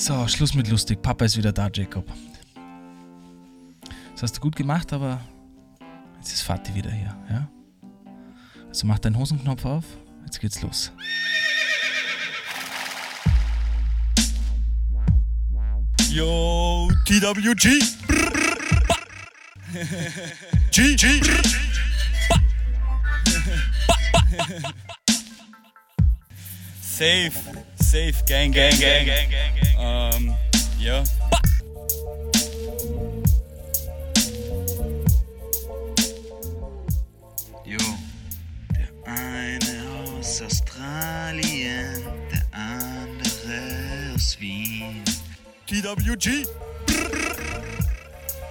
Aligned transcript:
So, 0.00 0.26
Schluss 0.28 0.54
mit 0.54 0.66
lustig. 0.68 1.02
Papa 1.02 1.26
ist 1.26 1.36
wieder 1.36 1.52
da, 1.52 1.68
Jacob. 1.70 2.10
Das 4.12 4.22
hast 4.22 4.38
du 4.38 4.40
gut 4.40 4.56
gemacht, 4.56 4.90
aber 4.94 5.20
jetzt 6.16 6.32
ist 6.32 6.40
Vati 6.40 6.74
wieder 6.74 6.90
hier, 6.90 7.14
ja? 7.28 7.46
Also 8.66 8.86
mach 8.86 8.98
deinen 8.98 9.18
Hosenknopf 9.18 9.62
auf. 9.66 9.84
Jetzt 10.24 10.40
geht's 10.40 10.62
los. 10.62 10.90
Yo, 16.08 16.90
TWG. 17.04 17.68
G, 20.70 20.96
G. 20.96 21.20
Safe, 26.80 27.30
safe, 27.30 27.32
gang, 27.32 27.60
gang, 27.60 27.69
gang, 27.90 28.52
gang, 28.52 28.78
gang, 28.78 29.06
gang. 29.06 29.50
Um, 29.76 30.36
ja. 30.78 31.02
Jo, 37.64 37.78
der 38.74 38.88
eine 39.06 40.16
aus 40.16 40.40
Australien, 40.40 42.04
der 42.30 42.46
andere 42.52 44.14
aus 44.14 44.38
Wien. 44.40 45.02
TWG. 45.66 46.46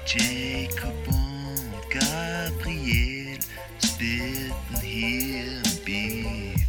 Jacob 0.06 1.08
und 1.08 1.90
Gabriel 1.92 3.40
spitten 3.84 4.82
hier 4.82 5.62
im 5.64 5.86
Beat. 5.86 6.60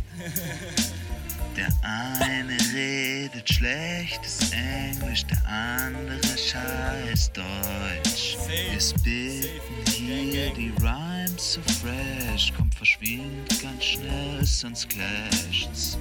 Der 1.57 1.69
eine 1.83 2.60
redet 2.81 3.49
schlechtes 3.49 4.51
Englisch, 4.53 5.25
der 5.27 5.43
andere 5.47 6.21
scheiß 6.23 7.33
Deutsch. 7.33 8.37
Wir 8.47 8.81
spitten 8.81 10.31
hier 10.31 10.51
die 10.55 10.73
Rhymes 10.81 11.55
so 11.55 11.61
fresh, 11.81 12.53
kommt 12.57 12.75
verschwindet 12.75 13.63
ganz 13.63 13.85
schnell, 13.85 14.45
sonst 14.45 14.89
clasht's. 14.89 15.99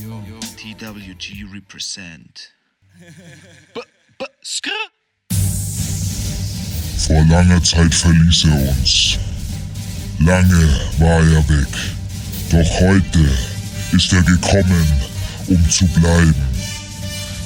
Yo. 0.00 0.22
TWG 0.56 1.44
represent. 1.52 2.52
B 3.74 3.80
-b 4.18 4.26
skr 4.42 4.70
Vor 7.06 7.24
langer 7.26 7.62
Zeit 7.62 7.94
verließ 7.94 8.44
er 8.44 8.68
uns. 8.70 9.18
Lange 10.20 10.64
war 10.98 11.20
er 11.20 11.48
weg. 11.48 11.74
Doch 12.50 12.80
heute 12.80 13.24
ist 13.92 14.12
er 14.12 14.22
gekommen, 14.22 14.86
um 15.48 15.70
zu 15.70 15.86
bleiben. 15.88 16.34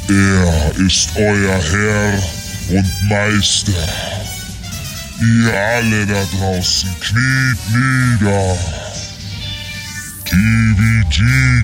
Er 0.09 0.87
ist 0.87 1.11
euer 1.17 1.61
Herr 1.63 2.23
und 2.71 3.09
Meister. 3.09 3.73
Ihr 5.21 5.55
alle 5.55 6.07
da 6.07 6.25
draußen 6.37 6.91
kniet 7.01 7.59
nieder. 7.71 8.59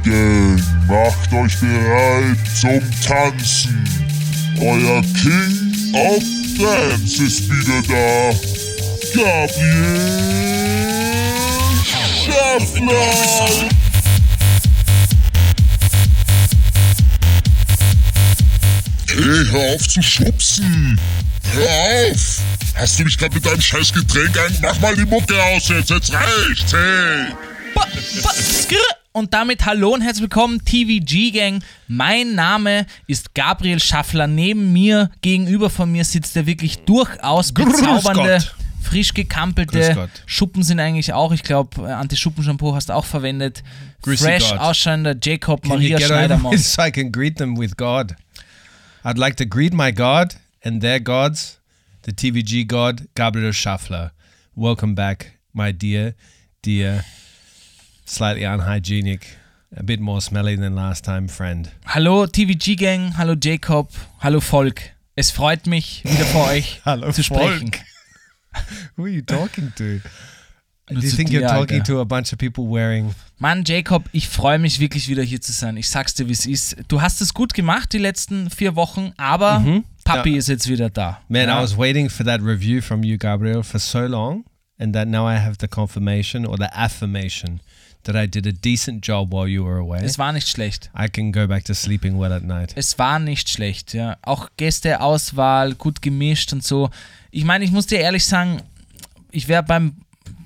Gang, 0.05 0.63
macht 0.87 1.33
euch 1.33 1.59
bereit 1.59 2.39
zum 2.61 2.81
Tanzen. 3.03 3.85
Euer 4.61 5.03
King 5.21 5.95
of 5.95 6.23
Dance 6.59 7.25
ist 7.25 7.49
wieder 7.49 7.83
da. 7.89 8.35
Gabriel 9.15 10.19
Schaffner. 12.25 13.69
Hey, 19.19 19.25
hör 19.51 19.75
auf 19.75 19.89
zu 19.89 20.01
schubsen. 20.01 20.97
Hör 21.53 22.13
auf. 22.13 22.41
Hast 22.77 23.01
du 23.01 23.05
mich 23.05 23.19
gerade 23.19 23.35
mit 23.35 23.45
deinem 23.45 23.61
scheiß 23.61 23.93
Getränk 23.93 24.39
an? 24.39 24.57
Mach 24.63 24.79
mal 24.79 24.95
die 24.95 25.07
Mucke 25.07 25.35
aus 25.43 25.69
jetzt. 25.69 25.91
Jetzt 25.91 26.13
reicht's. 26.13 26.73
Hey. 26.73 27.35
Und 29.11 29.35
damit 29.35 29.67
hallo 29.67 29.93
und 29.93 30.03
herzlich 30.03 30.23
willkommen, 30.23 30.65
TVG 30.65 31.33
Gang. 31.33 31.65
Mein 31.89 32.37
Name 32.37 32.87
ist 33.09 33.35
Gabriel 33.35 33.81
Schaffler. 33.81 34.29
Neben 34.29 34.73
mir, 34.73 35.11
gegenüber 35.21 35.69
von 35.69 35.91
mir 35.91 36.05
sitzt 36.05 36.37
der 36.37 36.47
wirklich 36.47 36.85
durchaus 36.85 37.51
bezaubernde, 37.51 38.39
frisch 38.81 39.15
gekampelte. 39.15 40.09
Schuppen 40.27 40.63
sind 40.63 40.79
eigentlich 40.79 41.13
auch. 41.13 41.33
Ich 41.33 41.43
glaube, 41.43 41.93
Anti-Schuppen-Shampoo 41.93 42.73
hast 42.73 42.91
du 42.91 42.93
auch 42.93 43.05
verwendet. 43.05 43.65
Grüßi 44.03 44.23
Fresh 44.23 44.51
Gott. 44.51 44.61
ausschauender 44.61 45.17
Jacob 45.21 45.63
Can 45.63 45.71
Maria 45.71 45.99
Schneidermann. 45.99 46.55
I 46.79 46.93
can 46.93 47.11
greet 47.11 47.37
them 47.37 47.59
with 47.59 47.77
God? 47.77 48.15
I'd 49.05 49.19
like 49.19 49.37
to 49.37 49.45
greet 49.45 49.73
my 49.73 49.91
God 49.93 50.35
and 50.65 50.81
their 50.81 50.99
gods, 50.99 51.61
the 52.03 52.13
TVG 52.13 52.67
God, 52.67 53.07
Gabriel 53.15 53.53
Schaffler. 53.53 54.11
Welcome 54.57 54.95
back, 54.95 55.39
my 55.55 55.71
dear, 55.71 56.15
dear, 56.63 57.05
slightly 58.05 58.43
unhygienic, 58.43 59.37
a 59.77 59.85
bit 59.85 60.01
more 60.01 60.21
smelly 60.21 60.57
than 60.57 60.75
last 60.75 61.05
time 61.05 61.29
friend. 61.29 61.71
Hallo 61.87 62.27
TVG 62.27 62.77
Gang, 62.77 63.13
hallo 63.13 63.37
Jacob, 63.37 63.91
hallo 64.19 64.41
Volk. 64.41 64.81
Es 65.17 65.31
freut 65.31 65.67
mich, 65.67 66.03
wieder 66.05 66.25
vor 66.25 66.49
euch 66.49 66.81
Hallo, 66.85 67.13
zu 67.13 67.23
sprechen. 67.23 67.71
Volk. 67.71 67.81
Who 68.97 69.05
are 69.05 69.09
you 69.09 69.23
talking 69.23 69.73
to? 69.77 70.01
Do 70.89 70.95
Nur 70.95 71.03
you 71.05 71.11
think 71.11 71.31
dir, 71.31 71.41
you're 71.41 71.49
talking 71.49 71.81
Alter. 71.81 71.93
to 71.95 72.01
a 72.01 72.05
bunch 72.05 72.33
of 72.33 72.39
people 72.39 72.65
wearing 72.65 73.15
Mann, 73.39 73.63
Jacob, 73.65 74.09
ich 74.13 74.29
freue 74.29 74.59
mich 74.59 74.81
wirklich 74.81 75.09
wieder 75.09 75.23
hier 75.23 75.41
zu 75.41 75.53
sein. 75.53 75.77
Ich 75.77 75.89
sag's 75.89 76.15
dir, 76.15 76.29
wie 76.29 76.33
es 76.33 76.47
ist. 76.47 76.77
Du 76.89 77.01
hast 77.03 77.21
es 77.21 77.35
gut 77.35 77.53
gemacht 77.55 77.93
die 77.93 77.99
letzten 77.99 78.51
vier 78.51 78.75
Wochen, 78.75 79.13
aber 79.17 79.63
Papi 80.05 80.31
Ja. 80.31 80.37
ist 80.39 80.49
jetzt 80.49 80.69
wieder 80.69 80.89
da. 80.91 81.21
Man, 81.29 81.49
ja. 81.49 81.59
I 81.59 81.63
was 81.63 81.77
waiting 81.77 82.09
for 82.09 82.25
that 82.27 82.41
review 82.41 82.81
from 82.81 83.03
you, 83.05 83.19
Gabriel, 83.19 83.63
for 83.63 83.79
so 83.79 84.07
long, 84.07 84.45
and 84.79 84.95
that 84.95 85.09
now 85.09 85.29
I 85.31 85.37
have 85.39 85.57
the 85.61 85.69
confirmation 85.69 86.47
or 86.47 86.57
the 86.57 86.73
affirmation 86.73 87.61
that 88.05 88.17
I 88.17 88.27
did 88.27 88.47
a 88.47 88.53
decent 88.53 89.07
job 89.07 89.33
while 89.35 89.47
you 89.47 89.65
were 89.67 89.79
away. 89.81 90.01
es 90.03 90.19
war 90.19 90.33
nicht 90.33 90.49
schlecht. 90.49 90.91
I 90.99 91.09
can 91.09 91.31
go 91.33 91.47
back 91.47 91.65
to 91.67 91.75
sleeping 91.75 92.19
well 92.19 92.33
at 92.33 92.43
night. 92.45 92.73
Es 92.77 92.99
war 92.99 93.19
nicht 93.19 93.51
schlecht, 93.51 93.93
ja. 93.93 94.17
Auch 94.23 94.49
Gästeauswahl, 94.57 95.75
gut 95.75 96.01
gemischt 96.03 96.53
und 96.53 96.65
so. 96.65 96.91
Ich 97.31 97.45
meine, 97.45 97.65
ich 97.65 97.71
muss 97.73 97.87
dir 97.87 97.99
ehrlich 98.01 98.25
sagen, 98.25 98.63
ich 99.31 99.49
wäre 99.49 99.63
beim 99.63 99.93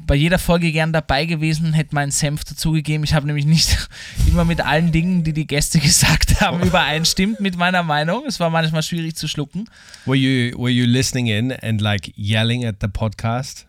bei 0.07 0.15
jeder 0.15 0.39
Folge 0.39 0.73
gern 0.73 0.93
dabei 0.93 1.27
gewesen, 1.27 1.73
hätte 1.73 1.95
meinen 1.95 2.11
Senf 2.11 2.45
dazugegeben. 2.45 3.05
Ich 3.05 3.15
habe 3.15 3.27
nämlich 3.27 3.47
nicht 3.47 3.89
immer 4.27 4.45
mit 4.45 4.61
allen 4.61 4.93
Dingen, 4.93 5.25
die 5.25 5.33
die 5.33 5.47
Gäste 5.47 5.79
gesagt 5.81 6.41
haben, 6.41 6.63
übereinstimmt 6.63 7.41
mit 7.41 7.57
meiner 7.57 7.83
Meinung. 7.83 8.25
Es 8.27 8.41
war 8.41 8.51
manchmal 8.51 8.83
schwierig 8.83 9.17
zu 9.17 9.29
schlucken. 9.29 9.69
Were 10.05 10.17
you 10.17 10.57
were 10.59 10.71
you 10.71 10.85
listening 10.85 11.27
in 11.27 11.53
and 11.53 11.81
like 11.81 12.13
yelling 12.17 12.65
at 12.65 12.77
the 12.81 12.89
podcast? 12.89 13.67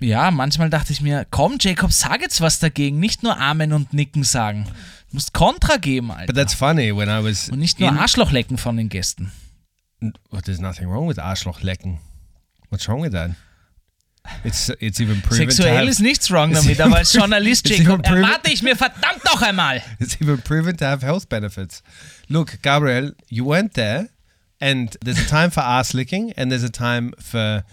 Ja, 0.00 0.30
manchmal 0.30 0.70
dachte 0.70 0.92
ich 0.92 1.00
mir, 1.00 1.26
komm, 1.30 1.56
Jacob, 1.60 1.92
sag 1.92 2.20
jetzt 2.20 2.40
was 2.40 2.58
dagegen. 2.58 2.98
Nicht 2.98 3.22
nur 3.22 3.38
Amen 3.38 3.72
und 3.72 3.94
Nicken 3.94 4.24
sagen. 4.24 4.66
Du 5.10 5.16
musst 5.16 5.32
Kontra 5.32 5.76
geben, 5.76 6.10
Alter. 6.10 6.26
But 6.26 6.36
that's 6.36 6.54
funny 6.54 6.94
when 6.94 7.08
I 7.08 7.24
was 7.24 7.48
und 7.48 7.60
nicht 7.60 7.78
nur 7.78 7.92
Arschloch 7.92 8.32
lecken 8.32 8.58
von 8.58 8.76
den 8.76 8.88
Gästen. 8.88 9.30
There's 10.44 10.60
nothing 10.60 10.88
wrong 10.88 11.08
with 11.08 11.18
Arschloch 11.18 11.62
lecken. 11.62 11.98
What's 12.70 12.88
wrong 12.88 13.02
with 13.02 13.12
that? 13.12 13.30
It's 14.42 14.70
it's 14.80 15.00
even 15.00 15.20
proven 15.22 15.50
Sexuell 15.50 15.88
ist 15.88 16.00
nichts 16.00 16.30
wrong 16.30 16.52
damit, 16.52 16.80
aber 16.80 16.96
als 16.96 17.12
Journalist, 17.14 17.68
Jacob, 17.68 18.06
erwarte 18.06 18.50
ich 18.50 18.62
mir 18.62 18.76
verdammt 18.76 19.24
noch 19.24 19.42
einmal. 19.42 19.82
It's 19.98 20.20
even 20.20 20.40
proven 20.40 20.76
to 20.76 20.84
have 20.84 21.04
health 21.04 21.28
benefits. 21.28 21.82
Look, 22.28 22.60
Gabriel, 22.62 23.14
you 23.28 23.46
went 23.46 23.74
there, 23.74 24.08
and 24.60 24.96
there's 25.04 25.18
a 25.18 25.28
time 25.28 25.50
for 25.50 25.62
ass 25.62 25.92
licking, 25.92 26.32
and 26.32 26.50
there's 26.50 26.64
a 26.64 26.70
time 26.70 27.12
for 27.18 27.64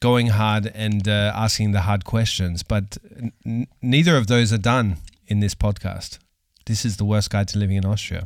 going 0.00 0.32
hard 0.32 0.70
and 0.74 1.08
uh, 1.08 1.32
asking 1.34 1.72
the 1.72 1.80
hard 1.80 2.04
questions. 2.04 2.62
But 2.62 2.98
neither 3.80 4.16
of 4.16 4.26
those 4.26 4.52
are 4.52 4.60
done 4.60 4.96
in 5.26 5.40
this 5.40 5.54
podcast. 5.54 6.18
This 6.66 6.84
is 6.84 6.96
the 6.96 7.04
worst 7.04 7.30
guide 7.30 7.48
to 7.48 7.58
living 7.58 7.76
in 7.76 7.84
Austria. 7.84 8.24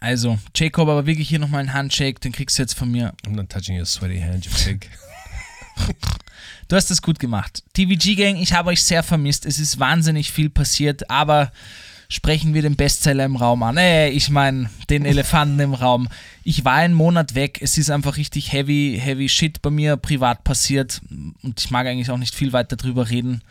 Also, 0.00 0.38
Jacob, 0.54 0.88
aber 0.88 1.06
wirklich 1.06 1.28
hier 1.28 1.38
nochmal 1.38 1.60
ein 1.60 1.72
Handshake, 1.72 2.20
den 2.20 2.32
kriegst 2.32 2.58
du 2.58 2.62
jetzt 2.62 2.74
von 2.74 2.90
mir. 2.90 3.12
I'm 3.24 3.36
not 3.36 3.50
touching 3.50 3.76
your 3.76 3.86
sweaty 3.86 4.20
hand, 4.20 4.44
you 4.46 4.52
pig. 4.52 4.88
Du 6.72 6.76
hast 6.76 6.90
es 6.90 7.02
gut 7.02 7.18
gemacht. 7.18 7.62
TVG 7.74 8.14
Gang, 8.16 8.36
ich 8.36 8.54
habe 8.54 8.70
euch 8.70 8.82
sehr 8.82 9.02
vermisst. 9.02 9.44
Es 9.44 9.58
ist 9.58 9.78
wahnsinnig 9.78 10.32
viel 10.32 10.48
passiert, 10.48 11.10
aber 11.10 11.52
sprechen 12.08 12.54
wir 12.54 12.62
den 12.62 12.76
Bestseller 12.76 13.26
im 13.26 13.36
Raum 13.36 13.62
an. 13.62 13.76
Äh, 13.76 14.08
ich 14.08 14.30
meine, 14.30 14.70
den 14.88 15.04
Elefanten 15.04 15.60
im 15.60 15.74
Raum. 15.74 16.08
Ich 16.44 16.64
war 16.64 16.76
einen 16.76 16.94
Monat 16.94 17.34
weg. 17.34 17.58
Es 17.60 17.76
ist 17.76 17.90
einfach 17.90 18.16
richtig 18.16 18.52
heavy, 18.52 18.98
heavy 18.98 19.28
shit 19.28 19.60
bei 19.60 19.68
mir 19.68 19.98
privat 19.98 20.44
passiert. 20.44 21.02
Und 21.42 21.60
ich 21.60 21.70
mag 21.70 21.86
eigentlich 21.86 22.10
auch 22.10 22.16
nicht 22.16 22.34
viel 22.34 22.54
weiter 22.54 22.76
drüber 22.76 23.10
reden. 23.10 23.42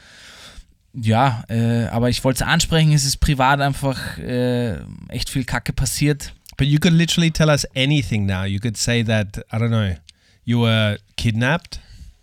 Ja, 0.96 1.44
äh, 1.48 1.86
aber 1.90 2.10
ich 2.10 2.24
wollte 2.24 2.44
es 2.44 2.50
ansprechen. 2.50 2.92
Es 2.92 3.06
ist 3.06 3.18
privat 3.18 3.62
einfach 3.62 4.18
äh, 4.18 4.78
echt 5.10 5.30
viel 5.30 5.44
Kacke 5.44 5.74
passiert. 5.74 6.34
But 6.58 6.66
you 6.66 6.80
could 6.80 6.96
literally 6.96 7.30
tell 7.30 7.50
us 7.50 7.68
anything 7.76 8.26
now. 8.26 8.46
You 8.46 8.60
could 8.60 8.78
say 8.78 9.04
that, 9.04 9.46
I 9.54 9.58
don't 9.58 9.70
know, 9.70 9.96
you 10.44 10.62
were 10.64 10.98
kidnapped 11.18 11.80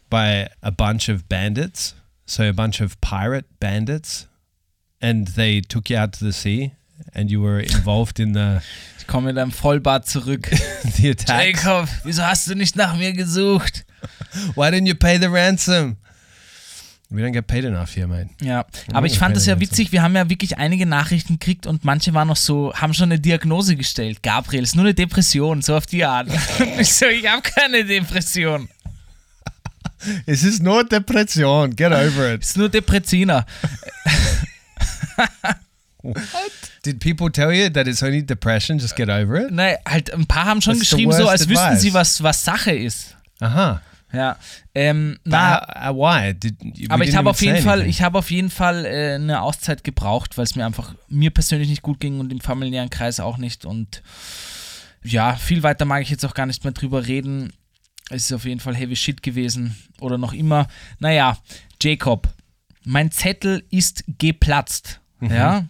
by 0.08 0.48
a 0.62 0.70
bunch 0.70 1.08
of 1.08 1.28
bandits, 1.28 1.94
so 2.26 2.48
a 2.48 2.52
bunch 2.52 2.80
of 2.80 3.00
pirate 3.00 3.46
bandits, 3.60 4.26
and 5.00 5.28
they 5.28 5.60
took 5.60 5.90
you 5.90 5.96
out 5.96 6.12
to 6.14 6.24
the 6.24 6.32
sea 6.32 6.72
and 7.14 7.30
you 7.30 7.40
were 7.40 7.60
involved 7.60 8.18
in 8.18 8.34
the 8.34 8.60
Ich 8.98 9.06
komme 9.06 9.26
mit 9.26 9.38
einem 9.38 9.52
Vollbart 9.52 10.06
zurück. 10.06 10.50
the 10.96 11.10
attack. 11.10 11.56
Jacob, 11.56 11.88
wieso 12.04 12.22
hast 12.22 12.48
du 12.48 12.54
nicht 12.54 12.76
nach 12.76 12.96
mir 12.96 13.12
gesucht? 13.12 13.84
Why 14.54 14.68
didn't 14.70 14.86
you 14.86 14.94
pay 14.94 15.18
the 15.18 15.28
ransom? 15.28 15.96
We 17.10 17.22
don't 17.22 17.32
get 17.32 17.46
paid 17.46 17.64
enough 17.64 17.96
here, 17.96 18.06
mate. 18.06 18.28
Ja, 18.42 18.66
aber 18.92 19.06
ich 19.06 19.18
fand 19.18 19.34
es 19.34 19.46
ja 19.46 19.58
witzig, 19.58 19.92
wir 19.92 20.02
haben 20.02 20.14
ja 20.14 20.28
wirklich 20.28 20.58
einige 20.58 20.84
Nachrichten 20.84 21.38
gekriegt 21.38 21.66
und 21.66 21.82
manche 21.82 22.12
waren 22.12 22.28
noch 22.28 22.36
so, 22.36 22.74
haben 22.74 22.92
schon 22.92 23.10
eine 23.10 23.18
Diagnose 23.18 23.76
gestellt. 23.76 24.22
Gabriel, 24.22 24.62
ist 24.62 24.76
nur 24.76 24.84
eine 24.84 24.92
Depression, 24.92 25.62
so 25.62 25.74
auf 25.74 25.86
die 25.86 26.04
Art. 26.04 26.28
Ich 26.78 26.92
so, 26.92 27.06
ich 27.06 27.26
habe 27.26 27.40
keine 27.40 27.86
Depression. 27.86 28.68
Es 30.26 30.42
ist 30.44 30.62
nur 30.62 30.84
Depression. 30.84 31.74
Get 31.74 31.92
over 31.92 32.34
it. 32.34 32.42
Ist 32.42 32.56
nur 32.56 32.68
Depressiner. 32.68 33.46
Did 36.84 37.00
people 37.00 37.30
tell 37.30 37.52
you 37.52 37.68
that 37.70 37.86
it's 37.86 38.02
only 38.02 38.22
depression? 38.24 38.78
Just 38.78 38.96
get 38.96 39.08
over 39.08 39.46
it. 39.46 39.50
Nein, 39.50 39.76
halt 39.86 40.12
ein 40.12 40.26
paar 40.26 40.46
haben 40.46 40.62
schon 40.62 40.74
That's 40.74 40.88
geschrieben, 40.90 41.12
so 41.12 41.28
als 41.28 41.48
wüssten 41.48 41.64
advice. 41.64 41.80
sie, 41.80 41.92
was, 41.92 42.22
was 42.22 42.44
Sache 42.44 42.72
ist. 42.72 43.16
Aha. 43.40 43.82
Ja, 44.10 44.38
ähm, 44.74 45.18
Na, 45.24 45.66
na, 45.74 45.90
uh, 45.90 45.94
why? 45.94 46.32
Did, 46.32 46.56
aber 46.90 47.04
ich 47.04 47.14
habe 47.14 47.28
auf 47.28 47.42
jeden 47.42 47.62
Fall, 47.62 47.86
ich 47.86 48.00
habe 48.00 48.16
auf 48.16 48.30
jeden 48.30 48.48
Fall 48.48 48.86
äh, 48.86 49.16
eine 49.16 49.42
Auszeit 49.42 49.84
gebraucht, 49.84 50.38
weil 50.38 50.44
es 50.44 50.56
mir 50.56 50.64
einfach 50.64 50.94
mir 51.08 51.30
persönlich 51.30 51.68
nicht 51.68 51.82
gut 51.82 52.00
ging 52.00 52.18
und 52.18 52.32
im 52.32 52.40
familiären 52.40 52.88
Kreis 52.88 53.20
auch 53.20 53.36
nicht 53.36 53.66
und 53.66 54.02
ja, 55.02 55.36
viel 55.36 55.62
weiter 55.62 55.84
mag 55.84 56.02
ich 56.02 56.08
jetzt 56.10 56.24
auch 56.24 56.32
gar 56.32 56.46
nicht 56.46 56.64
mehr 56.64 56.72
drüber 56.72 57.06
reden. 57.06 57.52
Es 58.10 58.24
ist 58.26 58.32
auf 58.32 58.44
jeden 58.44 58.60
Fall 58.60 58.74
heavy 58.74 58.96
shit 58.96 59.22
gewesen 59.22 59.76
oder 60.00 60.16
noch 60.18 60.32
immer. 60.32 60.66
Naja, 60.98 61.38
Jacob, 61.82 62.28
mein 62.84 63.10
Zettel 63.10 63.64
ist 63.70 64.04
geplatzt. 64.18 65.00
Ja. 65.20 65.66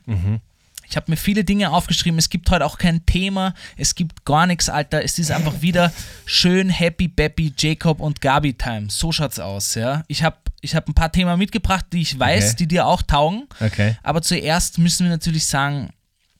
Ich 0.88 0.96
habe 0.96 1.10
mir 1.10 1.16
viele 1.16 1.44
Dinge 1.44 1.70
aufgeschrieben. 1.70 2.18
Es 2.18 2.30
gibt 2.30 2.50
heute 2.50 2.64
auch 2.64 2.78
kein 2.78 3.04
Thema. 3.06 3.54
Es 3.76 3.94
gibt 3.94 4.24
gar 4.24 4.46
nichts, 4.46 4.68
Alter. 4.70 5.02
Es 5.04 5.18
ist 5.18 5.30
einfach 5.30 5.60
wieder 5.60 5.92
schön 6.24 6.70
Happy 6.70 7.08
Bappy 7.08 7.52
Jacob 7.58 8.00
und 8.00 8.20
Gabi 8.20 8.54
Time. 8.54 8.86
So 8.88 9.10
schaut's 9.12 9.38
aus, 9.38 9.74
ja. 9.74 10.04
Ich 10.06 10.22
habe 10.22 10.36
ich 10.60 10.74
hab 10.74 10.88
ein 10.88 10.94
paar 10.94 11.12
Themen 11.12 11.38
mitgebracht, 11.38 11.86
die 11.92 12.00
ich 12.02 12.18
weiß, 12.18 12.44
Okay. 12.50 12.56
die 12.60 12.68
dir 12.68 12.86
auch 12.86 13.02
taugen. 13.02 13.46
Okay. 13.60 13.96
Aber 14.02 14.22
zuerst 14.22 14.78
müssen 14.78 15.04
wir 15.04 15.10
natürlich 15.10 15.44
sagen, 15.46 15.90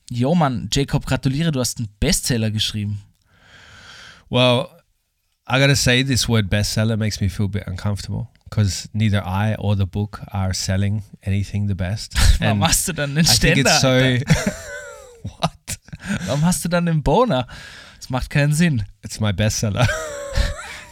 Jo 0.09 0.33
Mann, 0.33 0.69
Jacob, 0.71 1.05
gratuliere, 1.05 1.51
du 1.51 1.59
hast 1.59 1.77
einen 1.77 1.89
Bestseller 1.99 2.49
geschrieben. 2.51 3.01
Well, 4.29 4.65
I 5.49 5.59
gotta 5.59 5.75
say, 5.75 6.03
this 6.03 6.29
word 6.29 6.49
bestseller 6.49 6.97
makes 6.97 7.19
me 7.19 7.27
feel 7.27 7.47
a 7.47 7.49
bit 7.49 7.63
uncomfortable 7.65 8.29
because 8.49 8.87
neither 8.93 9.21
I 9.25 9.55
or 9.55 9.75
the 9.75 9.87
book 9.87 10.21
are 10.31 10.53
selling 10.53 11.03
anything 11.23 11.67
the 11.67 11.75
best. 11.75 12.13
Warum 12.39 12.61
hast 12.61 12.87
du 12.87 12.93
dann 12.93 13.17
einen 13.17 13.25
I 13.25 13.37
think 13.37 13.57
it's 13.57 13.81
so. 13.81 13.89
What? 15.23 15.77
Warum 16.25 16.45
hast 16.45 16.63
du 16.63 16.69
dann 16.69 17.01
Boner? 17.01 17.47
Das 17.97 18.09
macht 18.09 18.29
keinen 18.29 18.53
Sinn. 18.53 18.85
It's 19.03 19.19
my 19.19 19.33
bestseller. 19.33 19.87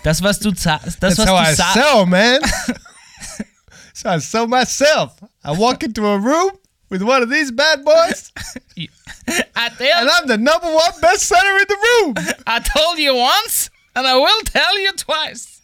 Das, 0.03 0.21
was 0.23 0.39
du 0.39 0.51
das, 0.51 0.97
That's 0.99 1.17
was 1.17 1.27
how 1.27 1.37
du 1.37 1.51
I 1.51 1.53
sell, 1.53 2.05
man. 2.05 2.39
so 3.93 4.09
I 4.09 4.19
sell 4.19 4.47
myself. 4.47 5.13
I 5.43 5.51
walk 5.51 5.83
into 5.83 6.05
a 6.05 6.17
room 6.17 6.51
with 6.89 7.01
one 7.01 7.21
of 7.21 7.29
these 7.29 7.51
bad 7.51 7.83
boys, 7.83 8.31
and 8.77 10.09
I'm 10.09 10.27
the 10.27 10.37
number 10.37 10.67
one 10.67 10.93
bestseller 11.01 11.59
in 11.59 11.65
the 11.67 11.75
room. 11.75 12.13
I 12.45 12.59
told 12.59 12.97
you 12.97 13.15
once, 13.15 13.69
and 13.97 14.05
I 14.07 14.15
will 14.15 14.41
tell 14.45 14.79
you 14.79 14.91
twice. 14.93 15.59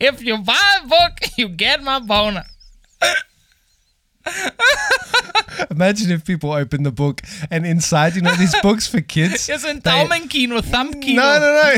If 0.00 0.22
you 0.22 0.38
buy 0.38 0.78
a 0.82 0.86
book, 0.86 1.18
you 1.36 1.48
get 1.48 1.82
my 1.82 1.98
boner. 1.98 2.44
Imagine 5.70 6.10
if 6.12 6.24
people 6.24 6.52
open 6.52 6.84
the 6.84 6.92
book 6.92 7.22
and 7.50 7.66
inside, 7.66 8.14
you 8.14 8.22
know, 8.22 8.34
these 8.36 8.54
books 8.62 8.86
for 8.86 9.00
kids. 9.00 9.48
Ein 9.64 9.80
they- 9.80 9.90
Daumenkino, 9.90 10.60
Thumbkino. 10.62 11.16
No, 11.16 11.38
no, 11.40 11.52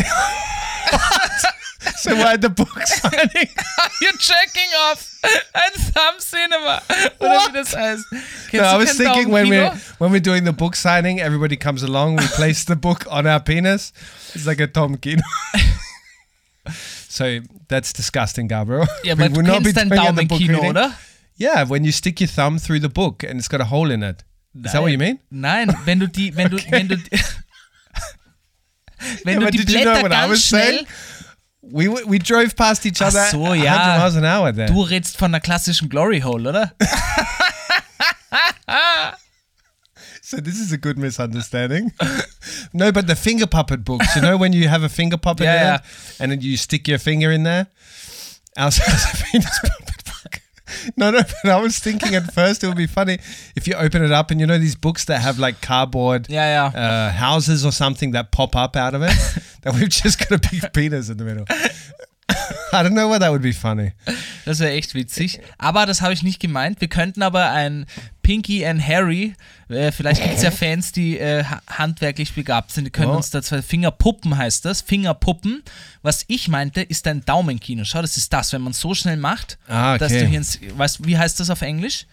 no. 0.92 0.98
so 1.96 2.14
why 2.16 2.36
the 2.36 2.50
book 2.50 2.68
signing? 2.86 3.48
You're 4.00 4.18
checking 4.18 4.68
off 4.88 5.18
ein 5.54 5.72
Thumb 5.92 6.20
Cinema. 6.20 6.82
Oder 7.20 7.28
What? 7.34 7.52
wie 7.52 7.56
das 7.56 7.74
heißt. 7.74 8.04
No, 8.52 8.62
I 8.62 8.76
was 8.76 8.96
thinking 8.96 9.30
when 9.30 9.48
we're 9.48 9.72
when 9.98 10.10
we're 10.12 10.20
doing 10.20 10.44
the 10.44 10.52
book 10.52 10.76
signing, 10.76 11.20
everybody 11.20 11.56
comes 11.56 11.82
along. 11.82 12.16
We 12.16 12.26
place 12.36 12.64
the 12.64 12.76
book 12.76 13.06
on 13.10 13.26
our 13.26 13.40
penis. 13.40 13.92
It's 14.34 14.46
like 14.46 14.60
a 14.60 14.66
Tom 14.66 14.96
Kino. 14.98 15.22
So 17.14 17.38
that's 17.68 17.92
disgusting, 17.92 18.48
Gabriel. 18.48 18.86
Ja, 19.04 19.16
We 19.16 19.24
aber 19.24 19.28
du 19.28 19.36
will 19.36 19.44
not 19.46 19.62
be 19.62 19.72
kennst 19.72 19.76
dein 19.76 19.88
doing 19.90 20.16
the 20.16 20.24
book 20.26 20.40
Daumenkino, 20.40 20.74
reading. 20.74 20.92
Yeah, 21.36 21.64
when 21.68 21.84
you 21.84 21.92
stick 21.92 22.20
your 22.20 22.28
thumb 22.28 22.58
through 22.58 22.80
the 22.80 22.88
book 22.88 23.22
and 23.22 23.38
it's 23.38 23.48
got 23.48 23.60
a 23.60 23.66
hole 23.70 23.90
in 23.92 24.02
it. 24.02 24.24
Is 24.64 24.72
that 24.72 24.82
what 24.82 24.90
you 24.92 24.98
mean? 24.98 25.18
Nein, 25.30 25.72
wenn 25.84 25.98
du 26.00 26.06
die, 26.08 26.34
wenn 26.36 26.50
du, 26.50 26.58
wenn 26.70 26.88
du, 26.88 26.96
wenn 29.24 29.40
Yeah, 29.40 29.50
du 29.50 29.50
die 29.50 29.58
did 29.58 29.70
you 29.70 29.84
know 29.84 30.02
what 30.02 30.12
I 30.12 30.26
ganz 30.26 30.30
was 30.30 30.44
schnell, 30.46 30.74
saying? 30.74 30.86
We 31.62 31.88
we 31.88 32.18
drove 32.18 32.54
past 32.56 32.84
each 32.84 33.00
Ach 33.00 33.06
other 33.08 33.26
so, 33.30 33.40
100 33.42 33.64
ja. 33.64 33.96
miles 33.98 34.16
an 34.16 34.24
hour 34.24 34.52
there. 34.52 34.66
du 34.68 34.82
redest 34.82 35.16
von 35.16 35.30
einer 35.34 35.40
klassischen 35.40 35.88
Glory 35.88 36.20
Hole, 36.20 36.48
oder? 36.50 36.72
So 40.34 40.40
this 40.40 40.58
is 40.58 40.72
a 40.72 40.78
good 40.78 40.98
misunderstanding. 40.98 41.92
no, 42.72 42.90
but 42.90 43.06
the 43.06 43.14
finger 43.14 43.46
puppet 43.46 43.84
books, 43.84 44.16
you 44.16 44.22
know, 44.22 44.36
when 44.36 44.52
you 44.52 44.66
have 44.66 44.82
a 44.82 44.88
finger 44.88 45.16
puppet 45.16 45.44
Yeah, 45.44 45.78
and 46.18 46.32
then 46.32 46.40
you 46.40 46.56
stick 46.56 46.88
your 46.88 46.98
finger 46.98 47.30
in 47.30 47.44
there. 47.44 47.68
Ours 48.58 48.78
has 48.78 49.20
a 49.20 49.24
penis 49.24 49.60
puppet 49.62 50.04
book. 50.04 50.40
No, 50.96 51.12
no, 51.12 51.20
but 51.44 51.52
I 51.52 51.60
was 51.60 51.78
thinking 51.78 52.16
at 52.16 52.34
first 52.34 52.64
it 52.64 52.66
would 52.66 52.76
be 52.76 52.88
funny 52.88 53.18
if 53.54 53.68
you 53.68 53.74
open 53.74 54.02
it 54.02 54.10
up 54.10 54.32
and 54.32 54.40
you 54.40 54.46
know 54.46 54.58
these 54.58 54.74
books 54.74 55.04
that 55.04 55.20
have 55.20 55.38
like 55.38 55.60
cardboard 55.60 56.26
yeah, 56.28 56.72
yeah. 56.72 56.80
uh, 56.80 57.12
houses 57.12 57.64
or 57.64 57.70
something 57.70 58.10
that 58.10 58.32
pop 58.32 58.56
up 58.56 58.74
out 58.74 58.94
of 58.94 59.02
it, 59.02 59.14
that 59.62 59.74
we've 59.74 59.88
just 59.88 60.18
got 60.18 60.32
a 60.32 60.50
big 60.50 60.72
penis 60.72 61.10
in 61.10 61.16
the 61.16 61.24
middle. 61.24 61.44
I 62.72 62.82
don't 62.82 62.94
know 62.94 63.06
why 63.06 63.18
that 63.18 63.30
would 63.30 63.42
be 63.42 63.52
funny. 63.52 63.92
Das 64.44 64.58
wäre 64.60 64.72
echt 64.72 64.94
witzig. 64.94 65.40
Aber 65.58 65.86
das 65.86 66.00
habe 66.02 66.12
ich 66.12 66.22
nicht 66.22 66.40
gemeint. 66.40 66.80
Wir 66.80 66.88
könnten 66.88 67.22
aber 67.22 67.50
ein 67.50 67.86
Pinky 68.22 68.64
and 68.66 68.86
Harry, 68.86 69.34
äh, 69.68 69.90
vielleicht 69.92 70.22
gibt 70.22 70.36
es 70.36 70.42
ja 70.42 70.50
Fans, 70.50 70.92
die 70.92 71.18
äh, 71.18 71.44
ha- 71.44 71.60
handwerklich 71.66 72.34
begabt 72.34 72.70
sind, 72.72 72.84
die 72.84 72.90
können 72.90 73.10
Oh. 73.12 73.16
uns 73.16 73.30
da 73.30 73.42
zwei 73.42 73.60
Fingerpuppen 73.62 74.36
heißt 74.36 74.64
das. 74.64 74.80
Fingerpuppen. 74.82 75.62
Was 76.02 76.24
ich 76.28 76.48
meinte, 76.48 76.80
ist 76.82 77.06
ein 77.06 77.24
Daumenkino. 77.24 77.84
Schau, 77.84 78.00
das 78.02 78.16
ist 78.16 78.32
das, 78.32 78.52
wenn 78.52 78.62
man 78.62 78.72
so 78.72 78.94
schnell 78.94 79.16
macht, 79.18 79.58
Ah, 79.68 79.98
dass 79.98 80.10
okay. 80.12 80.22
du 80.22 80.26
hier 80.28 80.38
ins, 80.38 80.58
weißt, 80.76 81.06
wie 81.06 81.18
heißt 81.18 81.38
das 81.40 81.50
auf 81.50 81.62
Englisch? 81.62 82.06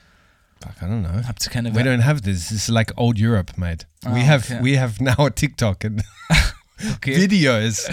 I 0.63 0.83
don't 0.85 0.99
know. 1.01 1.27
Habt 1.27 1.43
ihr 1.45 1.51
keine 1.51 1.73
We 1.73 1.81
don't 1.81 2.03
have 2.03 2.21
this. 2.21 2.51
It's 2.51 2.67
like 2.67 2.93
old 2.97 3.17
Europe, 3.19 3.53
mate. 3.55 3.87
we 4.03 4.21
Ah, 4.21 4.27
have 4.27 4.53
okay. 4.53 4.63
we 4.63 4.79
have 4.79 5.01
now 5.03 5.25
a 5.25 5.29
TikTok 5.31 5.83
and 5.85 6.03
Okay. 6.95 7.15
videos. 7.17 7.87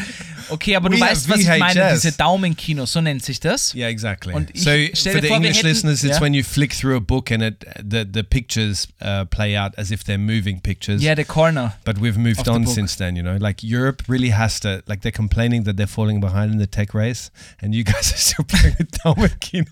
Okay, 0.50 0.76
aber 0.76 0.88
du 0.88 0.96
We 0.96 1.00
weißt, 1.00 1.28
was 1.28 1.40
ich 1.40 1.46
meine, 1.58 1.90
diese 1.92 2.12
Daumenkino, 2.12 2.86
so 2.86 3.00
nennt 3.02 3.22
sich 3.22 3.38
das. 3.38 3.74
Yeah, 3.74 3.88
exactly. 3.88 4.32
Und 4.32 4.50
ich- 4.54 4.62
so 4.62 4.70
for 5.10 5.20
the 5.20 5.28
vor, 5.28 5.36
English 5.36 5.58
hätten- 5.58 5.66
listeners, 5.66 6.02
it's 6.04 6.16
Ja. 6.16 6.20
when 6.22 6.32
you 6.32 6.42
flick 6.42 6.72
through 6.74 6.96
a 6.96 7.00
book 7.00 7.30
and 7.30 7.42
it 7.42 7.66
the 7.76 8.04
the 8.10 8.22
pictures 8.22 8.88
uh, 9.02 9.24
play 9.26 9.58
out 9.58 9.76
as 9.76 9.90
if 9.90 10.04
they're 10.04 10.16
moving 10.18 10.60
pictures. 10.62 11.02
Ja, 11.02 11.14
der 11.14 11.26
Corner. 11.26 11.74
But 11.84 12.00
we've 12.00 12.18
moved 12.18 12.44
the 12.44 12.50
on 12.50 12.66
since 12.66 12.96
then, 12.96 13.14
you 13.16 13.22
know. 13.22 13.36
Like 13.38 13.62
Europe 13.62 14.04
really 14.08 14.32
has 14.32 14.58
to, 14.60 14.80
like 14.86 15.02
they're 15.02 15.12
complaining 15.12 15.64
that 15.64 15.76
they're 15.76 15.86
falling 15.86 16.20
behind 16.20 16.52
in 16.52 16.58
the 16.58 16.66
tech 16.66 16.94
race, 16.94 17.30
and 17.62 17.74
you 17.74 17.84
guys 17.84 18.10
are 18.12 18.18
still 18.18 18.44
playing 18.46 18.74
with 18.78 18.88
Dalmec 19.02 19.38
Kino. 19.40 19.66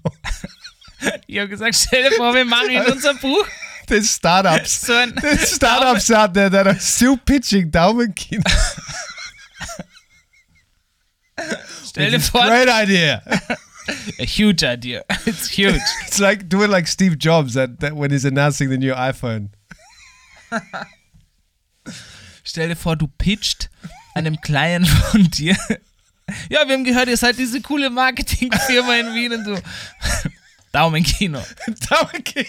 Ich 1.26 1.36
habe 1.38 1.48
gesagt, 1.48 1.74
stell 1.74 2.02
dir 2.02 2.12
vor, 2.16 2.34
wir 2.34 2.44
machen 2.44 2.70
in 2.70 2.82
unser 2.92 3.14
Buch 3.14 3.46
There's 3.86 4.10
startups, 4.10 4.86
so 4.86 4.94
ein 4.94 5.14
there's 5.14 5.48
startups 5.48 6.10
out 6.10 6.34
there 6.34 6.50
that 6.50 6.66
are 6.66 6.78
still 6.78 7.16
pitching 7.16 7.70
Dalmec 7.70 8.16
Kino. 8.16 8.42
Stell 11.84 12.10
dir 12.10 12.20
vor, 12.20 12.46
great 12.46 12.68
idea. 12.68 13.22
a 14.18 14.24
huge 14.24 14.64
idea. 14.64 15.04
It's 15.24 15.48
huge. 15.48 15.80
It's 16.06 16.18
like 16.18 16.48
doing 16.48 16.70
like 16.70 16.88
Steve 16.88 17.16
Jobs 17.18 17.56
at, 17.56 17.80
that 17.80 17.94
when 17.94 18.10
he's 18.10 18.24
announcing 18.24 18.70
the 18.70 18.78
new 18.78 18.92
iPhone. 18.92 19.50
Stell 22.42 22.68
dir 22.68 22.76
vor, 22.76 22.96
du 22.96 23.06
pitcht 23.06 23.70
einem 24.14 24.40
Client 24.40 24.88
von 24.88 25.30
dir. 25.30 25.56
Ja, 26.48 26.66
wir 26.66 26.74
haben 26.74 26.84
gehört, 26.84 27.08
ihr 27.08 27.16
seid 27.16 27.38
diese 27.38 27.60
coole 27.60 27.90
Marketingfirma 27.90 28.96
in 28.96 29.14
Wien 29.14 29.32
und 29.32 29.44
du. 29.44 29.62
Daumenkino. 30.72 31.42
Dalmec 31.88 32.24
Kino. 32.24 32.48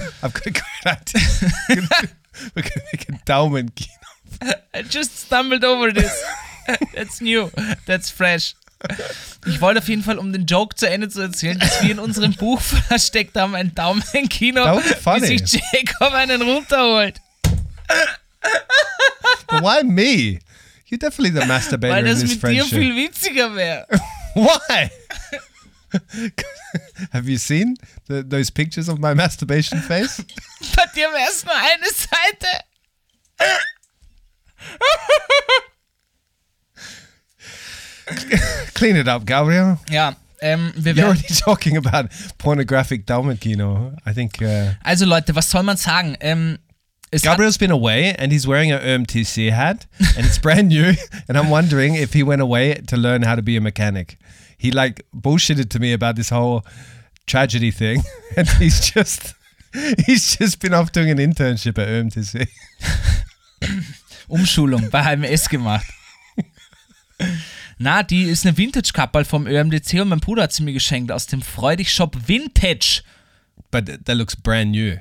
I've 0.22 0.32
got 0.32 0.46
a 0.46 0.50
great 0.50 0.86
idea. 0.86 1.22
We're 2.54 2.62
gonna 2.62 2.86
make 2.92 3.08
a 3.08 3.12
Daumen 3.24 3.70
Kino. 3.74 4.54
I 4.74 4.82
just 4.82 5.18
stumbled 5.18 5.64
over 5.64 5.92
this. 5.92 6.22
That's 6.94 7.20
new. 7.20 7.50
That's 7.86 8.10
fresh. 8.10 8.54
Ich 9.46 9.60
wollte 9.60 9.80
auf 9.80 9.88
jeden 9.88 10.02
Fall, 10.02 10.18
um 10.18 10.32
den 10.32 10.46
Joke 10.46 10.74
zu 10.76 10.88
Ende 10.88 11.10
zu 11.10 11.20
erzählen, 11.20 11.58
dass 11.58 11.82
wir 11.82 11.90
in 11.90 11.98
unserem 11.98 12.32
Buch 12.32 12.60
versteckt 12.60 13.36
haben, 13.36 13.54
ein 13.54 13.72
would 13.76 14.88
be 14.88 14.96
funny. 14.96 15.28
wie 15.28 15.38
sich 15.38 15.60
Jacob 15.72 16.14
einen 16.14 16.40
runterholt. 16.40 17.20
But 19.48 19.62
why 19.62 19.82
me? 19.84 20.38
You're 20.88 20.98
definitely 20.98 21.38
the 21.38 21.46
masturbator 21.46 21.94
Weil 21.94 22.06
in 22.06 22.12
das 22.12 22.20
this 22.20 22.42
mit 22.42 22.52
dir 22.52 22.64
viel 22.64 22.96
witziger 22.96 23.54
wäre. 23.54 23.86
Why? 24.34 24.90
Have 27.12 27.28
you 27.28 27.36
seen 27.36 27.76
the, 28.10 28.22
those 28.22 28.50
pictures 28.50 28.88
of 28.88 28.98
my 28.98 29.14
masturbation 29.22 29.78
face? 29.80 30.22
Bei 30.76 30.84
dir 30.94 31.08
wäre 31.12 31.28
es 31.30 31.44
nur 31.44 31.54
eine 31.54 31.86
Seite. 31.86 32.46
Clean 38.74 38.96
it 38.96 39.08
up, 39.08 39.24
Gabriel. 39.24 39.78
Ja, 39.88 40.16
ähm, 40.40 40.72
wir 40.76 40.94
You're 40.94 41.06
already 41.06 41.34
talking 41.44 41.76
about 41.76 42.10
pornographic 42.38 43.06
Dalmatino. 43.06 43.94
I 44.04 44.12
think 44.12 44.42
uh, 44.42 44.74
Also 44.84 45.06
Leute, 45.06 45.34
was 45.34 45.50
soll 45.50 45.62
man 45.62 45.76
sagen? 45.76 46.16
Ähm, 46.20 46.58
es 47.12 47.22
Gabriel's 47.22 47.58
been 47.58 47.70
away 47.72 48.14
and 48.18 48.32
he's 48.32 48.46
wearing 48.46 48.72
a 48.72 48.78
UMTC 48.78 49.52
hat 49.52 49.86
and 50.16 50.26
it's 50.26 50.38
brand 50.38 50.68
new. 50.68 50.94
And 51.28 51.36
I'm 51.36 51.50
wondering 51.50 51.96
if 51.96 52.12
he 52.12 52.22
went 52.22 52.40
away 52.40 52.74
to 52.86 52.96
learn 52.96 53.22
how 53.22 53.34
to 53.34 53.42
be 53.42 53.56
a 53.56 53.60
mechanic. 53.60 54.16
He 54.56 54.70
like 54.70 55.04
bullshitted 55.12 55.70
to 55.70 55.80
me 55.80 55.92
about 55.92 56.16
this 56.16 56.30
whole 56.30 56.64
tragedy 57.30 57.70
thing, 57.72 58.02
and 58.36 58.48
he's 58.58 58.80
just 58.92 59.34
he's 60.06 60.36
just 60.38 60.58
been 60.60 60.74
off 60.74 60.90
doing 60.92 61.10
an 61.10 61.18
internship 61.18 61.78
at 61.78 61.88
UMTC. 61.88 62.48
Umschulung 64.28 64.90
bei 64.90 65.02
HMS 65.02 65.48
gemacht. 65.48 65.86
Na, 67.78 68.02
die 68.02 68.24
ist 68.24 68.46
eine 68.46 68.56
Vintage-Kappel 68.56 69.24
vom 69.24 69.46
ÖMDC 69.46 70.00
und 70.00 70.08
mein 70.08 70.20
Bruder 70.20 70.44
hat 70.44 70.52
sie 70.52 70.62
mir 70.62 70.72
geschenkt 70.72 71.10
aus 71.12 71.26
dem 71.26 71.42
Freudig-Shop 71.42 72.16
Vintage. 72.26 73.02
But 73.70 73.86
th- 73.86 73.98
that 74.04 74.16
looks 74.16 74.36
brand 74.36 74.70
new. 74.72 74.96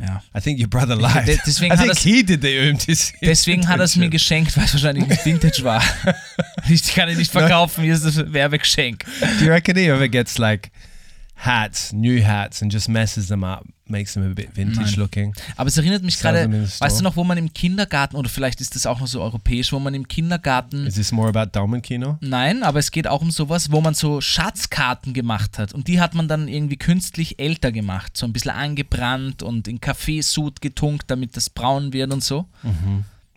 Ja. 0.00 0.22
I 0.36 0.40
think 0.40 0.58
your 0.58 0.68
brother 0.68 0.96
lied. 0.96 1.26
de- 1.28 1.38
deswegen 1.46 1.72
I 1.74 1.76
hat 1.76 1.84
think 1.84 1.92
er's- 1.96 2.02
he 2.02 2.22
did 2.22 2.40
the 2.42 2.58
UMTC. 2.58 3.12
Deswegen 3.22 3.68
hat 3.68 3.78
er 3.78 3.84
es 3.84 3.96
mir 3.96 4.08
geschenkt, 4.08 4.56
weil 4.56 4.64
es 4.64 4.72
wahrscheinlich 4.72 5.06
nicht 5.06 5.24
Vintage 5.24 5.62
war. 5.64 5.82
Ich 6.68 6.94
kann 6.94 7.08
ihn 7.08 7.18
nicht 7.18 7.32
verkaufen, 7.32 7.82
hier 7.84 7.92
ist 7.94 8.04
das 8.04 8.32
Werbegeschenk. 8.32 9.04
Do 9.38 9.44
you 9.46 9.50
reckon 9.50 9.74
he 9.76 9.88
ever 9.88 10.08
gets 10.08 10.38
like 10.38 10.70
hats, 11.36 11.92
new 11.92 12.22
hats, 12.24 12.62
and 12.62 12.72
just 12.72 12.88
messes 12.88 13.28
them 13.28 13.42
up, 13.42 13.64
makes 13.88 14.14
them 14.14 14.24
a 14.24 14.34
bit 14.34 14.54
vintage 14.56 14.92
Nein. 14.92 15.00
looking? 15.00 15.34
Aber 15.56 15.68
es 15.68 15.76
erinnert 15.76 16.02
mich 16.02 16.18
gerade, 16.18 16.48
weißt 16.78 17.00
du 17.00 17.04
noch, 17.04 17.16
wo 17.16 17.24
man 17.24 17.36
im 17.36 17.52
Kindergarten, 17.52 18.16
oder 18.16 18.28
vielleicht 18.28 18.60
ist 18.60 18.74
das 18.76 18.86
auch 18.86 19.00
noch 19.00 19.08
so 19.08 19.20
europäisch, 19.20 19.72
wo 19.72 19.78
man 19.80 19.94
im 19.94 20.06
Kindergarten 20.06 20.86
Is 20.86 20.94
this 20.94 21.10
more 21.10 21.28
about 21.28 21.50
Dalmankino? 21.52 22.18
Nein, 22.20 22.62
aber 22.62 22.78
es 22.78 22.90
geht 22.90 23.08
auch 23.08 23.22
um 23.22 23.30
sowas, 23.30 23.72
wo 23.72 23.80
man 23.80 23.94
so 23.94 24.20
Schatzkarten 24.20 25.12
gemacht 25.14 25.58
hat. 25.58 25.72
Und 25.74 25.88
die 25.88 26.00
hat 26.00 26.14
man 26.14 26.28
dann 26.28 26.46
irgendwie 26.48 26.76
künstlich 26.76 27.38
älter 27.40 27.72
gemacht. 27.72 28.16
So 28.16 28.26
ein 28.26 28.32
bisschen 28.32 28.52
angebrannt 28.52 29.42
und 29.42 29.66
in 29.66 29.80
Kaffeesud 29.80 30.60
getunkt, 30.60 31.04
damit 31.08 31.36
das 31.36 31.50
braun 31.50 31.92
wird 31.92 32.12
und 32.12 32.22
so. 32.22 32.46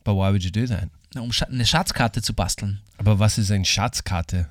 But 0.03 0.13
why 0.15 0.31
would 0.31 0.43
you 0.43 0.51
do 0.51 0.67
that? 0.67 0.89
Um 1.15 1.31
Scha 1.31 1.45
eine 1.45 1.65
Schatzkarte 1.65 2.21
zu 2.21 2.33
basteln. 2.33 2.81
Aber 2.97 3.17
was 3.19 3.37
ist 3.37 3.49
ein 3.49 3.65
Schatzkarte? 3.65 4.47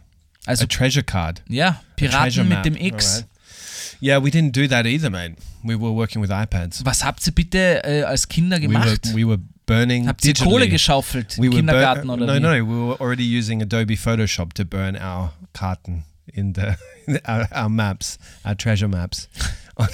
Also, 0.46 0.64
a 0.64 0.66
treasure 0.66 1.04
card. 1.04 1.42
ja, 1.48 1.80
Piraten 1.96 2.48
mit 2.48 2.64
dem 2.64 2.76
X. 2.76 3.14
Alright. 3.14 3.28
Yeah, 4.00 4.22
we 4.22 4.30
didn't 4.30 4.52
do 4.52 4.66
that 4.68 4.86
either, 4.86 5.10
mate. 5.10 5.36
We 5.62 5.74
were 5.76 5.92
working 5.94 6.20
with 6.22 6.30
iPads. 6.30 6.84
Was 6.84 7.02
habt 7.04 7.26
ihr 7.26 7.32
bitte 7.34 7.82
äh, 7.84 8.02
als 8.04 8.28
Kinder 8.28 8.56
We 8.58 8.62
were, 8.62 8.68
gemacht? 8.72 9.14
we 9.14 9.26
were 9.26 9.38
burning 9.66 10.06
habt 10.08 10.24
ihr 10.24 10.32
digitally. 10.34 10.50
Kohle 10.50 10.68
geschaufelt 10.68 11.38
we 11.38 11.46
im 11.46 11.52
were 11.52 11.52
bur- 11.52 11.56
Kindergarten 11.58 12.10
oder 12.10 12.26
no, 12.26 12.34
wie? 12.34 12.40
no, 12.40 12.50
we 12.68 12.88
were 12.90 13.00
already 13.00 13.24
using 13.24 13.62
Adobe 13.62 13.96
Photoshop 13.96 14.52
to 14.54 14.64
burn 14.64 14.96
our 14.96 15.32
carton 15.54 16.04
in 16.32 16.52
the 16.54 16.76
our, 17.26 17.48
our 17.52 17.68
maps, 17.70 18.18
our 18.44 18.54
treasure 18.56 18.88
maps. 18.88 19.28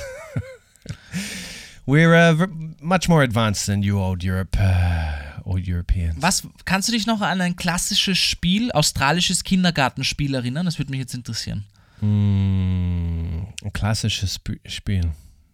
we're 1.86 2.14
uh, 2.14 2.34
v- 2.34 2.46
much 2.80 3.08
more 3.08 3.22
advanced 3.22 3.66
than 3.66 3.82
you 3.82 3.98
old 3.98 4.22
Europe, 4.24 4.56
uh, 4.58 5.40
old 5.44 5.66
Europeans. 5.66 6.16
Was, 6.20 6.42
kannst 6.64 6.88
du 6.88 6.92
dich 6.92 7.06
noch 7.06 7.20
an 7.20 7.40
ein 7.40 7.56
klassisches 7.56 8.18
Spiel, 8.18 8.70
australisches 8.72 9.44
Kindergartenspiel 9.44 10.34
erinnern? 10.34 10.66
Das 10.66 10.78
würde 10.78 10.90
mich 10.90 11.00
jetzt 11.00 11.14
interessieren. 11.14 11.64
Mm, 12.00 13.46
ein 13.62 13.72
klassisches 13.72 14.34
Sp 14.40 14.60
Spiel. 14.66 15.10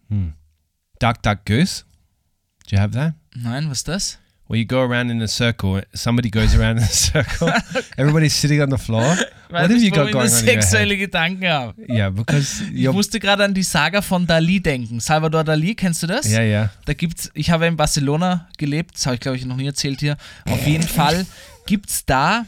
Hmm. 0.09 0.33
Duck, 0.99 1.21
Duck, 1.21 1.45
Goose. 1.45 1.83
Do 2.67 2.75
you 2.75 2.81
have 2.81 2.93
that? 2.93 3.13
Nein, 3.35 3.69
was 3.69 3.79
ist 3.79 3.87
das? 3.87 4.19
Where 4.49 4.57
you 4.57 4.65
go 4.65 4.79
around 4.81 5.09
in 5.09 5.21
a 5.21 5.27
circle, 5.27 5.81
somebody 5.93 6.29
goes 6.29 6.55
around 6.55 6.77
in 6.77 6.83
a 6.83 6.87
circle, 6.87 7.51
everybody's 7.97 8.33
sitting 8.33 8.61
on 8.61 8.69
the 8.69 8.77
floor. 8.77 9.03
what 9.49 9.69
have 9.69 9.81
you 9.81 9.91
got 9.91 10.09
going 10.09 10.15
on 10.15 10.25
in 10.27 10.31
your 10.31 10.53
head? 10.55 10.63
sexuelle 10.63 10.95
Gedanken 10.97 11.49
habe. 11.49 11.73
Yeah, 11.89 12.09
because 12.09 12.63
Ich 12.73 12.89
musste 12.93 13.19
gerade 13.19 13.43
an 13.43 13.53
die 13.53 13.63
Saga 13.63 14.01
von 14.01 14.25
Dali 14.25 14.61
denken. 14.61 15.01
Salvador 15.01 15.43
Dali, 15.43 15.75
kennst 15.75 16.01
du 16.03 16.07
das? 16.07 16.29
Yeah, 16.29 16.43
yeah. 16.43 16.69
Da 16.85 16.93
gibt's, 16.93 17.29
ich 17.33 17.49
habe 17.51 17.67
in 17.67 17.75
Barcelona 17.75 18.47
gelebt, 18.57 18.95
das 18.95 19.05
habe 19.05 19.15
ich 19.15 19.19
glaube 19.19 19.35
ich 19.35 19.45
noch 19.45 19.57
nie 19.57 19.67
erzählt 19.67 19.99
hier. 19.99 20.15
Auf 20.45 20.65
jeden 20.65 20.87
Fall 20.87 21.25
gibt's 21.65 22.05
da, 22.05 22.45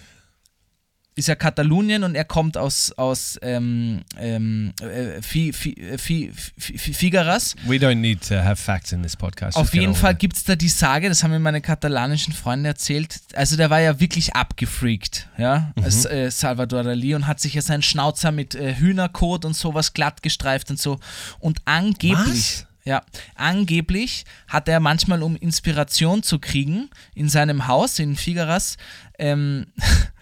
ist 1.20 1.28
ja 1.28 1.36
Katalonien 1.36 2.04
und 2.04 2.16
er 2.16 2.26
kommt 2.26 2.58
aus, 2.58 2.92
aus 2.94 3.38
ähm, 3.42 4.02
ähm, 4.18 4.74
äh, 4.82 5.22
Fi, 5.22 5.54
Fi, 5.54 5.74
äh, 5.74 5.98
Fi, 5.98 6.32
Fi, 6.58 6.78
Fi, 6.78 6.94
Figueras. 6.94 7.56
We 7.66 7.76
don't 7.76 7.96
need 7.96 8.28
to 8.28 8.36
have 8.36 8.56
facts 8.56 8.92
in 8.92 9.04
this 9.04 9.16
podcast. 9.16 9.58
Auf 9.58 9.74
jeden 9.74 9.96
Fall 9.96 10.16
gibt 10.16 10.38
es 10.38 10.44
da 10.46 10.56
die 10.56 10.70
Sage, 10.70 11.10
das 11.10 11.24
haben 11.24 11.32
mir 11.32 11.40
meine 11.40 11.62
katalanischen 11.62 12.34
Freunde 12.34 12.70
erzählt. 12.70 13.20
Also 13.36 13.56
der 13.58 13.70
war 13.70 13.80
ja 13.82 14.00
wirklich 14.00 14.36
abgefreakt, 14.36 15.28
ja, 15.38 15.72
Mhm. 15.76 15.84
als 15.84 16.06
äh, 16.06 16.32
Salvador 16.32 16.84
Dali 16.84 17.14
und 17.16 17.28
hat 17.28 17.40
sich 17.40 17.54
ja 17.54 17.62
seinen 17.62 17.82
Schnauzer 17.84 18.32
mit 18.32 18.56
äh, 18.56 18.76
Hühnerkot 18.76 19.46
und 19.46 19.56
sowas 19.56 19.94
glatt 19.94 20.24
gestreift 20.24 20.70
und 20.72 20.80
so. 20.80 21.00
Und 21.40 21.60
angeblich, 21.66 22.18
Was? 22.64 22.66
ja, 22.86 23.02
angeblich 23.36 24.26
hat 24.48 24.68
er 24.68 24.80
manchmal, 24.80 25.22
um 25.24 25.36
Inspiration 25.36 26.24
zu 26.24 26.40
kriegen, 26.40 26.90
in 27.16 27.30
seinem 27.30 27.68
Haus 27.68 28.00
in 28.00 28.16
Figueras, 28.16 28.78
ähm, 29.18 29.68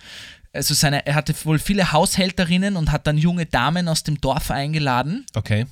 also 0.54 0.74
seine, 0.74 1.06
er 1.06 1.16
hatte 1.16 1.34
wohl 1.44 1.60
viele 1.60 1.92
Haushälterinnen 1.92 2.76
und 2.76 2.92
hat 2.92 3.08
dann 3.08 3.18
junge 3.18 3.46
Damen 3.46 3.88
aus 3.88 4.04
dem 4.04 4.20
Dorf 4.22 4.52
eingeladen. 4.52 5.26
Okay. 5.36 5.66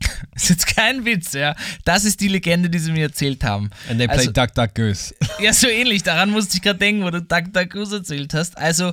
Das 0.34 0.44
ist 0.44 0.48
jetzt 0.50 0.66
kein 0.76 1.04
Witz, 1.04 1.32
ja. 1.32 1.54
Das 1.84 2.04
ist 2.04 2.20
die 2.20 2.28
Legende, 2.28 2.68
die 2.68 2.78
sie 2.78 2.92
mir 2.92 3.04
erzählt 3.06 3.44
haben. 3.44 3.70
And 3.88 3.98
they 3.98 4.06
play 4.08 4.18
Also- 4.18 4.32
Duck, 4.32 4.52
Duck, 4.54 4.74
Goose. 4.74 5.14
Ja, 5.40 5.52
so 5.52 5.68
ähnlich. 5.68 6.02
Daran 6.02 6.30
musste 6.30 6.56
ich 6.56 6.62
gerade 6.62 6.78
denken, 6.78 7.04
wo 7.04 7.10
du 7.10 7.22
Duck 7.22 7.52
Duck 7.52 7.70
Goose 7.70 7.96
erzählt 7.96 8.34
hast. 8.34 8.58
Also, 8.58 8.92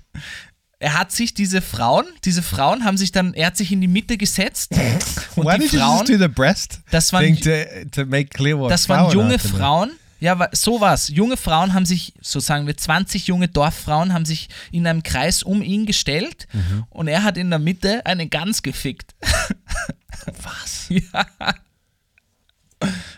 er 0.78 0.98
hat 0.98 1.10
sich 1.12 1.32
diese 1.34 1.62
Frauen, 1.62 2.04
diese 2.24 2.42
Frauen 2.42 2.84
haben 2.84 2.96
sich 2.98 3.10
dann, 3.12 3.32
er 3.34 3.46
hat 3.48 3.56
sich 3.56 3.72
in 3.72 3.80
die 3.80 3.88
Mitte 3.88 4.16
gesetzt 4.18 4.72
und 5.36 5.46
Why 5.46 5.54
die 5.54 5.64
did 5.64 5.72
you 5.72 5.78
Frauen, 5.80 5.98
just 6.06 6.10
do 6.10 6.18
the 6.18 6.28
breast 6.28 6.80
das 6.90 7.12
waren, 7.12 7.24
thing 7.24 7.40
to, 7.40 8.02
to 8.02 8.06
make 8.06 8.26
clear 8.28 8.58
what 8.58 8.70
das 8.70 8.88
waren 8.88 9.10
junge? 9.12 9.38
Frauen. 9.38 9.92
Ja, 10.18 10.38
wa- 10.38 10.48
so 10.52 10.80
war's. 10.80 11.08
Junge 11.08 11.36
Frauen 11.36 11.74
haben 11.74 11.84
sich, 11.84 12.14
so 12.22 12.40
sagen 12.40 12.66
wir, 12.66 12.76
20 12.76 13.26
junge 13.26 13.48
Dorffrauen 13.48 14.12
haben 14.14 14.24
sich 14.24 14.48
in 14.72 14.86
einem 14.86 15.02
Kreis 15.02 15.42
um 15.42 15.60
ihn 15.62 15.84
gestellt 15.86 16.46
Mhm. 16.52 16.84
und 16.90 17.08
er 17.08 17.22
hat 17.22 17.36
in 17.36 17.50
der 17.50 17.58
Mitte 17.58 18.04
eine 18.06 18.26
Gans 18.28 18.62
gefickt. 18.62 19.14
Was? 20.42 20.88
Ja. 20.88 21.26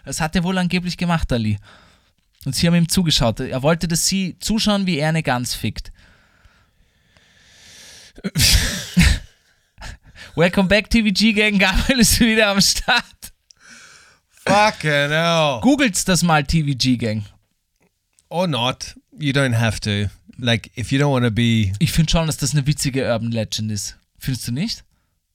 Das 0.04 0.20
hat 0.20 0.34
er 0.36 0.44
wohl 0.44 0.56
angeblich 0.56 0.96
gemacht, 0.96 1.32
Ali. 1.32 1.58
Und 2.44 2.54
sie 2.54 2.66
haben 2.66 2.74
ihm 2.76 2.88
zugeschaut. 2.88 3.40
Er 3.40 3.62
wollte, 3.62 3.88
dass 3.88 4.06
sie 4.06 4.36
zuschauen, 4.40 4.86
wie 4.86 4.98
er 4.98 5.08
eine 5.10 5.22
Gans 5.22 5.52
fickt. 5.54 5.92
Welcome 10.34 10.68
back, 10.68 10.88
TVG 10.90 11.32
Gang. 11.34 11.58
Gabriel 11.58 12.00
ist 12.00 12.18
wieder 12.20 12.48
am 12.48 12.60
Start. 12.60 13.04
Fucking 14.48 15.10
hell. 15.10 15.60
Googelt's 15.62 16.04
das 16.04 16.22
mal, 16.22 16.44
TVG 16.44 16.96
Gang. 16.98 17.24
Or 18.28 18.46
not. 18.46 18.94
You 19.18 19.32
don't 19.32 19.54
have 19.58 19.80
to. 19.80 20.10
Like, 20.38 20.70
if 20.76 20.92
you 20.92 20.98
don't 21.00 21.10
want 21.12 21.24
to 21.24 21.30
be 21.30 21.72
Ich 21.80 21.92
finde 21.92 22.10
schon, 22.10 22.26
dass 22.26 22.36
das 22.36 22.52
eine 22.52 22.66
witzige 22.66 23.04
Urban 23.04 23.32
Legend 23.32 23.72
ist. 23.72 23.96
Findest 24.18 24.46
du 24.48 24.52
nicht? 24.52 24.84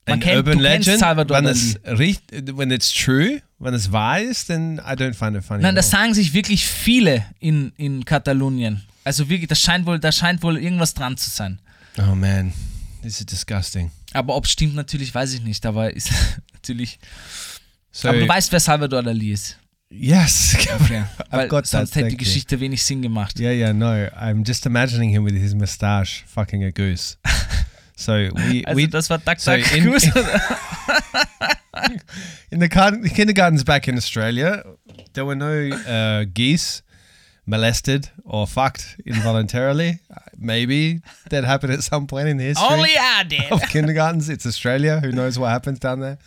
Man 0.06 0.16
an 0.16 0.20
kennt- 0.20 0.36
urban 0.38 0.60
legend, 0.60 1.00
Salvador 1.00 1.42
it's, 1.44 1.80
richt- 1.86 2.32
when 2.58 2.72
it's 2.72 2.92
true, 2.94 3.42
when 3.58 3.74
it's 3.74 3.90
wahr 3.92 4.20
ist, 4.20 4.48
then 4.48 4.78
I 4.80 4.92
don't 4.96 5.14
find 5.14 5.38
it 5.38 5.46
funny. 5.46 5.62
Nein, 5.64 5.76
das 5.76 5.90
sagen 5.90 6.14
sich 6.14 6.34
wirklich 6.34 6.66
viele 6.66 7.26
in, 7.40 7.72
in 7.78 8.04
Katalonien. 8.04 8.84
Also 9.06 9.30
wirklich, 9.30 9.48
das 9.48 9.62
scheint 9.62 9.86
wohl, 9.86 10.00
da 10.00 10.12
scheint 10.12 10.44
wohl 10.44 10.58
irgendwas 10.58 10.94
dran 10.94 11.16
zu 11.16 11.30
sein. 11.30 11.60
Oh 11.98 12.16
man, 12.16 12.52
this 13.02 13.20
is 13.22 13.26
disgusting. 13.26 13.92
Aber 14.12 14.36
ob 14.36 14.44
es 14.46 14.52
stimmt, 14.52 14.76
natürlich 14.76 15.14
weiß 15.16 15.34
ich 15.34 15.42
nicht. 15.42 15.66
Aber 15.66 15.94
ist 15.94 16.10
natürlich. 16.54 17.00
So, 17.96 18.10
aber 18.10 18.20
du 18.20 18.28
weißt, 18.28 18.52
wer 18.52 18.60
Salvador 18.60 19.04
Dali 19.04 19.32
ist. 19.32 19.58
yes, 19.90 20.58
Ja, 20.90 21.08
weil 21.30 21.48
got 21.48 21.64
that, 21.66 21.68
sonst 21.68 21.96
hätte 21.96 22.08
die 22.08 22.16
thank 22.16 22.22
you. 22.22 22.26
Geschichte 22.26 22.60
wenig 22.60 22.84
Sinn 22.84 23.02
gemacht. 23.04 23.40
Yeah, 23.40 23.52
yeah, 23.54 23.72
no. 23.72 24.08
I'm 24.20 24.44
just 24.46 24.66
imagining 24.66 25.12
him 25.12 25.24
with 25.24 25.36
his 25.36 25.54
moustache 25.54 26.24
fucking 26.28 26.64
a 26.64 26.72
goose. 26.72 27.18
So 27.96 28.14
we 28.14 28.66
Also 28.66 28.76
we 28.76 28.88
das 28.88 29.08
war 29.12 29.20
Duck 29.20 29.40
so 29.40 29.56
Duck 29.56 29.72
in- 29.72 29.84
Goose. 29.84 30.08
in 32.52 32.60
the 32.60 32.68
car- 32.68 32.98
kindergartens 33.14 33.64
back 33.64 33.88
in 33.88 33.96
Australia, 33.98 34.64
there 35.14 35.26
were 35.26 35.36
no 35.36 35.70
uh, 35.88 36.26
geese 36.34 36.82
molested 37.46 38.10
or 38.26 38.48
fucked 38.48 38.98
involuntarily. 39.06 40.00
Maybe 40.38 41.02
that 41.30 41.44
happened 41.44 41.72
at 41.74 41.84
some 41.84 42.08
point 42.08 42.28
in 42.30 42.38
the 42.38 42.46
history 42.46 42.66
Only 42.68 42.98
I 42.98 43.24
did. 43.24 43.52
of 43.52 43.62
kindergartens. 43.70 44.28
It's 44.28 44.46
Australia. 44.48 45.00
Who 45.00 45.12
knows 45.12 45.38
what 45.38 45.50
happens 45.52 45.78
down 45.80 46.00
there? 46.00 46.18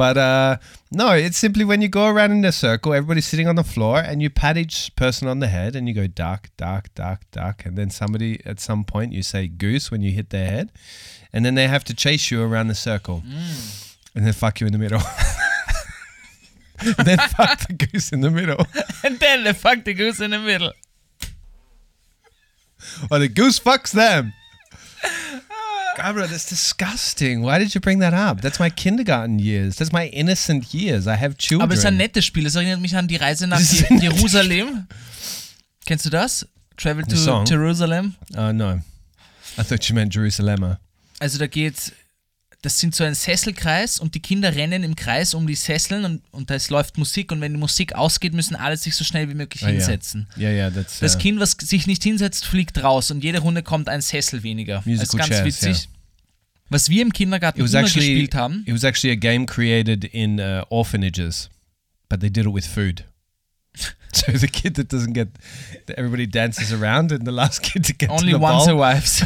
But 0.00 0.16
uh, 0.16 0.56
no, 0.90 1.10
it's 1.12 1.36
simply 1.36 1.62
when 1.62 1.82
you 1.82 1.88
go 1.88 2.06
around 2.06 2.32
in 2.32 2.42
a 2.46 2.52
circle, 2.52 2.94
everybody's 2.94 3.26
sitting 3.26 3.46
on 3.46 3.56
the 3.56 3.62
floor, 3.62 3.98
and 3.98 4.22
you 4.22 4.30
pat 4.30 4.56
each 4.56 4.96
person 4.96 5.28
on 5.28 5.40
the 5.40 5.46
head, 5.48 5.76
and 5.76 5.86
you 5.86 5.92
go 5.92 6.06
duck, 6.06 6.48
duck, 6.56 6.88
duck, 6.94 7.24
duck, 7.32 7.66
and 7.66 7.76
then 7.76 7.90
somebody 7.90 8.40
at 8.46 8.60
some 8.60 8.82
point 8.82 9.12
you 9.12 9.22
say 9.22 9.46
goose 9.46 9.90
when 9.90 10.00
you 10.00 10.12
hit 10.12 10.30
their 10.30 10.46
head, 10.46 10.72
and 11.34 11.44
then 11.44 11.54
they 11.54 11.68
have 11.68 11.84
to 11.84 11.94
chase 11.94 12.30
you 12.30 12.42
around 12.42 12.68
the 12.68 12.74
circle, 12.74 13.22
and 14.14 14.24
then 14.24 14.32
fuck 14.32 14.58
you 14.58 14.66
in 14.66 14.72
the 14.72 14.78
middle. 14.78 15.02
and 16.96 16.96
then 17.06 17.18
fuck 17.18 17.68
the 17.68 17.74
goose 17.74 18.10
in 18.10 18.22
the 18.22 18.30
middle, 18.30 18.64
And 19.04 19.18
then 19.18 19.44
they 19.44 19.52
fuck 19.52 19.84
the 19.84 19.92
goose 19.92 20.18
in 20.18 20.30
the 20.30 20.38
middle. 20.38 20.72
or 23.10 23.18
the 23.18 23.28
goose 23.28 23.60
fucks 23.60 23.92
them. 23.92 24.32
Gabriel, 25.96 26.28
that's 26.28 26.48
disgusting. 26.48 27.42
Why 27.42 27.58
did 27.58 27.74
you 27.74 27.80
bring 27.80 28.00
that 28.00 28.14
up? 28.14 28.40
That's 28.40 28.58
my 28.58 28.70
kindergarten 28.70 29.38
years. 29.38 29.76
That's 29.76 29.92
my 29.92 30.06
innocent 30.08 30.72
years. 30.72 31.06
I 31.06 31.16
have 31.16 31.36
children. 31.36 31.62
Aber 31.62 31.74
es 31.74 31.80
ist 31.80 31.86
ein 31.86 31.96
nettes 31.96 32.24
Spiel. 32.24 32.46
Es 32.46 32.54
erinnert 32.54 32.80
mich 32.80 32.96
an 32.96 33.08
die 33.08 33.16
Reise 33.16 33.46
nach 33.46 33.60
Jerusalem. 33.60 34.86
Kennst 35.86 36.06
du 36.06 36.10
das? 36.10 36.46
Travel 36.76 37.04
to? 37.04 37.44
Jerusalem. 37.44 38.14
Oh 38.36 38.52
no, 38.52 38.80
I 39.58 39.62
thought 39.62 39.84
you 39.88 39.94
meant 39.94 40.14
Jerusalem. 40.14 40.76
Also 41.18 41.38
da 41.38 41.46
geht, 41.46 41.92
das 42.62 42.78
sind 42.78 42.94
so 42.94 43.04
ein 43.04 43.14
Sesselkreis 43.14 43.98
und 43.98 44.14
die 44.14 44.20
Kinder 44.20 44.54
rennen 44.54 44.82
im 44.82 44.94
Kreis 44.94 45.32
um 45.32 45.46
die 45.46 45.54
Sesseln 45.54 46.04
und, 46.04 46.22
und 46.30 46.50
da 46.50 46.56
läuft 46.68 46.98
Musik 46.98 47.32
und 47.32 47.40
wenn 47.40 47.54
die 47.54 47.58
Musik 47.58 47.94
ausgeht, 47.94 48.34
müssen 48.34 48.54
alle 48.54 48.76
sich 48.76 48.94
so 48.94 49.02
schnell 49.02 49.30
wie 49.30 49.34
möglich 49.34 49.62
yeah. 49.62 49.70
hinsetzen. 49.70 50.26
Yeah, 50.36 50.50
yeah, 50.50 50.70
that's 50.70 50.98
Das 50.98 51.16
uh, 51.16 51.18
Kind, 51.18 51.40
was 51.40 51.52
sich 51.52 51.86
nicht 51.86 52.02
hinsetzt, 52.02 52.44
fliegt 52.44 52.82
raus 52.82 53.10
und 53.10 53.24
jede 53.24 53.38
Runde 53.38 53.62
kommt 53.62 53.88
ein 53.88 54.02
Sessel 54.02 54.42
weniger. 54.42 54.82
Das 54.84 54.86
ist 54.86 55.12
Musical 55.14 55.18
ganz 55.18 55.30
chairs, 55.30 55.46
witzig. 55.46 55.88
Was 56.68 56.88
wir 56.90 57.02
im 57.02 57.12
Kindergarten 57.12 57.60
immer 57.60 57.74
actually 57.74 58.08
gespielt 58.08 58.34
haben, 58.34 58.62
it 58.66 58.74
was 58.74 58.84
actually 58.84 59.12
a 59.12 59.18
game 59.18 59.46
created 59.46 60.04
in 60.04 60.38
uh, 60.38 60.62
orphanages, 60.68 61.48
but 62.08 62.20
they 62.20 62.30
did 62.30 62.46
it 62.46 62.52
with 62.52 62.66
food. 62.66 63.04
So 64.12 64.32
the 64.32 64.48
kid 64.48 64.74
that 64.74 64.88
doesn't 64.88 65.12
get, 65.12 65.28
everybody 65.96 66.26
dances 66.26 66.72
around, 66.72 67.12
and 67.12 67.24
the 67.24 67.30
last 67.30 67.62
kid 67.62 67.84
to 67.84 67.92
get 67.92 68.10
only 68.10 68.32
to 68.32 68.38
the 68.38 68.42
one 68.42 68.54
ball 68.54 68.64
survives. 68.64 69.24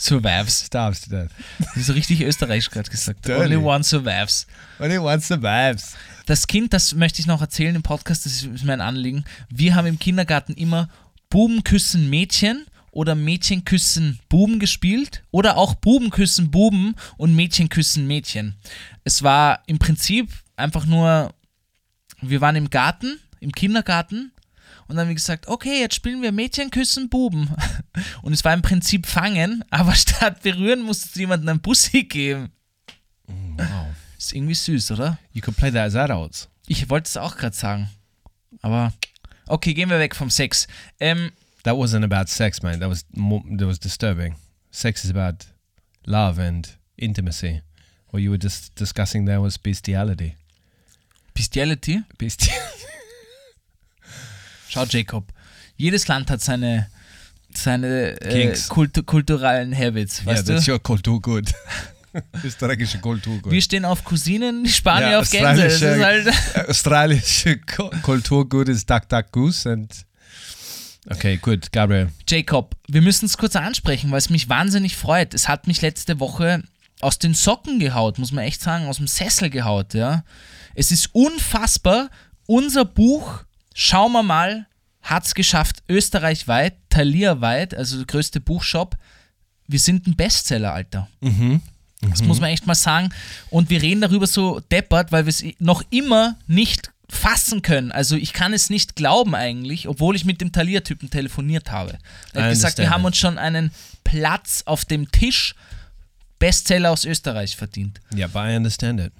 Survives. 0.00 0.66
starves 0.66 1.02
to 1.02 1.10
death. 1.10 1.30
Das 1.58 1.76
ist 1.76 1.86
so 1.86 1.92
richtig 1.92 2.22
österreichisch 2.22 2.70
gerade 2.70 2.90
gesagt. 2.90 3.28
Only 3.28 3.56
one 3.56 3.84
survives. 3.84 4.46
Only 4.78 4.98
one 4.98 5.20
survives. 5.20 5.94
Das 6.26 6.46
Kind, 6.46 6.72
das 6.72 6.94
möchte 6.94 7.20
ich 7.20 7.26
noch 7.26 7.40
erzählen 7.40 7.74
im 7.74 7.82
Podcast, 7.82 8.24
das 8.24 8.42
ist 8.42 8.64
mein 8.64 8.80
Anliegen. 8.80 9.24
Wir 9.48 9.74
haben 9.74 9.86
im 9.86 9.98
Kindergarten 9.98 10.54
immer 10.54 10.88
Buben 11.28 11.64
küssen 11.64 12.10
Mädchen 12.10 12.66
oder 12.92 13.14
Mädchen 13.14 13.64
küssen 13.64 14.18
Buben 14.28 14.58
gespielt 14.58 15.22
oder 15.30 15.56
auch 15.56 15.74
Buben 15.74 16.10
küssen 16.10 16.50
Buben 16.50 16.96
und 17.16 17.34
Mädchen 17.34 17.68
küssen 17.68 18.06
Mädchen. 18.06 18.56
Es 19.04 19.22
war 19.22 19.62
im 19.66 19.78
Prinzip 19.78 20.30
einfach 20.56 20.86
nur, 20.86 21.34
wir 22.20 22.40
waren 22.40 22.56
im 22.56 22.70
Garten, 22.70 23.18
im 23.40 23.52
Kindergarten 23.52 24.32
und 24.90 24.96
dann 24.96 25.02
haben 25.04 25.08
wir 25.08 25.14
gesagt, 25.14 25.46
okay, 25.46 25.78
jetzt 25.80 25.94
spielen 25.94 26.20
wir 26.20 26.32
Mädchen 26.32 26.72
küssen 26.72 27.08
Buben. 27.08 27.48
Und 28.22 28.32
es 28.32 28.44
war 28.44 28.52
im 28.52 28.60
Prinzip 28.60 29.06
fangen, 29.06 29.64
aber 29.70 29.94
statt 29.94 30.42
berühren 30.42 30.82
musstest 30.82 31.14
du 31.14 31.20
jemandem 31.20 31.48
einen 31.48 31.60
Bussi 31.60 32.02
geben. 32.02 32.50
Wow. 33.28 33.86
Ist 34.18 34.32
irgendwie 34.32 34.54
süß, 34.54 34.90
oder? 34.90 35.16
You 35.32 35.42
could 35.42 35.56
play 35.56 35.70
that 35.70 35.86
as 35.86 35.94
adults. 35.94 36.48
Ich 36.66 36.90
wollte 36.90 37.06
es 37.06 37.16
auch 37.16 37.36
gerade 37.36 37.54
sagen. 37.54 37.88
Aber 38.62 38.92
okay, 39.46 39.74
gehen 39.74 39.90
wir 39.90 40.00
weg 40.00 40.16
vom 40.16 40.28
Sex. 40.28 40.66
Ähm, 40.98 41.30
That 41.62 41.76
wasn't 41.76 42.04
about 42.04 42.28
sex, 42.28 42.60
man. 42.62 42.80
That 42.80 42.88
was 42.88 43.04
more, 43.14 43.42
that 43.56 43.66
was 43.66 43.78
disturbing. 43.78 44.34
Sex 44.72 45.04
is 45.04 45.10
about 45.10 45.46
love 46.04 46.38
and 46.40 46.68
intimacy. 46.96 47.62
What 48.10 48.22
you 48.22 48.30
were 48.30 48.38
just 48.42 48.74
discussing 48.74 49.26
there 49.26 49.40
was 49.40 49.56
bestiality. 49.56 50.34
Bestiality. 51.32 52.02
Besti- 52.18 52.50
Schau, 54.70 54.84
Jacob. 54.84 55.24
Jedes 55.76 56.06
Land 56.08 56.30
hat 56.30 56.40
seine, 56.40 56.88
seine 57.54 58.20
äh. 58.20 58.56
Kultu 58.68 59.02
kulturellen 59.02 59.76
Habits. 59.76 60.18
yeah, 60.22 60.26
Weißt 60.26 60.46
that's 60.46 60.64
du? 60.66 60.72
your 60.72 60.78
Kulturgut. 60.82 61.52
Österreichische 62.44 62.98
Kulturgut. 62.98 63.52
Wir 63.52 63.62
stehen 63.62 63.84
auf 63.84 64.02
Cousinen, 64.04 64.64
die 64.64 64.70
Spanier 64.70 65.10
Ja, 65.12 65.20
auf 65.20 65.30
Gänse. 65.30 65.62
Das 65.62 65.74
ist 65.74 65.82
australische- 65.82 66.54
halt 66.56 66.68
Australische 66.68 67.58
Ku- 67.58 67.90
Kulturgut 68.02 68.68
ist 68.68 68.88
Duck 68.90 69.08
Duck 69.08 69.30
Goose 69.32 69.70
and 69.70 69.92
Okay, 71.08 71.38
gut, 71.38 71.72
Gabriel. 71.72 72.10
Jacob, 72.28 72.76
wir 72.86 73.00
müssen 73.00 73.24
es 73.26 73.38
kurz 73.38 73.56
ansprechen, 73.56 74.10
weil 74.10 74.18
es 74.18 74.28
mich 74.28 74.48
wahnsinnig 74.48 74.96
freut. 74.96 75.32
Es 75.34 75.48
hat 75.48 75.66
mich 75.66 75.80
letzte 75.80 76.20
Woche 76.20 76.62
aus 77.00 77.18
den 77.18 77.32
Socken 77.32 77.78
gehaut, 77.78 78.18
muss 78.18 78.32
man 78.32 78.44
echt 78.44 78.60
sagen, 78.60 78.86
aus 78.86 78.98
dem 78.98 79.06
Sessel 79.06 79.48
gehaut, 79.48 79.94
ja. 79.94 80.24
Es 80.74 80.90
ist 80.92 81.08
unfassbar. 81.14 82.10
Unser 82.46 82.84
Buch, 82.84 83.44
schauen 83.74 84.12
wir 84.12 84.22
mal, 84.22 84.66
hat 85.02 85.26
es 85.26 85.34
geschafft, 85.34 85.82
österreichweit, 85.88 86.74
talierweit, 86.90 87.74
also 87.74 87.96
der 87.96 88.06
größte 88.06 88.40
Buchshop. 88.40 88.96
Wir 89.66 89.78
sind 89.78 90.06
ein 90.06 90.16
Bestseller, 90.16 90.72
Alter. 90.72 91.08
Das 92.02 92.22
muss 92.22 92.40
man 92.40 92.50
echt 92.50 92.66
mal 92.66 92.74
sagen. 92.74 93.10
Und 93.50 93.70
wir 93.70 93.82
reden 93.82 94.00
darüber 94.00 94.26
so 94.26 94.60
deppert, 94.60 95.12
weil 95.12 95.26
wir 95.26 95.30
es 95.30 95.44
noch 95.58 95.82
immer 95.90 96.36
nicht 96.46 96.90
fassen 97.08 97.62
können. 97.62 97.92
Also 97.92 98.16
ich 98.16 98.32
kann 98.32 98.52
es 98.52 98.70
nicht 98.70 98.96
glauben 98.96 99.34
eigentlich, 99.34 99.88
obwohl 99.88 100.16
ich 100.16 100.24
mit 100.24 100.40
dem 100.40 100.52
Thalia-Typen 100.52 101.10
telefoniert 101.10 101.70
habe. 101.70 101.98
Er 102.32 102.44
hat 102.44 102.50
gesagt, 102.50 102.78
wir 102.78 102.90
haben 102.90 103.04
uns 103.04 103.16
schon 103.16 103.38
einen 103.38 103.70
Platz 104.04 104.62
auf 104.66 104.84
dem 104.84 105.10
Tisch 105.10 105.54
Bestseller 106.38 106.90
aus 106.90 107.04
Österreich 107.04 107.54
verdient. 107.54 108.00
Yeah, 108.14 108.26
but 108.26 108.42
I 108.42 108.56
understand 108.56 108.98
it. 108.98 109.12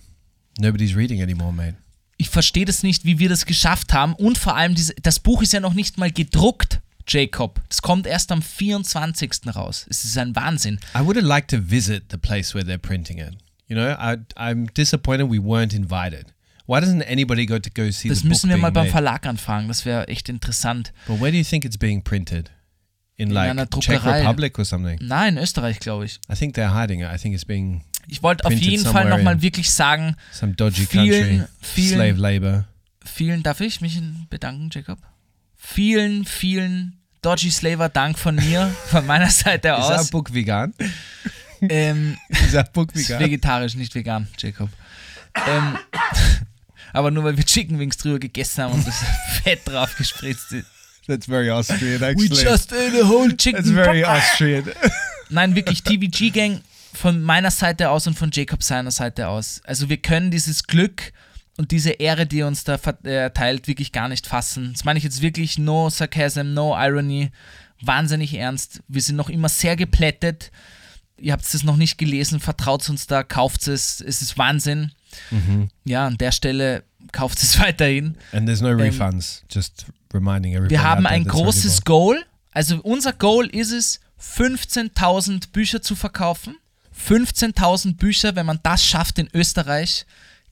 Nobody's 0.59 0.97
reading 0.97 1.23
anymore, 1.23 1.53
mate. 1.53 1.77
Ich 2.21 2.29
verstehe 2.29 2.67
das 2.67 2.83
nicht, 2.83 3.07
wie 3.07 3.19
wir 3.19 3.31
das 3.31 3.47
geschafft 3.47 3.95
haben. 3.95 4.13
Und 4.13 4.37
vor 4.37 4.55
allem, 4.55 4.75
diese, 4.75 4.95
das 5.01 5.19
Buch 5.21 5.41
ist 5.41 5.55
ja 5.55 5.61
noch 5.61 5.73
nicht 5.73 5.97
mal 5.97 6.11
gedruckt, 6.11 6.83
Jacob. 7.09 7.63
Es 7.71 7.81
kommt 7.81 8.07
erst 8.07 8.31
am 8.31 8.43
24. 8.43 9.55
raus. 9.57 9.87
Es 9.89 10.05
ist 10.05 10.19
ein 10.19 10.37
Wahnsinn. 10.37 10.79
I 10.95 11.01
would 11.01 11.17
have 11.17 11.27
liked 11.27 11.51
to 11.51 11.57
visit 11.59 12.05
the 12.11 12.19
place 12.19 12.55
where 12.55 12.63
they're 12.63 12.77
printing 12.77 13.17
it. 13.17 13.39
You 13.69 13.77
know, 13.77 13.93
I, 13.99 14.19
I'm 14.37 14.67
disappointed 14.75 15.31
we 15.31 15.39
weren't 15.39 15.75
invited. 15.75 16.27
Why 16.67 16.81
doesn't 16.81 17.03
anybody 17.05 17.47
go 17.47 17.59
to 17.59 17.71
go 17.71 17.91
see 17.91 18.11
Das 18.11 18.19
the 18.19 18.25
book 18.25 18.29
müssen 18.29 18.51
wir 18.51 18.59
mal 18.59 18.71
beim 18.71 18.85
made? 18.85 18.93
Verlag 18.93 19.25
anfangen. 19.27 19.69
Das 19.69 19.87
wäre 19.87 20.07
echt 20.09 20.29
interessant. 20.29 20.93
But 21.07 21.23
where 21.23 21.33
do 21.33 21.39
you 21.39 21.45
think 21.45 21.65
it's 21.65 21.79
being 21.79 22.03
printed? 22.03 22.51
In 23.17 23.31
like 23.31 23.51
einer 23.51 23.69
Czech 23.71 23.99
Druckerei. 23.99 24.21
Republic 24.21 24.59
or 24.59 24.67
something? 24.67 24.99
Nein, 25.01 25.39
Österreich, 25.39 25.81
glaube 25.81 26.05
ich. 26.05 26.21
I 26.31 26.35
think 26.35 26.55
they're 26.55 26.75
hiding 26.75 27.01
it. 27.01 27.09
I 27.11 27.17
think 27.17 27.35
it's 27.35 27.47
being 27.47 27.83
Ich 28.09 28.23
wollte 28.23 28.45
auf 28.45 28.53
jeden 28.53 28.85
Fall 28.85 29.09
nochmal 29.09 29.41
wirklich 29.43 29.71
sagen, 29.71 30.17
some 30.33 30.55
dodgy 30.55 30.87
Vielen, 30.87 31.39
country, 31.39 31.49
vielen- 31.61 31.95
slave 31.95 32.19
labor. 32.21 32.65
vielen, 33.05 33.43
darf 33.43 33.61
ich 33.61 33.81
mich 33.81 34.01
bedanken, 34.29 34.71
Jacob? 34.73 34.99
Vielen, 35.57 36.25
vielen 36.25 36.97
Dodgy 37.23 37.51
Slaver 37.51 37.89
Dank 37.91 38.19
von 38.19 38.35
mir, 38.37 38.75
von 38.87 39.07
meiner 39.07 39.31
Seite 39.31 39.77
aus. 39.77 40.11
book 40.11 40.33
vegan? 40.33 40.73
Ähm, 41.61 42.17
Is 42.31 42.53
that 42.53 42.73
book 42.73 42.95
ist 42.95 43.09
vegan? 43.09 43.21
vegetarisch, 43.23 43.75
nicht 43.75 43.95
vegan, 43.95 44.27
Jacob. 44.39 44.71
Ähm, 45.47 45.79
aber 46.93 47.11
nur 47.11 47.25
weil 47.25 47.37
wir 47.37 47.45
Chicken 47.45 47.79
Wings 47.79 47.99
drüber 47.99 48.19
gegessen 48.19 48.65
haben 48.65 48.73
und 48.73 48.87
das 48.87 48.95
Fett 49.43 49.61
drauf 49.67 49.95
gespritzt 49.97 50.53
ist. 50.53 50.67
That's 51.07 51.27
very 51.27 51.51
Austrian, 51.51 52.01
We 52.01 52.07
actually. 52.07 52.43
just 52.43 52.73
ate 52.73 53.01
a 53.03 53.07
whole 53.09 53.37
chicken. 53.37 53.63
That's 53.63 53.71
very 53.71 54.03
Austrian. 54.05 54.65
Nein, 55.29 55.55
wirklich, 55.55 55.83
TVG 55.83 56.31
Gang 56.33 56.61
von 56.93 57.23
meiner 57.23 57.51
Seite 57.51 57.91
aus 57.91 58.07
und 58.07 58.19
von 58.19 58.31
Jacob 58.33 58.63
seiner 58.63 58.91
Seite 58.91 59.29
aus. 59.29 59.61
Also 59.65 59.89
wir 59.89 59.97
können 59.99 60.31
dieses 60.31 60.65
Glück 60.65 61.13
und 61.57 61.71
diese 61.71 61.91
Ehre, 61.91 62.27
die 62.27 62.41
er 62.41 62.47
uns 62.47 62.65
da 62.65 62.79
ver- 62.79 62.99
äh, 63.05 63.15
erteilt, 63.15 63.69
wirklich 63.69 63.93
gar 63.93 64.09
nicht 64.09 64.27
fassen. 64.27 64.73
Das 64.73 64.85
meine 64.85 64.99
ich 64.99 65.05
jetzt 65.05 65.21
wirklich, 65.23 65.59
no 65.59 65.91
Sarcasm, 65.91 66.55
no 66.55 66.75
Irony, 66.77 67.31
wahnsinnig 67.83 68.35
ernst. 68.35 68.81
Wir 68.89 69.03
sind 69.03 69.17
noch 69.17 69.29
immer 69.29 69.49
sehr 69.49 69.77
geplättet. 69.77 70.51
Ihr 71.19 71.33
habt 71.33 71.45
es 71.45 71.63
noch 71.65 71.77
nicht 71.77 71.99
gelesen, 71.99 72.41
vertraut 72.41 72.89
uns 72.89 73.07
da, 73.07 73.23
kauft 73.23 73.69
es, 73.69 74.01
es 74.01 74.23
ist 74.23 74.39
Wahnsinn. 74.39 74.93
Ja, 75.85 76.07
an 76.07 76.17
der 76.19 76.33
Stelle 76.33 76.83
kauft 77.13 77.43
es 77.43 77.59
weiterhin. 77.61 78.17
And 78.33 78.47
there's 78.47 78.61
no 78.63 78.71
refunds. 78.71 79.43
Just 79.51 79.87
reminding 80.15 80.53
everybody. 80.55 80.71
Wir 80.71 80.83
haben 80.83 81.07
ein 81.07 81.25
großes. 81.25 81.83
Goal. 81.85 82.25
Also 82.53 82.81
unser 82.83 83.13
Goal 83.13 83.47
ist 83.47 83.71
es, 83.73 84.01
15.000 84.65 85.51
Bücher 85.53 85.83
zu 85.83 85.95
verkaufen. 85.97 86.57
15.000 87.09 87.97
Bücher, 87.97 88.37
wenn 88.37 88.47
man 88.47 88.61
das 88.63 88.85
schafft 88.85 89.19
in 89.19 89.29
Österreich, 89.33 90.07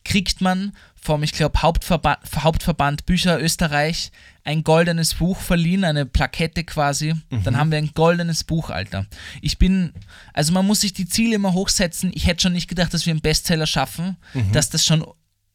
kriegt 0.04 0.40
man 0.40 0.72
vom, 1.00 1.22
ich 1.22 1.32
glaube, 1.32 1.60
Hauptverband, 1.62 2.18
Hauptverband 2.36 3.06
Bücher 3.06 3.40
Österreich 3.40 4.10
ein 4.44 4.64
goldenes 4.64 5.14
Buch 5.14 5.38
verliehen, 5.38 5.84
eine 5.84 6.06
Plakette 6.06 6.64
quasi. 6.64 7.14
Dann 7.44 7.56
haben 7.58 7.70
wir 7.70 7.78
ein 7.78 7.90
goldenes 7.94 8.44
Buch, 8.44 8.70
Alter. 8.70 9.06
Ich 9.42 9.58
bin, 9.58 9.92
also 10.32 10.52
man 10.52 10.66
muss 10.66 10.80
sich 10.80 10.94
die 10.94 11.06
Ziele 11.06 11.34
immer 11.36 11.52
hochsetzen. 11.52 12.10
Ich 12.14 12.26
hätte 12.26 12.42
schon 12.42 12.54
nicht 12.54 12.68
gedacht, 12.68 12.94
dass 12.94 13.04
wir 13.04 13.10
einen 13.10 13.20
Bestseller 13.20 13.66
schaffen, 13.66 14.16
dass 14.52 14.70
das 14.70 14.86
schon 14.86 15.04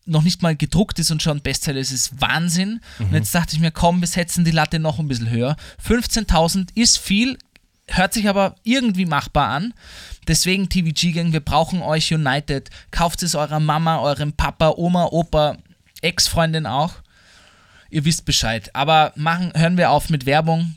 noch 0.06 0.22
nicht 0.24 0.42
mal 0.42 0.56
gedruckt 0.56 1.00
ist 1.00 1.12
und 1.12 1.24
schon 1.24 1.42
Bestseller 1.42 1.80
ist, 1.80 1.92
ist 1.92 2.22
Wahnsinn. 2.22 2.82
Und 3.00 3.14
jetzt 3.14 3.34
dachte 3.34 3.56
ich 3.56 3.62
mir, 3.62 3.72
komm, 3.72 4.02
wir 4.02 4.08
setzen 4.08 4.46
die 4.46 4.52
Latte 4.52 4.78
noch 4.78 5.00
ein 5.00 5.08
bisschen 5.08 5.30
höher. 5.30 5.56
15.000 5.86 6.70
ist 6.76 6.98
viel, 7.00 7.38
hört 7.88 8.14
sich 8.14 8.28
aber 8.30 8.56
irgendwie 8.64 9.06
machbar 9.06 9.50
an. 9.50 9.74
Deswegen 10.28 10.70
TVG 10.70 11.12
Gang, 11.14 11.34
wir 11.34 11.42
brauchen 11.42 11.82
euch 11.82 12.14
united. 12.14 12.70
Kauft 12.92 13.24
es 13.24 13.36
eurer 13.36 13.60
Mama, 13.60 14.00
eurem 14.00 14.34
Papa, 14.34 14.74
Oma, 14.78 15.06
Opa, 15.06 15.58
Ex-Freundin 16.02 16.66
auch. 16.66 16.96
Ihr 17.90 18.06
wisst 18.06 18.26
Bescheid. 18.26 18.70
Aber 18.74 19.12
machen, 19.16 19.52
hören 19.56 19.78
wir 19.78 19.92
auf 19.92 20.10
mit 20.10 20.26
Werbung. 20.26 20.76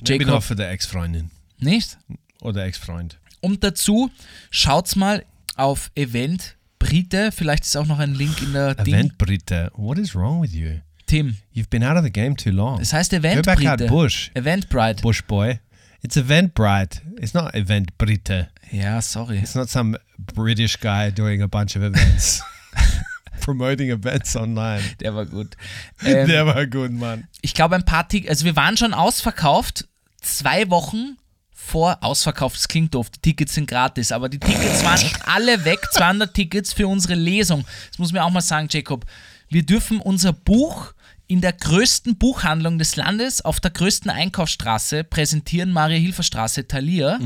Maybe 0.00 0.24
not 0.24 0.34
Jacob, 0.34 0.42
for 0.42 0.56
the 0.56 0.64
ex-Freundin 0.64 1.30
nicht? 1.62 1.96
the 2.42 2.60
ex-Freund. 2.60 3.18
Und 3.40 3.64
dazu 3.64 4.10
schaut's 4.50 4.96
mal 4.96 5.24
auf 5.56 5.90
Event 5.94 6.56
Brite. 6.78 7.30
Vielleicht 7.32 7.64
ist 7.64 7.76
auch 7.76 7.86
noch 7.86 7.98
ein 7.98 8.14
Link 8.14 8.42
in 8.42 8.52
der. 8.52 8.78
Event 8.78 9.16
Britta. 9.18 9.70
What 9.74 9.98
is 9.98 10.14
wrong 10.14 10.42
with 10.42 10.52
you? 10.52 10.80
Tim. 11.06 11.36
You've 11.54 11.68
been 11.70 11.84
out 11.84 11.96
of 11.96 12.04
the 12.04 12.10
game 12.10 12.36
too 12.36 12.50
long. 12.50 12.80
Es 12.80 12.92
heißt 12.92 13.12
Event 13.12 13.44
Brite. 13.44 13.86
bush, 13.86 14.30
Eventbrite. 14.34 15.02
bush 15.02 15.22
boy. 15.22 15.58
It's 16.02 16.16
Eventbrite. 16.16 17.00
It's 17.18 17.32
not 17.34 17.54
Event 17.54 17.96
Britta. 17.96 18.48
Ja, 18.70 19.00
sorry. 19.00 19.38
It's 19.38 19.54
not 19.54 19.68
some 19.68 19.96
British 20.18 20.76
guy 20.80 21.10
doing 21.10 21.42
a 21.42 21.46
bunch 21.48 21.76
of 21.76 21.82
events. 21.82 22.42
Promoting 23.40 23.90
events 23.90 24.34
online. 24.36 24.82
Der 25.00 25.14
war 25.14 25.26
gut. 25.26 25.56
Ähm, 26.04 26.26
Der 26.28 26.46
war 26.46 26.66
gut, 26.66 26.90
Mann. 26.92 27.28
ich 27.42 27.54
glaube, 27.54 27.76
ein 27.76 27.84
paar 27.84 28.08
Tickets, 28.08 28.30
also 28.30 28.44
wir 28.44 28.56
waren 28.56 28.76
schon 28.76 28.92
ausverkauft, 28.94 29.86
zwei 30.20 30.68
Wochen 30.70 31.16
vor 31.52 31.98
ausverkauft. 32.02 32.56
Das 32.56 32.66
klingt 32.66 32.94
doof, 32.94 33.08
die 33.10 33.20
Tickets 33.20 33.54
sind 33.54 33.68
gratis, 33.68 34.10
aber 34.10 34.28
die 34.28 34.38
Tickets 34.40 34.82
waren 34.84 35.00
alle 35.26 35.64
weg. 35.64 35.78
200 35.92 36.34
Tickets 36.34 36.72
für 36.72 36.88
unsere 36.88 37.14
Lesung. 37.14 37.64
Das 37.90 37.98
muss 37.98 38.12
mir 38.12 38.24
auch 38.24 38.30
mal 38.30 38.40
sagen, 38.40 38.66
Jacob. 38.70 39.04
Wir 39.48 39.64
dürfen 39.64 40.00
unser 40.00 40.32
Buch 40.32 40.92
in 41.32 41.40
der 41.40 41.54
größten 41.54 42.16
Buchhandlung 42.16 42.78
des 42.78 42.96
Landes, 42.96 43.40
auf 43.42 43.58
der 43.58 43.70
größten 43.70 44.10
Einkaufsstraße 44.10 45.02
präsentieren, 45.02 45.72
Maria-Hilfer-Straße, 45.72 46.68
Thalia. 46.68 47.18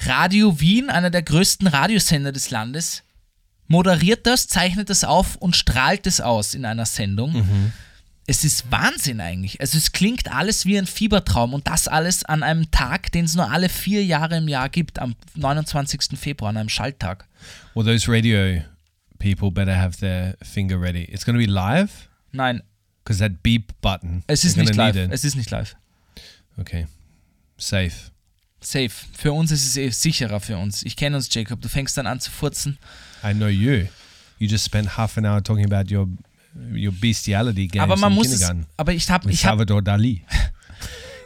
Radio 0.00 0.60
Wien, 0.60 0.90
einer 0.90 1.08
der 1.08 1.22
größten 1.22 1.66
Radiosender 1.66 2.30
des 2.30 2.50
Landes, 2.50 3.04
moderiert 3.68 4.26
das, 4.26 4.48
zeichnet 4.48 4.90
das 4.90 5.02
auf 5.02 5.36
und 5.36 5.56
strahlt 5.56 6.06
es 6.06 6.20
aus 6.20 6.52
in 6.52 6.66
einer 6.66 6.84
Sendung. 6.84 7.72
Es 8.26 8.44
ist 8.44 8.70
Wahnsinn 8.70 9.22
eigentlich. 9.22 9.58
Also 9.62 9.78
es 9.78 9.92
klingt 9.92 10.30
alles 10.30 10.66
wie 10.66 10.76
ein 10.76 10.86
Fiebertraum 10.86 11.54
und 11.54 11.68
das 11.68 11.88
alles 11.88 12.22
an 12.22 12.42
einem 12.42 12.70
Tag, 12.70 13.12
den 13.12 13.24
es 13.24 13.34
nur 13.34 13.50
alle 13.50 13.70
vier 13.70 14.04
Jahre 14.04 14.36
im 14.36 14.48
Jahr 14.48 14.68
gibt, 14.68 14.98
am 14.98 15.14
29. 15.36 16.18
Februar, 16.18 16.50
an 16.50 16.58
einem 16.58 16.68
Schalttag. 16.68 17.26
Well, 17.74 17.86
those 17.86 18.12
radio 18.12 18.62
people 19.18 19.50
better 19.50 19.74
have 19.74 19.98
their 19.98 20.36
finger 20.42 20.78
ready. 20.78 21.04
It's 21.04 21.24
going 21.24 21.38
to 21.38 21.44
be 21.44 21.50
live 21.50 22.08
Nein, 22.32 22.62
because 23.02 23.18
that 23.20 23.42
beep 23.42 23.72
button. 23.80 24.22
es 24.26 24.44
ist 24.44 24.56
nicht 24.56 24.74
live. 24.74 24.96
Es 25.10 25.24
ist 25.24 25.36
nicht 25.36 25.50
live. 25.50 25.74
Okay. 26.58 26.86
Safe. 27.58 28.10
Safe. 28.60 28.90
Für 29.12 29.32
uns 29.32 29.50
ist 29.50 29.66
es 29.66 29.76
eh 29.76 29.90
sicherer 29.90 30.40
für 30.40 30.56
uns. 30.58 30.82
Ich 30.82 30.96
kenne 30.96 31.16
uns, 31.16 31.32
Jacob. 31.32 31.60
Du 31.60 31.68
fängst 31.68 31.96
dann 31.96 32.06
an 32.06 32.20
zu 32.20 32.30
furzen. 32.30 32.78
I 33.22 33.32
know 33.32 33.48
you. 33.48 33.86
You 34.38 34.48
just 34.48 34.64
spent 34.64 34.96
half 34.96 35.16
an 35.16 35.24
hour 35.24 35.42
talking 35.42 35.64
about 35.64 35.92
your 35.94 36.08
your 36.74 36.92
bestiality 36.92 37.68
games 37.68 37.82
aber 37.82 37.96
man 37.96 38.14
muss 38.14 38.28
es. 38.28 38.50
Aber 38.76 38.92
ich 38.92 39.08
habe 39.10 39.30
ich 39.30 39.44
hab, 39.44 39.52
Salvador 39.52 39.82
Dali. 39.82 40.22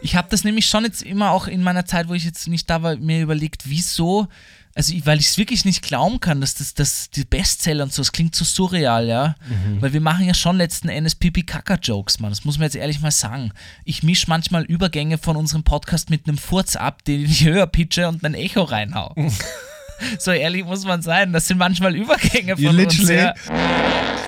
Ich 0.03 0.17
habe 0.17 0.29
das 0.31 0.45
nämlich 0.45 0.67
schon 0.67 0.85
jetzt 0.85 1.03
immer 1.03 1.31
auch 1.31 1.47
in 1.47 1.63
meiner 1.63 1.85
Zeit, 1.85 2.09
wo 2.09 2.15
ich 2.15 2.25
jetzt 2.25 2.49
nicht 2.49 2.69
da 2.71 2.83
war, 2.83 2.97
mir 2.97 3.21
überlegt, 3.21 3.69
wieso, 3.69 4.29
also 4.75 4.95
weil 5.05 5.19
ich 5.19 5.27
es 5.27 5.39
wirklich 5.39 5.65
nicht 5.65 5.83
glauben 5.83 6.21
kann, 6.21 6.41
dass 6.41 6.55
das, 6.55 6.75
das 6.75 7.11
die 7.11 7.25
Bestseller 7.25 7.85
und 7.85 7.93
so, 7.93 8.01
das 8.01 8.13
klingt 8.13 8.35
so 8.35 8.45
surreal, 8.45 9.07
ja. 9.07 9.35
Weil 9.81 9.93
wir 9.93 10.01
machen 10.01 10.27
ja 10.27 10.35
schon 10.35 10.57
letzten 10.57 10.89
Endes 10.89 11.17
Pipi-Kaka-Jokes, 11.17 12.21
Mann. 12.21 12.31
Das 12.31 12.45
muss 12.45 12.59
man 12.59 12.65
jetzt 12.65 12.77
ehrlich 12.77 13.01
mal 13.01 13.11
sagen. 13.11 13.53
Ich 13.85 14.03
mische 14.03 14.27
manchmal 14.29 14.65
Übergänge 14.65 15.19
von 15.19 15.37
unserem 15.37 15.65
Podcast 15.65 16.09
mit 16.09 16.27
einem 16.27 16.39
Furz 16.39 16.77
ab, 16.77 17.05
den 17.05 17.25
ich 17.25 17.45
höher 17.45 17.67
pitche 17.67 18.09
und 18.09 18.25
ein 18.25 18.35
Echo 18.35 18.63
reinhau. 18.63 19.15
so 20.19 20.31
ehrlich 20.33 20.65
muss 20.65 20.85
man 20.85 21.03
sein. 21.03 21.33
Das 21.33 21.47
sind 21.49 21.59
manchmal 21.59 21.95
Übergänge 21.97 22.55
You 22.57 22.69
von 22.71 22.79
uns. 22.79 22.99
literally, 22.99 23.17
Ja. 23.23 23.35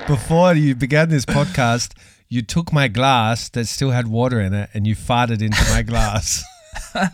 before 0.07 0.55
you 0.55 0.75
began 0.77 1.09
this 1.11 1.25
podcast, 1.27 1.95
you 2.29 2.43
took 2.43 2.73
my 2.73 2.89
glass 2.89 3.51
that 3.53 3.67
still 3.67 3.93
had 3.93 4.07
water 4.09 4.41
in 4.41 4.53
it 4.53 4.69
and 4.75 4.87
you 4.87 4.95
farted 4.95 5.43
into 5.43 5.59
my 5.75 5.83
glass. 5.85 6.45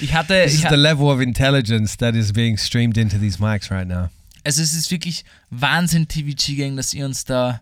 Ich 0.00 0.12
hatte, 0.14 0.42
This 0.44 0.54
ich 0.54 0.64
is 0.64 0.70
the 0.70 0.76
level 0.76 1.06
of 1.08 1.20
intelligence 1.20 1.96
that 1.96 2.14
is 2.14 2.32
being 2.32 2.58
streamed 2.58 2.98
into 2.98 3.18
these 3.18 3.38
mics 3.42 3.70
right 3.70 3.88
now. 3.88 4.10
Also 4.44 4.62
es 4.62 4.74
ist 4.74 4.90
wirklich 4.90 5.24
Wahnsinn, 5.50 6.06
TVG-Gang, 6.06 6.76
dass 6.76 6.92
ihr 6.92 7.06
uns 7.06 7.24
da 7.24 7.60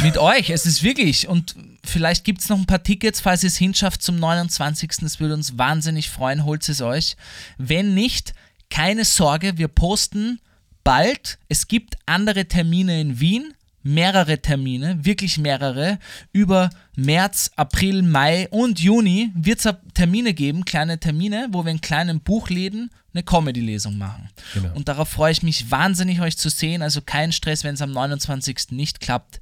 mit 0.00 0.16
euch, 0.18 0.50
es 0.50 0.66
ist 0.66 0.82
wirklich, 0.82 1.28
und 1.28 1.54
vielleicht 1.84 2.24
gibt 2.24 2.40
es 2.40 2.48
noch 2.48 2.58
ein 2.58 2.66
paar 2.66 2.82
Tickets, 2.82 3.20
falls 3.20 3.42
ihr 3.42 3.48
es 3.48 3.56
hinschafft 3.56 4.02
zum 4.02 4.16
29. 4.16 4.90
Das 5.00 5.20
würde 5.20 5.34
uns 5.34 5.58
wahnsinnig 5.58 6.08
freuen, 6.08 6.44
holt 6.44 6.68
es 6.68 6.80
euch. 6.80 7.16
Wenn 7.58 7.94
nicht, 7.94 8.34
keine 8.70 9.04
Sorge, 9.04 9.58
wir 9.58 9.68
posten 9.68 10.40
bald. 10.82 11.38
Es 11.48 11.68
gibt 11.68 11.96
andere 12.06 12.46
Termine 12.46 13.00
in 13.00 13.20
Wien, 13.20 13.54
mehrere 13.82 14.40
Termine, 14.40 15.04
wirklich 15.04 15.38
mehrere. 15.38 15.98
Über 16.32 16.70
März, 16.96 17.50
April, 17.56 18.02
Mai 18.02 18.48
und 18.50 18.80
Juni 18.80 19.30
wird 19.34 19.64
es 19.64 19.74
Termine 19.94 20.34
geben, 20.34 20.64
kleine 20.64 20.98
Termine, 20.98 21.48
wo 21.50 21.64
wir 21.64 21.72
in 21.72 21.80
kleinen 21.80 22.20
Buchläden 22.20 22.90
eine 23.12 23.22
Comedy-Lesung 23.22 23.98
machen. 23.98 24.30
Genau. 24.54 24.74
Und 24.74 24.88
darauf 24.88 25.08
freue 25.08 25.32
ich 25.32 25.42
mich 25.42 25.70
wahnsinnig, 25.70 26.20
euch 26.20 26.38
zu 26.38 26.48
sehen. 26.48 26.82
Also 26.82 27.02
kein 27.02 27.32
Stress, 27.32 27.62
wenn 27.64 27.74
es 27.74 27.82
am 27.82 27.92
29. 27.92 28.70
nicht 28.70 29.00
klappt. 29.00 29.40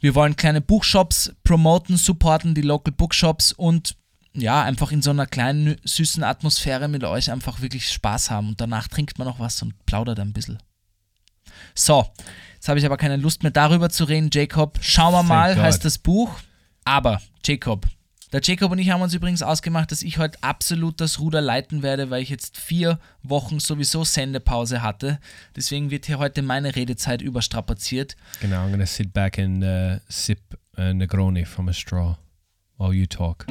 Wir 0.00 0.14
wollen 0.14 0.36
kleine 0.36 0.60
Buchshops 0.60 1.32
promoten, 1.44 1.96
supporten, 1.96 2.54
die 2.54 2.62
Local 2.62 2.92
Bookshops 2.92 3.52
und 3.52 3.96
ja, 4.34 4.62
einfach 4.62 4.92
in 4.92 5.02
so 5.02 5.10
einer 5.10 5.26
kleinen, 5.26 5.76
süßen 5.84 6.22
Atmosphäre 6.22 6.86
mit 6.88 7.02
euch 7.02 7.30
einfach 7.30 7.60
wirklich 7.60 7.90
Spaß 7.90 8.30
haben. 8.30 8.50
Und 8.50 8.60
danach 8.60 8.86
trinkt 8.88 9.18
man 9.18 9.26
noch 9.26 9.40
was 9.40 9.60
und 9.62 9.74
plaudert 9.86 10.20
ein 10.20 10.32
bisschen. 10.32 10.58
So, 11.74 12.06
jetzt 12.54 12.68
habe 12.68 12.78
ich 12.78 12.86
aber 12.86 12.96
keine 12.96 13.16
Lust 13.16 13.42
mehr 13.42 13.50
darüber 13.50 13.90
zu 13.90 14.04
reden. 14.04 14.30
Jacob, 14.32 14.78
schauen 14.80 15.12
wir 15.12 15.18
Thank 15.18 15.28
mal, 15.28 15.54
God. 15.54 15.64
heißt 15.64 15.84
das 15.84 15.98
Buch. 15.98 16.38
Aber, 16.84 17.20
Jacob, 17.44 17.86
der 18.32 18.40
Jacob 18.42 18.72
und 18.72 18.78
ich 18.78 18.90
haben 18.90 19.00
uns 19.00 19.14
übrigens 19.14 19.42
ausgemacht, 19.42 19.90
dass 19.90 20.02
ich 20.02 20.18
heute 20.18 20.38
absolut 20.42 21.00
das 21.00 21.18
Ruder 21.18 21.40
leiten 21.40 21.82
werde, 21.82 22.10
weil 22.10 22.22
ich 22.22 22.28
jetzt 22.28 22.58
vier 22.58 22.98
Wochen 23.22 23.58
sowieso 23.58 24.04
Sendepause 24.04 24.82
hatte. 24.82 25.18
Deswegen 25.56 25.90
wird 25.90 26.06
hier 26.06 26.18
heute 26.18 26.42
meine 26.42 26.76
Redezeit 26.76 27.22
überstrapaziert. 27.22 28.16
Genau, 28.40 28.56
I'm 28.56 28.68
going 28.68 28.80
to 28.80 28.86
sit 28.86 29.12
back 29.12 29.38
and 29.38 29.64
uh, 29.64 29.98
sip 30.08 30.40
uh, 30.76 30.92
Negroni 30.92 31.46
from 31.46 31.68
a 31.68 31.72
straw 31.72 32.16
while 32.76 32.92
you 32.92 33.06
talk. 33.06 33.46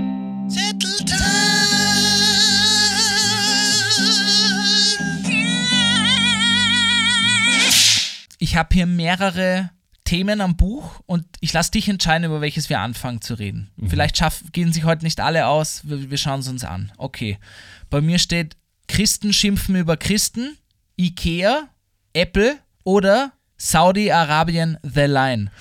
Ich 8.40 8.56
habe 8.56 8.70
hier 8.72 8.86
mehrere 8.86 9.72
Themen 10.08 10.40
am 10.40 10.56
Buch 10.56 11.02
und 11.06 11.26
ich 11.42 11.52
lasse 11.52 11.72
dich 11.72 11.90
entscheiden, 11.90 12.24
über 12.24 12.40
welches 12.40 12.70
wir 12.70 12.80
anfangen 12.80 13.20
zu 13.20 13.34
reden. 13.34 13.72
Vielleicht 13.90 14.16
schaff, 14.16 14.42
gehen 14.54 14.72
sich 14.72 14.86
heute 14.86 15.04
nicht 15.04 15.20
alle 15.20 15.48
aus, 15.48 15.82
wir, 15.84 16.10
wir 16.10 16.18
schauen 16.18 16.40
es 16.40 16.48
uns 16.48 16.64
an. 16.64 16.94
Okay. 16.98 17.38
Bei 17.90 18.00
mir 18.00 18.18
steht 18.18 18.56
Christen 18.88 19.34
schimpfen 19.34 19.76
über 19.76 19.98
Christen, 19.98 20.58
Ikea, 20.96 21.68
Apple 22.14 22.58
oder 22.86 23.34
Saudi-Arabien 23.58 24.78
The 24.82 25.08
Line. 25.08 25.52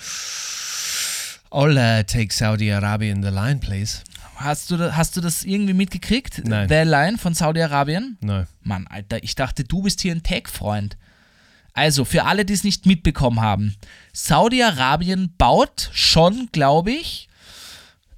I'll 1.51 1.77
uh, 1.77 2.03
take 2.03 2.33
Saudi 2.33 2.71
Arabia 2.71 3.11
in 3.11 3.21
the 3.21 3.29
line, 3.29 3.59
please. 3.59 3.99
Hast 4.37 4.71
du, 4.71 4.95
hast 4.95 5.17
du 5.17 5.21
das 5.21 5.43
irgendwie 5.43 5.73
mitgekriegt? 5.73 6.43
Nein. 6.45 6.69
The 6.69 6.89
Line 6.89 7.17
von 7.17 7.33
Saudi-Arabien? 7.33 8.17
No. 8.21 8.45
Mann, 8.61 8.87
Alter, 8.87 9.21
ich 9.23 9.35
dachte, 9.35 9.65
du 9.65 9.81
bist 9.81 9.99
hier 9.99 10.13
ein 10.13 10.23
Tech-Freund. 10.23 10.95
Also, 11.77 12.05
für 12.05 12.25
alle, 12.25 12.43
die 12.43 12.53
es 12.53 12.63
nicht 12.63 12.85
mitbekommen 12.85 13.39
haben, 13.39 13.75
Saudi-Arabien 14.13 15.33
baut 15.37 15.89
schon, 15.93 16.49
glaube 16.51 16.91
ich, 16.91 17.29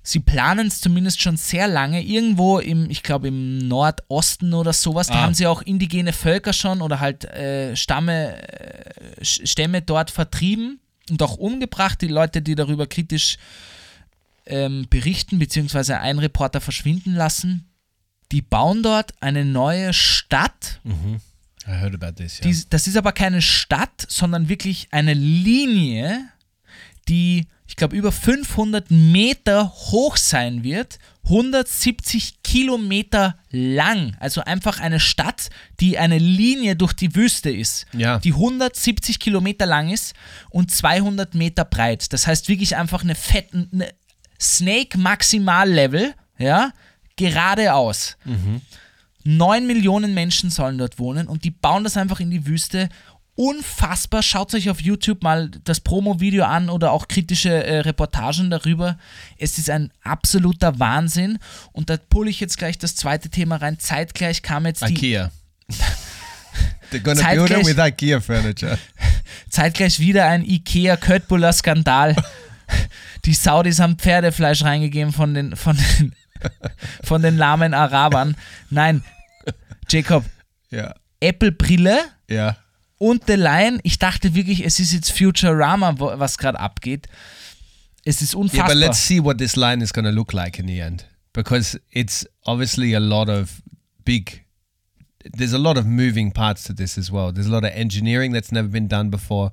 sie 0.01 0.19
planen 0.21 0.67
es 0.67 0.81
zumindest 0.81 1.21
schon 1.21 1.37
sehr 1.37 1.67
lange, 1.67 2.01
irgendwo 2.01 2.59
im, 2.59 2.89
ich 2.89 3.03
glaube, 3.03 3.27
im 3.27 3.57
Nordosten 3.59 4.53
oder 4.53 4.73
sowas, 4.73 5.07
da 5.07 5.15
Ah. 5.15 5.21
haben 5.23 5.33
sie 5.33 5.45
auch 5.45 5.61
indigene 5.61 6.13
Völker 6.13 6.53
schon 6.53 6.81
oder 6.81 6.99
halt 6.99 7.25
äh, 7.25 7.75
Stamme, 7.75 8.41
äh, 8.41 9.23
Stämme 9.25 9.81
dort 9.81 10.09
vertrieben 10.09 10.79
und 11.09 11.21
auch 11.21 11.35
umgebracht, 11.37 12.01
die 12.01 12.07
Leute, 12.07 12.41
die 12.41 12.55
darüber 12.55 12.87
kritisch 12.87 13.37
ähm, 14.45 14.87
berichten, 14.89 15.37
beziehungsweise 15.37 15.99
einen 15.99 16.19
Reporter 16.19 16.61
verschwinden 16.61 17.13
lassen. 17.13 17.65
Die 18.31 18.41
bauen 18.41 18.83
dort 18.83 19.11
eine 19.21 19.43
neue 19.45 19.93
Stadt, 19.93 20.79
I 21.69 21.81
heard 21.81 21.93
about 22.01 22.15
this. 22.21 22.39
Yeah. 22.39 22.51
die, 22.51 22.63
das 22.69 22.87
ist 22.87 22.97
aber 22.97 23.11
keine 23.11 23.41
Stadt, 23.41 24.05
sondern 24.07 24.49
wirklich 24.49 24.87
eine 24.91 25.13
Linie, 25.13 26.19
die, 27.07 27.47
ich 27.67 27.75
glaube, 27.75 27.95
über 27.95 28.11
500 28.11 28.89
Meter 28.89 29.69
hoch 29.69 30.17
sein 30.17 30.63
wird, 30.63 30.97
170 31.25 32.41
Kilometer 32.43 33.37
lang. 33.51 34.15
Also 34.19 34.41
einfach 34.41 34.79
eine 34.79 34.99
Stadt, 34.99 35.49
die 35.79 35.99
eine 35.99 36.17
Linie 36.17 36.75
durch 36.75 36.93
die 36.93 37.13
Wüste 37.15 37.51
ist, 37.51 37.85
Ja. 37.93 38.17
die 38.19 38.33
170 38.33 39.19
Kilometer 39.19 39.65
lang 39.67 39.89
ist 39.91 40.15
und 40.49 40.71
200 40.71 41.35
Meter 41.35 41.65
breit. 41.65 42.11
Das 42.13 42.25
heißt 42.25 42.47
wirklich 42.47 42.75
einfach 42.77 43.03
eine 43.03 43.13
fette 43.15 43.67
eine 43.71 43.89
Snake 44.41 44.97
Maximal 44.97 45.69
Level, 45.69 46.13
ja, 46.39 46.71
geradeaus. 47.15 48.17
9 49.23 49.67
Millionen 49.67 50.13
Menschen 50.13 50.49
sollen 50.49 50.77
dort 50.77 50.99
wohnen 50.99 51.27
und 51.27 51.43
die 51.43 51.51
bauen 51.51 51.83
das 51.83 51.97
einfach 51.97 52.19
in 52.19 52.31
die 52.31 52.45
Wüste. 52.45 52.89
unfassbar. 53.35 54.21
Schaut 54.21 54.53
euch 54.53 54.69
auf 54.69 54.81
YouTube 54.81 55.23
mal 55.23 55.49
das 55.63 55.79
Promo-Video 55.79 56.43
an 56.43 56.69
oder 56.69 56.91
auch 56.91 57.07
kritische 57.07 57.63
äh, 57.63 57.79
Reportagen 57.79 58.49
darüber. 58.49 58.97
Es 59.37 59.57
ist 59.57 59.69
ein 59.69 59.91
absoluter 60.03 60.77
Wahnsinn. 60.79 61.39
Und 61.71 61.89
da 61.89 61.95
pulle 61.95 62.29
ich 62.29 62.41
jetzt 62.41 62.57
gleich 62.57 62.77
das 62.77 62.95
zweite 62.97 63.29
Thema 63.29 63.55
rein. 63.55 63.79
Zeitgleich 63.79 64.41
kam 64.41 64.65
jetzt 64.65 64.81
die. 64.87 64.93
IKEA. 64.93 65.31
They're 66.91 66.99
gonna 67.01 67.21
build 67.33 67.49
it 67.51 67.57
Zeitgleich- 67.57 67.65
with 67.65 67.77
IKEA 67.77 68.19
furniture. 68.19 68.77
Zeitgleich 69.49 69.99
wieder 69.99 70.25
ein 70.25 70.43
Ikea 70.43 70.97
Köttbuller 70.97 71.53
Skandal. 71.53 72.15
Die 73.25 73.33
Saudis 73.33 73.79
haben 73.79 73.97
Pferdefleisch 73.97 74.63
reingegeben 74.63 75.13
von 75.13 75.33
den, 75.33 75.55
von 75.55 75.77
den, 75.77 76.13
von 77.03 77.21
den 77.21 77.37
lahmen 77.37 77.73
Arabern. 77.73 78.35
Nein, 78.69 79.03
Jacob, 79.89 80.25
Yeah. 80.71 80.93
Apple-Brille 81.21 81.99
Yeah. 82.29 82.55
und 82.99 83.23
The 83.27 83.33
Lion. 83.33 83.79
Ich 83.83 83.97
dachte 83.99 84.35
wirklich, 84.35 84.63
es 84.63 84.79
ist 84.79 84.93
jetzt 84.93 85.11
Futurama, 85.11 85.95
was 85.99 86.37
gerade 86.37 86.59
abgeht. 86.59 87.07
Es 88.05 88.21
ist 88.21 88.33
Yeah, 88.33 88.41
unfassbar. 88.41 88.67
but 88.67 88.77
let's 88.77 88.99
see 89.05 89.19
what 89.23 89.37
this 89.39 89.55
line 89.55 89.83
is 89.83 89.91
going 89.91 90.05
to 90.05 90.11
look 90.11 90.31
like 90.33 90.59
in 90.59 90.67
the 90.67 90.79
end. 90.79 91.07
Because 91.33 91.79
it's 91.91 92.25
obviously 92.45 92.93
a 92.95 92.99
lot 92.99 93.29
of 93.29 93.61
big, 94.05 94.45
there's 95.23 95.53
a 95.53 95.57
lot 95.57 95.77
of 95.77 95.85
moving 95.85 96.31
parts 96.31 96.63
to 96.65 96.73
this 96.73 96.97
as 96.97 97.11
well. 97.11 97.31
There's 97.33 97.47
a 97.47 97.51
lot 97.51 97.63
of 97.63 97.71
engineering 97.73 98.31
that's 98.33 98.51
never 98.51 98.67
been 98.67 98.87
done 98.87 99.09
before. 99.09 99.51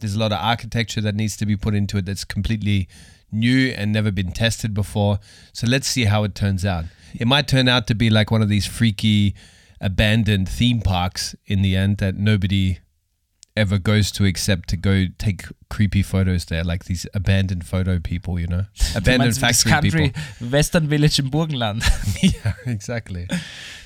There's 0.00 0.14
a 0.14 0.18
lot 0.18 0.32
of 0.32 0.38
architecture 0.40 1.02
that 1.02 1.14
needs 1.14 1.36
to 1.38 1.46
be 1.46 1.56
put 1.56 1.74
into 1.74 1.98
it 1.98 2.06
that's 2.06 2.24
completely 2.24 2.88
new 3.32 3.68
and 3.76 3.92
never 3.92 4.10
been 4.10 4.32
tested 4.32 4.74
before. 4.74 5.18
So 5.52 5.66
let's 5.66 5.86
see 5.88 6.04
how 6.06 6.24
it 6.24 6.34
turns 6.34 6.64
out. 6.64 6.84
It 7.14 7.26
might 7.26 7.48
turn 7.48 7.68
out 7.68 7.86
to 7.88 7.94
be 7.94 8.10
like 8.10 8.30
one 8.30 8.42
of 8.42 8.48
these 8.48 8.66
freaky, 8.66 9.34
abandoned 9.80 10.48
theme 10.48 10.80
parks 10.80 11.34
in 11.46 11.62
the 11.62 11.74
end 11.76 11.98
that 11.98 12.14
nobody 12.16 12.78
ever 13.56 13.78
goes 13.78 14.12
to 14.12 14.24
except 14.24 14.68
to 14.68 14.76
go 14.76 15.06
take 15.18 15.44
creepy 15.68 16.02
photos 16.02 16.44
there, 16.46 16.62
like 16.62 16.84
these 16.84 17.06
abandoned 17.14 17.64
photo 17.66 17.98
people, 17.98 18.38
you 18.38 18.46
know, 18.46 18.64
abandoned 18.94 19.36
factory 19.36 19.70
Country 19.70 19.90
people. 20.12 20.22
Western 20.50 20.88
Village 20.88 21.18
im 21.18 21.30
Burgenland. 21.30 21.82
yeah, 22.22 22.54
exactly. 22.66 23.26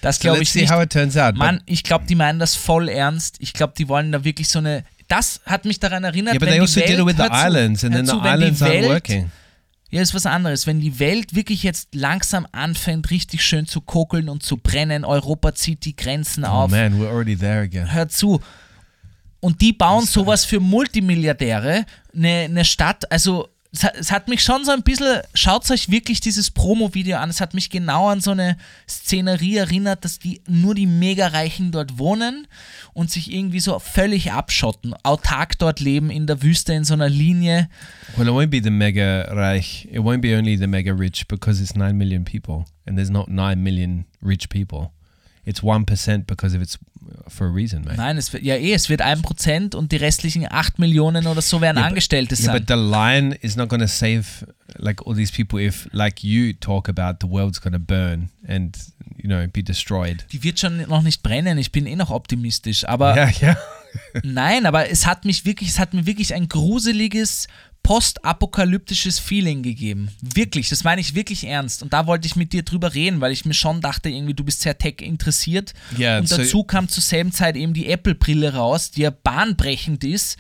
Das 0.03 0.17
So 0.17 0.23
glaube 0.23 0.39
let's 0.39 0.49
ich 0.49 0.53
see 0.53 0.61
nicht. 0.61 0.71
how 0.73 0.81
it 0.83 0.91
turns 0.91 1.17
out. 1.17 1.35
Mann, 1.37 1.63
ich 1.67 1.83
glaube, 1.83 2.05
die 2.07 2.15
meinen 2.15 2.39
das 2.39 2.55
voll 2.55 2.89
ernst. 2.89 3.37
Ich 3.41 3.53
glaube, 3.55 3.73
die 3.77 3.89
wollen 3.89 4.13
da 4.13 4.23
wirklich 4.25 4.49
so 4.49 4.59
eine. 4.59 4.85
Das 5.09 5.41
hat 5.45 5.65
mich 5.65 5.81
daran 5.81 6.05
erinnert, 6.05 6.35
yeah, 6.35 6.41
wenn 6.41 6.61
also 6.61 6.81
die 6.81 6.87
did 6.87 6.99
Welt, 6.99 7.07
with 7.07 7.17
the 7.17 7.23
hör 7.23 7.31
zu, 7.31 7.47
islands, 7.47 7.85
and 7.85 7.95
hör 7.95 7.99
then 7.99 8.07
the 8.07 8.13
zu, 8.13 8.25
wenn 8.25 8.41
die 8.41 8.61
Welt, 8.61 8.89
working. 8.89 9.31
Ja, 9.91 10.03
ist 10.03 10.15
was 10.15 10.27
anderes. 10.27 10.67
Wenn 10.67 10.81
die 10.81 10.99
Welt 10.99 11.37
wirklich 11.37 11.63
jetzt 11.63 11.95
langsam 11.95 12.49
anfängt, 12.51 13.11
richtig 13.11 13.45
schön 13.45 13.67
zu 13.67 13.81
kokeln 13.81 14.29
und 14.29 14.43
zu 14.43 14.57
brennen, 14.57 15.05
Europa 15.05 15.55
zieht 15.55 15.85
die 15.85 15.95
Grenzen 15.95 16.45
Oh 16.45 16.49
auf. 16.49 16.71
man, 16.71 17.01
we're 17.01 17.09
already 17.09 17.37
there 17.37 17.61
again. 17.61 17.93
Hör 17.93 18.09
zu. 18.09 18.41
Und 19.41 19.61
die 19.61 19.73
bauen 19.73 20.07
sowas 20.07 20.45
für 20.45 20.59
Multimilliardäre, 20.59 21.85
eine, 22.13 22.29
eine 22.29 22.65
Stadt, 22.65 23.11
also 23.13 23.49
es 23.75 23.83
hat, 23.83 23.97
es 23.97 24.13
hat 24.13 24.29
mich 24.29 24.41
schon 24.41 24.65
so 24.65 24.71
ein 24.71 24.83
bisschen, 24.83 25.21
schaut 25.35 25.69
euch 25.69 25.91
wirklich 25.91 26.21
dieses 26.21 26.53
Promo-Video 26.53 27.19
an, 27.19 27.29
es 27.29 27.41
hat 27.41 27.55
mich 27.55 27.71
genau 27.71 28.09
an 28.09 28.21
so 28.21 28.31
eine 28.31 28.57
Szenerie 28.89 29.57
erinnert, 29.57 30.05
dass 30.05 30.21
die 30.21 30.43
nur 30.47 30.77
die 30.77 30.87
Megareichen 30.87 31.73
dort 31.73 31.99
wohnen 31.99 32.47
und 32.93 33.11
sich 33.11 33.33
irgendwie 33.33 33.59
so 33.59 33.77
völlig 33.81 34.31
abschotten, 34.31 34.95
autark 35.03 35.59
dort 35.59 35.81
leben, 35.81 36.11
in 36.11 36.29
der 36.29 36.43
Wüste, 36.43 36.73
in 36.73 36.85
so 36.85 36.95
einer 36.95 37.09
Linie. 37.09 37.69
Well, 38.17 38.29
it 38.29 38.33
won't 38.33 38.51
be 38.51 38.63
the 38.63 38.71
mega 38.71 39.23
reich. 39.33 39.89
It 39.91 39.99
won't 39.99 40.21
be 40.21 40.37
only 40.37 40.57
the 40.57 40.69
mega 40.69 40.93
rich 40.93 41.27
because 41.27 41.61
it's 41.61 41.75
nine 41.75 41.99
million 41.99 42.25
people, 42.25 42.67
and 42.87 42.97
there's 42.97 43.11
not 43.11 43.29
nine 43.29 43.61
million 43.65 44.05
rich 44.23 44.49
people. 44.51 44.93
It's 45.47 45.63
one 45.63 45.85
percent 45.85 46.27
because 46.27 46.57
of 46.57 46.63
it's 46.63 46.79
for 47.29 47.47
a 47.47 47.51
reason, 47.51 47.83
mate. 47.85 47.97
Nein, 47.97 48.17
es 48.17 48.33
wird, 48.33 48.43
ja 48.45 48.55
eh, 48.57 48.73
es 48.73 48.89
wird 48.89 49.03
ein 49.03 49.21
Prozent 49.23 49.75
und 49.75 49.93
die 49.93 49.97
restlichen 49.97 50.47
8 50.51 50.79
Millionen 50.79 51.27
oder 51.27 51.43
so 51.43 51.61
werden 51.61 51.77
Yeah, 51.77 51.85
but- 51.85 51.91
Angestellte 51.93 52.35
Yeah, 52.35 52.45
sein. 52.45 52.57
but 52.59 52.69
the 52.69 52.75
line 52.83 53.35
is 53.43 53.57
not 53.57 53.69
going 53.69 53.81
to 53.83 53.87
save 53.89 54.25
like 54.79 55.07
all 55.07 55.15
these 55.15 55.31
people 55.33 55.61
if, 55.63 55.87
like 55.93 56.25
you 56.25 56.53
talk 56.55 56.89
about, 56.89 57.19
the 57.21 57.31
world's 57.31 57.61
going 57.61 57.75
to 57.75 57.79
burn 57.79 58.31
and 58.49 58.77
you 59.17 59.29
know 59.29 59.47
be 59.53 59.63
destroyed. 59.63 60.25
die 60.33 60.43
wird 60.43 60.59
schon 60.59 60.79
noch 60.89 61.03
nicht 61.03 61.23
brennen, 61.23 61.59
ich 61.59 61.73
bin 61.73 61.87
eh 61.87 61.95
noch 61.97 62.11
optimistisch, 62.11 62.87
aber 62.89 63.15
Yeah, 63.15 63.31
yeah. 63.43 63.57
Nein, 64.25 64.67
aber 64.67 64.91
es 64.91 65.07
hat 65.07 65.25
mich 65.25 65.45
wirklich, 65.45 65.69
es 65.69 65.79
hat 65.79 65.95
mir 65.95 66.07
wirklich 66.07 66.35
ein 66.35 66.49
gruseliges 66.49 67.47
postapokalyptisches 67.85 69.19
Feeling 69.21 69.63
gegeben. 69.63 70.09
Wirklich, 70.21 70.69
das 70.71 70.83
meine 70.83 71.01
ich 71.01 71.15
wirklich 71.15 71.45
ernst. 71.47 71.83
Und 71.83 71.93
da 71.93 72.07
wollte 72.07 72.27
ich 72.27 72.35
mit 72.35 72.53
dir 72.53 72.63
drüber 72.65 72.95
reden, 72.95 73.21
weil 73.21 73.31
ich 73.33 73.45
mir 73.45 73.55
schon 73.55 73.81
dachte, 73.81 74.09
irgendwie, 74.09 74.35
du 74.35 74.43
bist 74.43 74.63
sehr 74.63 74.77
tech 74.77 74.97
interessiert. 75.01 75.73
Ja, 75.97 76.19
und 76.19 76.29
so- 76.29 76.39
dazu 76.39 76.65
kam 76.65 76.89
zur 76.89 77.03
selben 77.03 77.31
Zeit 77.31 77.55
eben 77.57 77.75
die 77.75 77.87
Apple-Brille 77.89 78.55
raus, 78.55 78.91
die 78.91 79.03
ja 79.03 79.11
bahnbrechend 79.11 80.03
ist. 80.03 80.37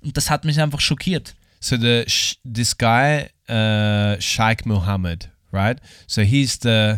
Und 0.00 0.16
das 0.16 0.30
hat 0.30 0.44
mich 0.44 0.60
einfach 0.60 0.80
schockiert. 0.80 1.34
So 1.60 1.76
the 1.76 2.04
this 2.44 2.76
guy, 2.76 3.26
uh, 3.48 4.20
Sheikh 4.20 4.64
Mohammed, 4.66 5.28
right? 5.52 5.78
So 6.06 6.22
he's 6.22 6.58
the 6.62 6.96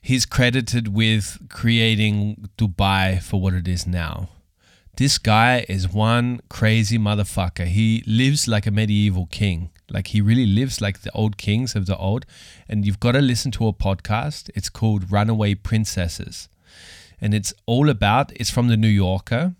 he's 0.00 0.28
credited 0.28 0.94
with 0.94 1.38
creating 1.48 2.48
Dubai 2.58 3.20
for 3.20 3.40
what 3.40 3.54
it 3.54 3.68
is 3.68 3.86
now. 3.86 4.28
This 4.96 5.18
guy 5.18 5.66
is 5.68 5.92
one 5.92 6.40
crazy 6.48 6.98
motherfucker. 6.98 7.66
He 7.66 8.02
lives 8.06 8.48
like 8.48 8.66
a 8.66 8.70
medieval 8.70 9.26
king. 9.26 9.70
Like 9.90 10.08
he 10.08 10.22
really 10.22 10.46
lives 10.46 10.80
like 10.80 11.02
the 11.02 11.12
old 11.12 11.36
kings 11.36 11.76
of 11.76 11.84
the 11.84 11.96
old. 11.98 12.24
And 12.66 12.86
you've 12.86 12.98
got 12.98 13.12
to 13.12 13.20
listen 13.20 13.50
to 13.52 13.68
a 13.68 13.74
podcast. 13.74 14.50
It's 14.54 14.70
called 14.70 15.12
Runaway 15.12 15.54
Princesses. 15.54 16.48
And 17.20 17.34
it's 17.34 17.52
all 17.66 17.90
about 17.90 18.32
it's 18.36 18.50
from 18.50 18.68
the 18.68 18.76
New 18.76 18.88
Yorker 18.88 19.54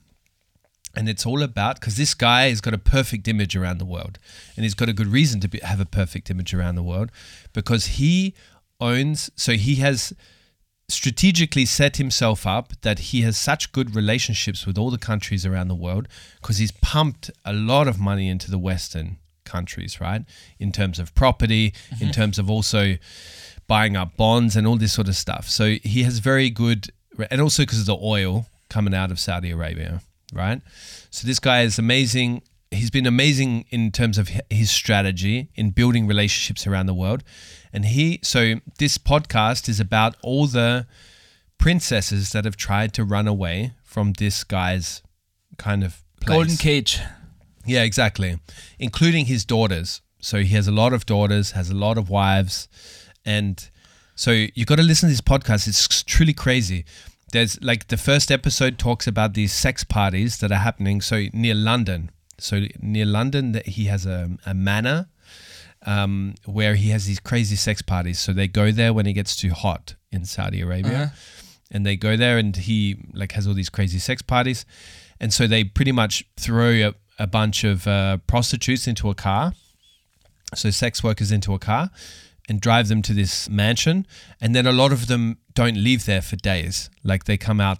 and 0.94 1.06
it's 1.06 1.26
all 1.26 1.42
about 1.42 1.78
because 1.78 1.96
this 1.96 2.14
guy 2.14 2.48
has 2.48 2.62
got 2.62 2.72
a 2.72 2.78
perfect 2.78 3.28
image 3.28 3.54
around 3.54 3.76
the 3.76 3.84
world 3.84 4.18
and 4.56 4.64
he's 4.64 4.74
got 4.74 4.88
a 4.88 4.94
good 4.94 5.08
reason 5.08 5.40
to 5.40 5.48
be, 5.48 5.58
have 5.58 5.80
a 5.80 5.84
perfect 5.84 6.30
image 6.30 6.54
around 6.54 6.74
the 6.74 6.82
world 6.82 7.12
because 7.52 7.86
he 7.98 8.34
owns 8.80 9.30
so 9.36 9.52
he 9.52 9.76
has 9.76 10.14
strategically 10.88 11.64
set 11.64 11.96
himself 11.96 12.46
up 12.46 12.72
that 12.82 12.98
he 12.98 13.22
has 13.22 13.36
such 13.36 13.72
good 13.72 13.94
relationships 13.96 14.66
with 14.66 14.78
all 14.78 14.90
the 14.90 14.98
countries 14.98 15.44
around 15.44 15.68
the 15.68 15.74
world 15.74 16.06
because 16.40 16.58
he's 16.58 16.70
pumped 16.70 17.30
a 17.44 17.52
lot 17.52 17.88
of 17.88 17.98
money 17.98 18.28
into 18.28 18.50
the 18.50 18.58
western 18.58 19.18
countries 19.44 20.00
right? 20.00 20.24
In 20.58 20.72
terms 20.72 20.98
of 20.98 21.14
property 21.14 21.74
in 21.90 21.96
mm-hmm. 21.96 22.10
terms 22.10 22.38
of 22.38 22.50
also 22.50 22.96
buying 23.66 23.96
up 23.96 24.16
bonds 24.16 24.54
and 24.54 24.66
all 24.66 24.76
this 24.76 24.92
sort 24.92 25.08
of 25.08 25.16
stuff. 25.16 25.48
So 25.48 25.76
he 25.82 26.04
has 26.04 26.20
very 26.20 26.50
good 26.50 26.88
and 27.30 27.40
also 27.40 27.62
because 27.64 27.80
of 27.80 27.86
the 27.86 27.98
oil 28.00 28.46
coming 28.68 28.94
out 28.94 29.10
of 29.10 29.18
Saudi 29.18 29.50
Arabia 29.50 30.02
right? 30.32 30.60
So 31.10 31.26
this 31.26 31.38
guy 31.38 31.62
is 31.62 31.78
amazing. 31.78 32.42
He's 32.70 32.90
been 32.90 33.06
amazing 33.06 33.66
in 33.70 33.92
terms 33.92 34.18
of 34.18 34.30
his 34.50 34.70
strategy 34.70 35.48
in 35.54 35.70
building 35.70 36.06
relationships 36.06 36.66
around 36.66 36.86
the 36.86 36.94
world 36.94 37.22
and 37.76 37.84
he 37.84 38.18
so 38.22 38.54
this 38.78 38.96
podcast 38.96 39.68
is 39.68 39.78
about 39.78 40.16
all 40.22 40.46
the 40.46 40.86
princesses 41.58 42.32
that 42.32 42.46
have 42.46 42.56
tried 42.56 42.94
to 42.94 43.04
run 43.04 43.28
away 43.28 43.74
from 43.84 44.14
this 44.14 44.44
guy's 44.44 45.02
kind 45.58 45.84
of 45.84 46.02
place. 46.18 46.36
Golden 46.36 46.56
Cage. 46.56 47.00
Yeah, 47.66 47.82
exactly. 47.82 48.38
Including 48.78 49.26
his 49.26 49.44
daughters. 49.44 50.00
So 50.20 50.38
he 50.38 50.54
has 50.54 50.66
a 50.66 50.72
lot 50.72 50.94
of 50.94 51.04
daughters, 51.04 51.50
has 51.50 51.68
a 51.68 51.74
lot 51.74 51.98
of 51.98 52.08
wives. 52.08 52.66
And 53.26 53.68
so 54.14 54.30
you've 54.30 54.66
got 54.66 54.76
to 54.76 54.82
listen 54.82 55.10
to 55.10 55.12
this 55.12 55.20
podcast. 55.20 55.68
It's 55.68 56.02
truly 56.02 56.32
crazy. 56.32 56.86
There's 57.32 57.60
like 57.62 57.88
the 57.88 57.98
first 57.98 58.32
episode 58.32 58.78
talks 58.78 59.06
about 59.06 59.34
these 59.34 59.52
sex 59.52 59.84
parties 59.84 60.38
that 60.38 60.50
are 60.50 60.64
happening. 60.68 61.02
So 61.02 61.26
near 61.34 61.54
London. 61.54 62.10
So 62.38 62.62
near 62.80 63.04
London, 63.04 63.52
that 63.52 63.66
he 63.66 63.84
has 63.84 64.06
a, 64.06 64.30
a 64.46 64.54
manor 64.54 65.08
um, 65.86 66.34
where 66.44 66.74
he 66.74 66.90
has 66.90 67.06
these 67.06 67.20
crazy 67.20 67.56
sex 67.56 67.80
parties. 67.80 68.18
So 68.18 68.32
they 68.32 68.48
go 68.48 68.70
there 68.72 68.92
when 68.92 69.06
it 69.06 69.14
gets 69.14 69.36
too 69.36 69.50
hot 69.50 69.94
in 70.10 70.24
Saudi 70.24 70.60
Arabia, 70.60 71.12
and 71.70 71.86
they 71.86 71.96
go 71.96 72.16
there, 72.16 72.38
and 72.38 72.54
he 72.56 72.96
like 73.14 73.32
has 73.32 73.46
all 73.46 73.54
these 73.54 73.70
crazy 73.70 73.98
sex 73.98 74.22
parties, 74.22 74.66
and 75.20 75.32
so 75.32 75.46
they 75.46 75.64
pretty 75.64 75.92
much 75.92 76.24
throw 76.36 76.70
a, 76.70 76.94
a 77.18 77.26
bunch 77.26 77.64
of 77.64 77.86
uh, 77.86 78.18
prostitutes 78.26 78.86
into 78.86 79.08
a 79.08 79.14
car, 79.14 79.52
so 80.54 80.70
sex 80.70 81.02
workers 81.02 81.32
into 81.32 81.54
a 81.54 81.58
car, 81.58 81.90
and 82.48 82.60
drive 82.60 82.88
them 82.88 83.02
to 83.02 83.12
this 83.14 83.48
mansion, 83.48 84.06
and 84.40 84.54
then 84.54 84.66
a 84.66 84.72
lot 84.72 84.92
of 84.92 85.06
them 85.06 85.38
don't 85.54 85.76
leave 85.76 86.04
there 86.04 86.22
for 86.22 86.36
days. 86.36 86.90
Like 87.02 87.24
they 87.24 87.36
come 87.36 87.60
out 87.60 87.78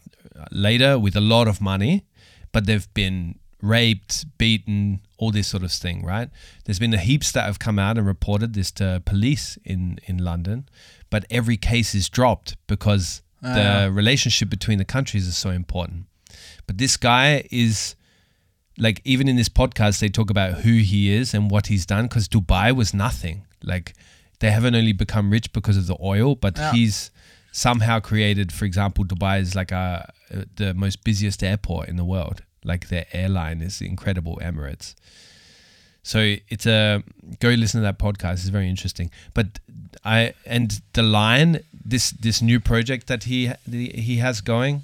later 0.51 0.99
with 0.99 1.17
a 1.17 1.21
lot 1.21 1.49
of 1.49 1.61
money, 1.61 2.05
but 2.53 2.67
they've 2.67 2.93
been 2.95 3.39
raped, 3.63 4.27
beaten, 4.39 5.01
all 5.19 5.31
this 5.31 5.49
sort 5.49 5.63
of 5.63 5.73
thing, 5.73 6.05
right? 6.05 6.29
There's 6.65 6.79
been 6.79 6.95
a 6.95 6.99
heaps 6.99 7.33
that 7.33 7.45
have 7.45 7.59
come 7.59 7.79
out 7.79 7.97
and 7.99 8.07
reported 8.07 8.55
this 8.55 8.71
to 8.73 9.03
police 9.05 9.59
in 9.65 9.99
in 10.07 10.19
London, 10.19 10.69
but 11.11 11.25
every 11.31 11.57
case 11.57 11.95
is 11.95 12.09
dropped 12.09 12.57
because 12.67 13.23
ah, 13.43 13.55
the 13.55 13.91
relationship 13.93 14.49
between 14.51 14.79
the 14.79 14.85
countries 14.85 15.27
is 15.27 15.37
so 15.37 15.51
important. 15.51 16.05
But 16.67 16.79
this 16.79 16.97
guy 16.97 17.45
is 17.51 17.95
like 18.79 19.01
even 19.05 19.27
in 19.29 19.37
this 19.37 19.49
podcast 19.49 20.01
they 20.01 20.09
talk 20.11 20.29
about 20.31 20.59
who 20.65 20.75
he 20.79 21.11
is 21.11 21.33
and 21.33 21.51
what 21.51 21.69
he's 21.69 21.87
done 21.87 22.05
because 22.07 22.29
Dubai 22.29 22.77
was 22.77 22.93
nothing. 22.93 23.47
Like 23.63 23.95
they 24.41 24.51
haven't 24.51 24.75
only 24.75 24.93
become 24.93 25.31
rich 25.31 25.51
because 25.53 25.79
of 25.79 25.87
the 25.87 25.97
oil, 26.03 26.35
but 26.35 26.59
Yeah. 26.59 26.73
he's 26.73 27.11
somehow 27.53 28.01
created, 28.01 28.53
for 28.53 28.67
example, 28.67 29.03
Dubai 29.07 29.41
is 29.41 29.55
like 29.55 29.73
a 29.73 30.13
the 30.57 30.75
most 30.75 31.05
busiest 31.05 31.43
airport 31.43 31.89
in 31.89 31.97
the 31.97 32.05
world. 32.05 32.43
Like 32.67 32.89
their 32.89 33.07
airline 33.13 33.63
is 33.63 33.81
incredible, 33.81 34.39
Emirates. 34.43 34.95
So 36.03 36.37
it's 36.49 36.67
a 36.67 37.03
go 37.41 37.49
listen 37.49 37.81
to 37.81 37.85
that 37.85 37.99
podcast. 37.99 38.35
It's 38.35 38.49
very 38.49 38.69
interesting. 38.69 39.11
But 39.35 39.61
I 40.05 40.35
and 40.45 40.81
the 40.93 41.03
line 41.03 41.61
this 41.73 42.11
this 42.11 42.43
new 42.43 42.61
project 42.61 43.07
that 43.07 43.25
he 43.25 43.53
he 43.67 44.19
has 44.19 44.41
going. 44.41 44.83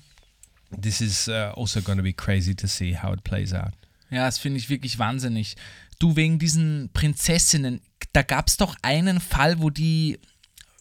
This 0.71 1.01
is 1.01 1.29
uh, 1.29 1.53
also 1.55 1.81
going 1.81 1.99
to 1.99 2.03
be 2.03 2.15
crazy 2.15 2.55
to 2.55 2.67
see 2.67 2.93
how 2.95 3.13
it 3.13 3.25
plays 3.25 3.53
out. 3.53 3.75
Ja, 4.11 4.25
das 4.25 4.39
finde 4.39 4.59
ich 4.59 4.69
wirklich 4.69 4.99
wahnsinnig. 4.99 5.57
Du, 5.99 6.17
wegen 6.17 6.39
diesen 6.39 6.91
Prinzessinnen, 6.93 7.81
da 8.13 8.23
gab 8.23 8.49
es 8.49 8.57
doch 8.57 8.77
einen 8.83 9.21
Fall, 9.21 9.61
wo 9.61 9.71
die, 9.71 10.19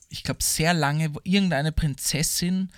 ich 0.09 0.23
glaube, 0.23 0.43
sehr 0.43 0.73
lange, 0.73 1.11
irgendeine 1.23 1.71
Prinzessin 1.71 2.69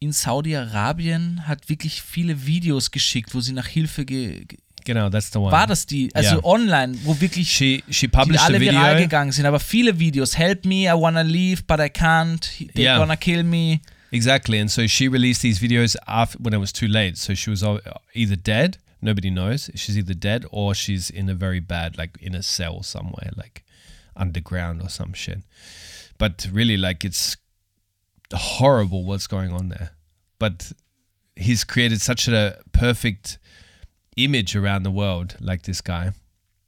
in 0.00 0.12
Saudi-Arabien 0.12 1.46
hat 1.46 1.68
wirklich 1.68 2.02
viele 2.02 2.46
Videos 2.46 2.90
geschickt, 2.90 3.34
wo 3.34 3.40
sie 3.40 3.52
nach 3.52 3.66
Hilfe 3.66 4.04
ge 4.04 4.44
ge 4.46 4.58
Genau, 4.84 5.10
that's 5.10 5.30
the 5.30 5.38
one. 5.38 5.52
war 5.52 5.66
das 5.66 5.84
die, 5.86 6.08
also 6.14 6.36
Ja. 6.36 6.44
online, 6.44 6.96
wo 7.04 7.20
wirklich 7.20 7.50
She 7.50 7.82
she 7.90 8.08
die 8.08 8.38
alle 8.38 8.58
viral 8.60 8.96
gegangen 8.96 9.32
sind, 9.32 9.44
aber 9.44 9.60
viele 9.60 9.98
Videos. 9.98 10.38
Help 10.38 10.64
me, 10.64 10.84
I 10.86 10.92
wanna 10.94 11.20
leave, 11.22 11.62
but 11.66 11.78
I 11.78 11.90
can't. 11.90 12.40
They're 12.74 12.84
Yeah. 12.84 12.98
gonna 12.98 13.16
kill 13.16 13.42
me. 13.42 13.80
Exactly, 14.10 14.58
and 14.58 14.70
so 14.70 14.86
she 14.86 15.08
released 15.08 15.42
these 15.42 15.60
videos 15.60 15.94
after 16.06 16.38
when 16.42 16.54
it 16.54 16.58
was 16.60 16.72
too 16.72 16.86
late. 16.86 17.18
So 17.18 17.34
she 17.34 17.50
was 17.50 17.62
either 18.14 18.36
dead, 18.36 18.78
nobody 19.02 19.28
knows. 19.30 19.70
She's 19.74 19.98
either 19.98 20.14
dead 20.14 20.46
or 20.50 20.74
she's 20.74 21.10
in 21.10 21.28
a 21.28 21.34
very 21.34 21.60
bad, 21.60 21.98
like 21.98 22.12
in 22.22 22.34
a 22.34 22.42
cell 22.42 22.82
somewhere, 22.82 23.30
like 23.36 23.64
underground 24.16 24.80
or 24.80 24.88
some 24.88 25.12
shit. 25.12 25.40
But 26.16 26.48
really, 26.50 26.78
like 26.78 27.04
it's 27.04 27.36
horrible 28.32 29.04
what's 29.04 29.28
going 29.28 29.52
on 29.52 29.68
there. 29.70 29.90
But 30.38 30.74
he's 31.36 31.64
created 31.66 32.00
such 32.00 32.28
a 32.28 32.58
perfect 32.72 33.38
image 34.16 34.56
around 34.56 34.84
the 34.84 34.92
world, 34.92 35.36
like 35.40 35.62
this 35.62 35.82
guy. 35.82 36.12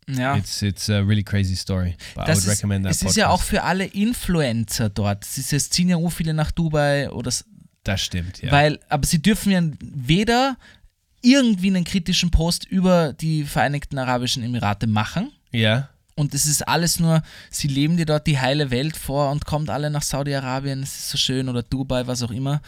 Ja. 0.08 0.36
It's 0.36 0.62
it's 0.62 0.88
a 0.88 1.02
really 1.04 1.22
crazy 1.22 1.54
story. 1.54 1.96
But 2.16 2.24
I 2.24 2.26
Das 2.26 2.38
would 2.38 2.52
ist, 2.52 2.58
recommend 2.58 2.84
that 2.84 2.92
es 2.92 2.98
podcast. 2.98 3.10
ist 3.10 3.16
ja 3.16 3.28
auch 3.28 3.42
für 3.42 3.62
alle 3.62 3.84
Influencer 3.84 4.88
dort. 4.88 5.24
Es, 5.24 5.38
ist, 5.38 5.52
es 5.52 5.70
ziehen 5.70 5.88
ja 5.88 5.96
auch 5.96 6.10
viele 6.10 6.34
nach 6.34 6.50
Dubai 6.50 7.10
oder 7.10 7.30
das 7.84 8.00
stimmt, 8.00 8.42
ja. 8.42 8.50
weil, 8.50 8.78
aber 8.88 9.06
sie 9.06 9.22
dürfen 9.22 9.52
ja 9.52 9.62
weder 9.80 10.56
irgendwie 11.22 11.68
einen 11.68 11.84
kritischen 11.84 12.30
Post 12.30 12.64
über 12.66 13.12
die 13.12 13.44
Vereinigten 13.44 13.98
Arabischen 13.98 14.42
Emirate 14.42 14.86
machen. 14.86 15.30
ja. 15.52 15.88
Und 16.16 16.34
es 16.34 16.46
ist 16.46 16.66
alles 16.68 17.00
nur, 17.00 17.22
sie 17.50 17.68
leben 17.68 17.96
dir 17.96 18.04
dort 18.06 18.26
die 18.26 18.38
heile 18.38 18.70
Welt 18.70 18.96
vor 18.96 19.30
und 19.30 19.46
kommt 19.46 19.70
alle 19.70 19.90
nach 19.90 20.02
Saudi-Arabien, 20.02 20.82
es 20.82 20.98
ist 20.98 21.10
so 21.10 21.18
schön, 21.18 21.48
oder 21.48 21.62
Dubai, 21.62 22.06
was 22.06 22.22
auch 22.22 22.30
immer. 22.30 22.60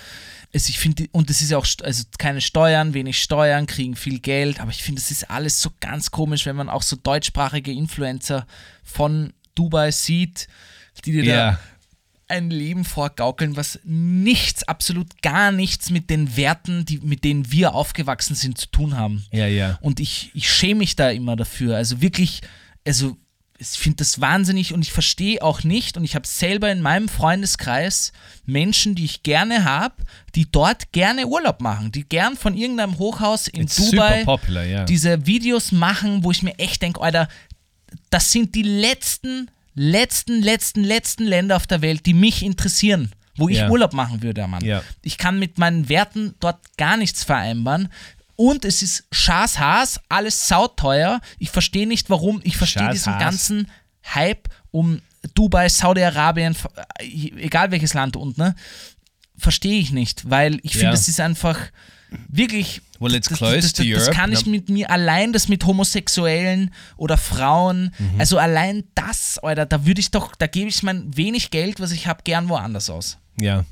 Es, 0.53 0.69
ich 0.69 0.79
finde, 0.79 1.07
und 1.13 1.29
es 1.31 1.43
ist 1.43 1.51
ja 1.51 1.59
auch, 1.59 1.67
also 1.83 2.05
keine 2.19 2.41
Steuern, 2.41 2.95
wenig 2.95 3.23
Steuern, 3.23 3.67
kriegen 3.67 3.97
viel 3.97 4.21
Geld, 4.21 4.61
aber 4.61 4.71
ich 4.71 4.83
finde, 4.83 5.01
es 5.01 5.11
ist 5.11 5.31
alles 5.31 5.61
so 5.61 5.71
ganz 5.81 6.11
komisch, 6.11 6.47
wenn 6.47 6.57
man 6.57 6.69
auch 6.69 6.83
so 6.83 6.97
deutschsprachige 6.97 7.73
Influencer 7.73 8.47
von 8.83 9.33
Dubai 9.55 9.91
sieht, 9.91 10.49
die 11.05 11.13
dir 11.13 11.25
da 11.25 11.31
Ja. 11.31 11.59
ein 12.29 12.51
Leben 12.51 12.85
vorgaukeln, 12.85 13.57
was 13.57 13.79
nichts, 13.85 14.63
absolut 14.65 15.21
gar 15.23 15.53
nichts 15.53 15.91
mit 15.91 16.09
den 16.09 16.37
Werten, 16.37 16.87
die, 16.87 16.99
mit 16.99 17.25
denen 17.25 17.51
wir 17.53 17.75
aufgewachsen 17.75 18.35
sind, 18.35 18.57
zu 18.57 18.69
tun 18.69 18.97
haben. 18.97 19.25
Ja, 19.31 19.47
ja. 19.47 19.79
Und 19.83 20.01
ich, 20.01 20.31
ich 20.33 20.51
schäme 20.51 20.79
mich 20.79 20.97
da 20.97 21.11
immer 21.11 21.37
dafür. 21.37 21.77
Also 21.77 22.01
wirklich, 22.01 22.41
also 22.87 23.17
ich 23.63 23.79
finde 23.79 23.99
das 23.99 24.21
wahnsinnig 24.21 24.75
und 24.75 24.83
ich 24.83 24.93
verstehe 24.93 25.41
auch 25.43 25.63
nicht 25.63 25.97
und 25.97 26.05
ich 26.05 26.15
habe 26.17 26.27
selber 26.27 26.71
in 26.73 26.81
meinem 26.83 27.09
Freundeskreis 27.09 28.13
Menschen, 28.45 28.95
die 28.95 29.05
ich 29.05 29.23
gerne 29.23 29.65
habe, 29.65 29.95
die 30.35 30.51
dort 30.51 30.91
gerne 30.93 31.27
Urlaub 31.27 31.61
machen, 31.61 31.93
die 31.93 32.03
gern 32.05 32.37
von 32.37 32.57
irgendeinem 32.57 32.99
Hochhaus 32.99 33.47
in 33.49 33.63
It's 33.63 33.77
Dubai 33.77 34.25
popular, 34.25 34.65
ja. 34.65 34.85
diese 34.85 35.27
Videos 35.27 35.71
machen, 35.71 36.25
wo 36.25 36.31
ich 36.33 36.43
mir 36.43 36.59
echt 36.59 36.83
denke, 36.83 37.01
Alter, 37.01 37.29
das 38.11 38.33
sind 38.33 38.55
die 38.55 38.63
letzten, 38.63 39.51
letzten, 39.75 40.43
letzten, 40.43 40.83
letzten 40.83 41.25
Länder 41.25 41.57
auf 41.57 41.67
der 41.67 41.83
Welt, 41.83 42.05
die 42.07 42.15
mich 42.15 42.43
interessieren, 42.43 43.13
wo 43.37 43.49
ich 43.49 43.59
Ja. 43.59 43.71
Urlaub 43.71 43.93
machen 43.93 44.23
würde, 44.23 44.47
Mann. 44.47 44.65
Ja. 44.65 44.83
Ich 45.03 45.19
kann 45.19 45.39
mit 45.39 45.59
meinen 45.59 45.89
Werten 45.89 46.35
dort 46.41 46.59
gar 46.77 46.97
nichts 46.97 47.23
vereinbaren. 47.25 47.89
Und 48.43 48.65
es 48.65 48.83
ist 48.83 49.05
Schaß 49.13 49.61
Haas, 49.61 50.01
alles 50.09 50.49
sauteuer. 50.49 51.21
Ich 51.39 51.51
verstehe 51.51 51.87
nicht, 51.87 52.11
warum. 52.11 52.41
Ich 52.43 52.57
verstehe 52.57 52.91
diesen 52.91 53.17
ganzen 53.19 53.71
Hype 54.15 54.49
um 54.73 55.01
Dubai, 55.35 55.69
Saudi-Arabien, 55.69 56.57
egal 56.99 57.71
welches 57.71 57.95
Land 57.95 58.17
und 58.17 58.39
ne, 58.39 58.57
verstehe 59.39 59.79
ich 59.79 59.93
nicht, 59.93 60.29
weil 60.29 60.59
ich 60.65 60.73
finde, 60.73 60.87
Ja. 60.87 60.93
es 60.93 61.07
ist 61.07 61.21
einfach 61.21 61.57
wirklich. 62.29 62.83
Well, 62.99 63.15
it's 63.15 63.29
das, 63.29 63.39
close 63.39 63.61
das, 63.61 63.73
to 63.75 63.83
das, 63.85 63.93
das 63.93 64.03
Europe, 64.09 64.17
kann 64.17 64.33
ich 64.33 64.47
mit 64.47 64.69
mir 64.69 64.91
allein, 64.91 65.33
das 65.33 65.47
mit 65.49 65.65
Homosexuellen 65.65 66.73
oder 66.97 67.17
Frauen, 67.19 67.93
Mhm. 67.99 68.21
also 68.21 68.39
allein 68.39 68.83
das, 68.97 69.39
Alter, 69.39 69.67
da 69.67 69.87
würde 69.87 70.01
ich 70.01 70.11
doch, 70.11 70.35
da 70.35 70.49
gebe 70.49 70.69
ich 70.69 70.83
mein 70.83 71.17
wenig 71.17 71.51
Geld, 71.51 71.79
was 71.79 71.93
ich 71.93 72.09
habe, 72.09 72.23
gern 72.25 72.49
woanders 72.49 72.91
aus. 72.91 73.19
Yeah. 73.41 73.65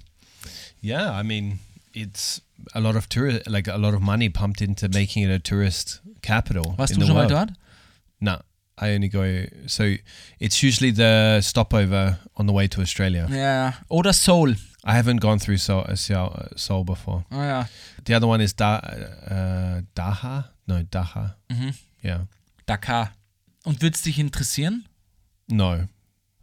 Yeah, 0.83 1.21
I 1.21 1.25
mean, 1.25 1.59
it's 1.93 2.43
a 2.75 2.81
lot 2.81 2.97
of 2.97 3.09
tourist, 3.09 3.47
like 3.49 3.69
a 3.69 3.77
lot 3.77 3.95
of 3.95 4.01
money 4.01 4.29
pumped 4.29 4.61
into 4.61 4.89
making 4.89 5.25
it 5.25 5.31
a 5.31 5.39
tourist 5.39 6.01
capital. 6.23 6.75
Warst 6.77 6.93
in 6.93 6.99
du 7.01 7.05
the 7.05 7.07
schon 7.07 7.17
mal 7.17 7.29
world. 7.29 7.49
dort? 7.49 7.59
No, 8.21 8.39
I 8.79 8.95
only 8.95 9.09
go. 9.09 9.45
So 9.67 9.85
it's 10.39 10.63
usually 10.63 10.93
the 10.93 11.41
stopover 11.43 12.19
on 12.37 12.47
the 12.47 12.53
way 12.53 12.69
to 12.69 12.81
Australia. 12.81 13.27
Ja, 13.31 13.75
oder 13.89 14.13
Seoul. 14.13 14.57
I 14.85 14.93
haven't 14.95 15.21
gone 15.21 15.39
through 15.39 15.59
Seoul, 15.59 15.85
uh, 15.89 15.95
Seoul, 15.97 16.29
uh, 16.35 16.57
Seoul 16.57 16.85
before. 16.85 17.25
Ah, 17.31 17.45
ja. 17.45 17.69
The 18.07 18.15
other 18.17 18.27
one 18.29 18.43
is 18.43 18.55
da, 18.57 18.79
uh, 18.79 19.83
Daha. 19.95 20.51
No, 20.67 20.83
Daha. 20.91 21.37
Mhm. 21.51 21.75
Yeah. 22.03 22.27
Dakar. 22.67 23.13
Und 23.65 23.83
würde 23.83 23.95
es 23.95 24.03
dich 24.03 24.19
interessieren, 24.19 24.87
No. 25.51 25.87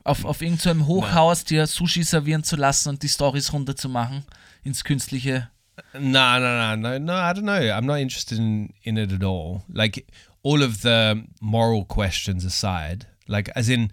auf, 0.04 0.24
auf 0.26 0.42
irgendeinem 0.42 0.86
Hochhaus 0.86 1.44
dir 1.46 1.66
Sushi 1.66 2.04
servieren 2.04 2.44
zu 2.44 2.56
lassen 2.56 2.90
und 2.90 3.02
die 3.02 3.10
Stories 3.10 3.52
runterzumachen 3.54 4.24
ins 4.64 4.84
Künstliche? 4.84 5.50
No, 5.94 6.40
no, 6.40 6.40
no, 6.40 6.76
no, 6.76 6.98
no. 6.98 7.14
I 7.14 7.34
don't 7.34 7.46
know. 7.46 7.72
I'm 7.72 7.86
not 7.86 8.00
interested 8.00 8.38
in, 8.38 8.74
in 8.84 8.98
it 8.98 9.12
at 9.12 9.24
all. 9.24 9.64
Like 9.72 10.08
all 10.44 10.64
of 10.64 10.82
the 10.82 11.26
moral 11.42 11.86
questions 11.86 12.46
aside, 12.46 13.08
like 13.28 13.50
as 13.56 13.70
in 13.70 13.92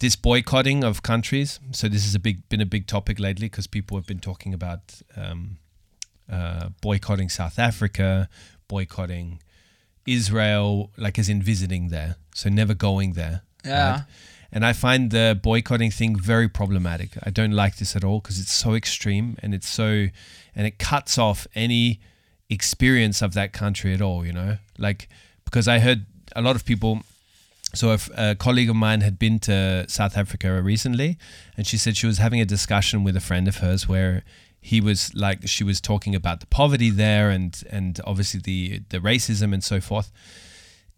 this 0.00 0.16
boycotting 0.16 0.84
of 0.84 1.02
countries. 1.02 1.60
So 1.72 1.88
this 1.88 2.04
has 2.04 2.14
a 2.14 2.18
big 2.18 2.48
been 2.48 2.60
a 2.60 2.66
big 2.66 2.86
topic 2.86 3.18
lately 3.18 3.46
because 3.46 3.66
people 3.66 3.96
have 3.96 4.06
been 4.06 4.18
talking 4.18 4.52
about 4.52 5.00
um, 5.16 5.58
uh, 6.30 6.70
boycotting 6.80 7.28
South 7.28 7.58
Africa, 7.58 8.28
boycotting 8.68 9.40
Israel, 10.06 10.90
like 10.96 11.18
as 11.18 11.28
in 11.28 11.42
visiting 11.42 11.88
there. 11.88 12.16
So 12.34 12.48
never 12.50 12.74
going 12.74 13.12
there. 13.12 13.42
Yeah. 13.64 14.02
And 14.54 14.64
I 14.64 14.72
find 14.72 15.10
the 15.10 15.38
boycotting 15.42 15.90
thing 15.90 16.14
very 16.16 16.48
problematic. 16.48 17.18
I 17.24 17.30
don't 17.30 17.50
like 17.50 17.78
this 17.78 17.96
at 17.96 18.04
all 18.04 18.20
because 18.20 18.38
it's 18.38 18.52
so 18.52 18.74
extreme 18.74 19.36
and 19.42 19.52
it's 19.52 19.68
so, 19.68 20.06
and 20.54 20.66
it 20.66 20.78
cuts 20.78 21.18
off 21.18 21.48
any 21.56 22.00
experience 22.48 23.20
of 23.20 23.34
that 23.34 23.52
country 23.52 23.92
at 23.92 24.00
all, 24.00 24.24
you 24.24 24.32
know? 24.32 24.58
Like, 24.78 25.08
because 25.44 25.66
I 25.66 25.80
heard 25.80 26.06
a 26.36 26.40
lot 26.40 26.54
of 26.54 26.64
people. 26.64 27.00
So, 27.74 27.92
if 27.92 28.08
a 28.16 28.36
colleague 28.36 28.70
of 28.70 28.76
mine 28.76 29.00
had 29.00 29.18
been 29.18 29.40
to 29.40 29.86
South 29.88 30.16
Africa 30.16 30.62
recently, 30.62 31.18
and 31.56 31.66
she 31.66 31.76
said 31.76 31.96
she 31.96 32.06
was 32.06 32.18
having 32.18 32.40
a 32.40 32.44
discussion 32.44 33.02
with 33.02 33.16
a 33.16 33.20
friend 33.20 33.48
of 33.48 33.56
hers 33.56 33.88
where 33.88 34.22
he 34.60 34.80
was 34.80 35.12
like, 35.16 35.48
she 35.48 35.64
was 35.64 35.80
talking 35.80 36.14
about 36.14 36.38
the 36.38 36.46
poverty 36.46 36.90
there 36.90 37.28
and, 37.28 37.60
and 37.70 38.00
obviously 38.06 38.38
the, 38.38 38.82
the 38.90 38.98
racism 38.98 39.52
and 39.52 39.64
so 39.64 39.80
forth. 39.80 40.12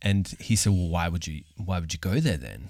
And 0.02 0.28
he 0.38 0.56
said, 0.56 0.72
"Well, 0.72 0.88
why 0.88 1.08
would 1.08 1.26
you 1.26 1.42
why 1.56 1.80
would 1.80 1.94
you 1.94 1.98
go 1.98 2.20
there 2.20 2.36
then?" 2.36 2.68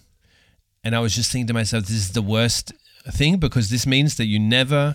And 0.87 0.95
I 0.95 1.01
was 1.01 1.17
just 1.17 1.33
thinking 1.33 1.49
to 1.49 1.53
myself, 1.53 1.87
this 1.87 1.97
is 1.97 2.13
the 2.13 2.23
worst 2.23 2.73
thing 3.11 3.39
because 3.39 3.71
this 3.71 3.89
means 3.89 4.15
that 4.19 4.27
you 4.27 4.39
never 4.39 4.95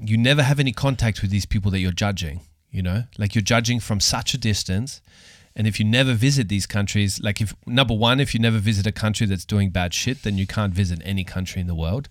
you 0.00 0.16
never 0.16 0.44
have 0.44 0.60
any 0.60 0.70
contact 0.70 1.20
with 1.20 1.32
these 1.32 1.44
people 1.44 1.72
that 1.72 1.80
you're 1.80 1.90
judging, 1.90 2.42
you 2.70 2.80
know? 2.80 3.02
Like 3.18 3.34
you're 3.34 3.42
judging 3.42 3.80
from 3.80 3.98
such 3.98 4.34
a 4.34 4.38
distance. 4.38 5.00
And 5.56 5.66
if 5.66 5.80
you 5.80 5.84
never 5.84 6.14
visit 6.14 6.48
these 6.48 6.64
countries, 6.64 7.20
like 7.20 7.40
if 7.40 7.56
number 7.66 7.92
one, 7.92 8.20
if 8.20 8.34
you 8.34 8.40
never 8.40 8.58
visit 8.58 8.86
a 8.86 8.92
country 8.92 9.26
that's 9.26 9.44
doing 9.44 9.70
bad 9.70 9.92
shit, 9.92 10.22
then 10.22 10.38
you 10.38 10.46
can't 10.46 10.72
visit 10.72 11.00
any 11.04 11.24
country 11.24 11.60
in 11.60 11.66
the 11.66 11.74
world. 11.74 12.08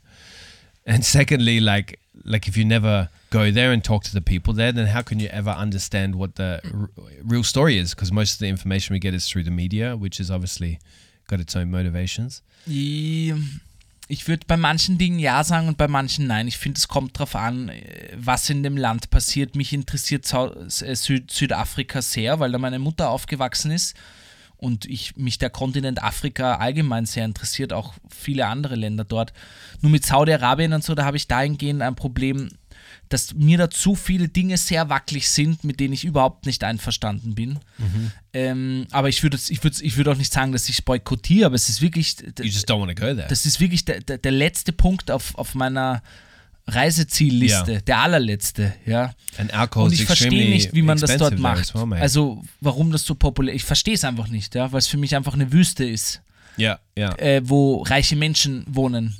And 0.85 1.05
secondly, 1.17 1.61
like 1.61 2.01
like 2.25 2.49
if 2.49 2.57
you 2.57 2.65
never 2.65 3.07
go 3.29 3.49
there 3.49 3.71
and 3.71 3.81
talk 3.81 4.03
to 4.03 4.13
the 4.13 4.19
people 4.19 4.51
there, 4.51 4.73
then 4.73 4.87
how 4.87 5.03
can 5.03 5.21
you 5.21 5.29
ever 5.29 5.51
understand 5.51 6.15
what 6.15 6.35
the 6.35 6.59
r- 6.73 6.89
real 7.23 7.43
story 7.45 7.77
is? 7.77 7.93
Because 7.95 8.11
most 8.11 8.33
of 8.33 8.39
the 8.39 8.49
information 8.49 8.93
we 8.93 8.99
get 8.99 9.13
is 9.13 9.29
through 9.29 9.43
the 9.43 9.51
media, 9.51 9.95
which 9.95 10.19
is 10.19 10.29
obviously 10.29 10.79
got 11.29 11.39
its 11.39 11.55
own 11.55 11.71
motivations. 11.71 12.41
Ich, 12.65 14.27
würde 14.27 14.45
bei 14.47 14.57
manchen 14.57 14.97
Dingen 14.97 15.19
Ja 15.19 15.43
sagen 15.43 15.67
und 15.67 15.77
bei 15.77 15.87
manchen 15.87 16.27
Nein. 16.27 16.47
Ich 16.47 16.57
finde, 16.57 16.77
es 16.77 16.87
kommt 16.87 17.17
drauf 17.17 17.35
an, 17.35 17.69
äh, 17.69 18.09
was 18.15 18.49
in 18.49 18.63
dem 18.63 18.77
Land 18.77 19.09
passiert. 19.09 19.55
Mich 19.55 19.73
interessiert 19.73 20.31
äh, 20.33 20.95
Süd 20.95 21.31
Südafrika 21.31 22.01
sehr, 22.01 22.39
weil 22.39 22.51
da 22.51 22.57
meine 22.57 22.79
Mutter 22.79 23.09
aufgewachsen 23.09 23.71
ist 23.71 23.95
und 24.63 24.85
ich 24.85 25.17
mich 25.17 25.37
der 25.37 25.49
Kontinent 25.49 26.01
Afrika 26.01 26.55
allgemein 26.55 27.05
sehr 27.05 27.25
interessiert, 27.25 27.73
auch 27.73 27.93
viele 28.09 28.47
andere 28.47 28.75
Länder 28.75 29.03
dort. 29.03 29.33
Nur 29.81 29.91
mit 29.91 30.05
Saudi-Arabien 30.05 30.71
und 30.71 30.85
so, 30.85 30.95
da 30.95 31.03
habe 31.03 31.17
ich 31.17 31.27
dahingehend 31.27 31.81
ein 31.81 31.95
Problem, 31.95 32.49
dass 33.13 33.33
mir 33.35 33.59
da 33.59 33.69
zu 33.69 33.93
viele 33.95 34.27
Dinge 34.27 34.57
sehr 34.57 34.89
wackelig 34.89 35.29
sind, 35.29 35.63
mit 35.63 35.79
denen 35.79 35.93
ich 35.93 36.03
überhaupt 36.03 36.47
nicht 36.47 36.63
einverstanden 36.63 37.35
bin. 37.35 37.59
Mhm. 37.77 38.11
Ähm, 38.33 38.87
aber 38.89 39.07
ich 39.09 39.21
würde 39.21 39.37
ich 39.49 39.63
würd, 39.63 39.79
ich 39.79 39.95
würd 39.97 40.07
auch 40.07 40.17
nicht 40.17 40.33
sagen, 40.33 40.51
dass 40.51 40.67
ich 40.67 40.83
boykottiere, 40.83 41.45
aber 41.45 41.55
es 41.55 41.69
ist 41.69 41.81
wirklich, 41.81 42.15
You 42.39 42.45
just 42.45 42.69
don't 42.69 42.79
want 42.79 42.97
to 42.97 42.99
go 42.99 43.13
there. 43.13 43.27
das 43.29 43.45
ist 43.45 43.59
wirklich 43.59 43.85
der, 43.85 44.01
der, 44.01 44.17
der 44.17 44.31
letzte 44.31 44.73
Punkt 44.73 45.11
auf, 45.11 45.35
auf 45.35 45.53
meiner 45.53 46.01
Reisezielliste, 46.65 47.73
Ja. 47.73 47.81
der 47.81 47.97
allerletzte, 47.99 48.73
ja. 48.85 49.13
Und 49.75 49.93
ich 49.93 50.05
verstehe 50.05 50.49
nicht, 50.49 50.73
wie 50.73 50.81
man 50.81 50.97
das 50.97 51.17
dort 51.17 51.37
macht. 51.37 51.75
well. 51.75 51.99
Also, 52.01 52.43
warum 52.61 52.91
das 52.91 53.05
so 53.05 53.15
populär 53.15 53.53
Ich 53.53 53.63
verstehe 53.63 53.93
es 53.93 54.03
einfach 54.03 54.29
nicht, 54.29 54.55
ja, 54.55 54.71
weil 54.71 54.79
es 54.79 54.87
für 54.87 54.97
mich 54.97 55.15
einfach 55.15 55.33
eine 55.33 55.51
Wüste 55.51 55.83
ist, 55.83 56.21
yeah, 56.57 56.79
yeah, 56.97 57.17
äh, 57.19 57.41
wo 57.43 57.83
reiche 57.83 58.15
Menschen 58.15 58.65
wohnen. 58.67 59.17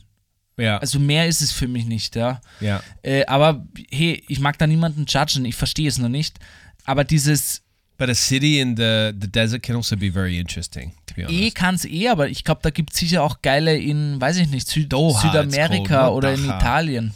Yeah, 0.57 0.77
Also, 0.77 0.99
mehr 0.99 1.27
ist 1.27 1.41
es 1.41 1.51
für 1.51 1.67
mich 1.67 1.85
nicht, 1.85 2.15
ja. 2.15 2.41
yeah. 2.61 2.83
Äh, 3.01 3.25
aber 3.25 3.65
hey, 3.91 4.23
ich 4.27 4.39
mag 4.39 4.57
da 4.57 4.67
niemanden 4.67 5.05
judgen, 5.07 5.45
ich 5.45 5.55
verstehe 5.55 5.87
es 5.87 5.97
noch 5.97 6.09
nicht. 6.09 6.39
Aber 6.85 7.03
dieses 7.03 7.61
But 7.97 8.09
a 8.09 8.15
city 8.15 8.59
in 8.59 8.75
the 8.75 9.11
the 9.17 9.27
desert 9.31 9.61
can 9.63 9.75
also 9.75 9.95
be 9.95 10.11
very 10.11 10.39
interesting, 10.39 10.93
to 11.05 11.13
be 11.15 11.23
honest. 11.25 11.39
eh 11.39 11.51
kann 11.51 11.75
es 11.75 11.85
eh, 11.85 12.09
aber 12.09 12.27
ich 12.27 12.43
glaube, 12.43 12.61
da 12.63 12.71
gibt 12.71 12.91
es 12.91 12.99
sicher 12.99 13.21
auch 13.23 13.41
geile 13.41 13.77
in, 13.77 14.19
weiß 14.19 14.37
ich 14.37 14.49
nicht, 14.49 14.67
Süd 14.67 14.91
Doha, 14.91 15.21
Südamerika 15.21 16.09
oder 16.09 16.33
in. 16.33 16.43
Italien. 16.45 17.13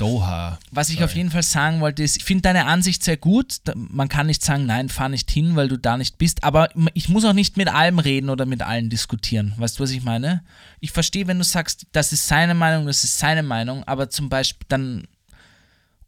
Doha. 0.00 0.58
Was 0.70 0.88
ich 0.88 0.96
Sorry. 0.96 1.04
auf 1.04 1.14
jeden 1.14 1.30
Fall 1.30 1.42
sagen 1.42 1.80
wollte, 1.80 2.02
ist, 2.02 2.16
ich 2.16 2.24
finde 2.24 2.42
deine 2.42 2.64
Ansicht 2.64 3.04
sehr 3.04 3.18
gut. 3.18 3.60
Man 3.74 4.08
kann 4.08 4.26
nicht 4.26 4.42
sagen, 4.42 4.64
nein, 4.64 4.88
fahr 4.88 5.10
nicht 5.10 5.30
hin, 5.30 5.56
weil 5.56 5.68
du 5.68 5.76
da 5.76 5.96
nicht 5.96 6.16
bist. 6.16 6.42
Aber 6.42 6.70
ich 6.94 7.08
muss 7.08 7.24
auch 7.24 7.34
nicht 7.34 7.56
mit 7.56 7.68
allem 7.68 7.98
reden 7.98 8.30
oder 8.30 8.46
mit 8.46 8.62
allen 8.62 8.88
diskutieren. 8.88 9.52
Weißt 9.58 9.78
du, 9.78 9.82
was 9.82 9.90
ich 9.90 10.02
meine? 10.02 10.42
Ich 10.80 10.92
verstehe, 10.92 11.26
wenn 11.26 11.38
du 11.38 11.44
sagst, 11.44 11.86
das 11.92 12.12
ist 12.12 12.26
seine 12.26 12.54
Meinung, 12.54 12.86
das 12.86 13.04
ist 13.04 13.18
seine 13.18 13.42
Meinung. 13.42 13.84
Aber 13.84 14.08
zum 14.08 14.30
Beispiel 14.30 14.64
dann, 14.68 15.06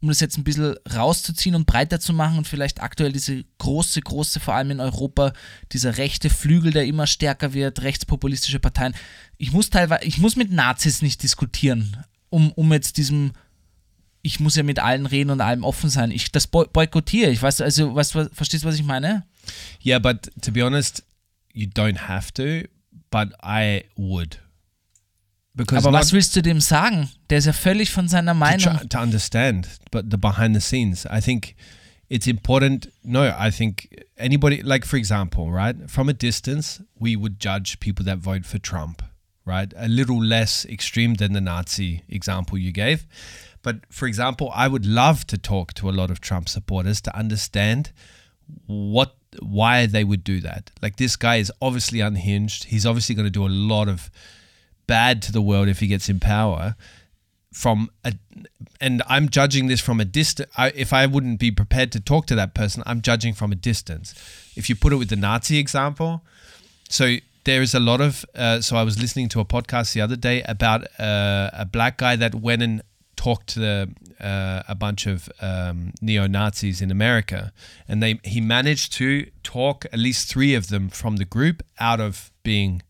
um 0.00 0.08
das 0.08 0.20
jetzt 0.20 0.38
ein 0.38 0.44
bisschen 0.44 0.74
rauszuziehen 0.94 1.54
und 1.54 1.66
breiter 1.66 2.00
zu 2.00 2.14
machen 2.14 2.38
und 2.38 2.48
vielleicht 2.48 2.82
aktuell 2.82 3.12
diese 3.12 3.44
große, 3.58 4.00
große, 4.00 4.40
vor 4.40 4.54
allem 4.54 4.70
in 4.70 4.80
Europa, 4.80 5.34
dieser 5.70 5.98
rechte 5.98 6.30
Flügel, 6.30 6.72
der 6.72 6.86
immer 6.86 7.06
stärker 7.06 7.52
wird, 7.52 7.82
rechtspopulistische 7.82 8.58
Parteien. 8.58 8.94
Ich 9.36 9.52
muss 9.52 9.68
teilweise, 9.68 10.04
ich 10.04 10.16
muss 10.16 10.34
mit 10.34 10.50
Nazis 10.50 11.02
nicht 11.02 11.22
diskutieren, 11.22 11.98
um, 12.30 12.52
um 12.52 12.72
jetzt 12.72 12.96
diesem 12.96 13.32
ich 14.22 14.38
muss 14.40 14.56
ja 14.56 14.62
mit 14.62 14.78
allen 14.78 15.06
reden 15.06 15.30
und 15.30 15.40
allem 15.40 15.64
offen 15.64 15.90
sein. 15.90 16.10
Ich 16.12 16.30
das 16.32 16.46
boy 16.46 16.66
boykottiere. 16.72 17.30
Ich 17.30 17.42
weiß, 17.42 17.60
also, 17.60 17.94
weißt 17.94 18.14
was- 18.14 18.30
verstehst 18.32 18.64
du, 18.64 18.68
was 18.68 18.76
ich 18.76 18.84
meine? 18.84 19.24
Yeah, 19.84 19.98
but 19.98 20.30
to 20.42 20.52
be 20.52 20.64
honest, 20.64 21.02
you 21.52 21.66
don't 21.66 22.06
have 22.08 22.32
to, 22.34 22.68
but 23.10 23.30
I 23.44 23.84
would. 23.96 24.38
Because 25.54 25.86
Aber 25.86 25.98
was 25.98 26.12
willst 26.12 26.34
du 26.34 26.40
dem 26.42 26.60
sagen? 26.60 27.10
Der 27.28 27.38
ist 27.38 27.44
ja 27.46 27.52
völlig 27.52 27.90
von 27.90 28.08
seiner 28.08 28.32
to, 28.32 28.38
Meinung. 28.38 28.78
try, 28.78 28.88
to 28.88 28.98
understand, 29.00 29.68
but 29.90 30.06
the 30.10 30.16
behind 30.16 30.54
the 30.54 30.60
scenes. 30.62 31.04
I 31.04 31.20
think 31.20 31.54
it's 32.08 32.26
important. 32.26 32.90
No, 33.02 33.24
I 33.24 33.50
think 33.50 33.88
anybody, 34.16 34.62
like 34.62 34.86
for 34.86 34.98
example, 34.98 35.50
right, 35.50 35.76
from 35.90 36.08
a 36.08 36.14
distance, 36.14 36.82
we 36.98 37.16
would 37.16 37.38
judge 37.38 37.80
people 37.80 38.04
that 38.06 38.18
vote 38.20 38.46
for 38.46 38.58
Trump, 38.60 39.02
right? 39.44 39.74
A 39.76 39.88
little 39.88 40.24
less 40.24 40.64
extreme 40.64 41.16
than 41.16 41.34
the 41.34 41.40
Nazi 41.42 42.02
example 42.08 42.56
you 42.56 42.72
gave. 42.72 43.04
But 43.62 43.80
for 43.90 44.06
example, 44.06 44.50
I 44.54 44.68
would 44.68 44.84
love 44.84 45.26
to 45.28 45.38
talk 45.38 45.72
to 45.74 45.88
a 45.88 45.92
lot 45.92 46.10
of 46.10 46.20
Trump 46.20 46.48
supporters 46.48 47.00
to 47.02 47.16
understand 47.16 47.92
what 48.66 49.14
why 49.40 49.86
they 49.86 50.04
would 50.04 50.24
do 50.24 50.40
that. 50.40 50.70
Like 50.82 50.96
this 50.96 51.16
guy 51.16 51.36
is 51.36 51.50
obviously 51.62 52.00
unhinged. 52.00 52.64
He's 52.64 52.84
obviously 52.84 53.14
going 53.14 53.26
to 53.26 53.30
do 53.30 53.46
a 53.46 53.48
lot 53.48 53.88
of 53.88 54.10
bad 54.86 55.22
to 55.22 55.32
the 55.32 55.40
world 55.40 55.68
if 55.68 55.80
he 55.80 55.86
gets 55.86 56.08
in 56.08 56.20
power. 56.20 56.76
From 57.52 57.90
a, 58.02 58.14
and 58.80 59.02
I'm 59.08 59.28
judging 59.28 59.66
this 59.66 59.80
from 59.80 60.00
a 60.00 60.06
distance. 60.06 60.50
If 60.74 60.92
I 60.92 61.04
wouldn't 61.06 61.38
be 61.38 61.50
prepared 61.50 61.92
to 61.92 62.00
talk 62.00 62.26
to 62.26 62.34
that 62.34 62.54
person, 62.54 62.82
I'm 62.86 63.02
judging 63.02 63.34
from 63.34 63.52
a 63.52 63.54
distance. 63.54 64.14
If 64.56 64.70
you 64.70 64.76
put 64.76 64.92
it 64.92 64.96
with 64.96 65.10
the 65.10 65.16
Nazi 65.16 65.58
example, 65.58 66.24
so 66.88 67.16
there 67.44 67.60
is 67.60 67.74
a 67.74 67.80
lot 67.80 68.00
of. 68.00 68.24
Uh, 68.34 68.60
so 68.62 68.76
I 68.76 68.82
was 68.82 69.00
listening 69.00 69.28
to 69.30 69.40
a 69.40 69.44
podcast 69.44 69.92
the 69.92 70.00
other 70.00 70.16
day 70.16 70.42
about 70.42 70.84
uh, 70.98 71.50
a 71.52 71.66
black 71.66 71.98
guy 71.98 72.16
that 72.16 72.34
went 72.34 72.62
and 72.62 72.82
talked 73.16 73.46
to 73.54 73.60
the, 73.60 73.88
uh, 74.20 74.62
a 74.68 74.74
bunch 74.74 75.06
of 75.06 75.28
um, 75.40 75.92
neo 76.00 76.26
Nazis 76.26 76.80
in 76.80 76.90
America, 76.90 77.52
and 77.88 78.02
they 78.02 78.18
he 78.24 78.40
managed 78.40 78.92
to 78.94 79.26
talk 79.42 79.84
at 79.92 79.98
least 79.98 80.28
three 80.28 80.54
of 80.54 80.68
them 80.68 80.88
from 80.88 81.16
the 81.16 81.24
group 81.24 81.62
out 81.78 82.00
of 82.00 82.30
being 82.42 82.82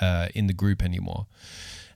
uh, 0.00 0.28
in 0.34 0.46
the 0.46 0.52
group 0.54 0.82
anymore. 0.82 1.26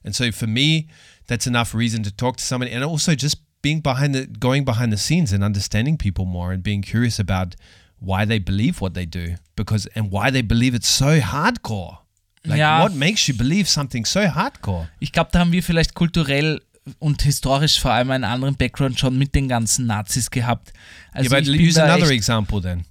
And 0.03 0.15
so 0.15 0.31
for 0.31 0.47
me, 0.47 0.87
that's 1.27 1.47
enough 1.47 1.73
reason 1.73 2.03
to 2.03 2.11
talk 2.11 2.37
to 2.37 2.43
somebody, 2.43 2.71
and 2.71 2.83
also 2.83 3.15
just 3.15 3.37
being 3.61 3.79
behind 3.81 4.13
the 4.13 4.25
going 4.27 4.65
behind 4.65 4.91
the 4.91 4.97
scenes 4.97 5.31
and 5.33 5.43
understanding 5.43 5.97
people 5.97 6.25
more 6.25 6.51
and 6.51 6.61
being 6.63 6.81
curious 6.81 7.19
about 7.19 7.55
why 7.99 8.25
they 8.25 8.39
believe 8.39 8.81
what 8.81 8.93
they 8.93 9.05
do 9.05 9.35
because 9.55 9.85
and 9.95 10.11
why 10.11 10.29
they 10.29 10.41
believe 10.41 10.75
it's 10.75 10.87
so 10.89 11.19
hardcore. 11.19 11.97
Like 12.45 12.59
Ja. 12.59 12.81
what 12.81 12.93
makes 12.93 13.29
you 13.29 13.33
believe 13.33 13.69
something 13.69 14.03
so 14.05 14.27
hardcore? 14.27 14.87
Ich 14.99 15.13
glaube, 15.13 15.29
da 15.31 15.39
haben 15.39 15.53
wir 15.53 15.63
vielleicht 15.63 15.93
kulturell 15.93 16.59
und 16.99 17.21
historisch 17.21 17.79
vor 17.79 17.91
allem 17.91 18.11
einen 18.11 18.23
anderen 18.25 18.55
Background 18.55 18.99
schon 18.99 19.17
mit 19.17 19.33
den 19.35 19.47
ganzen 19.47 19.85
Nazis 19.85 20.29
gehabt. 20.31 20.73
Also, 21.11 21.31
yeah, 21.33 21.39
but 21.41 21.49
use 21.49 21.81
another 21.81 22.11
example 22.11 22.61
then. 22.61 22.85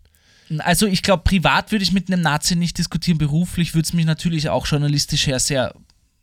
also 0.60 0.86
ich 0.86 1.02
glaube, 1.02 1.22
privat 1.24 1.72
würde 1.72 1.82
ich 1.82 1.92
mit 1.92 2.10
einem 2.10 2.22
Nazi 2.22 2.56
nicht 2.56 2.78
diskutieren. 2.78 3.18
Beruflich 3.18 3.74
würde 3.74 3.86
es 3.86 3.92
mich 3.92 4.06
natürlich 4.06 4.48
auch 4.48 4.66
journalistisch 4.66 5.26
her 5.26 5.38
sehr 5.38 5.74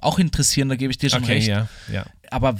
auch 0.02 0.18
interessieren, 0.18 0.70
da 0.70 0.76
gebe 0.76 0.92
ich 0.92 0.98
dir 0.98 1.10
schon 1.10 1.24
Okay, 1.24 1.34
recht. 1.34 1.48
yeah, 1.50 1.68
yeah. 1.92 2.06
aber 2.32 2.56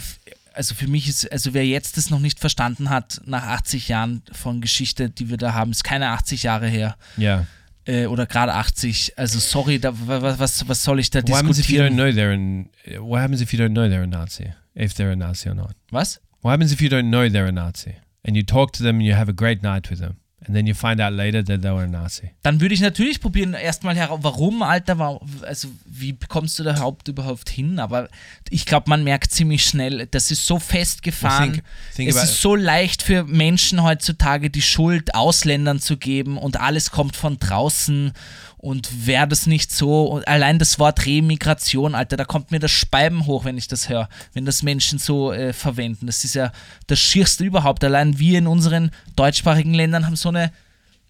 also 0.54 0.76
für 0.76 0.88
mich 0.88 1.08
ist, 1.08 1.32
also 1.32 1.54
wer 1.54 1.66
jetzt 1.66 1.96
das 1.96 2.10
noch 2.10 2.20
nicht 2.20 2.38
verstanden 2.40 2.90
hat, 2.90 3.22
nach 3.26 3.44
80 3.44 3.88
Jahren 3.88 4.24
von 4.34 4.60
Geschichte, 4.60 5.10
die 5.10 5.30
wir 5.30 5.38
da 5.38 5.54
haben, 5.54 5.72
ist 5.72 5.86
keine 5.86 6.10
80 6.10 6.44
Jahre 6.44 6.68
her 6.68 6.98
Yeah. 7.18 7.48
äh, 7.86 8.08
oder 8.08 8.26
gerade 8.26 8.54
80. 8.56 9.14
Also 9.18 9.40
sorry, 9.40 9.80
da, 9.80 9.94
wa- 10.06 10.22
wa- 10.22 10.36
was, 10.38 10.68
was 10.68 10.84
soll 10.84 11.00
ich 11.00 11.12
da 11.12 11.22
What 11.22 11.32
happens 11.38 11.60
if 11.60 11.70
you 11.70 11.80
don't 11.80 11.92
diskutieren? 11.92 11.96
know 11.96 12.22
they're 12.22 12.34
an, 12.34 12.70
What 13.08 13.22
happens 13.22 13.40
if 13.42 13.54
you 13.54 13.60
don't 13.60 13.70
know 13.72 13.84
they're 13.88 14.04
a 14.04 14.08
Nazi? 14.08 14.50
If 14.80 14.94
they're 14.94 15.12
a 15.12 15.16
Nazi 15.16 15.50
or 15.50 15.56
not? 15.56 15.76
Was? 15.92 16.20
What 16.42 16.52
happens 16.52 16.72
if 16.72 16.82
you 16.82 16.90
don't 16.90 17.10
know 17.10 17.28
they're 17.28 17.46
a 17.46 17.52
Nazi 17.52 17.96
and 18.24 18.38
you 18.38 18.44
talk 18.44 18.72
to 18.74 18.84
them 18.84 18.96
and 18.98 19.06
you 19.06 19.14
have 19.14 19.28
a 19.28 19.34
great 19.34 19.62
night 19.62 19.90
with 19.90 20.00
them 20.00 20.16
and 20.46 20.56
then 20.56 20.66
you 20.66 20.74
find 20.74 21.02
out 21.02 21.12
later 21.12 21.44
that 21.44 21.62
they 21.62 21.70
were 21.70 21.84
a 21.84 21.88
Nazi? 21.88 22.32
Dann 22.44 22.62
würde 22.62 22.74
ich 22.74 22.82
natürlich 22.82 23.20
probieren, 23.20 23.54
erstmal 23.54 23.96
heraus, 23.96 24.20
warum, 24.24 24.64
Alter, 24.64 24.98
war, 24.98 25.20
also 25.46 25.68
wie 26.00 26.14
bekommst 26.14 26.60
du 26.60 26.64
da 26.64 26.72
überhaupt, 26.72 27.08
überhaupt 27.08 27.50
hin? 27.50 27.80
Aber 27.80 28.10
ich 28.50 28.66
glaube, 28.66 28.90
man 28.90 29.04
merkt 29.04 29.32
ziemlich 29.32 29.64
schnell, 29.64 30.08
das 30.10 30.32
ist 30.32 30.46
so 30.46 30.60
festgefahren. 30.60 31.54
Think- 31.54 31.64
think 31.96 32.10
es 32.10 32.24
ist 32.24 32.42
so 32.42 32.56
leicht 32.56 33.04
für 33.04 33.24
Menschen 33.24 33.84
heutzutage 33.84 34.50
die 34.50 34.62
Schuld 34.62 35.16
Ausländern 35.16 35.80
zu 35.80 35.98
geben 35.98 36.38
und 36.38 36.60
alles 36.60 36.92
kommt 36.92 37.16
von 37.16 37.38
draußen 37.38 38.14
und 38.58 39.08
wäre 39.08 39.28
das 39.28 39.48
nicht 39.48 39.72
so, 39.72 40.22
allein 40.26 40.60
das 40.60 40.80
Wort 40.80 41.06
Remigration, 41.06 41.96
Alter, 41.96 42.18
da 42.18 42.26
kommt 42.26 42.52
mir 42.52 42.60
das 42.60 42.72
Speiben 42.72 43.26
hoch, 43.26 43.46
wenn 43.46 43.58
ich 43.58 43.68
das 43.70 43.88
höre, 43.88 44.10
wenn 44.34 44.46
das 44.46 44.64
Menschen 44.64 45.00
so 45.00 45.32
äh, 45.32 45.54
verwenden. 45.54 46.08
Das 46.08 46.26
ist 46.26 46.36
ja 46.36 46.52
das 46.88 47.00
Schierste 47.00 47.46
überhaupt. 47.46 47.84
Allein 47.84 48.20
wir 48.20 48.38
in 48.38 48.48
unseren 48.48 48.92
deutschsprachigen 49.16 49.74
Ländern 49.74 50.06
haben 50.06 50.18
so 50.18 50.30
eine 50.30 50.52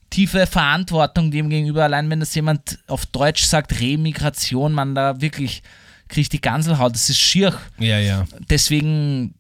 tiefe 0.10 0.48
Verantwortung 0.48 1.32
dem 1.32 1.50
gegenüber. 1.50 1.84
Allein 1.84 2.10
wenn 2.10 2.20
das 2.20 2.34
jemand 2.36 2.80
auf 2.88 3.06
Deutsch 3.06 3.44
sagt, 3.44 3.80
Remigration, 3.80 4.74
man 4.74 4.96
da 4.96 5.22
wirklich 5.22 5.62
kriegt 6.08 6.34
die 6.34 6.42
Ganselhaut. 6.42 6.94
Das 6.96 7.10
ist 7.10 7.20
schier. 7.20 7.58
Yeah, 7.80 8.00
yeah. 8.00 8.28
Deswegen, 8.50 9.36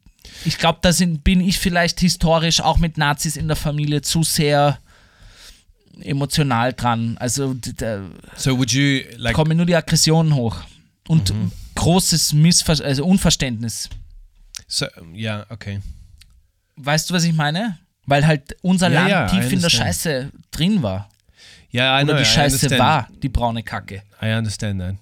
ich 0.45 0.57
glaube, 0.59 0.79
da 0.81 0.93
sind, 0.93 1.23
bin 1.23 1.41
ich 1.41 1.57
vielleicht 1.57 1.99
historisch 1.99 2.61
auch 2.61 2.77
mit 2.77 2.97
Nazis 2.97 3.35
in 3.37 3.47
der 3.47 3.55
Familie 3.57 4.01
zu 4.01 4.23
sehr 4.23 4.77
emotional 6.01 6.73
dran. 6.73 7.17
Also 7.19 7.55
da 7.77 8.01
So 8.35 8.57
would 8.57 8.71
you 8.71 9.01
like? 9.17 9.33
kommen 9.35 9.57
nur 9.57 9.65
die 9.65 9.75
Aggressionen 9.75 10.35
hoch. 10.35 10.57
Und 11.07 11.33
Mhm. 11.33 11.51
großes 11.75 12.33
Missver 12.33 12.83
also 12.85 13.03
Unverständnis. 13.05 13.89
So 14.67 14.85
yeah, 15.15 15.45
okay. 15.49 15.79
Weißt 16.75 17.09
du, 17.09 17.13
was 17.15 17.23
ich 17.23 17.33
meine? 17.33 17.77
Weil 18.09 18.25
halt 18.25 18.55
unser 18.61 18.89
Ja, 18.89 18.99
Land 19.01 19.09
ja, 19.09 19.27
tief 19.27 19.51
in 19.53 19.61
der. 19.61 19.69
Scheiße 19.69 20.31
drin 20.51 20.81
war. 20.81 21.09
Yeah, 21.73 21.99
I 21.99 22.03
know. 22.03 22.13
Oder 22.13 22.23
die 22.23 22.29
Scheiße 22.29 22.77
war, 22.79 23.07
die 23.21 23.29
braune 23.29 23.61
Kacke. 23.63 24.01
I 24.21 24.33
understand 24.33 24.79
that, 24.81 24.95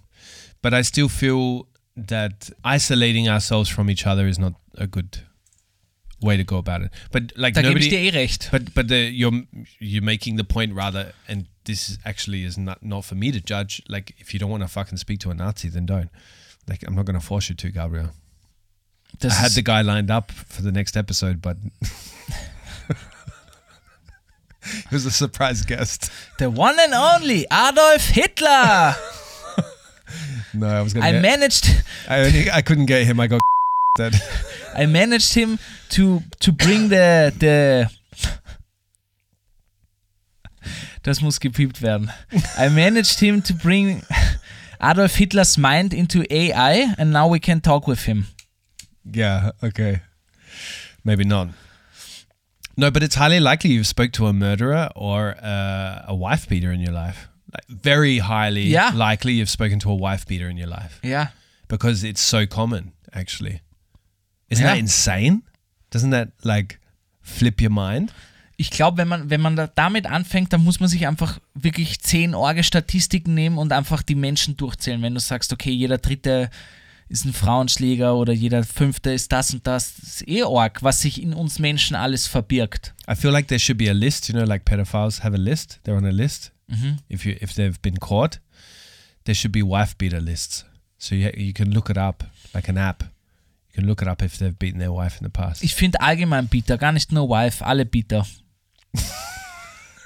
but 0.62 0.74
I 0.74 0.84
still 0.84 1.08
feel 1.08 1.64
that 1.96 2.54
isolating 2.64 3.30
ourselves 3.30 3.70
from 3.70 3.90
each 3.90 4.06
other 4.06 4.28
is 4.28 4.38
not 4.38 4.54
a 4.78 4.86
good 4.86 5.24
way 6.22 6.36
to 6.38 6.44
go 6.44 6.58
about 6.58 6.82
it. 6.82 6.92
But 7.12 7.38
like 7.38 7.54
Da 7.54 7.62
gebe 7.62 7.80
ich 7.80 7.90
dir 7.90 8.00
eh 8.00 8.10
recht. 8.10 8.50
but 8.52 8.74
but 8.74 8.88
the, 8.90 9.10
you're 9.10 9.44
you're 9.80 10.04
making 10.04 10.38
the 10.38 10.44
point 10.44 10.76
rather, 10.76 11.14
and 11.28 11.46
this 11.64 11.90
is 11.90 12.00
actually 12.04 12.44
is 12.44 12.58
not 12.58 12.84
not 12.84 13.06
for 13.06 13.16
me 13.16 13.32
to 13.32 13.40
judge. 13.40 13.82
Like 13.88 14.14
if 14.20 14.34
you 14.34 14.40
don't 14.40 14.52
want 14.52 14.64
to 14.64 14.68
fucking 14.68 14.98
speak 14.98 15.20
to 15.22 15.32
a 15.32 15.34
Nazi, 15.34 15.70
then 15.70 15.86
don't. 15.86 16.10
Like 16.68 16.84
I'm 16.86 16.96
not 16.96 17.06
going 17.06 17.20
to 17.20 17.26
force 17.26 17.50
you 17.50 17.56
to, 17.56 17.72
Gabriel. 17.72 18.10
Das 19.20 19.32
I 19.32 19.44
had 19.44 19.52
the 19.52 19.62
guy 19.62 19.82
lined 19.82 20.12
up 20.12 20.32
for 20.32 20.62
the 20.62 20.72
next 20.72 20.98
episode, 20.98 21.42
but 21.42 21.58
he 24.64 24.96
was 24.96 25.06
a 25.06 25.12
surprise 25.12 25.62
guest. 25.64 26.12
The 26.40 26.50
one 26.50 26.80
and 26.80 26.94
only 26.94 27.46
Adolf 27.52 28.08
Hitler. 28.10 28.96
No, 30.54 30.66
I 30.68 30.82
was 30.82 30.94
going 30.94 31.06
I 31.06 31.12
to. 31.12 31.20
managed, 31.22 31.70
I 32.08 32.20
only 32.22 32.50
I 32.50 32.62
couldn't 32.62 32.86
get 32.88 33.06
him. 33.06 33.20
I 33.20 33.28
got 33.28 33.42
that. 33.98 34.14
I 34.74 34.86
managed 34.86 35.34
him 35.34 35.60
to 35.90 36.22
to 36.40 36.52
bring 36.54 36.88
the 36.90 37.34
the 37.38 37.90
Das 41.04 41.22
muss 41.22 41.40
gepiept 41.40 41.82
werden. 41.82 42.12
I 42.58 42.70
managed 42.70 43.20
him 43.20 43.42
to 43.44 43.54
bring 43.54 44.02
Adolf 44.82 45.16
Hitler's 45.16 45.58
mind 45.58 45.94
into 45.94 46.24
AI 46.30 46.96
and 46.98 47.12
now 47.12 47.28
we 47.28 47.40
can 47.40 47.60
talk 47.62 47.86
with 47.88 48.06
him. 48.06 48.28
Yeah, 49.04 49.52
okay. 49.62 50.02
Maybe 51.04 51.24
not. 51.26 51.50
No, 52.78 52.92
but 52.92 53.02
it's 53.04 53.16
highly 53.16 53.40
likely 53.40 53.72
you've 53.72 53.88
spoke 53.88 54.12
to 54.14 54.28
a 54.28 54.34
murderer 54.34 54.90
or 54.96 55.36
uh, 55.42 56.06
a 56.08 56.16
wife 56.16 56.48
beater 56.48 56.72
in 56.72 56.80
your 56.80 56.94
life. 56.94 57.28
Like, 57.52 57.66
very 57.82 58.20
highly 58.20 58.68
Yeah. 58.70 58.92
likely 58.94 59.34
you've 59.34 59.50
spoken 59.50 59.80
to 59.80 59.90
a 59.92 59.96
wife 59.96 60.26
beater 60.28 60.48
in 60.50 60.58
your 60.58 60.68
life 60.70 61.00
Ja. 61.02 61.32
because 61.68 62.04
it's 62.04 62.22
so 62.22 62.46
common, 62.46 62.92
actually. 63.14 63.62
Isn't 64.50 64.64
Yeah. 64.64 64.74
that 64.76 64.80
insane? 64.80 65.42
Doesn't 65.92 66.12
that 66.12 66.30
like 66.44 66.80
flip 67.22 67.60
your 67.62 67.72
mind? 67.72 68.12
Ich 68.58 68.70
glaube, 68.72 68.98
wenn 68.98 69.08
man, 69.08 69.30
wenn 69.30 69.42
man 69.42 69.56
da 69.56 69.68
damit 69.68 70.06
anfängt, 70.08 70.52
dann 70.52 70.64
muss 70.64 70.80
man 70.80 70.90
sich 70.90 71.08
einfach 71.08 71.40
wirklich 71.54 72.00
zehn 72.02 72.34
Orge-Statistiken 72.36 73.34
nehmen 73.34 73.58
und 73.58 73.72
einfach 73.72 74.02
die 74.04 74.16
Menschen 74.16 74.58
durchzählen. 74.58 75.02
Wenn 75.02 75.14
du 75.14 75.20
sagst, 75.20 75.54
okay, 75.54 75.72
jeder 75.72 75.98
dritte 76.00 76.50
ist 77.10 77.26
ein 77.26 77.34
Frauenschläger 77.34 78.16
oder 78.16 78.34
jeder 78.34 78.64
fünfte 78.64 79.12
ist 79.12 79.32
das 79.32 79.54
und 79.54 79.66
das, 79.66 79.96
das 79.96 80.08
ist 80.08 80.28
eh 80.28 80.44
Org, 80.44 80.84
was 80.84 81.02
sich 81.02 81.22
in 81.22 81.34
uns 81.34 81.60
Menschen 81.60 81.96
alles 81.96 82.28
verbirgt. 82.28 82.94
I 83.10 83.16
feel 83.16 83.32
like 83.32 83.48
there 83.48 83.60
should 83.60 83.78
be 83.78 83.90
a 83.90 83.94
list. 83.94 84.28
You 84.28 84.34
know, 84.36 84.46
like 84.46 84.66
pedophiles 84.66 85.24
have 85.24 85.34
a 85.34 85.40
list. 85.40 85.80
They're 85.86 85.98
on 85.98 86.06
a 86.06 86.12
list. 86.12 86.52
If 87.08 87.26
you 87.26 87.34
if 87.40 87.54
they've 87.54 87.82
been 87.82 87.98
caught, 87.98 88.42
there 89.24 89.36
should 89.36 89.54
be 89.54 89.62
wife 89.64 89.96
beater 89.98 90.20
lists. 90.20 90.66
So 90.98 91.16
you 91.16 91.32
you 91.36 91.54
can 91.54 91.72
look 91.72 91.90
it 91.90 91.98
up 91.98 92.26
like 92.54 92.68
an 92.68 92.78
app. 92.78 93.04
You 93.70 93.76
can 93.76 93.86
look 93.86 94.02
it 94.02 94.08
up 94.10 94.22
if 94.22 94.38
they've 94.38 94.58
beaten 94.58 94.80
their 94.80 94.92
wife 94.92 95.18
in 95.22 95.26
the 95.26 95.30
past. 95.30 95.64
Ich 95.64 95.76
finde 95.76 96.02
allgemein 96.02 96.48
Bieter, 96.48 96.78
gar 96.78 96.92
nicht 96.92 97.14
nur 97.14 97.30
Wife, 97.30 97.66
alle 97.66 97.86
Bieter. 97.86 98.26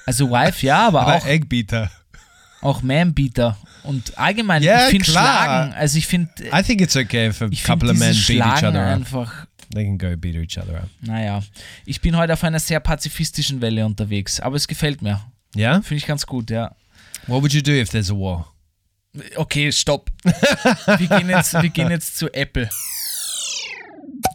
Also 0.05 0.29
Wife, 0.29 0.65
ja, 0.65 0.87
aber 0.87 1.07
auch, 1.15 1.25
egg 1.25 1.47
beater. 1.49 1.89
Auch 2.61 2.81
Man-Beater. 2.81 3.57
Und 3.83 4.17
allgemein, 4.17 4.61
Ja, 4.63 4.85
ich 4.85 4.91
finde. 4.91 5.05
Schlagen, 5.05 5.73
also 5.73 5.97
ich 5.97 6.07
finde 6.07 6.29
I 6.53 6.61
think 6.63 6.81
it's 6.81 6.95
okay 6.95 7.29
if 7.29 7.41
a 7.41 7.47
ich 7.49 7.63
couple 7.63 7.89
of 7.91 7.97
men 7.97 8.13
beat 8.13 8.29
each 8.29 8.63
other 8.63 8.85
up. 8.85 8.95
einfach 8.95 9.47
They 9.73 9.85
can 9.85 9.97
go 9.97 10.15
beat 10.17 10.35
each 10.35 10.57
other 10.57 10.81
up. 10.81 10.89
Naja, 11.01 11.41
ich 11.85 12.01
bin 12.01 12.15
heute 12.17 12.33
auf 12.33 12.43
einer 12.43 12.59
sehr 12.59 12.79
pazifistischen 12.79 13.61
Welle 13.61 13.85
unterwegs, 13.85 14.39
aber 14.39 14.55
es 14.57 14.67
gefällt 14.67 15.01
mir. 15.01 15.21
Yeah. 15.55 15.81
Finde 15.81 15.95
ich 15.95 16.05
ganz 16.05 16.25
gut, 16.25 16.49
ja. 16.49 16.75
What 17.27 17.41
would 17.41 17.53
you 17.53 17.61
do 17.61 17.71
if 17.71 17.89
there's 17.89 18.11
a 18.11 18.13
war? 18.13 18.53
Okay, 19.35 19.71
stopp. 19.71 20.09
wir, 20.23 21.07
gehen 21.07 21.29
jetzt, 21.29 21.53
wir 21.53 21.69
gehen 21.69 21.89
jetzt 21.89 22.17
zu 22.17 22.33
Apple. 22.33 22.69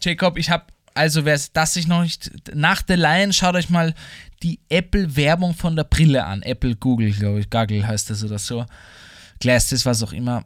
Jacob, 0.03 0.37
ich 0.39 0.51
habe, 0.51 0.65
also 0.95 1.25
wer 1.25 1.35
es 1.35 1.53
das 1.53 1.75
sich 1.75 1.87
noch 1.87 2.03
nicht, 2.03 2.31
nach 2.55 2.83
der 2.83 2.97
Lion, 2.97 3.33
schaut 3.33 3.55
euch 3.55 3.71
mal 3.71 3.95
die 4.43 4.61
Apple-Werbung 4.69 5.55
von 5.55 5.77
der 5.77 5.85
Brille 5.85 6.25
an. 6.25 6.43
Apple, 6.43 6.77
Google, 6.77 7.13
glaube 7.13 7.41
ich, 7.41 7.51
Gaggle 7.51 7.87
heißt 7.87 8.11
das 8.11 8.25
oder 8.25 8.39
so. 8.39 8.67
Glasses, 9.41 9.87
was 9.87 10.03
auch 10.03 10.13
immer. 10.13 10.45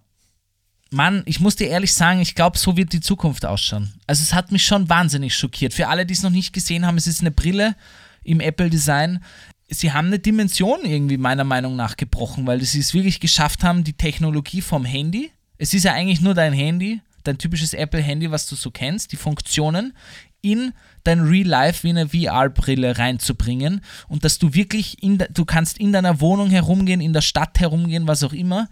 Mann, 0.90 1.22
ich 1.26 1.38
muss 1.38 1.56
dir 1.56 1.68
ehrlich 1.68 1.94
sagen, 1.94 2.20
ich 2.20 2.34
glaube, 2.34 2.58
so 2.58 2.76
wird 2.76 2.92
die 2.92 3.00
Zukunft 3.00 3.46
ausschauen. 3.46 3.92
Also 4.06 4.22
es 4.22 4.34
hat 4.34 4.50
mich 4.50 4.64
schon 4.64 4.88
wahnsinnig 4.88 5.36
schockiert. 5.36 5.72
Für 5.72 5.88
alle, 5.88 6.04
die 6.04 6.14
es 6.14 6.22
noch 6.22 6.30
nicht 6.30 6.52
gesehen 6.52 6.84
haben, 6.84 6.96
es 6.96 7.06
ist 7.06 7.20
eine 7.20 7.30
Brille 7.30 7.76
im 8.24 8.40
Apple-Design. 8.40 9.22
Sie 9.68 9.92
haben 9.92 10.08
eine 10.08 10.18
Dimension 10.18 10.80
irgendwie 10.84 11.16
meiner 11.16 11.44
Meinung 11.44 11.76
nach 11.76 11.96
gebrochen, 11.96 12.46
weil 12.46 12.60
sie 12.62 12.80
es 12.80 12.92
wirklich 12.92 13.20
geschafft 13.20 13.62
haben, 13.62 13.84
die 13.84 13.92
Technologie 13.92 14.60
vom 14.60 14.84
Handy, 14.84 15.30
es 15.58 15.74
ist 15.74 15.84
ja 15.84 15.92
eigentlich 15.92 16.22
nur 16.22 16.34
dein 16.34 16.54
Handy, 16.54 17.02
dein 17.22 17.38
typisches 17.38 17.74
Apple-Handy, 17.74 18.30
was 18.30 18.48
du 18.48 18.56
so 18.56 18.70
kennst, 18.70 19.12
die 19.12 19.16
Funktionen 19.16 19.92
in 20.40 20.72
dein 21.04 21.20
Real 21.20 21.46
Life 21.46 21.82
wie 21.82 21.90
eine 21.90 22.08
VR-Brille 22.08 22.98
reinzubringen 22.98 23.80
und 24.08 24.24
dass 24.24 24.38
du 24.38 24.54
wirklich 24.54 25.02
in, 25.02 25.18
de- 25.18 25.28
du 25.32 25.44
kannst 25.44 25.78
in 25.78 25.92
deiner 25.92 26.20
Wohnung 26.20 26.50
herumgehen, 26.50 27.00
in 27.00 27.12
der 27.12 27.20
Stadt 27.22 27.58
herumgehen, 27.60 28.06
was 28.06 28.22
auch 28.22 28.32
immer. 28.32 28.68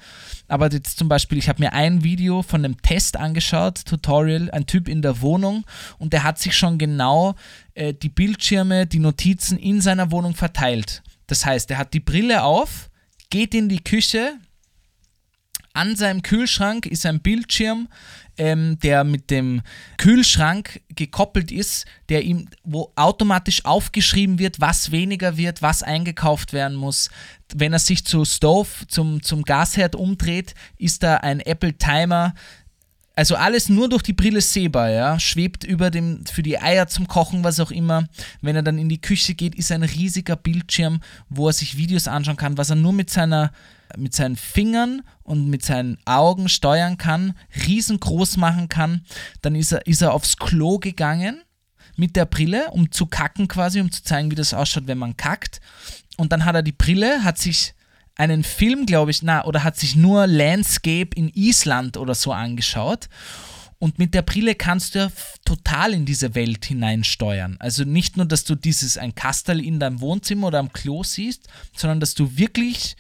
Aber 0.48 0.70
jetzt 0.70 0.98
zum 0.98 1.08
Beispiel, 1.08 1.38
ich 1.38 1.48
habe 1.48 1.62
mir 1.62 1.72
ein 1.72 2.04
Video 2.04 2.42
von 2.42 2.64
einem 2.64 2.80
Test 2.82 3.16
angeschaut, 3.16 3.84
Tutorial, 3.84 4.50
ein 4.50 4.66
Typ 4.66 4.88
in 4.88 5.02
der 5.02 5.20
Wohnung 5.20 5.64
und 5.98 6.12
der 6.12 6.22
hat 6.24 6.38
sich 6.38 6.56
schon 6.56 6.78
genau 6.78 7.34
äh, 7.74 7.94
die 7.94 8.08
Bildschirme, 8.08 8.86
die 8.86 8.98
Notizen 8.98 9.58
in 9.58 9.80
seiner 9.80 10.10
Wohnung 10.10 10.34
verteilt. 10.34 11.02
Das 11.26 11.44
heißt, 11.44 11.70
er 11.70 11.78
hat 11.78 11.92
die 11.94 12.00
Brille 12.00 12.42
auf, 12.42 12.90
geht 13.30 13.54
in 13.54 13.68
die 13.68 13.82
Küche, 13.84 14.32
an 15.74 15.94
seinem 15.96 16.22
Kühlschrank 16.22 16.86
ist 16.86 17.06
ein 17.06 17.20
Bildschirm, 17.20 17.88
ähm, 18.38 18.78
der 18.80 19.04
mit 19.04 19.30
dem 19.30 19.62
Kühlschrank 19.96 20.80
gekoppelt 20.88 21.52
ist, 21.52 21.86
der 22.08 22.22
ihm, 22.22 22.48
wo 22.64 22.92
automatisch 22.96 23.64
aufgeschrieben 23.64 24.38
wird, 24.38 24.60
was 24.60 24.90
weniger 24.90 25.36
wird, 25.36 25.60
was 25.62 25.82
eingekauft 25.82 26.52
werden 26.52 26.76
muss. 26.76 27.10
Wenn 27.54 27.72
er 27.72 27.78
sich 27.78 28.04
zu 28.04 28.24
Stove, 28.24 28.68
zum, 28.88 29.22
zum 29.22 29.42
Gasherd 29.42 29.94
umdreht, 29.94 30.54
ist 30.78 31.02
da 31.02 31.16
ein 31.16 31.40
Apple 31.40 31.74
Timer, 31.74 32.34
also 33.18 33.34
alles 33.34 33.68
nur 33.68 33.88
durch 33.88 34.04
die 34.04 34.12
Brille 34.12 34.40
sehbar, 34.40 34.90
ja. 34.90 35.18
Schwebt 35.18 35.64
über 35.64 35.90
dem, 35.90 36.24
für 36.24 36.44
die 36.44 36.60
Eier 36.60 36.86
zum 36.86 37.08
Kochen, 37.08 37.42
was 37.42 37.58
auch 37.58 37.72
immer. 37.72 38.06
Wenn 38.42 38.54
er 38.54 38.62
dann 38.62 38.78
in 38.78 38.88
die 38.88 39.00
Küche 39.00 39.34
geht, 39.34 39.56
ist 39.56 39.72
ein 39.72 39.82
riesiger 39.82 40.36
Bildschirm, 40.36 41.00
wo 41.28 41.48
er 41.48 41.52
sich 41.52 41.76
Videos 41.76 42.06
anschauen 42.06 42.36
kann, 42.36 42.56
was 42.58 42.70
er 42.70 42.76
nur 42.76 42.92
mit 42.92 43.10
seiner, 43.10 43.50
mit 43.96 44.14
seinen 44.14 44.36
Fingern 44.36 45.02
und 45.22 45.48
mit 45.48 45.64
seinen 45.64 45.98
Augen 46.04 46.48
steuern 46.48 46.98
kann, 46.98 47.34
riesengroß 47.66 48.36
machen 48.36 48.68
kann. 48.68 49.04
Dann 49.42 49.54
ist 49.54 49.72
er, 49.72 49.86
ist 49.86 50.02
er 50.02 50.12
aufs 50.12 50.36
Klo 50.36 50.78
gegangen 50.78 51.42
mit 51.96 52.16
der 52.16 52.26
Brille, 52.26 52.70
um 52.70 52.90
zu 52.92 53.06
kacken 53.06 53.48
quasi, 53.48 53.80
um 53.80 53.90
zu 53.90 54.02
zeigen, 54.02 54.30
wie 54.30 54.36
das 54.36 54.54
ausschaut, 54.54 54.86
wenn 54.86 54.98
man 54.98 55.16
kackt. 55.16 55.60
Und 56.16 56.32
dann 56.32 56.44
hat 56.44 56.54
er 56.54 56.62
die 56.62 56.72
Brille, 56.72 57.24
hat 57.24 57.38
sich 57.38 57.74
einen 58.14 58.44
Film, 58.44 58.86
glaube 58.86 59.10
ich, 59.10 59.22
na, 59.22 59.44
oder 59.44 59.64
hat 59.64 59.76
sich 59.76 59.96
nur 59.96 60.26
Landscape 60.26 61.10
in 61.14 61.28
Island 61.28 61.96
oder 61.96 62.14
so 62.14 62.32
angeschaut. 62.32 63.08
Und 63.80 63.98
mit 64.00 64.12
der 64.12 64.22
Brille 64.22 64.56
kannst 64.56 64.94
du 64.94 64.98
ja 64.98 65.12
total 65.44 65.94
in 65.94 66.04
diese 66.04 66.34
Welt 66.34 66.64
hineinsteuern. 66.64 67.56
Also 67.60 67.84
nicht 67.84 68.16
nur, 68.16 68.26
dass 68.26 68.42
du 68.42 68.56
dieses 68.56 68.98
ein 68.98 69.14
Kastel 69.14 69.64
in 69.64 69.78
deinem 69.78 70.00
Wohnzimmer 70.00 70.48
oder 70.48 70.58
am 70.58 70.72
Klo 70.72 71.04
siehst, 71.04 71.48
sondern 71.76 72.00
dass 72.00 72.14
du 72.14 72.36
wirklich 72.36 72.96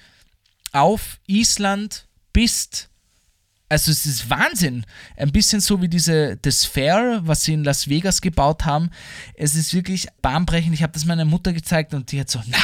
auf 0.78 1.18
Island 1.26 2.06
bist. 2.32 2.88
Also 3.68 3.90
es 3.90 4.06
ist 4.06 4.30
Wahnsinn. 4.30 4.86
Ein 5.16 5.30
bisschen 5.30 5.60
so 5.60 5.82
wie 5.82 5.88
diese 5.88 6.38
The 6.42 6.52
Sphere, 6.52 7.20
was 7.24 7.44
sie 7.44 7.52
in 7.52 7.64
Las 7.64 7.88
Vegas 7.88 8.20
gebaut 8.20 8.64
haben. 8.64 8.90
Es 9.34 9.54
ist 9.54 9.74
wirklich 9.74 10.08
bahnbrechend. 10.22 10.72
Ich 10.72 10.82
habe 10.82 10.92
das 10.92 11.04
meiner 11.04 11.26
Mutter 11.26 11.52
gezeigt 11.52 11.92
und 11.92 12.10
die 12.10 12.20
hat 12.20 12.30
so, 12.30 12.40
na, 12.46 12.58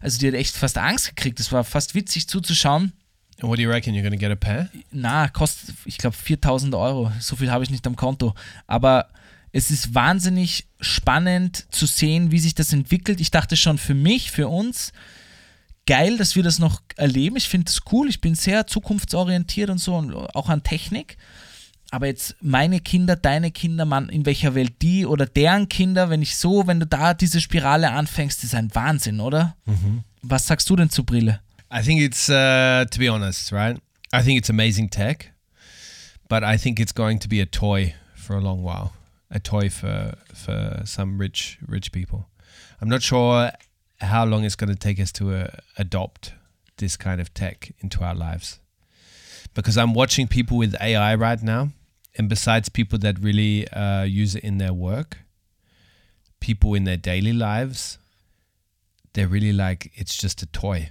also 0.00 0.18
die 0.18 0.28
hat 0.28 0.34
echt 0.34 0.54
fast 0.54 0.76
Angst 0.76 1.08
gekriegt. 1.08 1.40
Es 1.40 1.52
war 1.52 1.64
fast 1.64 1.94
witzig 1.94 2.28
zuzuschauen. 2.28 2.92
What 3.40 3.58
do 3.58 3.62
you 3.62 3.70
reckon? 3.70 3.94
You're 3.94 4.02
going 4.02 4.12
to 4.12 4.18
get 4.18 4.30
a 4.30 4.36
pair? 4.36 4.70
Na, 4.90 5.28
kostet, 5.28 5.74
ich 5.84 5.98
glaube, 5.98 6.16
4000 6.16 6.74
Euro. 6.74 7.12
So 7.20 7.36
viel 7.36 7.50
habe 7.50 7.64
ich 7.64 7.70
nicht 7.70 7.86
am 7.86 7.96
Konto. 7.96 8.34
Aber 8.66 9.08
es 9.52 9.70
ist 9.70 9.94
wahnsinnig 9.94 10.66
spannend 10.80 11.66
zu 11.70 11.86
sehen, 11.86 12.30
wie 12.30 12.38
sich 12.38 12.54
das 12.54 12.72
entwickelt. 12.72 13.20
Ich 13.20 13.30
dachte 13.30 13.56
schon 13.56 13.78
für 13.78 13.94
mich, 13.94 14.30
für 14.30 14.48
uns, 14.48 14.92
geil, 15.86 16.18
dass 16.18 16.36
wir 16.36 16.42
das 16.42 16.58
noch 16.58 16.82
erleben. 16.96 17.36
Ich 17.36 17.48
finde 17.48 17.70
es 17.70 17.80
cool. 17.92 18.08
Ich 18.08 18.20
bin 18.20 18.34
sehr 18.34 18.66
zukunftsorientiert 18.66 19.70
und 19.70 19.78
so 19.78 19.96
und 19.96 20.14
auch 20.14 20.48
an 20.48 20.62
Technik. 20.62 21.16
Aber 21.90 22.06
jetzt 22.06 22.34
meine 22.40 22.80
Kinder, 22.80 23.14
deine 23.14 23.52
Kinder, 23.52 23.84
Mann, 23.84 24.08
in 24.08 24.26
welcher 24.26 24.54
Welt 24.54 24.82
die 24.82 25.06
oder 25.06 25.24
deren 25.24 25.68
Kinder, 25.68 26.10
wenn 26.10 26.20
ich 26.20 26.36
so, 26.36 26.66
wenn 26.66 26.80
du 26.80 26.86
da 26.86 27.14
diese 27.14 27.40
Spirale 27.40 27.92
anfängst, 27.92 28.42
ist 28.42 28.54
ein 28.54 28.74
Wahnsinn, 28.74 29.20
oder? 29.20 29.56
Was 30.22 30.46
sagst 30.46 30.68
du 30.68 30.74
denn 30.74 30.90
zu 30.90 31.04
Brille? 31.04 31.40
I 31.72 31.82
think 31.82 32.00
it's, 32.00 32.28
uh, 32.28 32.84
to 32.84 32.98
be 32.98 33.08
honest, 33.10 33.52
right? 33.52 33.78
I 34.12 34.22
think 34.22 34.38
it's 34.38 34.50
amazing 34.50 34.90
tech, 34.90 35.32
but 36.28 36.42
I 36.42 36.58
think 36.58 36.80
it's 36.80 36.94
going 36.94 37.20
to 37.20 37.28
be 37.28 37.40
a 37.40 37.46
toy 37.46 37.94
for 38.14 38.36
a 38.36 38.40
long 38.40 38.62
while. 38.64 38.92
A 39.30 39.40
toy 39.40 39.68
for 39.68 40.16
for 40.32 40.82
some 40.84 41.18
rich 41.18 41.58
rich 41.66 41.90
people. 41.90 42.26
I'm 42.80 42.88
not 42.88 43.02
sure 43.02 43.50
how 44.00 44.24
long 44.24 44.44
it's 44.44 44.56
going 44.56 44.70
to 44.70 44.78
take 44.78 45.00
us 45.00 45.12
to 45.12 45.34
uh, 45.34 45.50
adopt 45.78 46.32
this 46.76 46.96
kind 46.96 47.20
of 47.20 47.32
tech 47.32 47.72
into 47.80 48.04
our 48.04 48.14
lives, 48.14 48.60
because 49.54 49.76
I'm 49.78 49.94
watching 49.94 50.28
people 50.28 50.58
with 50.58 50.74
AI 50.80 51.14
right 51.14 51.42
now, 51.42 51.70
and 52.16 52.28
besides 52.28 52.68
people 52.68 52.98
that 53.00 53.18
really 53.18 53.68
uh, 53.68 54.02
use 54.02 54.34
it 54.34 54.44
in 54.44 54.58
their 54.58 54.74
work, 54.74 55.18
people 56.40 56.74
in 56.74 56.84
their 56.84 56.96
daily 56.96 57.32
lives, 57.32 57.98
they're 59.14 59.28
really 59.28 59.52
like 59.52 59.90
it's 59.94 60.16
just 60.16 60.42
a 60.42 60.46
toy 60.46 60.90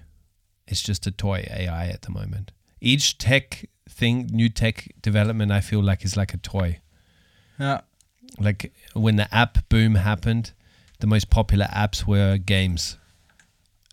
it's 0.67 0.81
just 0.81 1.05
a 1.05 1.11
toy 1.11 1.47
AI 1.49 1.87
at 1.87 2.03
the 2.03 2.11
moment. 2.11 2.51
Each 2.81 3.17
tech 3.17 3.69
thing, 3.89 4.29
new 4.31 4.49
tech 4.49 4.91
development, 5.01 5.51
I 5.51 5.61
feel 5.61 5.81
like 5.81 6.03
is 6.03 6.17
like 6.17 6.33
a 6.33 6.37
toy. 6.37 6.79
Ja. 7.59 7.81
Like 8.39 8.73
when 8.93 9.15
the 9.15 9.33
app 9.33 9.69
boom 9.69 9.95
happened, 9.95 10.53
the 10.99 11.07
most 11.07 11.29
popular 11.29 11.65
apps 11.65 12.05
were 12.05 12.37
games. 12.37 12.97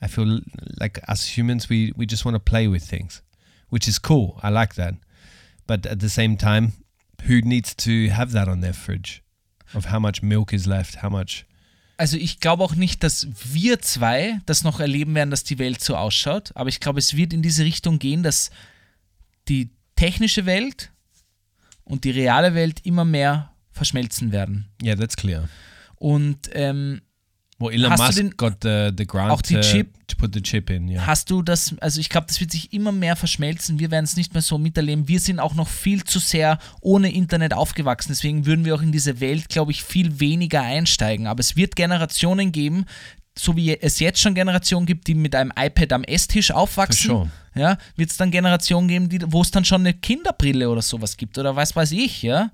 I 0.00 0.09
feel 0.09 0.40
like 0.80 1.00
as 1.07 1.36
humans, 1.36 1.68
we, 1.68 1.92
we 1.96 2.07
just 2.07 2.24
want 2.24 2.34
to 2.34 2.40
play 2.40 2.66
with 2.66 2.82
things, 2.82 3.22
which 3.70 3.86
is 3.86 3.98
cool. 3.98 4.40
I 4.42 4.50
like 4.50 4.74
that. 4.74 4.94
But 5.66 5.86
at 5.86 6.00
the 6.00 6.09
same 6.09 6.36
time, 6.36 6.72
who 7.24 7.40
needs 7.40 7.74
to 7.76 8.09
have 8.09 8.32
that 8.32 8.48
on 8.48 8.61
their 8.61 8.72
fridge? 8.72 9.22
of 9.74 9.90
how 9.90 9.98
much 9.98 10.22
milk 10.22 10.53
is 10.53 10.66
left, 10.66 11.03
how 11.03 11.11
much. 11.11 11.44
Also 11.96 12.16
ich 12.16 12.40
glaube 12.40 12.64
auch 12.64 12.74
nicht, 12.74 13.03
dass 13.03 13.28
wir 13.53 13.80
zwei 13.80 14.40
das 14.46 14.64
noch 14.64 14.80
erleben 14.80 15.14
werden, 15.14 15.30
dass 15.30 15.44
die 15.44 15.59
Welt 15.59 15.82
so 15.82 15.96
ausschaut, 15.96 16.50
aber 16.55 16.68
ich 16.68 16.80
glaube, 16.80 16.98
es 16.98 17.16
wird 17.16 17.32
in 17.32 17.42
diese 17.42 17.64
Richtung 17.64 17.98
gehen, 17.98 18.22
dass 18.22 18.50
die 19.48 19.70
technische 19.96 20.46
Welt 20.46 20.90
und 21.84 22.05
die 22.05 22.11
reale 22.11 22.55
Welt 22.55 22.80
immer 22.84 23.05
mehr 23.05 23.53
verschmelzen 23.70 24.32
werden. 24.32 24.68
Yeah, 24.82 24.96
that's 24.96 25.16
clear. 25.16 25.48
Und 26.03 26.50
ähm, 26.53 27.00
Well, 27.61 27.72
Elon 27.74 27.92
Hast 27.92 28.00
du 28.00 28.05
Musk 28.07 28.16
den- 28.18 28.36
got 28.36 28.55
the, 28.62 28.90
the 28.98 29.07
grant 29.07 29.30
Auch 29.30 29.40
die 29.40 29.55
Chip- 29.61 29.92
to 30.09 30.16
put 30.16 30.34
the 30.34 30.42
chip 30.42 30.68
in, 30.68 30.88
yeah. 30.88 31.07
hast 31.07 31.30
du 31.30 31.42
das, 31.42 31.76
also 31.80 32.00
ich 32.00 32.09
glaube, 32.09 32.26
das 32.26 32.40
wird 32.40 32.50
sich 32.50 32.72
immer 32.72 32.90
mehr 32.90 33.14
verschmelzen. 33.14 33.78
Wir 33.78 33.92
werden 33.92 34.05
es 34.05 34.16
nicht 34.16 34.32
mehr 34.34 34.42
so 34.42 34.59
miterleben. 34.59 35.07
Wir 35.07 35.20
sind 35.20 35.38
auch 35.38 35.55
noch 35.55 35.68
viel 35.68 36.03
zu 36.03 36.18
sehr 36.18 36.59
ohne 36.80 37.12
Internet 37.12 37.55
aufgewachsen. 37.55 38.09
Deswegen 38.11 38.46
würden 38.46 38.64
wir 38.64 38.74
auch 38.74 38.82
in 38.82 38.90
diese 38.90 39.20
Welt, 39.20 39.48
glaube 39.48 39.70
ich, 39.70 39.84
viel 39.84 40.18
weniger 40.18 40.61
einsteigen. 40.62 41.28
Aber 41.28 41.38
es 41.38 41.55
wird 41.55 41.76
Generationen 41.76 42.50
geben, 42.50 42.84
so 43.38 43.55
wie 43.55 43.78
es 43.80 44.00
jetzt 44.00 44.18
schon 44.20 44.34
Generationen 44.34 44.84
gibt, 44.84 45.07
die 45.07 45.14
mit 45.14 45.36
einem 45.36 45.53
iPad 45.57 45.92
am 45.92 46.03
Esstisch 46.03 46.50
aufwachsen. 46.50 47.11
Sure. 47.11 47.30
Ja, 47.55 47.78
wird 47.94 48.11
es 48.11 48.16
dann 48.16 48.32
Generationen 48.32 48.88
geben, 48.88 49.09
die, 49.09 49.20
wo 49.28 49.40
es 49.40 49.53
dann 49.53 49.64
schon 49.64 49.82
eine 49.82 49.94
Kinderbrille 49.94 50.68
oder 50.68 50.82
sowas 50.82 51.16
gibt 51.16 51.38
oder 51.38 51.55
was 51.55 51.76
weiß 51.76 51.92
ich, 51.92 52.22
ja. 52.22 52.50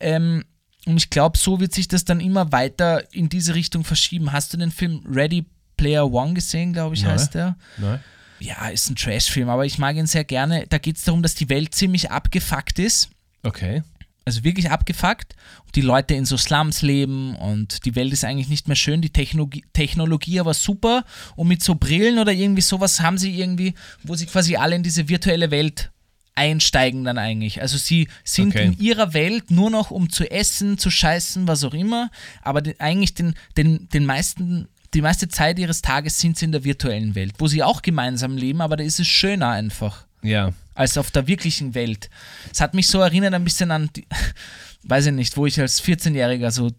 Ähm, 0.00 0.44
und 0.86 0.96
ich 0.96 1.10
glaube, 1.10 1.38
so 1.38 1.60
wird 1.60 1.72
sich 1.72 1.88
das 1.88 2.04
dann 2.04 2.20
immer 2.20 2.52
weiter 2.52 3.12
in 3.12 3.28
diese 3.28 3.54
Richtung 3.54 3.84
verschieben. 3.84 4.32
Hast 4.32 4.52
du 4.52 4.56
den 4.56 4.72
Film 4.72 5.02
Ready 5.06 5.46
Player 5.76 6.10
One 6.10 6.34
gesehen, 6.34 6.72
glaube 6.72 6.94
ich, 6.94 7.02
Nein. 7.02 7.12
heißt 7.12 7.34
der? 7.34 7.56
No? 7.78 7.98
Ja, 8.40 8.68
ist 8.68 8.90
ein 8.90 8.96
Trash-Film, 8.96 9.48
aber 9.48 9.64
ich 9.66 9.78
mag 9.78 9.94
ihn 9.96 10.06
sehr 10.06 10.24
gerne. 10.24 10.66
Da 10.68 10.78
geht 10.78 10.96
es 10.96 11.04
darum, 11.04 11.22
dass 11.22 11.36
die 11.36 11.48
Welt 11.48 11.74
ziemlich 11.74 12.10
abgefuckt 12.10 12.80
ist. 12.80 13.10
Okay. 13.44 13.82
Also 14.24 14.42
wirklich 14.42 14.70
abgefuckt. 14.70 15.34
Und 15.64 15.76
die 15.76 15.80
Leute 15.80 16.14
in 16.14 16.24
so 16.24 16.36
Slums 16.36 16.82
leben 16.82 17.36
und 17.36 17.84
die 17.84 17.94
Welt 17.94 18.12
ist 18.12 18.24
eigentlich 18.24 18.48
nicht 18.48 18.66
mehr 18.66 18.76
schön. 18.76 19.00
Die 19.00 19.10
Technologie, 19.10 19.64
Technologie 19.72 20.40
aber 20.40 20.54
super. 20.54 21.04
Und 21.36 21.48
mit 21.48 21.62
so 21.62 21.76
Brillen 21.76 22.18
oder 22.18 22.32
irgendwie 22.32 22.62
sowas 22.62 23.00
haben 23.00 23.18
sie 23.18 23.38
irgendwie, 23.38 23.74
wo 24.02 24.16
sie 24.16 24.26
quasi 24.26 24.56
alle 24.56 24.74
in 24.74 24.82
diese 24.82 25.08
virtuelle 25.08 25.50
Welt 25.52 25.92
einsteigen 26.34 27.04
dann 27.04 27.18
eigentlich. 27.18 27.60
Also 27.60 27.76
sie 27.78 28.08
sind 28.24 28.54
Okay. 28.54 28.66
in 28.66 28.78
ihrer 28.78 29.12
Welt 29.14 29.50
nur 29.50 29.70
noch 29.70 29.90
um 29.90 30.08
zu 30.10 30.30
essen, 30.30 30.78
zu 30.78 30.90
scheißen, 30.90 31.46
was 31.46 31.62
auch 31.64 31.74
immer. 31.74 32.10
Aber 32.42 32.62
den, 32.62 32.78
eigentlich 32.80 33.14
den, 33.14 33.34
den, 33.56 33.88
den 33.90 34.06
meisten, 34.06 34.68
die 34.94 35.02
meiste 35.02 35.28
Zeit 35.28 35.58
ihres 35.58 35.82
Tages 35.82 36.18
sind 36.18 36.38
sie 36.38 36.46
in 36.46 36.52
der 36.52 36.64
virtuellen 36.64 37.14
Welt, 37.14 37.34
wo 37.38 37.46
sie 37.48 37.62
auch 37.62 37.82
gemeinsam 37.82 38.36
leben, 38.36 38.60
aber 38.60 38.76
da 38.76 38.84
ist 38.84 39.00
es 39.00 39.06
schöner 39.08 39.48
einfach 39.50 40.06
Yeah. 40.24 40.52
als 40.74 40.96
auf 40.98 41.10
der 41.10 41.26
wirklichen 41.26 41.74
Welt. 41.74 42.08
Es 42.52 42.60
hat 42.60 42.74
mich 42.74 42.86
so 42.86 43.00
erinnert 43.00 43.34
ein 43.34 43.42
bisschen 43.44 43.70
an, 43.72 43.90
die, 43.96 44.06
weiß 44.84 45.06
ich 45.06 45.12
nicht, 45.12 45.36
wo 45.36 45.46
ich 45.46 45.60
als 45.60 45.82
14-Jähriger 45.82 46.50
so 46.52 46.70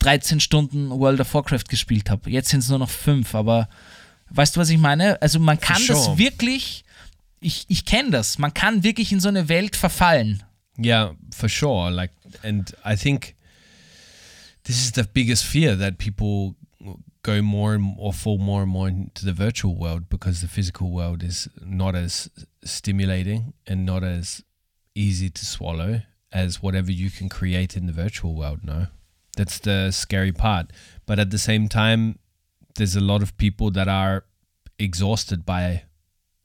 13 0.00 0.40
Stunden 0.40 0.90
World 0.90 1.20
of 1.20 1.32
Warcraft 1.34 1.64
gespielt 1.68 2.10
habe. 2.10 2.30
Jetzt 2.30 2.50
sind 2.50 2.60
es 2.60 2.68
nur 2.68 2.78
noch 2.78 2.90
fünf, 2.90 3.34
aber 3.34 3.68
weißt 4.30 4.56
du, 4.56 4.60
was 4.60 4.70
ich 4.70 4.78
meine? 4.78 5.20
Also 5.20 5.38
man 5.38 5.58
kann 5.60 5.80
sure. 5.82 5.98
das 5.98 6.18
wirklich, 6.18 6.84
ich, 7.40 7.64
ich 7.68 7.84
kenne 7.84 8.10
das, 8.10 8.38
man 8.38 8.54
kann 8.54 8.82
wirklich 8.82 9.12
in 9.12 9.20
so 9.20 9.28
eine 9.28 9.48
Welt 9.48 9.76
verfallen. 9.76 10.42
Yeah, 10.78 11.14
for 11.32 11.48
sure. 11.48 11.90
Like, 11.90 12.12
and 12.42 12.74
I 12.84 12.96
think 12.96 13.34
this 14.64 14.76
is 14.82 14.92
the 14.92 15.04
biggest 15.04 15.44
fear 15.44 15.76
that 15.76 15.98
people 15.98 16.56
go 17.22 17.42
more 17.42 17.74
and 17.74 17.96
or 17.98 18.12
fall 18.12 18.38
more 18.38 18.62
and 18.62 18.70
more 18.70 18.88
into 18.88 19.24
the 19.24 19.32
virtual 19.32 19.76
world 19.76 20.08
because 20.08 20.40
the 20.40 20.48
physical 20.48 20.90
world 20.90 21.22
is 21.22 21.48
not 21.62 21.94
as 21.94 22.30
stimulating 22.64 23.52
and 23.66 23.84
not 23.84 24.02
as 24.02 24.42
easy 24.94 25.28
to 25.28 25.44
swallow 25.44 26.02
as 26.32 26.62
whatever 26.62 26.90
you 26.90 27.10
can 27.10 27.28
create 27.28 27.76
in 27.76 27.86
the 27.86 27.92
virtual 27.92 28.34
world. 28.34 28.60
No, 28.62 28.86
that's 29.36 29.58
the 29.58 29.90
scary 29.90 30.32
part. 30.32 30.72
But 31.04 31.18
at 31.18 31.30
the 31.30 31.38
same 31.38 31.68
time, 31.68 32.18
there's 32.76 32.96
a 32.96 33.00
lot 33.00 33.22
of 33.22 33.36
people 33.36 33.70
that 33.72 33.88
are 33.88 34.24
exhausted 34.78 35.44
by 35.44 35.84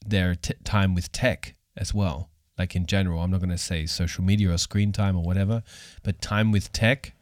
their 0.05 0.35
t- 0.35 0.53
time 0.63 0.93
with 0.95 1.11
tech 1.11 1.55
as 1.75 1.93
well. 1.93 2.29
Like 2.57 2.75
in 2.75 2.85
general, 2.85 3.19
I'm 3.21 3.31
not 3.31 3.39
going 3.39 3.49
to 3.49 3.57
say 3.57 3.85
social 3.85 4.23
media 4.23 4.51
or 4.51 4.57
screen 4.57 4.91
time 4.91 5.17
or 5.17 5.23
whatever, 5.23 5.63
but 6.03 6.21
time 6.21 6.51
with 6.51 6.71
tech, 6.71 7.13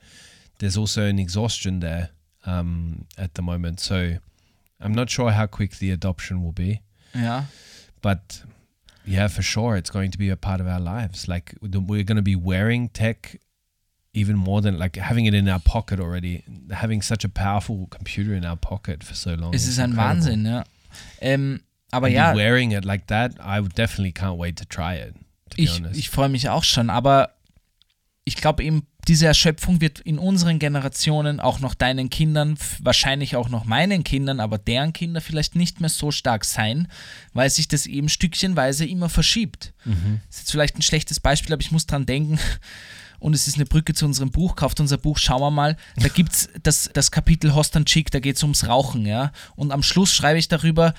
there's 0.59 0.77
also 0.77 1.03
an 1.05 1.17
exhaustion 1.19 1.79
there 1.79 2.09
um, 2.45 3.05
at 3.17 3.33
the 3.33 3.41
moment. 3.41 3.79
So 3.79 4.17
I'm 4.79 4.93
not 4.93 5.09
sure 5.09 5.31
how 5.31 5.47
quick 5.47 5.77
the 5.79 5.89
adoption 5.91 6.43
will 6.43 6.51
be, 6.51 6.81
Yeah. 7.15 7.45
but 8.01 8.43
yeah, 9.05 9.27
for 9.27 9.41
sure, 9.41 9.75
it's 9.75 9.89
going 9.89 10.11
to 10.11 10.17
be 10.17 10.29
a 10.29 10.35
part 10.37 10.61
of 10.61 10.67
our 10.67 10.79
lives. 10.79 11.27
Like 11.27 11.55
we're 11.61 12.03
going 12.03 12.15
to 12.17 12.21
be 12.21 12.35
wearing 12.35 12.89
tech 12.89 13.37
even 14.13 14.35
more 14.37 14.61
than 14.61 14.77
like 14.77 14.95
having 14.97 15.25
it 15.25 15.33
in 15.33 15.49
our 15.49 15.59
pocket 15.59 15.99
already, 15.99 16.43
having 16.71 17.01
such 17.01 17.23
a 17.25 17.29
powerful 17.29 17.87
computer 17.89 18.35
in 18.35 18.45
our 18.45 18.55
pocket 18.55 19.03
for 19.03 19.15
so 19.15 19.33
long. 19.33 19.55
Es 19.55 19.63
is 19.63 19.69
ist 19.69 19.79
ein 19.79 19.89
incredible. 19.89 20.21
Wahnsinn, 20.21 20.45
ja. 20.45 20.63
Ähm, 21.21 21.61
aber 21.93 22.07
And 22.07 22.15
ja, 22.15 22.35
wearing 22.35 22.71
it 22.71 22.85
like 22.85 23.07
that, 23.07 23.33
I 23.39 23.61
definitely 23.61 24.11
can't 24.11 24.37
wait 24.37 24.57
to 24.57 24.65
try 24.65 24.95
it. 24.95 25.13
To 25.51 25.61
ich, 25.61 25.81
ich 25.93 26.09
freue 26.09 26.29
mich 26.29 26.49
auch 26.49 26.63
schon, 26.63 26.89
aber 26.89 27.29
ich 28.25 28.35
glaube 28.35 28.63
eben, 28.63 28.87
diese 29.07 29.27
Erschöpfung 29.27 29.81
wird 29.81 29.99
in 29.99 30.17
unseren 30.17 30.59
Generationen, 30.59 31.39
auch 31.39 31.59
noch 31.59 31.73
deinen 31.73 32.09
Kindern, 32.09 32.57
wahrscheinlich 32.79 33.35
auch 33.35 33.49
noch 33.49 33.65
meinen 33.65 34.03
Kindern, 34.03 34.39
aber 34.39 34.57
deren 34.57 34.93
Kinder 34.93 35.19
vielleicht 35.19 35.55
nicht 35.55 35.81
mehr 35.81 35.89
so 35.89 36.09
stark 36.11 36.45
sein, 36.45 36.87
weil 37.33 37.49
sich 37.49 37.67
das 37.67 37.85
eben 37.85 38.07
stückchenweise 38.07 38.85
immer 38.85 39.09
verschiebt. 39.09 39.73
Das 40.27 40.35
ist 40.37 40.41
jetzt 40.43 40.51
vielleicht 40.51 40.77
ein 40.77 40.81
schlechtes 40.81 41.19
Beispiel, 41.19 41.53
aber 41.53 41.61
ich 41.61 41.71
muss 41.71 41.85
dran 41.85 42.05
denken. 42.05 42.39
Und 43.19 43.33
es 43.33 43.47
ist 43.47 43.55
eine 43.55 43.65
Brücke 43.65 43.93
zu 43.93 44.05
unserem 44.05 44.31
Buch. 44.31 44.57
Kauft 44.57 44.81
unser 44.81 44.97
Buch, 44.97 45.17
schauen 45.17 45.39
wir 45.39 45.49
mal. 45.51 45.77
Da 45.95 46.09
gibt 46.09 46.33
es 46.33 46.49
das, 46.61 46.89
das 46.91 47.09
Kapitel 47.09 47.55
Host 47.55 47.77
and 47.77 47.87
Chick, 47.87 48.11
da 48.11 48.19
geht 48.19 48.35
es 48.35 48.43
ums 48.43 48.67
Rauchen, 48.67 49.05
ja. 49.05 49.31
Und 49.55 49.71
am 49.71 49.81
Schluss 49.81 50.13
schreibe 50.13 50.39
ich 50.39 50.49
darüber, 50.49 50.93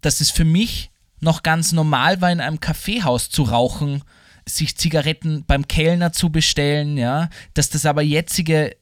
dass 0.00 0.20
es 0.20 0.30
für 0.30 0.44
mich 0.44 0.90
noch 1.20 1.42
ganz 1.42 1.72
normal 1.72 2.20
war, 2.20 2.30
in 2.30 2.40
einem 2.40 2.60
Kaffeehaus 2.60 3.30
zu 3.30 3.44
rauchen, 3.44 4.02
sich 4.48 4.76
Zigaretten 4.76 5.44
beim 5.46 5.66
Kellner 5.66 6.12
zu 6.12 6.30
bestellen, 6.30 6.96
ja, 6.96 7.30
dass 7.54 7.70
das 7.70 7.84
aber 7.84 8.02
jetzige 8.02 8.76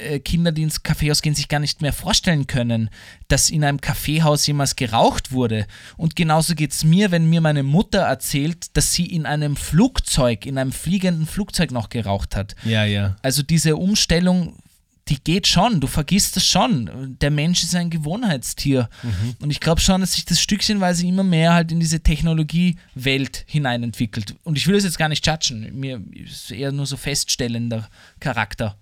äh, 0.00 0.18
Kinder, 0.20 0.52
die 0.52 0.62
ins 0.62 0.82
Kaffeehaus 0.82 1.22
gehen, 1.22 1.34
sich 1.34 1.48
gar 1.48 1.60
nicht 1.60 1.82
mehr 1.82 1.92
vorstellen 1.92 2.46
können, 2.46 2.90
dass 3.28 3.50
in 3.50 3.64
einem 3.64 3.80
Kaffeehaus 3.80 4.46
jemals 4.46 4.76
geraucht 4.76 5.32
wurde. 5.32 5.66
Und 5.96 6.16
genauso 6.16 6.54
geht 6.54 6.72
es 6.72 6.84
mir, 6.84 7.10
wenn 7.10 7.28
mir 7.28 7.40
meine 7.40 7.62
Mutter 7.62 8.00
erzählt, 8.00 8.76
dass 8.76 8.92
sie 8.92 9.06
in 9.06 9.26
einem 9.26 9.56
Flugzeug, 9.56 10.46
in 10.46 10.58
einem 10.58 10.72
fliegenden 10.72 11.26
Flugzeug 11.26 11.70
noch 11.70 11.88
geraucht 11.88 12.36
hat. 12.36 12.54
Yeah, 12.64 12.84
yeah. 12.84 13.16
Also 13.22 13.42
diese 13.42 13.76
Umstellung, 13.76 14.56
die 15.10 15.22
geht 15.22 15.46
schon, 15.46 15.80
du 15.80 15.86
vergisst 15.86 16.36
es 16.36 16.46
schon. 16.46 17.16
Der 17.20 17.30
Mensch 17.30 17.62
ist 17.62 17.74
ein 17.74 17.90
Gewohnheitstier. 17.90 18.88
Und 19.40 19.50
ich 19.50 19.60
glaube 19.60 19.80
schon, 19.80 20.00
dass 20.00 20.14
sich 20.14 20.24
das 20.24 20.40
stückchenweise 20.40 21.06
immer 21.06 21.24
mehr 21.24 21.52
halt 21.52 21.72
in 21.72 21.80
diese 21.80 22.00
Technologiewelt 22.00 23.44
hineinentwickelt. 23.46 24.36
Und 24.44 24.56
ich 24.56 24.66
will 24.66 24.76
es 24.76 24.84
jetzt 24.84 24.98
gar 24.98 25.08
nicht 25.08 25.26
judgen, 25.26 25.78
mir 25.78 26.00
ist 26.14 26.50
eher 26.52 26.72
nur 26.72 26.86
so 26.86 26.96
feststellender 26.96 27.88
Charakter. 28.20 28.76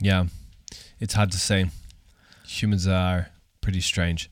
Yeah. 0.00 0.26
It's 1.00 1.16
hard 1.16 1.32
to 1.32 1.38
say. 1.38 1.66
Humans 2.46 2.86
are 2.86 3.26
pretty 3.60 3.82
strange. 3.82 4.28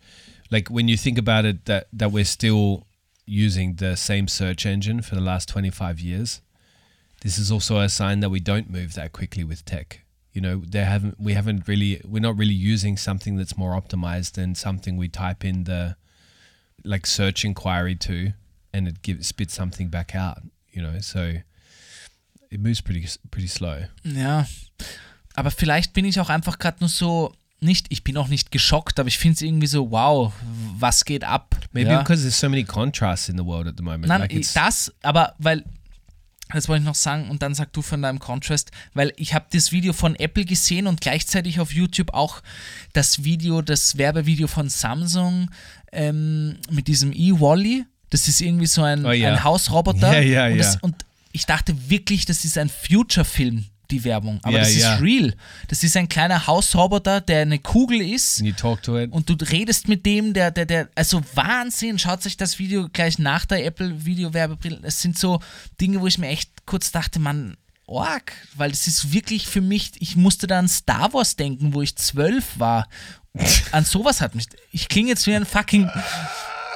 Like 0.51 0.71
when 0.71 0.89
you 0.89 0.97
think 0.97 1.19
about 1.19 1.47
it 1.49 1.65
that 1.65 1.87
that 1.93 2.13
we're 2.13 2.25
still 2.25 2.87
using 3.27 3.77
the 3.79 3.97
same 3.97 4.29
search 4.29 4.67
engine 4.67 5.03
for 5.03 5.17
the 5.17 5.23
last 5.23 5.49
25 5.49 6.01
years. 6.01 6.41
This 7.23 7.39
is 7.39 7.51
also 7.51 7.79
a 7.79 7.89
sign 7.89 8.21
that 8.21 8.31
we 8.31 8.41
don't 8.41 8.69
move 8.69 8.95
that 8.95 9.13
quickly 9.13 9.45
with 9.45 9.65
tech. 9.65 10.01
You 10.33 10.41
know, 10.41 10.63
there 10.67 10.87
haven't 10.87 11.21
we 11.21 11.35
haven't 11.35 11.69
really 11.69 12.01
we're 12.05 12.21
not 12.21 12.39
really 12.39 12.55
using 12.55 12.97
something 12.97 13.37
that's 13.37 13.57
more 13.57 13.75
optimized 13.75 14.33
than 14.33 14.55
something 14.55 14.97
we 14.97 15.09
type 15.09 15.45
in 15.45 15.65
the 15.65 15.97
like 16.85 17.07
search 17.07 17.45
inquiry 17.45 17.97
to 17.97 18.33
and 18.73 18.89
it 18.89 19.03
gives 19.03 19.27
spits 19.27 19.55
something 19.55 19.89
back 19.89 20.15
out, 20.15 20.39
you 20.71 20.83
know. 20.83 20.99
So 21.01 21.35
it 22.51 22.61
moves 22.61 22.81
pretty 22.81 23.07
pretty 23.31 23.49
slow. 23.49 23.85
Ja, 24.05 24.47
aber 25.35 25.51
vielleicht 25.51 25.93
bin 25.93 26.05
ich 26.05 26.21
auch 26.21 26.31
einfach 26.31 26.59
gerade 26.59 26.79
nur 26.81 26.89
so, 26.89 27.35
nicht, 27.61 27.87
ich 27.91 28.05
bin 28.05 28.17
auch 28.17 28.29
nicht 28.29 28.51
geschockt, 28.51 28.99
aber 28.99 29.09
ich 29.09 29.19
finde 29.19 29.35
es 29.35 29.43
irgendwie 29.43 29.67
so, 29.67 29.91
wow, 29.91 30.33
was 30.79 31.05
geht 31.05 31.25
ab? 31.25 31.57
Maybe 31.73 31.91
ja? 31.91 31.99
because 32.01 32.23
there's 32.23 32.39
so 32.39 32.49
many 32.49 32.65
contrasts 32.65 33.29
in 33.29 33.37
the 33.37 33.45
world 33.45 33.67
at 33.67 33.75
the 33.77 33.83
moment. 33.83 34.07
Nein, 34.07 34.21
like 34.21 34.53
das, 34.55 34.93
aber 35.03 35.35
weil, 35.39 35.65
das 36.53 36.69
wollte 36.69 36.83
ich 36.83 36.87
noch 36.87 36.95
sagen 36.95 37.31
und 37.31 37.43
dann 37.43 37.55
sag 37.55 37.73
du 37.73 37.83
von 37.83 38.03
deinem 38.03 38.19
Contrast, 38.19 38.71
weil 38.95 39.13
ich 39.17 39.35
habe 39.35 39.47
das 39.53 39.73
Video 39.73 39.93
von 39.93 40.17
Apple 40.17 40.45
gesehen 40.45 40.87
und 40.87 41.01
gleichzeitig 41.01 41.61
auf 41.61 41.73
YouTube 41.73 42.13
auch 42.15 42.43
das 42.93 43.25
Video, 43.25 43.63
das 43.63 43.99
Werbevideo 43.99 44.47
von 44.47 44.69
Samsung 44.69 45.51
ähm, 45.93 46.57
mit 46.71 46.89
diesem 46.89 47.13
E-Wally. 47.13 47.85
Das 48.11 48.29
ist 48.29 48.41
irgendwie 48.41 48.67
so 48.67 48.83
ein, 48.83 49.07
Oh, 49.07 49.11
ja. 49.13 49.33
ein 49.33 49.45
Hausroboter. 49.45 50.21
Ja, 50.21 50.47
ja, 50.47 50.53
und, 50.53 50.59
das, 50.59 50.77
und 50.83 50.97
ich 51.33 51.47
dachte 51.47 51.75
wirklich, 51.89 52.27
das 52.27 52.45
ist 52.45 52.59
ein 52.59 52.69
Future-Film, 52.69 53.65
die 53.93 54.03
Werbung. 54.05 54.41
Aber 54.43 54.55
Ja, 54.55 54.61
das 54.61 54.75
ja. 54.77 54.95
ist 54.95 55.03
real. 55.03 55.35
Das 55.69 55.83
ist 55.85 55.97
ein 55.97 56.09
kleiner 56.09 56.47
Hausroboter, 56.47 57.21
der 57.21 57.43
eine 57.43 57.59
Kugel 57.59 58.01
ist 58.01 58.41
you 58.41 58.53
talk 58.53 58.83
to 58.83 58.99
it. 58.99 59.13
und 59.13 59.29
du 59.29 59.35
redest 59.35 59.89
mit 59.89 60.05
dem, 60.05 60.33
der, 60.33 60.51
der, 60.51 60.67
der, 60.67 60.89
also 60.95 61.23
Wahnsinn, 61.35 61.99
schaut 61.99 62.23
sich 62.23 62.37
das 62.37 62.59
Video 62.59 62.89
gleich 62.93 63.19
nach 63.19 63.45
der 63.45 63.65
Apple 63.65 64.05
Video 64.05 64.35
Werbebrille. 64.35 64.81
Es 64.83 65.01
sind 65.01 65.19
so 65.19 65.41
Dinge, 65.81 66.01
wo 66.01 66.07
ich 66.07 66.19
mir 66.19 66.29
echt 66.29 66.67
kurz 66.67 66.91
dachte, 66.91 67.19
man, 67.21 67.57
arg, 67.89 68.33
weil 68.57 68.71
es 68.71 68.87
ist 68.87 69.13
wirklich 69.13 69.47
für 69.47 69.61
mich, 69.61 69.93
ich 70.01 70.17
musste 70.17 70.47
da 70.47 70.59
an 70.59 70.69
Star 70.69 71.13
Wars 71.13 71.37
denken, 71.37 71.75
wo 71.75 71.83
ich 71.83 71.97
zwölf 71.97 72.59
war. 72.59 72.89
an 73.73 73.85
sowas 73.85 74.21
hat 74.21 74.35
mich, 74.35 74.47
ich 74.73 74.89
klinge 74.89 75.09
jetzt 75.11 75.27
wie 75.27 75.35
ein 75.35 75.47
fucking 75.47 75.89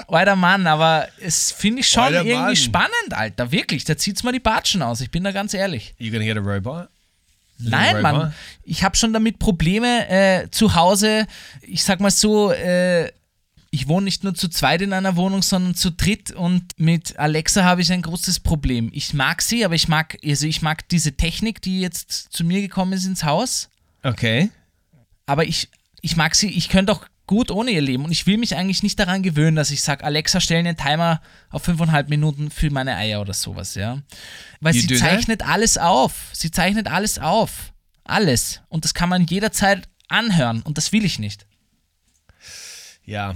alter 0.09 0.37
Mann, 0.37 0.67
aber 0.67 1.09
es 1.21 1.53
finde 1.53 1.81
ich 1.81 1.89
schon 1.89 2.13
irgendwie 2.13 2.35
Mann. 2.35 2.57
spannend, 2.57 3.13
Alter, 3.13 3.51
wirklich, 3.53 3.85
da 3.85 3.97
zieht's 3.97 4.23
mal 4.23 4.33
die 4.33 4.41
Batschen 4.41 4.83
aus, 4.83 5.01
ich 5.01 5.11
bin 5.11 5.25
da 5.25 5.33
ganz 5.33 5.55
ehrlich. 5.55 5.95
You 5.99 6.13
gonna 6.13 6.25
get 6.25 6.37
a 6.37 6.41
robot? 6.41 6.89
Nein? 7.59 8.03
Mann, 8.03 8.35
ich 8.63 8.85
habe 8.85 8.97
schon 8.97 9.13
damit 9.13 9.39
Probleme 9.39 10.09
äh, 10.09 10.51
zu 10.51 10.75
Hause. 10.75 11.27
Ich 11.63 11.85
sag 11.85 12.01
mal 12.01 12.11
so, 12.11 12.51
äh, 12.53 13.11
ich 13.71 13.89
wohne 13.89 14.05
nicht 14.05 14.25
nur 14.25 14.35
zu 14.35 14.49
zweit 14.49 14.81
in 14.83 14.93
einer 14.93 15.17
Wohnung, 15.17 15.43
sondern 15.43 15.75
zu 15.75 15.91
dritt 15.91 16.31
und 16.31 16.65
mit 16.79 17.19
Alexa 17.19 17.65
habe 17.65 17.83
ich 17.83 17.93
ein 17.93 18.03
großes 18.03 18.41
Problem. 18.41 18.91
Ich 18.93 19.13
mag 19.13 19.43
sie, 19.43 19.65
aber 19.65 19.75
ich 19.75 19.89
mag, 19.89 20.17
also 20.25 20.47
ich 20.47 20.63
mag 20.63 20.89
diese 20.89 21.17
Technik, 21.17 21.61
die 21.63 21.81
jetzt 21.81 22.11
zu 22.33 22.45
mir 22.45 22.61
gekommen 22.61 22.93
ist 22.93 23.05
ins 23.07 23.25
Haus, 23.25 23.69
Okay. 24.03 24.51
aber 25.27 25.45
ich, 25.45 25.69
ich 26.01 26.17
mag 26.17 26.35
sie, 26.35 26.49
ich 26.49 26.69
könnte 26.69 26.93
auch 26.93 27.07
gut 27.27 27.51
ohne 27.51 27.71
ihr 27.73 27.81
leben 27.81 28.05
und 28.05 28.13
ich 28.13 28.27
will 28.27 28.39
mich 28.39 28.55
eigentlich 28.57 28.83
nicht 28.83 28.99
daran 28.99 29.23
gewöhnen, 29.23 29.57
dass 29.57 29.71
ich 29.71 29.83
sage, 29.83 30.05
Alexa, 30.05 30.41
stell 30.41 30.59
einen 30.59 30.77
Timer 30.77 31.21
auf 31.51 31.63
fünfeinhalb 31.65 32.09
Minuten 32.09 32.51
für 32.51 32.71
meine 32.71 32.97
Eier 32.97 33.21
oder 33.21 33.35
sowas, 33.35 33.75
ja. 33.75 34.03
Weil 34.61 34.75
You 34.75 34.81
sie 34.83 34.87
do 34.87 34.95
that? 34.99 35.09
zeichnet 35.09 35.43
alles 35.47 35.77
auf. 35.79 36.31
Sie 36.33 36.51
zeichnet 36.51 36.87
alles 36.87 37.19
auf. 37.19 37.73
Alles. 38.05 38.61
Und 38.69 38.85
das 38.85 38.95
kann 38.95 39.09
man 39.09 39.27
jederzeit 39.27 39.89
anhören 40.09 40.63
und 40.63 40.79
das 40.79 40.93
will 40.93 41.05
ich 41.05 41.19
nicht. 41.19 41.47
Yeah. 43.07 43.35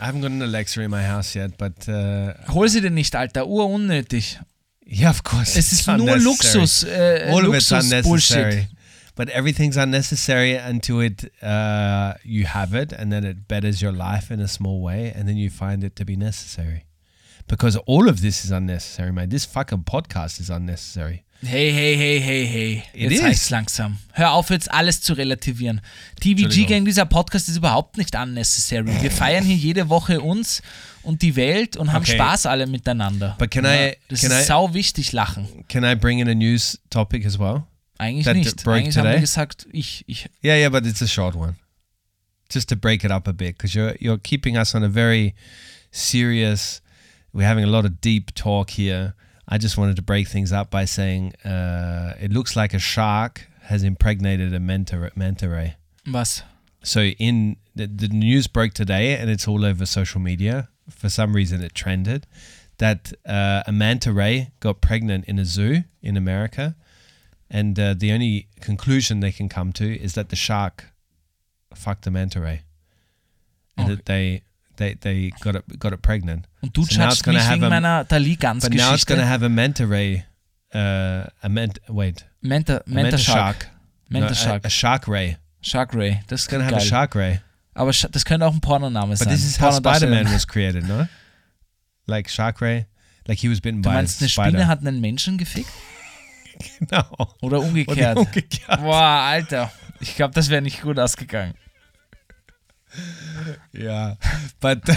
I 0.00 0.04
haven't 0.04 0.20
got 0.20 0.30
an 0.32 0.42
Alexa 0.42 0.82
in 0.82 0.90
my 0.90 1.04
house 1.06 1.34
yet, 1.34 1.56
but 1.58 1.86
uh, 1.88 2.32
Hol 2.52 2.68
sie 2.68 2.80
dir 2.80 2.90
nicht, 2.90 3.14
Alter. 3.14 3.46
Urunnötig. 3.46 4.40
yeah, 4.84 5.10
of 5.10 5.22
course. 5.22 5.56
Es 5.58 5.72
ist 5.72 5.86
nur. 5.86 6.16
Luxus. 6.18 6.82
Äh, 6.82 7.30
All 7.32 7.46
of 7.46 7.54
it's 7.54 7.70
unnecessary. 7.70 8.68
But 9.14 9.28
everything's 9.28 9.76
unnecessary 9.76 10.54
until 10.56 11.00
it 11.00 11.30
uh, 11.42 12.14
you 12.24 12.46
have 12.46 12.72
it, 12.74 12.92
and 12.92 13.12
then 13.12 13.24
it 13.24 13.46
betters 13.46 13.82
your 13.82 13.92
life 13.92 14.30
in 14.30 14.40
a 14.40 14.48
small 14.48 14.80
way, 14.80 15.12
and 15.14 15.28
then 15.28 15.36
you 15.36 15.50
find 15.50 15.84
it 15.84 15.94
to 15.96 16.04
be 16.04 16.16
necessary. 16.16 16.84
Because 17.46 17.76
all 17.86 18.08
of 18.08 18.20
this 18.22 18.44
is 18.44 18.50
unnecessary, 18.50 19.12
man. 19.12 19.28
This 19.28 19.44
fucking 19.44 19.84
podcast 19.84 20.40
is 20.40 20.48
unnecessary. 20.48 21.24
Hey, 21.44 21.72
hey, 21.72 21.96
hey, 21.96 22.20
hey, 22.20 22.46
hey. 22.46 22.84
It 22.94 23.10
Jetzt 23.10 23.12
is. 23.14 23.22
reicht's 23.22 23.50
langsam. 23.50 23.98
Hör 24.12 24.32
auf, 24.32 24.48
jetzt 24.50 24.70
alles 24.70 25.00
zu 25.02 25.12
relativieren. 25.12 25.80
TVG. 26.20 26.66
Gang, 26.66 26.84
dieser 26.84 27.04
Podcast 27.04 27.48
ist 27.48 27.56
überhaupt 27.56 27.98
nicht 27.98 28.14
unnecessary. 28.14 28.86
Wir 29.02 29.10
feiern 29.22 29.44
hier 29.44 29.56
jede 29.56 29.88
Woche 29.88 30.20
uns 30.20 30.62
und 31.02 31.20
die 31.20 31.34
Welt 31.34 31.76
und 31.76 31.92
haben 31.92 32.02
Okay. 32.04 32.14
Spaß 32.14 32.46
alle 32.46 32.66
miteinander. 32.68 33.34
But 33.40 33.50
can 33.50 33.64
I- 33.64 33.96
das 34.08 34.20
can 34.20 34.30
ist 34.30 34.42
I- 34.44 34.44
sau 34.46 34.72
wichtig, 34.72 35.10
lachen. 35.12 35.64
Can 35.68 35.82
I 35.84 35.96
bring 35.96 36.20
in 36.20 36.28
a 36.28 36.34
news 36.34 36.78
topic 36.90 37.26
as 37.26 37.38
well? 37.40 37.64
Eigentlich 38.02 38.24
That 38.24 38.36
nicht. 38.36 38.64
broke 38.64 38.76
Eigentlich 38.78 38.96
haben 38.96 39.04
wir 39.04 39.12
today? 39.12 39.20
gesagt, 39.20 39.66
ich, 39.72 40.04
ich, 40.08 40.28
Yeah, 40.42 40.56
yeah, 40.56 40.68
but 40.68 40.84
it's 40.86 41.00
a 41.02 41.06
short 41.06 41.34
one. 41.36 41.54
Just 42.48 42.68
to 42.68 42.76
break 42.76 43.04
it 43.04 43.10
up 43.10 43.28
a 43.28 43.32
bit, 43.32 43.56
because 43.56 43.74
you're 43.74 43.94
you're 44.00 44.18
keeping 44.18 44.56
us 44.58 44.74
on 44.74 44.82
a 44.82 44.88
very 44.88 45.34
serious. 45.92 46.80
We're 47.32 47.46
having 47.46 47.64
a 47.64 47.70
lot 47.70 47.84
of 47.84 48.00
deep 48.00 48.34
talk 48.34 48.70
here. 48.70 49.14
I 49.48 49.58
just 49.58 49.76
wanted 49.78 49.96
to 49.96 50.02
break 50.02 50.28
things 50.28 50.52
up 50.52 50.70
by 50.70 50.84
saying 50.86 51.32
uh, 51.44 52.14
it 52.20 52.30
looks 52.32 52.56
like 52.56 52.74
a 52.74 52.78
shark 52.78 53.48
has 53.62 53.82
impregnated 53.82 54.52
a 54.54 54.60
manta 54.60 55.10
manta 55.14 55.48
ray. 55.48 55.76
was? 56.10 56.42
So 56.82 57.00
in 57.00 57.56
the, 57.76 57.86
the 57.86 58.08
news 58.08 58.48
broke 58.48 58.74
today, 58.74 59.16
and 59.16 59.30
it's 59.30 59.46
all 59.48 59.64
over 59.64 59.86
social 59.86 60.20
media. 60.20 60.68
For 60.90 61.08
some 61.08 61.32
reason, 61.34 61.62
it 61.62 61.74
trended 61.74 62.26
that 62.78 63.12
uh, 63.24 63.62
a 63.66 63.72
manta 63.72 64.12
ray 64.12 64.50
got 64.60 64.80
pregnant 64.80 65.24
in 65.26 65.38
a 65.38 65.44
zoo 65.44 65.84
in 66.02 66.16
America, 66.16 66.74
and 67.52 67.78
uh, 67.78 67.94
the 67.94 68.12
only 68.12 68.46
conclusion 68.60 69.20
they 69.20 69.32
can 69.32 69.48
come 69.48 69.72
to 69.74 69.84
is 69.84 70.14
that 70.14 70.28
the 70.30 70.36
shark 70.36 70.84
fucked 71.74 72.02
the 72.02 72.10
manta 72.10 72.40
ray, 72.40 72.62
and 73.76 73.86
Okay. 73.90 73.94
that 73.96 74.04
they 74.06 74.42
they 74.76 74.94
they 74.94 75.30
got 75.40 75.54
it 75.56 75.78
got 75.78 75.92
it 75.92 76.00
pregnant. 76.02 76.46
Und 76.62 76.72
du 76.72 76.84
So 76.84 76.98
now 76.98 77.08
it's 77.10 77.22
gonna 77.22 77.38
mich 77.38 77.46
have 77.46 77.62
a- 77.62 77.68
meiner 77.70 78.04
But 78.04 78.72
now 78.74 78.94
it's 78.94 79.04
going 79.04 79.20
to 79.20 79.26
have 79.26 79.42
a 79.44 79.48
manta 79.48 79.86
ray, 79.86 80.24
uh, 80.74 81.26
a 81.42 81.48
ment 81.48 81.78
wait, 81.88 82.24
Menta, 82.42 82.80
a 82.80 82.90
Menta 82.90 83.18
Shark. 83.18 83.68
No, 84.10 84.20
Menta 84.20 84.30
a- 84.32 84.34
Shark. 84.34 84.64
a, 84.64 84.70
shark 84.70 85.06
ray. 85.08 85.36
Shark 85.64 85.94
Ray. 85.94 86.20
Das 86.26 86.40
ist 86.42 86.48
going 86.50 86.60
to 86.60 86.64
have 86.64 86.72
geil. 86.74 86.82
a 86.82 86.88
shark 86.88 87.14
ray. 87.14 87.40
Aber 87.74 87.92
das 87.92 88.24
könnte 88.24 88.44
auch 88.46 88.52
ein 88.52 88.60
Pornoname 88.60 89.16
But 89.16 89.28
this 89.28 89.44
is 89.44 89.58
how 89.60 89.70
Pornodarsteller. 89.70 90.12
Spider 90.16 90.24
Man 90.24 90.34
was 90.34 90.46
created, 90.46 90.88
no? 90.88 91.06
Like 92.06 92.28
Shark 92.28 92.60
Ray, 92.60 92.86
like 93.28 93.38
he 93.38 93.48
was 93.48 93.60
bitten 93.60 93.80
Du 93.80 93.88
by 93.88 93.90
a 93.90 93.92
spider. 93.92 94.02
meinst, 94.02 94.20
eine 94.22 94.28
spider. 94.28 94.48
Spinne 94.50 94.66
hat 94.66 94.80
einen 94.80 95.00
Menschen 95.00 95.38
gefickt? 95.38 95.70
No. 96.90 97.04
Oder 97.40 97.60
umgekehrt? 97.60 98.16
Oder 98.16 98.20
umgekehrt. 98.20 98.80
Boah, 98.80 99.22
Alter. 99.22 99.72
Ich 100.00 100.16
glaube, 100.16 100.34
das 100.34 100.48
wäre 100.48 100.62
nicht 100.62 100.82
gut 100.82 100.98
ausgegangen. 100.98 101.54
Yeah, 103.72 104.16
but 104.60 104.82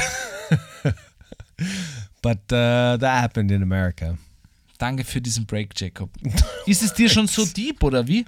but 2.22 2.40
uh, 2.52 2.98
that 2.98 3.22
happened 3.22 3.52
in 3.52 3.64
America. 3.64 4.18
Danke 4.78 5.06
für 5.06 5.22
diesen 5.22 5.46
Break, 5.46 5.70
Jacob. 5.80 6.10
Ist 6.66 6.84
es 6.84 6.94
dir 6.94 7.10
schon 7.10 7.28
so 7.28 7.46
deep, 7.46 7.82
oder 7.82 8.06
wie? 8.08 8.26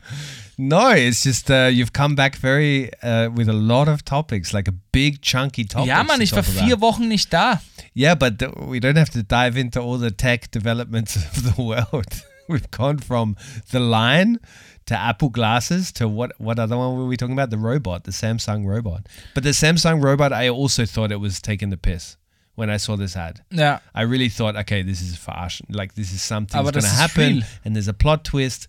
No, 0.56 0.92
it's 0.92 1.24
just 1.26 1.50
uh, 1.50 1.68
you've 1.68 1.92
come 1.92 2.16
back 2.16 2.38
very 2.38 2.90
uh, 3.04 3.30
with 3.36 3.50
a 3.50 3.54
lot 3.54 3.90
of 3.90 4.04
topics, 4.04 4.54
like 4.54 4.70
a 4.70 4.74
big 4.94 5.22
chunky 5.22 5.66
topic. 5.66 5.90
ja, 5.90 6.04
Mann, 6.04 6.22
ich 6.22 6.32
war 6.32 6.44
vier 6.44 6.80
Wochen 6.80 7.10
nicht 7.10 7.34
da. 7.34 7.62
Yeah, 7.94 8.16
but 8.16 8.42
we 8.70 8.80
don't 8.80 8.98
have 8.98 9.12
to 9.12 9.24
dive 9.24 9.60
into 9.60 9.82
all 9.82 10.00
the 10.00 10.12
tech 10.12 10.50
developments 10.52 11.16
of 11.18 11.44
the 11.44 11.62
world. 11.62 12.08
We've 12.50 12.70
gone 12.72 12.98
from 13.00 13.36
the 13.72 13.80
line 13.80 14.40
to 14.86 14.96
Apple 14.98 15.30
glasses 15.30 15.92
to 15.94 16.08
what 16.08 16.32
what 16.40 16.60
other 16.60 16.78
one 16.78 16.98
were 16.98 17.06
we 17.06 17.18
talking 17.18 17.34
about? 17.34 17.50
The 17.50 17.58
robot, 17.58 18.04
the 18.06 18.12
Samsung 18.12 18.66
robot. 18.66 19.08
But 19.34 19.44
the 19.44 19.52
Samsung 19.52 20.02
robot, 20.04 20.32
I 20.34 20.50
also 20.50 20.86
thought 20.86 21.12
it 21.12 21.20
was 21.20 21.42
taking 21.42 21.70
the 21.70 21.78
piss 21.78 22.18
when 22.56 22.70
I 22.70 22.78
saw 22.78 22.96
this 22.96 23.16
ad. 23.16 23.44
Ja, 23.52 23.80
I 23.94 24.02
really 24.04 24.30
thought, 24.30 24.56
okay, 24.56 24.82
this 24.82 25.02
is 25.02 25.18
verarschen. 25.18 25.66
Like 25.70 25.96
this 25.96 26.12
is 26.14 26.22
something 26.22 26.58
Aber 26.60 26.70
ah, 26.70 26.72
that's 26.72 26.86
going 26.86 26.96
to 26.96 27.02
happen, 27.02 27.34
real. 27.36 27.44
and 27.66 27.76
there's 27.76 27.88
a 27.88 27.94
plot 27.94 28.24
twist. 28.24 28.68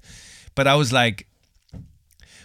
But 0.54 0.66
I 0.66 0.74
was 0.74 0.92
like, 0.92 1.26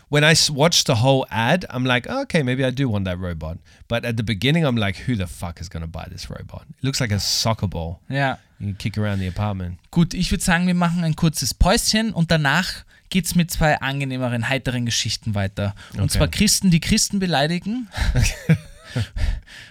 when 0.09 0.23
I 0.23 0.35
watched 0.51 0.85
the 0.85 0.95
whole 0.95 1.25
ad, 1.31 1.65
I'm 1.71 1.83
like, 1.85 2.05
oh, 2.07 2.21
okay, 2.21 2.43
maybe 2.43 2.63
I 2.63 2.69
do 2.69 2.87
want 2.87 3.05
that 3.05 3.17
robot. 3.17 3.57
But 3.87 4.05
at 4.05 4.15
the 4.15 4.23
beginning, 4.23 4.63
I'm 4.63 4.75
like, 4.77 4.95
who 4.95 5.15
the 5.15 5.25
fuck 5.25 5.59
is 5.59 5.69
going 5.69 5.81
to 5.81 5.87
buy 5.87 6.07
this 6.11 6.29
robot? 6.29 6.65
It 6.69 6.83
looks 6.83 7.01
like 7.01 7.11
a 7.11 7.19
soccer 7.19 7.67
ball. 7.67 8.01
ja. 8.09 8.35
Can 8.63 8.77
kick 8.77 8.97
around 8.97 9.19
the 9.19 9.27
apartment. 9.27 9.77
Gut, 9.91 10.13
ich 10.13 10.31
würde 10.31 10.43
sagen, 10.43 10.67
wir 10.67 10.73
machen 10.73 11.03
ein 11.03 11.15
kurzes 11.15 11.53
Päuschen 11.53 12.13
und 12.13 12.31
danach 12.31 12.85
geht 13.09 13.25
es 13.25 13.35
mit 13.35 13.51
zwei 13.51 13.79
angenehmeren, 13.79 14.47
heiteren 14.49 14.85
Geschichten 14.85 15.35
weiter. 15.35 15.75
Und 15.93 15.99
Okay. 16.01 16.09
zwar 16.17 16.27
Christen, 16.29 16.71
die 16.71 16.79
Christen 16.79 17.19
beleidigen. 17.19 17.87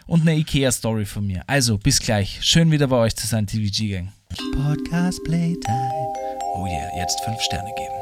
und 0.07 0.23
eine 0.23 0.35
Ikea-Story 0.37 1.05
von 1.07 1.27
mir. 1.27 1.43
Also, 1.47 1.79
bis 1.79 2.01
gleich. 2.01 2.39
Schön 2.43 2.71
wieder 2.71 2.87
bei 2.89 2.97
euch 2.97 3.17
zu 3.17 3.27
sein, 3.27 3.47
TVG 3.47 3.89
Gang. 3.91 4.13
Podcast 4.55 5.23
Playtime. 5.25 6.13
Oh 6.55 6.67
yeah, 6.67 6.89
jetzt 6.99 7.21
fünf 7.25 7.41
Sterne 7.41 7.71
geben. 7.77 7.95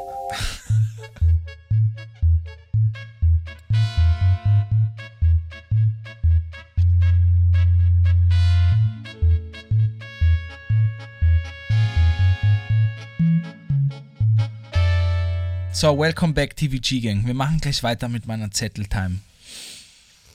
So, 15.81 15.97
welcome 15.97 16.31
back 16.35 16.55
TVG 16.55 17.01
Gang. 17.01 17.25
Wir 17.25 17.33
machen 17.33 17.57
gleich 17.59 17.81
weiter 17.81 18.07
mit 18.07 18.27
meiner 18.27 18.51
Zetteltime. 18.51 19.21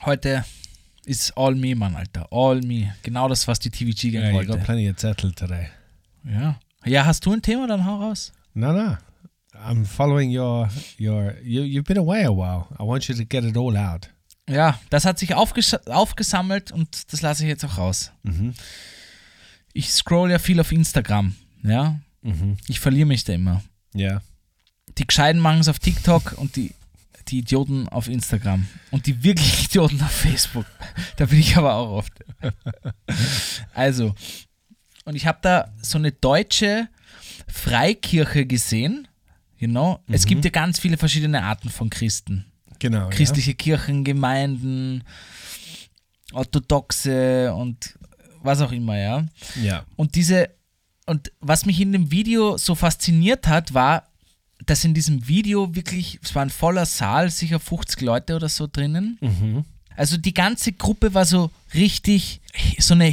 Heute 0.01 0.43
ist 1.05 1.37
All 1.37 1.55
Me, 1.55 1.73
Mann, 1.73 1.95
Alter. 1.95 2.27
All 2.31 2.59
Me. 2.59 2.93
Genau 3.01 3.29
das, 3.29 3.47
was 3.47 3.57
die 3.57 3.69
TVG 3.69 4.11
Gang 4.11 4.23
Yeah, 4.23 4.27
you 4.27 4.35
wollte. 4.35 4.51
got 4.51 4.63
plenty 4.65 4.89
of 4.89 4.99
settled 4.99 5.37
today. 5.37 5.69
Ja. 6.25 6.59
ja, 6.83 7.05
hast 7.05 7.25
du 7.25 7.31
ein 7.31 7.41
Thema? 7.41 7.65
Dann 7.65 7.85
hau 7.85 7.95
raus. 7.95 8.33
No, 8.55 8.73
no. 8.73 8.97
I'm 9.53 9.85
following 9.85 10.37
your 10.37 10.67
your. 10.99 11.35
You, 11.41 11.63
you've 11.63 11.85
been 11.85 11.97
away 11.97 12.25
a 12.25 12.29
while. 12.29 12.65
I 12.77 12.83
want 12.83 13.07
you 13.07 13.15
to 13.15 13.23
get 13.23 13.45
it 13.45 13.55
all 13.55 13.77
out. 13.77 14.09
Ja, 14.49 14.77
das 14.89 15.05
hat 15.05 15.17
sich 15.17 15.33
aufges 15.33 15.73
aufgesammelt 15.87 16.73
und 16.73 17.13
das 17.13 17.21
lasse 17.21 17.43
ich 17.43 17.47
jetzt 17.47 17.63
auch 17.63 17.77
raus. 17.77 18.11
Mhm. 18.23 18.53
Ich 19.71 19.93
scroll 19.93 20.29
ja 20.29 20.39
viel 20.39 20.59
auf 20.59 20.73
Instagram, 20.73 21.35
ja. 21.63 22.01
Mhm. 22.21 22.57
Ich 22.67 22.81
verliere 22.81 23.07
mich 23.07 23.23
da 23.23 23.31
immer. 23.31 23.63
Yeah. 23.95 24.21
Die 24.97 25.05
Gescheiten 25.05 25.39
machen 25.39 25.59
es 25.59 25.67
auf 25.67 25.79
TikTok 25.79 26.33
und 26.37 26.55
die, 26.55 26.73
die 27.27 27.39
Idioten 27.39 27.87
auf 27.89 28.07
Instagram. 28.07 28.67
Und 28.91 29.05
die 29.05 29.23
wirklich 29.23 29.65
Idioten 29.65 30.01
auf 30.01 30.11
Facebook. 30.11 30.65
Da 31.17 31.25
bin 31.25 31.39
ich 31.39 31.57
aber 31.57 31.75
auch 31.75 31.97
oft. 31.97 32.13
Also, 33.73 34.15
und 35.05 35.15
ich 35.15 35.25
habe 35.25 35.39
da 35.41 35.71
so 35.81 35.97
eine 35.97 36.11
deutsche 36.11 36.89
Freikirche 37.47 38.45
gesehen. 38.45 39.07
You 39.57 39.67
know? 39.67 39.99
Es 40.07 40.25
gibt 40.25 40.43
ja 40.43 40.51
ganz 40.51 40.79
viele 40.79 40.97
verschiedene 40.97 41.43
Arten 41.43 41.69
von 41.69 41.89
Christen. 41.89 42.45
Genau. 42.79 43.09
christliche 43.09 43.55
Kirchen, 43.55 44.03
Gemeinden, 44.03 45.03
orthodoxe 46.33 47.53
und 47.53 47.97
was 48.41 48.61
auch 48.61 48.71
immer, 48.71 48.97
ja. 48.97 49.25
Yeah. 49.59 49.85
Und 49.95 50.15
diese, 50.15 50.49
und 51.05 51.31
was 51.39 51.65
mich 51.65 51.79
in 51.81 51.91
dem 51.91 52.11
Video 52.11 52.57
so 52.57 52.75
fasziniert 52.75 53.47
hat, 53.47 53.73
war, 53.73 54.07
dass 54.67 54.83
in 54.85 54.93
diesem 54.93 55.27
Video 55.27 55.73
wirklich, 55.75 56.19
es 56.23 56.35
war 56.35 56.43
ein 56.43 56.49
voller 56.51 56.85
Saal, 56.85 57.29
sicher 57.31 57.59
50 57.59 58.01
Leute 58.01 58.35
oder 58.35 58.49
so 58.49 58.67
drinnen. 58.71 59.65
Also 59.95 60.17
die 60.17 60.33
ganze 60.33 60.73
Gruppe 60.73 61.13
war 61.15 61.25
so 61.25 61.49
richtig, 61.73 62.39
so 62.77 62.93
eine 62.93 63.05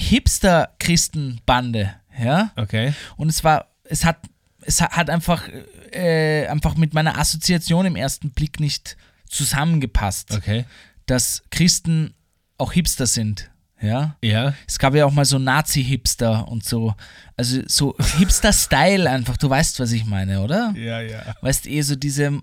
Hipster-Christenbande, 0.78 1.94
ja. 2.22 2.50
Okay. 2.56 2.92
Und 3.16 3.28
es 3.28 3.42
war, 3.44 3.68
es 3.84 4.04
hat, 4.04 4.18
es 4.62 4.80
hat- 4.80 4.92
hat 4.92 5.10
einfach, 5.10 5.48
äh, 5.92 6.46
einfach 6.48 6.76
mit 6.76 6.94
meiner 6.94 7.18
Assoziation 7.18 7.86
im 7.86 7.96
ersten 7.96 8.30
Blick 8.30 8.60
nicht 8.60 8.96
zusammengepasst, 9.28 10.32
Okay. 10.32 10.64
dass 11.06 11.42
Christen 11.50 12.14
auch 12.58 12.72
Hipster 12.72 13.06
sind, 13.06 13.50
ja. 13.80 14.16
Yeah. 14.22 14.54
Es 14.66 14.78
gab 14.78 14.94
ja 14.94 15.04
auch 15.04 15.12
mal 15.12 15.24
so 15.24 15.38
Nazi-Hipster 15.38 16.48
und 16.48 16.64
so, 16.64 16.94
also 17.36 17.60
so 17.66 17.96
Hipster-Style 18.18 19.08
einfach, 19.08 19.36
du 19.36 19.50
weißt, 19.50 19.80
was 19.80 19.92
ich 19.92 20.04
meine, 20.04 20.40
oder? 20.40 20.72
Yeah, 20.76 21.02
yeah. 21.02 21.34
Weißt 21.40 21.66
eh 21.66 21.82
so 21.82 21.96
diese 21.96 22.40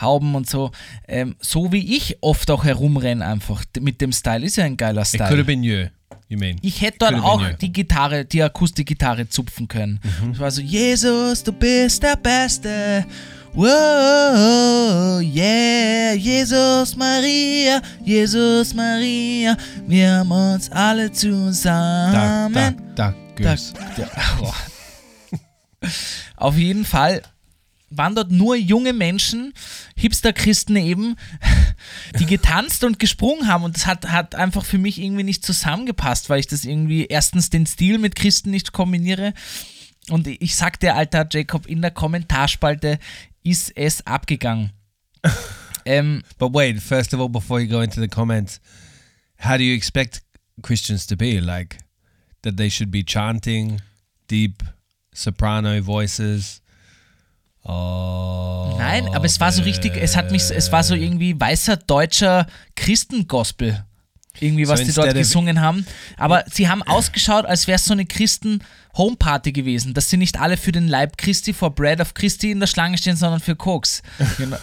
Hauben 0.00 0.34
und 0.34 0.48
so, 0.48 0.70
ähm, 1.08 1.36
so 1.40 1.72
wie 1.72 1.96
ich 1.96 2.18
oft 2.20 2.50
auch 2.50 2.64
herumrenne 2.64 3.24
einfach 3.24 3.64
mit 3.80 4.00
dem 4.00 4.12
Style, 4.12 4.44
ist 4.44 4.56
ja 4.56 4.64
ein 4.64 4.76
geiler 4.76 5.04
Style. 5.04 5.44
been 5.44 5.62
you, 5.62 5.86
mean? 6.38 6.56
Ich 6.62 6.80
hätte 6.80 7.06
been 7.10 7.20
auch 7.20 7.48
die 7.60 7.72
Gitarre, 7.72 8.24
die 8.24 8.42
Akustikgitarre 8.42 9.28
zupfen 9.28 9.68
können. 9.68 10.00
Es 10.32 10.38
war 10.38 10.50
so, 10.50 10.60
Jesus, 10.60 11.42
du 11.42 11.52
bist 11.52 12.02
der 12.02 12.16
Beste. 12.16 13.04
Wow, 13.56 15.20
yeah, 15.22 16.12
Jesus 16.14 16.96
Maria, 16.96 17.80
Jesus 18.04 18.74
Maria, 18.74 19.56
wir 19.86 20.10
haben 20.10 20.30
uns 20.32 20.68
alle 20.72 21.12
zusammen. 21.12 22.52
duck, 22.96 23.14
duck, 23.14 23.14
goose. 23.36 23.72
Da- 23.96 24.02
ja. 24.02 24.52
Auf 26.36 26.56
jeden 26.56 26.84
Fall 26.84 27.22
waren 27.90 28.16
dort 28.16 28.32
nur 28.32 28.56
junge 28.56 28.92
Menschen, 28.92 29.54
Hipster-Christen 29.94 30.74
eben, 30.74 31.14
die 32.18 32.26
getanzt 32.26 32.82
und 32.82 32.98
gesprungen 32.98 33.46
haben. 33.46 33.62
Und 33.62 33.76
das 33.76 33.86
hat, 33.86 34.10
hat 34.10 34.34
einfach 34.34 34.64
für 34.64 34.78
mich 34.78 35.00
irgendwie 35.00 35.22
nicht 35.22 35.46
zusammengepasst, 35.46 36.28
weil 36.28 36.40
ich 36.40 36.48
das 36.48 36.64
irgendwie 36.64 37.06
erstens 37.06 37.50
den 37.50 37.66
Stil 37.66 37.98
mit 37.98 38.16
Christen 38.16 38.50
nicht 38.50 38.72
kombiniere. 38.72 39.32
Und 40.10 40.26
ich 40.26 40.56
sag 40.56 40.80
dir, 40.80 40.96
alter 40.96 41.26
Jacob, 41.30 41.66
in 41.66 41.80
der 41.82 41.92
Kommentarspalte 41.92 42.98
ist 43.44 43.72
es 43.76 44.04
abgegangen. 44.06 44.72
ähm, 45.84 46.22
But 46.38 46.52
wait, 46.52 46.82
first 46.82 47.14
of 47.14 47.20
all, 47.20 47.28
before 47.28 47.60
you 47.60 47.68
go 47.68 47.80
into 47.80 48.00
the 48.00 48.08
comments, 48.08 48.60
how 49.38 49.56
do 49.56 49.62
you 49.62 49.74
expect 49.74 50.22
Christians 50.62 51.06
to 51.06 51.16
be? 51.16 51.40
Like 51.40 51.78
that 52.42 52.56
they 52.56 52.68
should 52.68 52.90
be 52.90 53.04
chanting 53.04 53.80
deep 54.28 54.62
soprano 55.12 55.80
voices. 55.80 56.60
Oh. 57.64 58.74
Nein, 58.78 59.08
aber 59.14 59.24
es 59.24 59.40
war 59.40 59.50
so 59.50 59.62
richtig, 59.62 59.96
es 59.96 60.16
hat 60.16 60.30
mich, 60.30 60.50
es 60.50 60.70
war 60.70 60.82
so 60.82 60.94
irgendwie 60.94 61.38
weißer 61.38 61.76
deutscher 61.78 62.46
Christengospel. 62.76 63.84
Irgendwie, 64.40 64.64
So 64.64 64.72
was 64.72 64.84
die 64.84 64.92
dort 64.92 65.14
gesungen 65.14 65.60
haben. 65.60 65.86
Aber 66.16 66.44
sie 66.50 66.68
haben 66.68 66.82
ausgeschaut, 66.86 67.46
als 67.46 67.66
wäre 67.66 67.76
es 67.76 67.84
so 67.84 67.92
eine 67.92 68.04
Christen-Homeparty 68.94 69.52
gewesen, 69.52 69.94
dass 69.94 70.10
sie 70.10 70.16
nicht 70.16 70.40
alle 70.40 70.56
für 70.56 70.72
den 70.72 70.88
Leib 70.88 71.16
Christi, 71.18 71.52
vor 71.52 71.74
Bread 71.74 72.00
of 72.00 72.14
Christi 72.14 72.50
in 72.50 72.60
der 72.60 72.66
Schlange 72.66 72.98
stehen, 72.98 73.16
sondern 73.16 73.40
für 73.40 73.56
Koks. 73.56 74.02
Genau, 74.38 74.56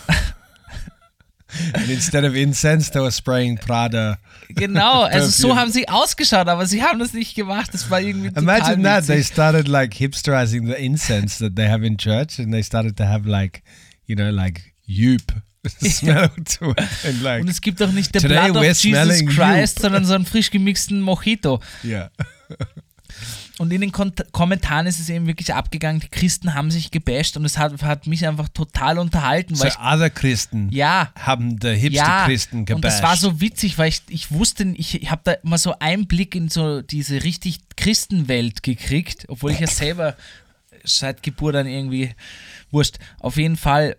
And 1.73 1.89
instead 1.89 2.23
of 2.23 2.34
incense, 2.34 2.89
they 2.91 3.01
were 3.01 3.11
spraying 3.11 3.57
Prada. 3.57 4.17
genau 4.47 5.01
also 5.11 5.27
so 5.27 5.55
haben 5.57 5.69
sie 5.69 5.86
ausgeschaut, 5.89 6.47
aber 6.47 6.65
sie 6.65 6.82
haben 6.82 6.97
das 6.99 7.11
nicht 7.11 7.36
gemacht. 7.36 7.73
Das 7.73 7.89
war 7.89 7.99
irgendwie 7.99 8.29
Imagine 8.39 8.82
that 8.84 9.05
they 9.05 9.21
started 9.21 9.67
like 9.67 9.93
hipsterizing 9.93 10.65
the 10.65 10.75
incense 10.82 11.39
that 11.39 11.57
they 11.57 11.67
have 11.67 11.86
in 11.86 11.97
church, 11.97 12.39
and 12.39 12.53
they 12.53 12.63
started 12.63 12.95
to 12.95 13.03
have 13.03 13.27
like, 13.27 13.63
you 14.05 14.15
know, 14.15 14.29
like 14.29 14.61
youp 14.86 15.23
smell 15.82 16.29
to 16.45 16.71
it, 16.71 16.89
and 17.03 17.21
like 17.21 17.41
Und 17.41 17.49
es 17.49 17.59
gibt 17.59 17.82
auch 17.84 17.91
nicht 17.91 18.15
der 18.15 18.21
Blood 18.21 18.55
of 18.55 18.63
Jesus 18.63 19.25
Christ, 19.25 19.79
you. 19.79 19.82
sondern 19.82 20.05
so 20.05 20.13
einen 20.13 20.25
frisch 20.25 20.51
gemixten 20.51 21.01
Mojito. 21.01 21.59
yeah. 21.84 22.09
Und 23.58 23.72
in 23.72 23.82
den 23.82 23.91
Kont 23.91 24.26
Kommentaren 24.32 24.88
ist 24.88 24.99
es 24.99 25.10
eben 25.10 25.28
wirklich 25.28 25.54
abgegangen, 25.54 25.99
die 25.99 26.08
Christen 26.08 26.54
haben 26.54 26.72
sich 26.72 26.91
gebasht 26.91 27.38
und 27.38 27.45
es 27.45 27.58
hat, 27.58 27.82
hat 27.84 28.08
mich 28.08 28.26
einfach 28.26 28.47
total 28.49 28.97
unterhalten, 28.97 29.56
So 29.56 29.64
weil 29.64 29.72
ich, 29.72 29.80
other 29.80 30.10
Christen 30.10 30.70
ja, 30.72 31.12
haben 31.20 31.58
the 31.62 31.70
hipster 31.70 31.97
ja, 31.97 32.26
Christen 32.26 32.66
gebasht. 32.66 32.76
und 32.76 32.86
das 32.86 33.04
war 33.04 33.18
so 33.18 33.41
witzig, 33.41 33.78
weil 33.78 33.89
ich, 33.89 34.02
ich 34.10 34.32
wusste, 34.32 34.64
ich, 34.76 35.02
ich 35.02 35.12
habe 35.12 35.22
da 35.24 35.34
immer 35.34 35.58
so 35.58 35.78
einen 35.80 36.08
Blick 36.08 36.36
in 36.36 36.49
so 36.49 36.82
diese 36.82 37.24
richtig 37.24 37.60
Christenwelt 37.76 38.64
gekriegt, 38.64 39.26
obwohl 39.28 39.52
ich 39.52 39.60
ja 39.60 39.68
selber 39.68 40.16
seit 40.84 41.22
Geburt 41.24 41.56
an 41.56 41.68
irgendwie, 41.68 42.12
wurscht, 42.72 42.97
auf 43.20 43.38
jeden 43.38 43.58
Fall, 43.58 43.95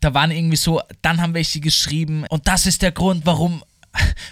da 0.00 0.12
waren 0.14 0.30
irgendwie 0.30 0.56
so, 0.56 0.82
dann 1.02 1.20
haben 1.20 1.34
welche 1.34 1.60
geschrieben 1.60 2.24
und 2.28 2.48
das 2.48 2.66
ist 2.66 2.82
der 2.82 2.92
Grund, 2.92 3.24
warum 3.24 3.62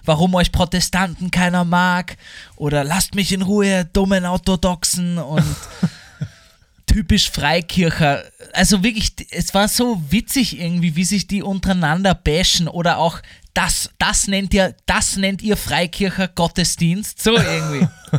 warum 0.04 0.34
euch 0.34 0.52
Protestanten 0.52 1.30
keiner 1.30 1.64
mag 1.64 2.16
oder 2.56 2.84
lasst 2.84 3.14
mich 3.14 3.32
in 3.32 3.42
Ruhe, 3.42 3.84
dummen 3.92 4.24
Orthodoxen 4.24 5.18
und 5.18 5.44
typisch 6.86 7.30
Freikircher. 7.30 8.24
Also 8.52 8.82
wirklich, 8.82 9.12
es 9.30 9.54
war 9.54 9.68
so 9.68 10.02
witzig 10.10 10.60
irgendwie, 10.60 10.96
wie 10.96 11.04
sich 11.04 11.26
die 11.26 11.42
untereinander 11.42 12.14
bashen 12.14 12.68
oder 12.68 12.98
auch 12.98 13.20
das, 13.54 13.90
das 13.98 14.26
nennt 14.26 14.52
ihr, 14.54 14.74
das 14.86 15.16
nennt 15.16 15.42
ihr 15.42 15.56
Freikircher 15.56 16.28
Gottesdienst. 16.28 17.22
So 17.22 17.36
irgendwie. 17.36 17.88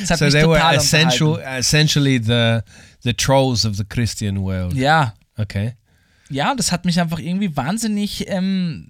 Das 0.00 0.10
hat 0.10 0.18
so 0.20 0.24
mich 0.24 0.32
they 0.32 0.48
were 0.48 0.74
essential, 0.74 1.38
essentially 1.38 2.18
the 2.18 2.60
the 3.02 3.12
trolls 3.12 3.66
of 3.66 3.76
the 3.76 3.84
Christian 3.84 4.40
world. 4.42 4.72
Ja, 4.72 5.12
Okay. 5.36 5.74
ja, 6.30 6.54
das 6.54 6.72
hat 6.72 6.84
mich 6.86 6.98
einfach 6.98 7.18
irgendwie 7.18 7.54
wahnsinnig 7.54 8.26
ähm, 8.28 8.88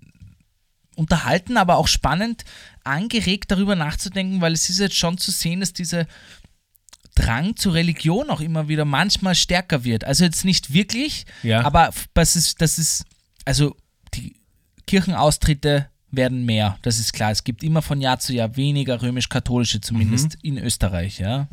unterhalten, 0.96 1.56
aber 1.56 1.76
auch 1.76 1.88
spannend 1.88 2.44
angeregt, 2.84 3.50
darüber 3.50 3.76
nachzudenken, 3.76 4.40
weil 4.40 4.52
es 4.52 4.68
ist 4.70 4.78
jetzt 4.78 4.96
schon 4.96 5.18
zu 5.18 5.30
sehen, 5.30 5.60
dass 5.60 5.72
dieser 5.72 6.06
Drang 7.14 7.56
zur 7.56 7.74
Religion 7.74 8.28
auch 8.30 8.40
immer 8.40 8.66
wieder 8.68 8.84
manchmal 8.84 9.34
stärker 9.36 9.84
wird. 9.84 10.04
Also 10.04 10.24
jetzt 10.24 10.44
nicht 10.44 10.72
wirklich, 10.72 11.26
Ja. 11.42 11.64
aber 11.64 11.90
das 12.12 12.34
ist, 12.36 12.60
das 12.60 12.78
ist, 12.78 13.04
also 13.44 13.76
die 14.14 14.34
Kirchenaustritte 14.86 15.88
werden 16.10 16.44
mehr, 16.44 16.78
das 16.82 16.98
ist 16.98 17.12
klar. 17.12 17.30
Es 17.30 17.44
gibt 17.44 17.62
immer 17.62 17.82
von 17.82 18.00
Jahr 18.00 18.18
zu 18.18 18.32
Jahr 18.32 18.56
weniger 18.56 19.00
römisch-katholische, 19.02 19.80
zumindest 19.80 20.36
in 20.42 20.58
Österreich, 20.58 21.18
ja. 21.18 21.48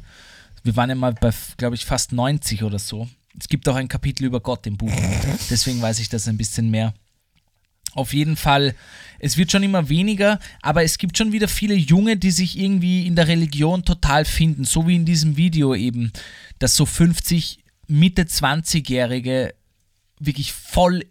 Wir 0.63 0.75
waren 0.75 0.89
ja 0.89 0.95
mal 0.95 1.13
bei, 1.13 1.31
glaube 1.57 1.75
ich, 1.75 1.85
fast 1.85 2.11
90 2.11 2.63
oder 2.63 2.77
so. 2.77 3.07
Es 3.39 3.47
gibt 3.47 3.67
auch 3.69 3.75
ein 3.75 3.87
Kapitel 3.87 4.25
über 4.25 4.39
Gott 4.39 4.67
im 4.67 4.77
Buch. 4.77 4.91
Deswegen 5.49 5.81
weiß 5.81 5.99
ich 5.99 6.09
das 6.09 6.27
ein 6.27 6.37
bisschen 6.37 6.69
mehr. 6.69 6.93
Auf 7.93 8.13
jeden 8.13 8.37
Fall, 8.37 8.73
es 9.19 9.37
wird 9.37 9.51
schon 9.51 9.63
immer 9.63 9.89
weniger, 9.89 10.39
aber 10.61 10.83
es 10.83 10.97
gibt 10.97 11.17
schon 11.17 11.31
wieder 11.33 11.47
viele 11.47 11.75
Junge, 11.75 12.15
die 12.15 12.31
sich 12.31 12.57
irgendwie 12.57 13.05
in 13.05 13.15
der 13.15 13.27
Religion 13.27 13.83
total 13.83 14.23
finden, 14.23 14.63
so 14.63 14.87
wie 14.87 14.95
in 14.95 15.05
diesem 15.05 15.35
Video 15.35 15.75
eben, 15.75 16.11
dass 16.59 16.75
so 16.75 16.85
50 16.85 17.59
Mitte 17.87 18.23
20-Jährige 18.23 19.53
wirklich 20.19 20.53
voll 20.53 21.03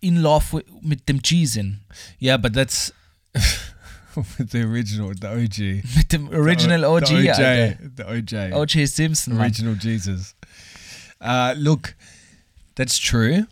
in 0.00 0.16
love 0.16 0.62
mit 0.82 1.08
dem 1.08 1.20
G 1.22 1.46
sind. 1.46 1.80
Yeah, 2.20 2.36
but 2.36 2.52
that's 2.52 2.92
with 4.38 4.50
the 4.50 4.62
original, 4.62 5.12
the 5.14 5.28
OG. 5.28 5.84
Mit 5.96 6.12
dem 6.12 6.28
Original 6.28 6.84
OG, 6.84 7.06
the 7.06 7.14
OJ, 7.14 7.28
Alter. 7.28 7.78
the 7.96 8.04
OJ, 8.04 8.52
O.J. 8.52 8.86
Simpson. 8.86 9.34
Mann. 9.34 9.42
original 9.46 9.74
Jesus. 9.74 10.34
Uh, 11.20 11.54
look, 11.56 11.94
that's 12.76 12.98
true, 12.98 13.46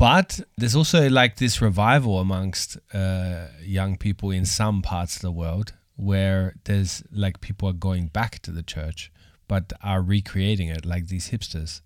but 0.00 0.40
there's 0.56 0.74
also 0.74 1.10
like 1.10 1.36
this 1.36 1.60
revival 1.60 2.20
amongst 2.20 2.78
uh, 2.94 3.48
young 3.62 3.98
people 3.98 4.30
in 4.30 4.46
some 4.46 4.80
parts 4.80 5.16
of 5.16 5.22
the 5.22 5.30
world 5.30 5.74
where 5.94 6.54
there's 6.64 7.02
like 7.12 7.42
people 7.42 7.68
are 7.68 7.74
going 7.74 8.06
back 8.06 8.38
to 8.40 8.50
the 8.50 8.62
church, 8.62 9.12
but 9.46 9.74
are 9.82 10.00
recreating 10.00 10.68
it, 10.68 10.86
like 10.86 11.08
these 11.08 11.30
hipsters. 11.30 11.82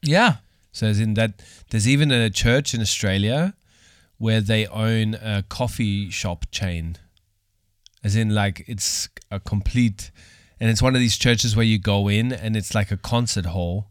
Yeah. 0.00 0.36
So 0.70 0.86
as 0.86 1.00
in 1.00 1.14
that 1.14 1.42
there's 1.70 1.88
even 1.88 2.12
a 2.12 2.30
church 2.30 2.72
in 2.72 2.80
Australia 2.80 3.54
where 4.18 4.40
they 4.40 4.68
own 4.68 5.14
a 5.14 5.42
coffee 5.48 6.08
shop 6.08 6.46
chain. 6.52 6.96
As 8.04 8.14
in 8.14 8.32
like 8.32 8.64
it's 8.68 9.08
a 9.32 9.40
complete 9.40 10.12
and 10.60 10.70
it's 10.70 10.80
one 10.80 10.94
of 10.94 11.00
these 11.00 11.16
churches 11.16 11.56
where 11.56 11.66
you 11.66 11.80
go 11.80 12.06
in 12.06 12.32
and 12.32 12.56
it's 12.56 12.76
like 12.76 12.92
a 12.92 12.96
concert 12.96 13.46
hall 13.46 13.88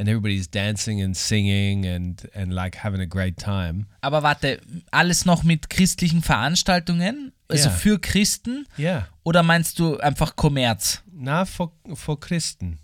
and 0.00 0.08
everybody's 0.08 0.48
dancing 0.50 1.02
and 1.02 1.14
singing 1.14 1.84
and 1.86 2.26
and 2.34 2.52
like 2.52 2.78
having 2.82 3.00
a 3.00 3.06
great 3.06 3.36
time. 3.36 3.84
aber 4.00 4.22
warte, 4.22 4.60
alles 4.90 5.26
noch 5.26 5.42
mit 5.44 5.68
christlichen 5.68 6.22
Veranstaltungen? 6.22 7.32
Also 7.48 7.68
Ja. 7.68 7.74
für 7.74 7.98
Christen? 8.00 8.66
Yeah. 8.78 9.06
Oder 9.24 9.42
meinst 9.42 9.78
du 9.78 9.98
einfach 9.98 10.34
Kommerz? 10.36 11.02
Now 11.12 11.44
for 11.44 11.72
for 11.94 12.18
Christen. 12.18 12.78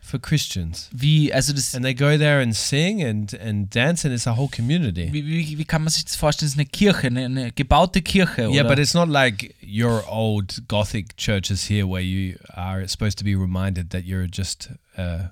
For 0.00 0.20
Christians. 0.20 0.90
Wie, 0.92 1.32
also 1.32 1.54
das, 1.54 1.74
And 1.74 1.82
they 1.82 1.94
go 1.94 2.18
there 2.18 2.42
and 2.42 2.54
sing 2.54 3.02
and 3.02 3.32
and 3.40 3.74
dance 3.74 4.06
and 4.06 4.14
it's 4.14 4.26
a 4.26 4.36
whole 4.36 4.48
community. 4.54 5.08
wie, 5.10 5.24
wie, 5.26 5.56
wie 5.58 5.64
kann 5.64 5.82
man 5.82 5.90
sich 5.90 6.04
das 6.04 6.14
vorstellen? 6.16 6.46
Das 6.48 6.52
ist 6.54 6.58
eine 6.58 6.66
Kirche, 6.68 7.06
eine, 7.06 7.24
eine 7.24 7.52
gebaute 7.52 8.02
Kirche, 8.02 8.42
Yeah, 8.42 8.50
oder? 8.50 8.64
but 8.68 8.78
it's 8.78 8.92
not 8.92 9.08
like 9.08 9.54
your 9.66 10.04
old 10.06 10.62
Gothic 10.68 11.16
churches 11.16 11.68
here 11.70 11.88
where 11.88 12.02
you 12.02 12.36
are 12.48 12.86
supposed 12.86 13.18
to 13.18 13.24
be 13.24 13.34
reminded 13.34 13.90
that 13.90 14.04
you're 14.04 14.28
just 14.30 14.68
a 14.98 15.30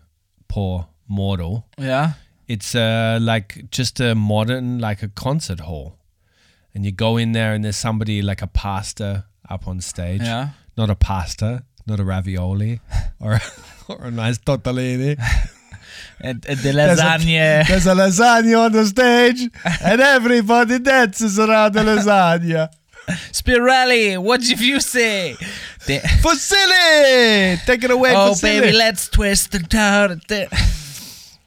poor 0.49 0.89
mortal. 1.13 1.67
Yeah. 1.79 2.15
It's 2.49 2.75
uh, 2.75 3.19
like 3.21 3.71
just 3.71 4.01
a 4.01 4.15
modern, 4.15 4.79
like 4.79 5.03
a 5.03 5.09
concert 5.09 5.61
hall. 5.61 5.99
And 6.75 6.85
you 6.85 6.93
go 6.93 7.17
in 7.17 7.33
there 7.33 7.53
and 7.55 7.65
there's 7.65 7.77
somebody 7.77 8.23
like 8.23 8.43
a 8.43 8.47
pastor 8.47 9.25
up 9.49 9.69
on 9.69 9.81
stage. 9.81 10.23
Ja. 10.23 10.49
Not 10.77 10.91
a 10.91 10.95
pasta, 10.95 11.65
not 11.87 12.01
a 12.01 12.05
ravioli 12.05 12.81
or, 13.21 13.41
or 13.89 14.05
a 14.05 14.11
nice 14.11 14.39
tortellini. 14.39 15.19
And, 16.25 16.47
and 16.49 16.59
the 16.61 16.73
There's 16.73 17.01
a-. 17.01 17.65
There's 17.69 17.87
a 17.87 17.95
lasagna 17.95 18.67
on 18.67 18.73
the 18.73 18.87
stage 18.87 19.51
and 19.83 20.01
everybody 20.01 20.79
dances 20.79 21.37
around 21.39 21.75
the 21.75 21.81
lasagna. 21.81 22.69
Spirelli, 23.33 24.19
what 24.19 24.41
did 24.41 24.61
you 24.61 24.81
say? 24.81 25.35
The, 25.87 25.99
Fusilli! 26.23 27.65
Take 27.67 27.83
it 27.83 27.91
away, 27.91 28.13
oh, 28.15 28.35
baby, 28.41 28.71
let's 28.71 29.09
twist 29.09 29.55
it 29.57 29.75
out. 29.75 30.11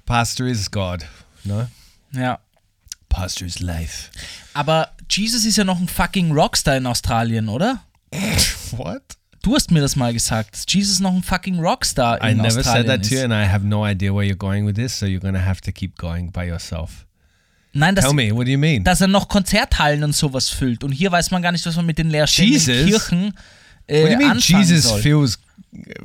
Pastor 0.06 0.48
is 0.48 0.70
God. 0.70 1.06
No? 1.44 1.68
Ja. 2.12 2.40
Pastor 3.10 3.48
is 3.48 3.60
life. 3.60 4.10
Aber 4.54 4.90
Jesus 5.10 5.46
ist 5.46 5.58
ja 5.58 5.64
noch 5.64 5.80
ein 5.80 5.88
fucking 5.88 6.32
Rockstar 6.32 6.78
in 6.78 6.86
Australien, 6.86 7.50
oder? 7.50 7.82
What? 8.72 9.02
Du 9.42 9.54
hast 9.56 9.70
mir 9.72 9.80
das 9.82 9.96
mal 9.96 10.12
gesagt, 10.12 10.54
dass 10.56 10.66
Jesus 10.68 11.00
noch 11.00 11.14
ein 11.14 11.22
fucking 11.22 11.60
Rockstar 11.60 12.20
I 12.24 12.32
in 12.32 12.38
never 12.38 12.50
said 12.52 12.66
Australien 12.66 12.88
that 12.88 13.02
to 13.02 13.06
ist. 13.06 13.12
you, 13.12 13.24
and 13.24 13.32
I 13.34 13.48
have 13.48 13.64
no 13.66 13.86
idea 13.86 14.12
where 14.12 14.26
you're 14.26 14.36
going 14.36 14.66
with 14.66 14.76
this, 14.76 14.98
so 14.98 15.06
you're 15.06 15.20
to 15.22 15.40
have 15.40 15.62
to 15.62 15.72
keep 15.72 15.98
going 15.98 16.32
by 16.32 16.46
yourself. 16.48 17.06
Nein, 17.74 17.94
dass, 17.94 18.06
Tell 18.06 18.14
me, 18.14 18.34
what 18.34 18.48
do 18.48 18.52
you 18.52 18.58
mean? 18.58 18.84
dass 18.84 19.02
er 19.02 19.08
noch 19.08 19.28
Konzerthallen 19.28 20.04
und 20.04 20.16
sowas 20.16 20.50
füllt. 20.50 20.84
Und 20.84 20.94
hier 20.94 21.12
weiß 21.12 21.30
man 21.32 21.42
gar 21.42 21.52
nicht, 21.52 21.66
was 21.66 21.76
man 21.76 21.86
mit 21.86 21.98
den 21.98 22.10
leerstehenden 22.10 22.54
Jesus? 22.54 23.08
Kirchen 23.08 23.34
äh, 23.88 24.02
what 24.02 24.08
do 24.08 24.12
you 24.14 24.18
mean 24.18 24.32
anfangen 24.32 24.64
Jesus 24.64 24.84
soll. 24.86 25.02
feels, 25.02 25.40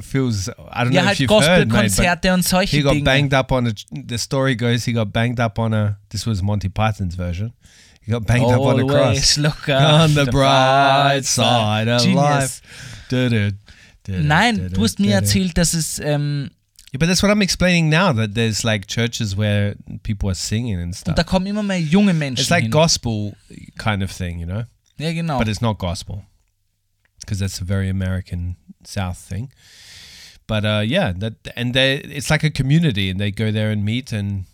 feels, 0.01 0.48
I 0.48 0.84
don't 0.84 0.92
ja, 0.92 1.03
know 1.03 1.11
if 1.12 1.18
halt 1.18 1.18
you've 1.20 1.30
heard, 1.30 1.68
Gospelkonzerte 1.70 2.32
und 2.34 2.42
solche 2.44 2.76
he 2.76 2.82
got 2.82 2.94
Dinge. 2.94 3.05
banged 3.05 3.34
up 3.34 3.53
on 3.53 3.66
a, 3.66 3.72
the 3.90 4.18
story 4.18 4.55
goes 4.57 4.84
he 4.84 4.92
got 4.92 5.12
banged 5.12 5.40
up 5.40 5.59
on 5.59 5.72
a, 5.74 5.98
this 6.11 6.26
was 6.26 6.42
Monty 6.42 6.68
Python's 6.68 7.14
version. 7.16 7.53
He 8.03 8.12
got 8.12 8.26
banged 8.26 8.51
up 8.51 8.61
on 8.61 8.80
a 8.80 8.86
cross. 8.86 9.03
Always 9.07 9.38
look 9.38 9.68
on 9.68 10.14
the 10.14 10.26
bright 10.26 11.24
side 11.24 11.88
of 11.88 12.05
life. 12.07 12.61
Du-du, 13.09 13.53
du-du, 14.05 14.22
Nein, 14.22 14.57
du-du, 14.57 14.74
du 14.76 14.82
hast 14.82 14.98
mir 14.98 15.14
erzählt, 15.14 15.57
dass 15.59 15.74
es 15.74 15.98
ähm, 15.98 16.51
Yeah, 16.92 16.98
but 16.98 17.07
that's 17.07 17.22
what 17.22 17.30
I'm 17.30 17.40
explaining 17.42 17.88
now. 17.88 18.12
That 18.12 18.34
there's 18.34 18.64
like 18.64 18.88
churches 18.88 19.36
where 19.36 19.76
people 20.03 20.28
are 20.28 20.34
singing 20.34 20.80
and 20.80 20.92
stuff. 20.92 21.12
und 21.12 21.18
da 21.18 21.22
kommen 21.22 21.46
immer 21.46 21.62
mehr 21.62 21.78
junge 21.80 22.12
Menschen 22.12 22.40
It's 22.42 22.51
like 22.51 22.62
hin. 22.62 22.72
gospel 22.72 23.36
kind 23.78 24.03
of 24.03 24.11
thing, 24.11 24.40
you 24.40 24.46
know. 24.46 24.64
Ja, 24.98 25.12
genau. 25.12 25.38
But 25.38 25.46
it's 25.46 25.61
not 25.61 25.78
gospel 25.78 26.24
because 27.21 27.39
that's 27.39 27.61
a 27.61 27.64
very 27.64 27.89
American 27.89 28.57
South 28.85 29.18
thing. 29.18 29.53
But 30.47 30.64
uh, 30.64 30.83
yeah, 30.85 31.12
that 31.18 31.35
and 31.57 31.75
they 31.75 31.97
it's 31.99 32.31
like 32.31 32.43
a 32.45 32.51
community, 32.51 33.11
and 33.11 33.21
they 33.21 33.31
go 33.31 33.51
there 33.53 33.71
and 33.71 33.85
meet, 33.85 34.12
and 34.12 34.45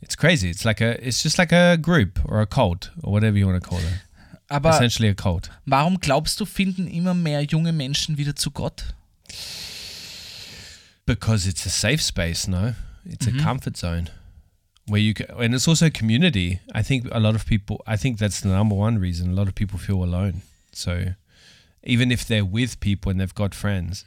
it's 0.00 0.14
crazy. 0.16 0.48
It's 0.50 0.64
like 0.64 0.80
a 0.80 0.96
it's 1.06 1.22
just 1.22 1.38
like 1.38 1.52
a 1.52 1.76
group 1.76 2.18
or 2.24 2.40
a 2.40 2.46
cult 2.46 2.90
or 3.02 3.12
whatever 3.12 3.36
you 3.36 3.46
want 3.46 3.62
to 3.62 3.68
call 3.68 3.78
it. 3.78 4.00
Aber 4.48 4.70
Essentially 4.70 5.08
a 5.08 5.14
cult. 5.14 5.48
warum 5.66 5.98
glaubst 6.00 6.40
du, 6.40 6.44
finden 6.44 6.88
immer 6.88 7.14
mehr 7.14 7.42
junge 7.44 7.72
Menschen 7.72 8.16
wieder 8.16 8.34
zu 8.34 8.50
Gott? 8.50 8.94
because 11.06 11.46
it's 11.46 11.66
a 11.66 11.70
safe 11.70 12.02
space 12.02 12.46
no 12.46 12.74
it's 13.04 13.26
a 13.26 13.32
comfort 13.32 13.76
zone 13.76 14.08
where 14.86 15.00
you 15.00 15.14
can, 15.14 15.26
and 15.38 15.54
it's 15.54 15.66
also 15.68 15.86
a 15.86 15.90
community 15.90 16.60
i 16.74 16.82
think 16.82 17.06
a 17.12 17.18
lot 17.20 17.34
of 17.34 17.46
people 17.46 17.82
i 17.86 17.96
think 17.96 18.18
that's 18.18 18.40
the 18.40 18.48
number 18.48 18.74
one 18.74 18.98
reason 18.98 19.30
a 19.30 19.34
lot 19.34 19.48
of 19.48 19.54
people 19.54 19.78
feel 19.78 20.02
alone 20.04 20.42
so 20.72 21.14
even 21.82 22.10
if 22.10 22.24
they're 22.26 22.44
with 22.44 22.78
people 22.80 23.10
and 23.10 23.20
they've 23.20 23.34
got 23.34 23.54
friends 23.54 24.04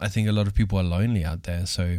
i 0.00 0.08
think 0.08 0.28
a 0.28 0.32
lot 0.32 0.46
of 0.46 0.54
people 0.54 0.78
are 0.78 0.84
lonely 0.84 1.24
out 1.24 1.42
there 1.44 1.66
so 1.66 1.98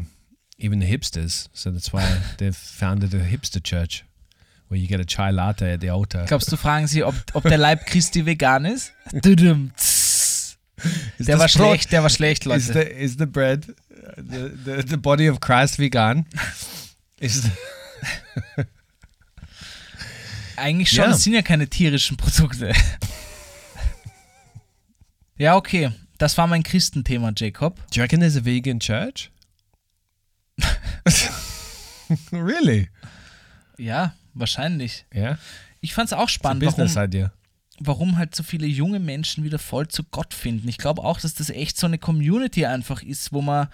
even 0.57 0.79
the 0.79 0.85
hipsters 0.85 1.47
so 1.53 1.71
that's 1.71 1.91
why 1.93 2.21
they've 2.37 2.55
founded 2.55 3.13
a 3.13 3.19
hipster 3.19 3.61
church 3.63 4.03
where 4.67 4.79
you 4.79 4.87
get 4.87 4.99
a 4.99 5.05
chai 5.05 5.31
latte 5.31 5.71
at 5.73 5.79
the 5.81 5.89
altar 5.89 6.25
Glaubst 6.27 6.51
du, 6.51 6.55
fragen 6.57 6.87
sie, 6.87 7.03
ob, 7.03 7.15
ob 7.33 7.43
der 7.43 7.57
Leib 7.57 7.85
Christi 7.87 8.25
vegan 8.25 8.65
ist? 8.65 8.91
Is 11.17 11.25
Der 11.25 11.37
war 11.39 11.49
schlecht, 11.49 11.91
der 11.91 12.03
war 12.03 12.09
schlecht, 12.09 12.45
is 12.45 12.67
Leute. 12.69 12.73
the 12.73 13.03
is 13.03 13.17
the 13.17 13.25
bread 13.25 13.65
the, 14.15 14.49
the 14.63 14.83
the 14.87 14.97
body 14.97 15.27
of 15.27 15.39
christ 15.41 15.77
vegan 15.79 16.25
is 17.19 17.43
Eigentlich 20.55 20.89
schon, 20.89 21.05
Ja. 21.05 21.11
es 21.11 21.23
sind 21.23 21.33
ja 21.33 21.41
keine 21.41 21.67
tierischen 21.67 22.17
Produkte. 22.17 22.73
ja, 25.39 25.55
okay. 25.55 25.91
Das 26.19 26.37
war 26.37 26.47
mein 26.47 26.63
Christenthema, 26.63 27.31
Jacob. 27.35 27.77
Do 27.91 27.95
you 27.95 28.01
reckon 28.01 28.19
there's 28.19 28.35
a 28.35 28.43
vegan 28.43 28.79
church? 28.79 29.31
really? 32.31 32.89
Ja, 33.77 34.13
wahrscheinlich. 34.33 35.05
Yeah. 35.15 35.37
Ich 35.81 35.93
fand 35.93 36.07
es 36.07 36.13
auch 36.13 36.29
spannend, 36.29 36.63
business 36.63 36.95
warum, 36.95 37.07
idea. 37.07 37.31
warum 37.79 38.17
halt 38.17 38.35
so 38.35 38.43
viele 38.43 38.67
junge 38.67 38.99
Menschen 38.99 39.43
wieder 39.43 39.59
voll 39.59 39.87
zu 39.87 40.03
Gott 40.03 40.33
finden. 40.33 40.67
Ich 40.67 40.77
glaube 40.77 41.03
auch, 41.03 41.19
dass 41.19 41.33
das 41.35 41.49
echt 41.49 41.77
so 41.77 41.87
eine 41.87 41.97
Community 41.97 42.65
einfach 42.65 43.01
ist, 43.01 43.31
wo 43.31 43.41
man, 43.41 43.69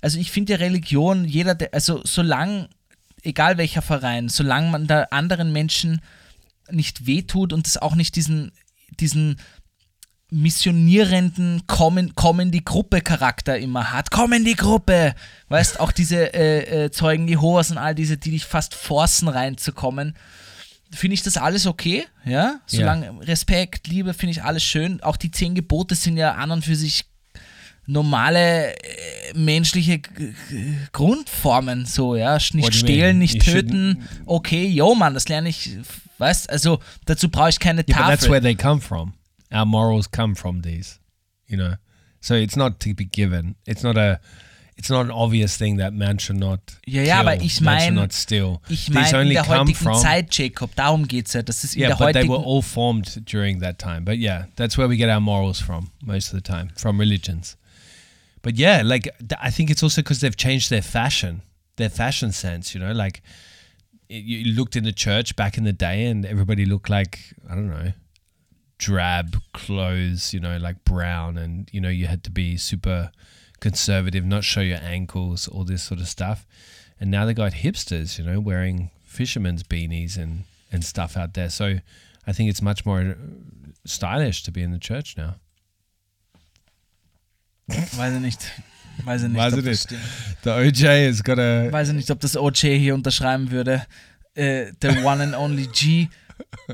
also 0.00 0.18
ich 0.18 0.32
finde 0.32 0.54
ja 0.54 0.58
Religion, 0.58 1.24
jeder, 1.24 1.54
der, 1.54 1.72
also 1.72 2.00
solange, 2.04 2.68
egal 3.22 3.56
welcher 3.56 3.82
Verein, 3.82 4.28
solange 4.28 4.70
man 4.70 4.86
da 4.88 5.04
anderen 5.10 5.52
Menschen 5.52 6.00
nicht 6.70 7.06
wehtut 7.06 7.52
und 7.52 7.66
es 7.66 7.76
auch 7.76 7.94
nicht 7.94 8.16
diesen, 8.16 8.50
diesen 8.98 9.36
missionierenden 10.30 11.62
kommen, 11.66 12.14
kommen 12.14 12.50
die 12.50 12.64
Gruppe 12.64 13.00
Charakter 13.00 13.58
immer 13.58 13.92
hat. 13.92 14.10
Kommen 14.10 14.44
die 14.44 14.56
Gruppe! 14.56 15.14
Weißt, 15.48 15.80
auch 15.80 15.92
diese 15.92 16.34
äh, 16.34 16.84
äh, 16.84 16.90
Zeugen 16.90 17.26
Jehovas 17.28 17.70
und 17.70 17.78
all 17.78 17.94
diese, 17.94 18.16
die 18.18 18.32
dich 18.32 18.44
fast 18.44 18.74
forcen 18.74 19.28
reinzukommen. 19.28 20.14
Finde 20.90 21.14
ich 21.14 21.22
das 21.22 21.36
alles 21.36 21.66
okay, 21.66 22.06
ja? 22.24 22.60
Solange 22.66 23.26
Respekt, 23.26 23.88
Liebe, 23.88 24.14
finde 24.14 24.32
ich 24.32 24.42
alles 24.42 24.62
schön. 24.64 25.02
Auch 25.02 25.16
die 25.16 25.30
zehn 25.30 25.54
Gebote 25.54 25.94
sind 25.94 26.16
ja 26.16 26.32
an 26.32 26.50
und 26.50 26.64
für 26.64 26.76
sich 26.76 27.04
normale 27.86 28.74
äh, 28.74 29.32
menschliche 29.34 29.98
G- 29.98 30.32
G- 30.50 30.74
Grundformen, 30.92 31.86
so, 31.86 32.16
ja. 32.16 32.38
Nicht 32.52 32.74
stehlen, 32.74 33.18
nicht 33.18 33.46
You 33.46 33.52
töten. 33.52 34.08
Okay, 34.26 34.66
yo, 34.66 34.94
Mann, 34.94 35.14
das 35.14 35.28
lerne 35.28 35.48
ich, 35.48 35.70
weißt, 36.18 36.50
also 36.50 36.80
dazu 37.06 37.30
brauche 37.30 37.48
ich 37.48 37.58
keine 37.58 37.82
Yeah, 37.88 37.96
but 37.98 38.06
that's 38.08 38.20
Tafel. 38.24 38.30
where 38.30 38.42
they 38.42 38.54
come 38.54 38.80
from. 38.80 39.14
Our 39.52 39.66
morals 39.66 40.06
come 40.06 40.34
from 40.34 40.60
these, 40.62 40.98
you 41.46 41.56
know. 41.56 41.74
So 42.20 42.34
it's 42.34 42.56
not 42.56 42.80
to 42.80 42.94
be 42.94 43.04
given. 43.04 43.54
It's 43.66 43.82
not 43.82 43.96
a. 43.96 44.20
It's 44.76 44.90
not 44.90 45.06
an 45.06 45.10
obvious 45.10 45.56
thing 45.56 45.78
that 45.78 45.92
man 45.92 46.18
should 46.18 46.36
not. 46.38 46.60
Ja, 46.86 47.02
ja, 47.02 47.16
kill, 47.20 47.28
aber 47.28 47.42
ich 47.42 47.60
man 47.60 47.80
should 47.80 47.86
mein- 47.86 47.94
not 47.96 48.12
steal. 48.12 48.60
Ich 48.68 48.86
These 48.86 48.92
meine 48.94 49.08
in 49.08 49.14
only 49.16 49.34
der 49.34 49.42
come 49.44 49.58
heutigen 49.60 49.74
from. 49.74 50.00
Zeit, 50.00 50.32
Jacob, 50.38 50.70
darum 50.76 51.08
geht 51.08 51.26
es 51.26 51.32
ja. 51.32 51.42
Das 51.42 51.64
ist 51.64 51.74
in 51.74 51.80
Yeah, 51.82 51.88
der 51.88 51.96
but 51.96 52.12
they 52.12 52.20
heutigen 52.22 52.30
were 52.30 52.44
all 52.46 52.62
formed 52.62 53.22
during 53.26 53.58
that 53.60 53.78
time. 53.80 54.04
But 54.04 54.18
yeah, 54.18 54.46
that's 54.54 54.78
where 54.78 54.88
we 54.88 54.96
get 54.96 55.08
our 55.10 55.20
morals 55.20 55.60
from 55.60 55.90
most 56.04 56.32
of 56.32 56.34
the 56.40 56.40
time, 56.42 56.70
from 56.76 57.00
religions. 57.00 57.56
But 58.42 58.56
yeah, 58.56 58.82
like 58.84 59.10
th- 59.18 59.40
I 59.42 59.50
think 59.50 59.68
it's 59.68 59.82
also 59.82 60.00
because 60.00 60.20
they've 60.20 60.36
changed 60.36 60.70
their 60.70 60.82
fashion, 60.82 61.42
their 61.74 61.90
fashion 61.90 62.30
sense. 62.30 62.72
You 62.72 62.78
know, 62.80 62.92
like 62.92 63.20
you 64.08 64.52
looked 64.54 64.76
in 64.76 64.84
the 64.84 64.92
church 64.92 65.34
back 65.34 65.58
in 65.58 65.64
the 65.64 65.72
day, 65.72 66.06
and 66.06 66.24
everybody 66.24 66.64
looked 66.64 66.88
like 66.88 67.18
I 67.50 67.56
don't 67.56 67.68
know, 67.68 67.92
drab 68.78 69.36
clothes. 69.52 70.32
You 70.32 70.40
know, 70.40 70.56
like 70.56 70.84
brown, 70.84 71.36
and 71.38 71.68
you 71.72 71.80
know 71.80 71.88
you 71.90 72.06
had 72.06 72.22
to 72.24 72.30
be 72.30 72.56
super 72.56 73.10
conservative, 73.60 74.24
not 74.24 74.44
show 74.44 74.60
your 74.60 74.78
ankles, 74.82 75.48
all 75.48 75.64
this 75.64 75.82
sort 75.82 76.00
of 76.00 76.08
stuff. 76.08 76.46
And 77.00 77.10
now 77.10 77.24
they 77.26 77.34
got 77.34 77.52
hipsters, 77.52 78.18
you 78.18 78.24
know, 78.24 78.40
wearing 78.40 78.90
fishermen's 79.04 79.62
beanies 79.62 80.16
and 80.16 80.44
and 80.72 80.84
stuff 80.84 81.16
out 81.16 81.34
there. 81.34 81.48
So 81.50 81.78
I 82.26 82.32
think 82.32 82.50
it's 82.50 82.62
much 82.62 82.84
more 82.86 83.00
uh, 83.00 83.14
stylish 83.84 84.42
to 84.44 84.50
be 84.52 84.62
in 84.62 84.72
the 84.72 84.78
church 84.78 85.16
now. 85.16 85.36
Weiß 87.68 88.14
ich 88.14 88.20
nicht. 88.20 88.50
Weiß 89.04 89.22
ich 89.22 89.28
nicht, 89.28 89.38
Weiß 89.38 89.52
ob 89.52 89.58
ich 89.60 89.64
das 89.64 89.90
nicht. 89.90 90.00
stimmt. 90.00 90.42
The 90.42 90.50
OJ 90.50 91.06
has 91.06 91.22
got 91.22 91.38
a 91.38 91.70
Weiß 91.70 91.88
ich 91.88 91.94
nicht, 91.94 92.10
ob 92.10 92.20
das 92.20 92.36
OJ 92.36 92.78
hier 92.78 92.94
unterschreiben 92.94 93.50
würde. 93.50 93.86
Äh, 94.34 94.72
the 94.82 94.88
one 95.04 95.22
and 95.22 95.34
only 95.34 95.66
G. 95.66 96.08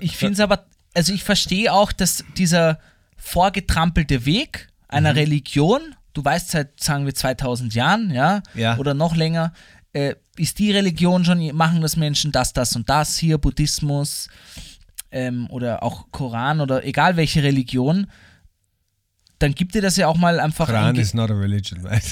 Ich 0.01 0.17
finde 0.17 0.35
es 0.35 0.41
aber, 0.41 0.65
also 0.95 1.13
ich 1.13 1.25
verstehe 1.25 1.73
auch, 1.73 1.93
dass 1.93 2.25
dieser 2.37 2.79
vorgetrampelte 3.17 4.25
Weg 4.27 4.69
einer 4.89 5.13
Mhm. 5.13 5.19
Religion, 5.19 5.81
du 6.13 6.25
weißt 6.25 6.51
seit, 6.51 6.81
sagen 6.81 7.05
wir, 7.07 7.15
2000 7.15 7.75
Jahren, 7.75 8.11
ja, 8.11 8.43
Ja. 8.55 8.77
oder 8.79 8.95
noch 8.95 9.17
länger, 9.17 9.53
äh, 9.93 10.15
ist 10.37 10.59
die 10.59 10.71
Religion 10.73 11.25
schon, 11.25 11.55
machen 11.57 11.81
das 11.81 11.97
Menschen 11.97 12.33
das, 12.33 12.53
das 12.53 12.75
und 12.77 12.89
das, 12.89 13.17
hier 13.17 13.39
Buddhismus 13.39 14.29
ähm, 15.11 15.49
oder 15.51 15.83
auch 15.83 16.07
Koran 16.11 16.61
oder 16.61 16.85
egal 16.85 17.17
welche 17.17 17.43
Religion, 17.43 18.09
dann 19.39 19.55
gibt 19.55 19.75
dir 19.75 19.83
das 19.83 19.97
ja 19.97 20.07
auch 20.09 20.17
mal 20.17 20.41
einfach 20.41 20.69
ein 20.69 20.75
Quran 20.75 20.95
Ge- 20.95 21.03
is 21.03 21.15
not 21.15 21.31
a 21.31 21.35
religion, 21.35 21.83
mate. 21.83 22.07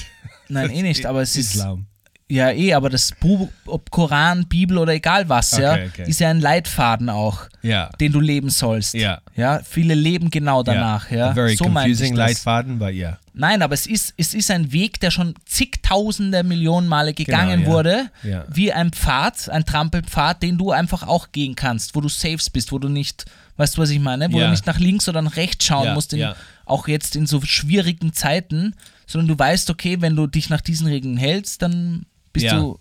Nein, 0.49 0.69
eh 0.71 0.81
nicht, 0.81 1.05
aber 1.09 1.21
es 1.21 1.35
ist 1.35 1.55
Islam. 1.55 1.87
Ja 2.33 2.49
eh, 2.51 2.73
aber 2.73 2.89
das 2.89 3.11
Buch, 3.19 3.49
ob 3.65 3.91
Koran, 3.91 4.45
Bibel 4.47 4.77
oder 4.77 4.93
egal 4.93 5.29
was, 5.29 5.57
ja, 5.57 5.73
Okay, 5.73 5.89
okay. 5.93 6.09
ist 6.09 6.19
ja 6.19 6.29
ein 6.29 6.41
Leitfaden 6.41 7.09
auch, 7.09 7.41
Yeah. 7.63 7.89
den 7.99 8.11
du 8.11 8.19
leben 8.19 8.49
sollst. 8.49 8.93
Yeah. 8.93 9.21
Ja, 9.35 9.61
viele 9.63 9.93
leben 9.95 10.29
genau 10.29 10.63
danach, 10.63 11.09
ja. 11.11 11.29
A 11.29 11.33
very 11.33 11.55
so 11.55 11.63
confusing. 11.65 12.13
Leitfaden, 12.15 12.77
but 12.79 12.91
yeah. 12.93 13.17
Nein, 13.33 13.61
aber 13.61 13.73
es 13.73 13.87
ist, 13.87 14.13
es 14.17 14.33
ist 14.33 14.51
ein 14.51 14.71
Weg, 14.73 14.99
der 14.99 15.09
schon 15.11 15.33
zigtausende 15.45 16.43
Millionen 16.43 16.87
Male 16.87 17.13
gegangen 17.13 17.59
Genau, 17.61 17.69
ja. 17.69 17.73
wurde, 17.73 18.09
Ja. 18.23 18.45
wie 18.53 18.71
ein 18.73 18.91
Pfad, 18.91 19.49
ein 19.49 19.65
Trampelpfad, 19.65 20.43
den 20.43 20.57
du 20.57 20.71
einfach 20.71 21.03
auch 21.07 21.31
gehen 21.31 21.55
kannst, 21.55 21.95
wo 21.95 22.01
du 22.01 22.09
safe 22.09 22.37
bist, 22.51 22.71
wo 22.71 22.79
du 22.79 22.89
nicht, 22.89 23.25
weißt 23.57 23.77
du, 23.77 23.81
was 23.81 23.89
ich 23.89 23.99
meine, 23.99 24.31
wo 24.31 24.39
Ja. 24.39 24.45
du 24.45 24.51
nicht 24.51 24.65
nach 24.67 24.79
links 24.79 25.07
oder 25.09 25.21
nach 25.21 25.35
rechts 25.35 25.65
schauen 25.65 25.85
Ja, 25.87 25.93
musst, 25.93 26.13
in, 26.13 26.19
ja. 26.19 26.35
auch 26.65 26.87
jetzt 26.87 27.15
in 27.15 27.25
so 27.25 27.41
schwierigen 27.41 28.13
Zeiten, 28.13 28.75
sondern 29.07 29.29
du 29.29 29.39
weißt, 29.39 29.69
okay, 29.69 29.97
wenn 30.01 30.15
du 30.15 30.27
dich 30.27 30.49
nach 30.49 30.61
diesen 30.61 30.87
Regeln 30.87 31.17
hältst, 31.17 31.61
dann 31.61 32.05
bist 32.33 32.45
Ja. 32.45 32.59
du, 32.59 32.79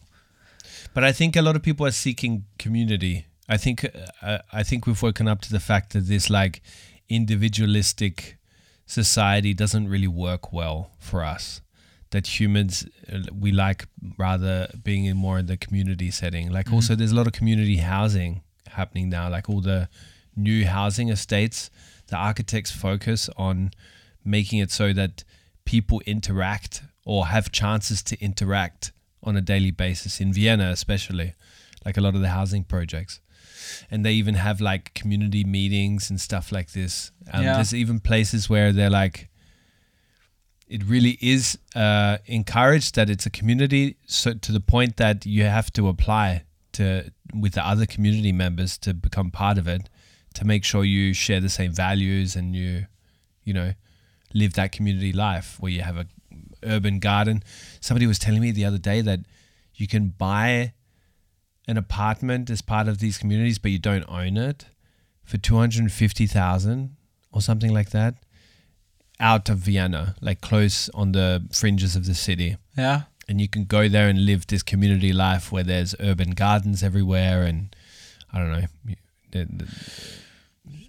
But 0.95 1.05
I 1.05 1.13
think 1.13 1.37
a 1.37 1.41
lot 1.41 1.57
of 1.57 1.63
people 1.63 1.87
are 1.87 1.93
seeking 1.93 2.45
community. 2.59 3.27
I 3.49 3.57
think 3.57 3.85
uh, 4.23 4.39
I 4.53 4.63
think 4.63 4.87
we've 4.87 5.03
woken 5.03 5.29
up 5.29 5.41
to 5.43 5.51
the 5.51 5.61
fact 5.61 5.93
that 5.93 6.07
this 6.07 6.29
like 6.29 6.63
individualistic 7.09 8.39
society 8.87 9.55
doesn't 9.55 9.89
really 9.89 10.09
work 10.09 10.53
well 10.53 10.91
for 10.99 11.25
us. 11.25 11.61
That 12.11 12.27
humans 12.39 12.87
uh, 13.11 13.21
we 13.33 13.53
like 13.53 13.87
rather 14.19 14.69
being 14.83 15.07
in 15.07 15.17
more 15.17 15.39
in 15.39 15.47
the 15.47 15.57
community 15.57 16.11
setting. 16.11 16.53
Like 16.53 16.73
also 16.73 16.95
there's 16.95 17.13
a 17.13 17.15
lot 17.15 17.27
of 17.27 17.33
community 17.33 17.77
housing 17.79 18.43
happening 18.69 19.09
now. 19.09 19.31
Like 19.31 19.49
all 19.49 19.61
the 19.61 19.89
new 20.37 20.67
housing 20.67 21.09
estates, 21.09 21.71
the 22.09 22.17
architects 22.17 22.71
focus 22.71 23.31
on 23.37 23.71
making 24.25 24.59
it 24.59 24.71
so 24.71 24.93
that 24.93 25.25
people 25.65 26.01
interact 26.07 26.83
or 27.05 27.27
have 27.27 27.51
chances 27.51 28.03
to 28.03 28.21
interact 28.21 28.93
on 29.23 29.37
a 29.37 29.41
daily 29.41 29.71
basis 29.71 30.21
in 30.21 30.33
Vienna, 30.33 30.71
especially, 30.71 31.35
like 31.85 31.97
a 31.97 32.01
lot 32.01 32.15
of 32.15 32.21
the 32.21 32.31
housing 32.31 32.65
projects. 32.65 33.21
And 33.91 34.05
they 34.05 34.13
even 34.13 34.35
have 34.35 34.61
like 34.61 34.93
community 34.95 35.45
meetings 35.45 36.11
and 36.11 36.21
stuff 36.21 36.53
like 36.53 36.73
this. 36.73 37.13
Um, 37.33 37.45
Yeah. 37.45 37.55
There's 37.55 37.75
even 37.75 38.01
places 38.01 38.51
where 38.51 38.73
they're 38.73 38.91
like, 38.91 39.29
it 40.69 40.83
really 40.85 41.19
is 41.21 41.59
uh, 41.75 42.19
encouraged 42.27 42.95
that 42.95 43.11
it's 43.11 43.27
a 43.27 43.31
community, 43.31 43.97
so 44.07 44.33
to 44.33 44.53
the 44.53 44.61
point 44.61 44.97
that 44.97 45.27
you 45.27 45.45
have 45.45 45.71
to 45.75 45.89
apply 45.89 46.45
to 46.73 47.13
with 47.35 47.53
the 47.53 47.67
other 47.67 47.87
community 47.87 48.33
members 48.33 48.79
to 48.79 48.95
become 48.95 49.31
part 49.31 49.59
of 49.59 49.69
it, 49.69 49.89
to 50.35 50.47
make 50.47 50.65
sure 50.65 50.85
you 50.85 51.13
share 51.13 51.41
the 51.41 51.51
same 51.51 51.73
values 51.73 52.35
and 52.37 52.57
you, 52.57 52.87
you 53.45 53.53
know, 53.53 53.75
live 54.33 54.55
that 54.55 54.73
community 54.73 55.13
life 55.13 55.57
where 55.61 55.71
you 55.71 55.83
have 55.83 55.99
a 55.99 56.07
urban 56.65 56.99
garden. 56.99 57.43
Somebody 57.81 58.07
was 58.07 58.19
telling 58.19 58.41
me 58.41 58.51
the 58.51 58.65
other 58.65 58.79
day 58.79 59.01
that 59.01 59.21
you 59.75 59.87
can 59.87 60.09
buy 60.09 60.73
an 61.69 61.77
apartment 61.77 62.51
as 62.51 62.63
part 62.63 62.89
of 62.89 62.99
these 62.99 63.19
communities, 63.19 63.59
but 63.59 63.71
you 63.71 63.79
don't 63.79 64.05
own 64.09 64.37
it 64.37 64.67
for 65.25 65.39
two 65.39 65.57
hundred 65.57 65.81
and 65.81 65.93
fifty 65.93 66.27
thousand 66.27 66.97
or 67.31 67.41
something 67.41 67.73
like 67.73 67.91
that, 67.91 68.17
out 69.19 69.49
of 69.49 69.59
Vienna, 69.59 70.15
like 70.21 70.41
close 70.41 70.89
on 70.91 71.13
the 71.13 71.47
fringes 71.53 71.97
of 71.97 72.07
the 72.07 72.15
city. 72.15 72.57
Yeah. 72.77 73.03
And 73.29 73.41
you 73.41 73.49
can 73.49 73.65
go 73.65 73.89
there 73.89 74.09
and 74.09 74.27
live 74.27 74.49
this 74.49 74.63
community 74.63 75.13
life 75.13 75.53
where 75.53 75.63
there's 75.63 75.95
urban 76.01 76.33
gardens 76.33 76.83
everywhere 76.83 77.45
and 77.45 77.75
I 78.33 78.39
don't 78.39 78.53
know, 78.53 78.67
the, 79.31 79.45
the 79.45 79.69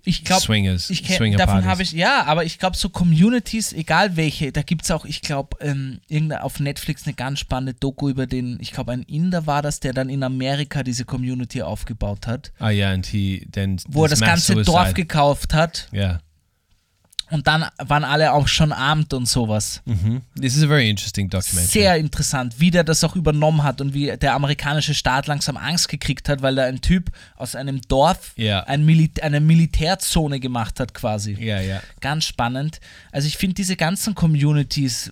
Ich 0.06 0.24
glaube, 0.24 0.42
swingers, 0.42 0.90
Ich 0.90 1.04
swinger 1.08 1.38
davon 1.38 1.66
habe 1.66 1.82
ich, 1.82 1.94
ja, 1.94 2.26
aber 2.26 2.44
ich 2.44 2.60
glaube, 2.60 2.78
so 2.78 2.90
Communities, 2.90 3.74
egal 3.74 4.16
welche, 4.18 4.52
da 4.52 4.62
gibt 4.62 4.84
es 4.84 4.92
auch, 4.92 5.06
ich 5.06 5.22
glaube, 5.22 5.58
ähm, 5.62 6.00
auf 6.42 6.60
Netflix 6.60 7.06
eine 7.08 7.14
ganz 7.14 7.40
spannende 7.40 7.74
Doku 7.74 8.10
über 8.10 8.28
den, 8.28 8.58
ich 8.60 8.72
glaube, 8.72 8.92
ein 8.92 9.04
Inder 9.04 9.48
war 9.48 9.62
das, 9.62 9.80
der 9.80 9.94
dann 9.94 10.10
in 10.10 10.24
Amerika 10.24 10.84
diese 10.84 11.06
Community 11.06 11.62
aufgebaut 11.62 12.28
hat, 12.28 12.52
Oh 12.60 12.68
yeah, 12.68 12.92
and 12.92 13.06
he 13.06 13.48
then 13.52 13.80
wo 13.88 14.04
er 14.04 14.10
das 14.10 14.20
ganze 14.20 14.54
Dorf 14.56 14.66
suicide. 14.66 14.94
gekauft 14.94 15.54
hat 15.54 15.88
Yeah. 15.94 16.20
Und 17.34 17.48
dann 17.48 17.66
waren 17.80 18.04
alle 18.04 18.32
auch 18.32 18.48
schon 18.48 18.72
armt 18.72 19.12
und 19.14 19.28
sowas. 19.28 19.82
hmm 19.86 20.22
This 20.40 20.56
is 20.56 20.64
a 20.64 20.68
very 20.68 20.88
interesting 20.88 21.30
documentary. 21.30 21.72
Sehr 21.72 21.98
interessant, 21.98 22.60
wie 22.60 22.70
der 22.70 22.84
das 22.84 23.04
auch 23.04 23.16
übernommen 23.16 23.64
hat 23.64 23.82
und 23.82 23.94
wie 23.96 24.16
der 24.16 24.36
amerikanische 24.36 24.94
Staat 24.94 25.26
langsam 25.26 25.58
Angst 25.58 25.90
gekriegt 25.90 26.30
hat, 26.30 26.44
weil 26.44 26.54
da 26.56 26.66
ein 26.66 26.82
Typ 26.82 27.10
aus 27.36 27.56
einem 27.56 27.82
Dorf 27.88 28.34
Ja. 28.36 28.62
ein 28.66 28.86
Mili 28.86 29.10
eine 29.22 29.40
Militärzone 29.40 30.40
gemacht 30.40 30.80
hat 30.80 30.94
quasi. 30.94 31.34
Yeah, 31.40 31.62
yeah. 31.62 31.82
Ganz 32.02 32.26
spannend. 32.26 32.80
Also 33.12 33.28
ich 33.28 33.38
finde 33.38 33.56
diese 33.56 33.76
ganzen 33.76 34.14
Communities, 34.14 35.12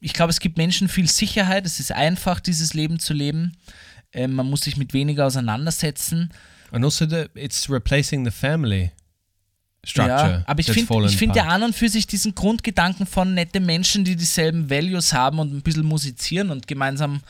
ich 0.00 0.12
glaube, 0.14 0.30
es 0.30 0.40
gibt 0.40 0.56
Menschen 0.58 0.88
viel 0.88 1.08
Sicherheit. 1.08 1.64
Es 1.66 1.78
ist 1.78 1.92
einfach, 1.92 2.40
dieses 2.40 2.74
Leben 2.74 2.98
zu 2.98 3.14
leben. 3.14 3.56
Ähm, 4.12 4.32
man 4.32 4.50
muss 4.50 4.62
sich 4.62 4.76
mit 4.76 4.92
weniger 4.92 5.26
auseinandersetzen. 5.26 6.30
And 6.72 6.84
also 6.84 7.06
the 7.08 7.26
it's 7.34 7.70
replacing 7.70 8.24
the 8.24 8.30
family 8.32 8.90
structure. 9.84 10.30
Ja, 10.30 10.44
aber 10.46 10.60
ich 10.60 10.70
finde 10.70 11.06
ich 11.06 11.16
find 11.16 11.34
ja 11.36 11.46
an 11.48 11.62
und 11.64 11.74
für 11.74 11.88
sich 11.88 12.06
diesen 12.06 12.34
Grundgedanken 12.34 13.06
von 13.06 13.34
nette 13.34 13.60
Menschen, 13.60 14.04
die 14.04 14.16
dieselben 14.16 14.70
Values 14.70 15.12
haben 15.12 15.38
und 15.38 15.52
ein 15.52 15.62
bisschen 15.62 15.84
musizieren 15.84 16.50
und 16.50 16.66
gemeinsam 16.66 17.20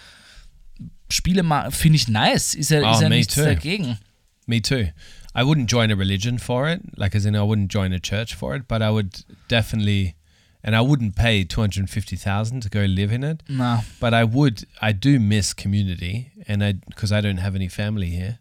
Spiele 1.09 1.43
machen, 1.43 1.73
finde 1.73 1.97
ich 1.97 2.09
nice. 2.09 2.55
Ist 2.55 2.71
ja, 2.71 2.81
Oh, 2.83 2.93
ist 2.95 3.03
ja 3.03 3.09
me 3.09 3.17
nichts 3.17 3.35
too. 3.35 3.43
dagegen. 3.45 3.99
Me 4.47 4.61
too. 4.61 4.89
I 5.35 5.43
wouldn't 5.45 5.67
join 5.71 5.91
a 5.91 5.95
religion 5.95 6.39
for 6.39 6.69
it, 6.69 6.81
like 6.97 7.15
as 7.15 7.25
in 7.25 7.35
I 7.35 7.39
wouldn't 7.41 7.69
join 7.73 7.93
a 7.93 7.99
church 7.99 8.35
for 8.35 8.55
it, 8.55 8.69
but 8.69 8.83
I 8.83 8.91
would 8.91 9.25
definitely, 9.49 10.15
and 10.63 10.75
I 10.77 10.81
wouldn't 10.81 11.15
pay 11.15 11.45
two 11.45 11.61
hundred 11.63 11.89
fifty 11.89 12.17
thousand 12.17 12.63
to 12.65 12.69
go 12.69 12.85
live 12.85 13.13
in 13.13 13.23
it. 13.25 13.43
Na, 13.49 13.81
But 13.99 14.13
I 14.13 14.25
would, 14.25 14.67
I 14.83 14.93
do 14.93 15.19
miss 15.19 15.55
community, 15.55 16.33
and 16.47 16.63
I 16.63 16.73
because 16.75 17.13
I 17.13 17.23
don't 17.23 17.39
have 17.41 17.55
any 17.55 17.69
family 17.69 18.11
here, 18.11 18.41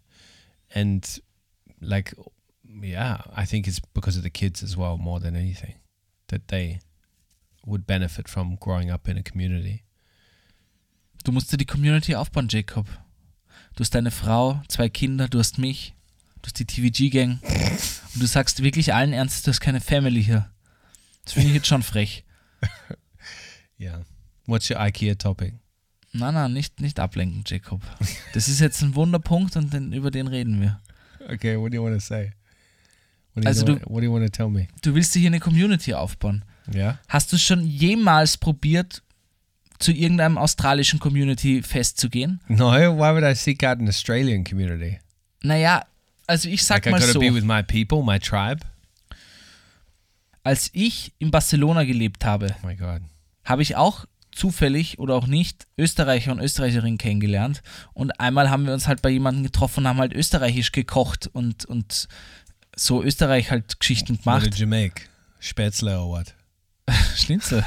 and 0.76 1.06
like, 1.80 2.14
yeah, 2.84 3.22
I 3.36 3.46
think 3.46 3.68
it's 3.68 3.80
because 3.80 4.18
of 4.18 4.24
the 4.24 4.30
kids 4.30 4.64
as 4.64 4.76
well 4.76 4.98
more 4.98 5.20
than 5.20 5.36
anything 5.36 5.76
that 6.28 6.48
they 6.48 6.80
would 7.66 7.86
benefit 7.86 8.28
from 8.30 8.58
growing 8.60 8.90
up 8.90 9.08
in 9.08 9.18
a 9.18 9.24
community. 9.24 9.84
du 11.24 11.32
musst 11.32 11.52
dir 11.52 11.58
die 11.58 11.66
Community 11.66 12.16
aufbauen, 12.16 12.48
Jacob. 12.50 12.88
Du 13.76 13.82
hast 13.82 13.92
deine 13.94 14.12
Frau, 14.12 14.62
zwei 14.68 14.90
Kinder, 14.90 15.28
du 15.28 15.40
hast 15.40 15.58
mich, 15.58 15.94
du 16.42 16.48
hast 16.48 16.60
die 16.60 16.66
TVG-Gang 16.66 17.40
und 18.14 18.22
du 18.22 18.26
sagst 18.26 18.64
wirklich 18.64 18.94
allen 18.94 19.14
Ernstes, 19.14 19.44
du 19.44 19.52
hast 19.52 19.60
keine 19.60 19.82
Family 19.82 20.24
hier. 20.24 20.50
Das 21.24 21.34
finde 21.34 21.50
ich 21.50 21.56
jetzt 21.56 21.68
schon 21.68 21.84
frech. 21.84 22.26
Yeah. 23.80 24.04
What's 24.46 24.70
your 24.70 24.80
IKEA 24.80 25.16
topic? 25.16 25.56
Nein, 26.14 26.36
nein, 26.36 26.54
nicht, 26.54 26.82
nicht 26.82 27.00
ablenken, 27.00 27.44
Jacob. 27.48 27.82
Das 28.34 28.48
ist 28.48 28.60
jetzt 28.60 28.84
ein 28.84 28.94
Wunderpunkt 28.94 29.56
und 29.56 29.74
den, 29.74 29.92
über 29.92 30.12
den 30.12 30.28
reden 30.28 30.62
wir. 30.62 30.80
Okay, 31.28 31.58
what 31.60 31.72
do 31.72 31.78
you 31.78 31.84
want 31.84 31.96
to 31.96 32.00
say? 32.00 32.32
What 33.34 33.38
do 33.38 33.42
you, 33.44 33.48
Also 33.48 33.66
know- 33.66 33.76
du- 33.76 33.86
what 33.90 34.02
do 34.02 34.06
you 34.06 34.14
want 34.14 34.26
to 34.26 34.30
tell 34.32 34.50
me? 34.50 34.68
Du 34.82 34.94
willst 34.94 35.16
dir 35.16 35.20
hier 35.20 35.30
eine 35.30 35.40
Community 35.40 35.94
aufbauen. 35.94 36.44
Yeah. 36.74 37.00
Hast 37.08 37.32
du 37.34 37.38
schon 37.38 37.66
jemals 37.66 38.38
probiert, 38.38 39.02
zu 39.80 39.92
irgendeinem 39.92 40.38
australischen 40.38 41.00
Community-Fest 41.00 42.00
zu 42.00 42.10
gehen? 42.10 42.40
No, 42.48 42.72
why 42.72 43.14
would 43.16 43.24
I 43.24 43.34
seek 43.36 43.64
out 43.64 43.80
an 43.80 43.88
Australian 43.88 44.44
community? 44.44 45.00
Naja, 45.42 45.84
also 46.28 46.50
ich 46.50 46.64
sag 46.64 46.86
Like 46.86 46.92
mal 46.92 47.00
gotta 47.02 47.14
so, 47.14 47.20
be 47.20 47.34
with 47.34 47.44
my 47.44 47.64
people, 47.64 48.04
my 48.04 48.20
tribe. 48.20 48.60
als 50.44 50.70
ich 50.74 51.14
in 51.20 51.32
Barcelona 51.32 51.84
gelebt 51.84 52.26
habe, 52.26 52.56
Oh 52.64 53.00
habe 53.46 53.62
ich 53.62 53.76
auch 53.76 54.06
zufällig 54.32 54.98
oder 54.98 55.16
auch 55.16 55.28
nicht 55.28 55.68
Österreicher 55.78 56.32
und 56.32 56.40
Österreicherinnen 56.40 56.98
kennengelernt. 56.98 57.62
Und 57.94 58.20
einmal 58.20 58.50
haben 58.50 58.66
wir 58.66 58.74
uns 58.74 58.88
halt 58.88 59.02
bei 59.02 59.10
jemandem 59.10 59.44
getroffen 59.44 59.82
und 59.82 59.88
haben 59.88 60.00
halt 60.00 60.14
österreichisch 60.14 60.72
gekocht 60.72 61.28
und, 61.34 61.66
und 61.66 62.08
so 62.76 63.04
Österreich 63.04 63.52
halt 63.52 63.80
Geschichten 63.80 64.20
gemacht. 64.20 64.58
you 64.58 64.68
make? 64.68 65.04
Spätzle 65.40 66.00
what? 66.00 66.34
Schnitzel. 67.16 67.64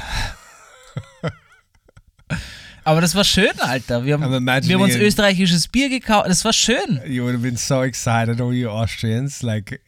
Aber 2.83 3.01
das 3.01 3.15
war 3.15 3.23
schön, 3.23 3.59
Alter. 3.59 4.05
Wir 4.05 4.13
haben, 4.19 4.45
wir 4.45 4.75
haben 4.75 4.83
uns 4.83 4.95
österreichisches 4.95 5.67
Bier 5.67 5.89
gekauft. 5.89 6.29
Das 6.29 6.45
war 6.45 6.53
schön. 6.53 7.01
You 7.07 7.23
would 7.23 7.33
have 7.33 7.41
been 7.41 7.57
so 7.57 7.81
excited, 7.81 8.39
all 8.39 8.53
you 8.53 8.69
Austrians, 8.69 9.41
like 9.41 9.81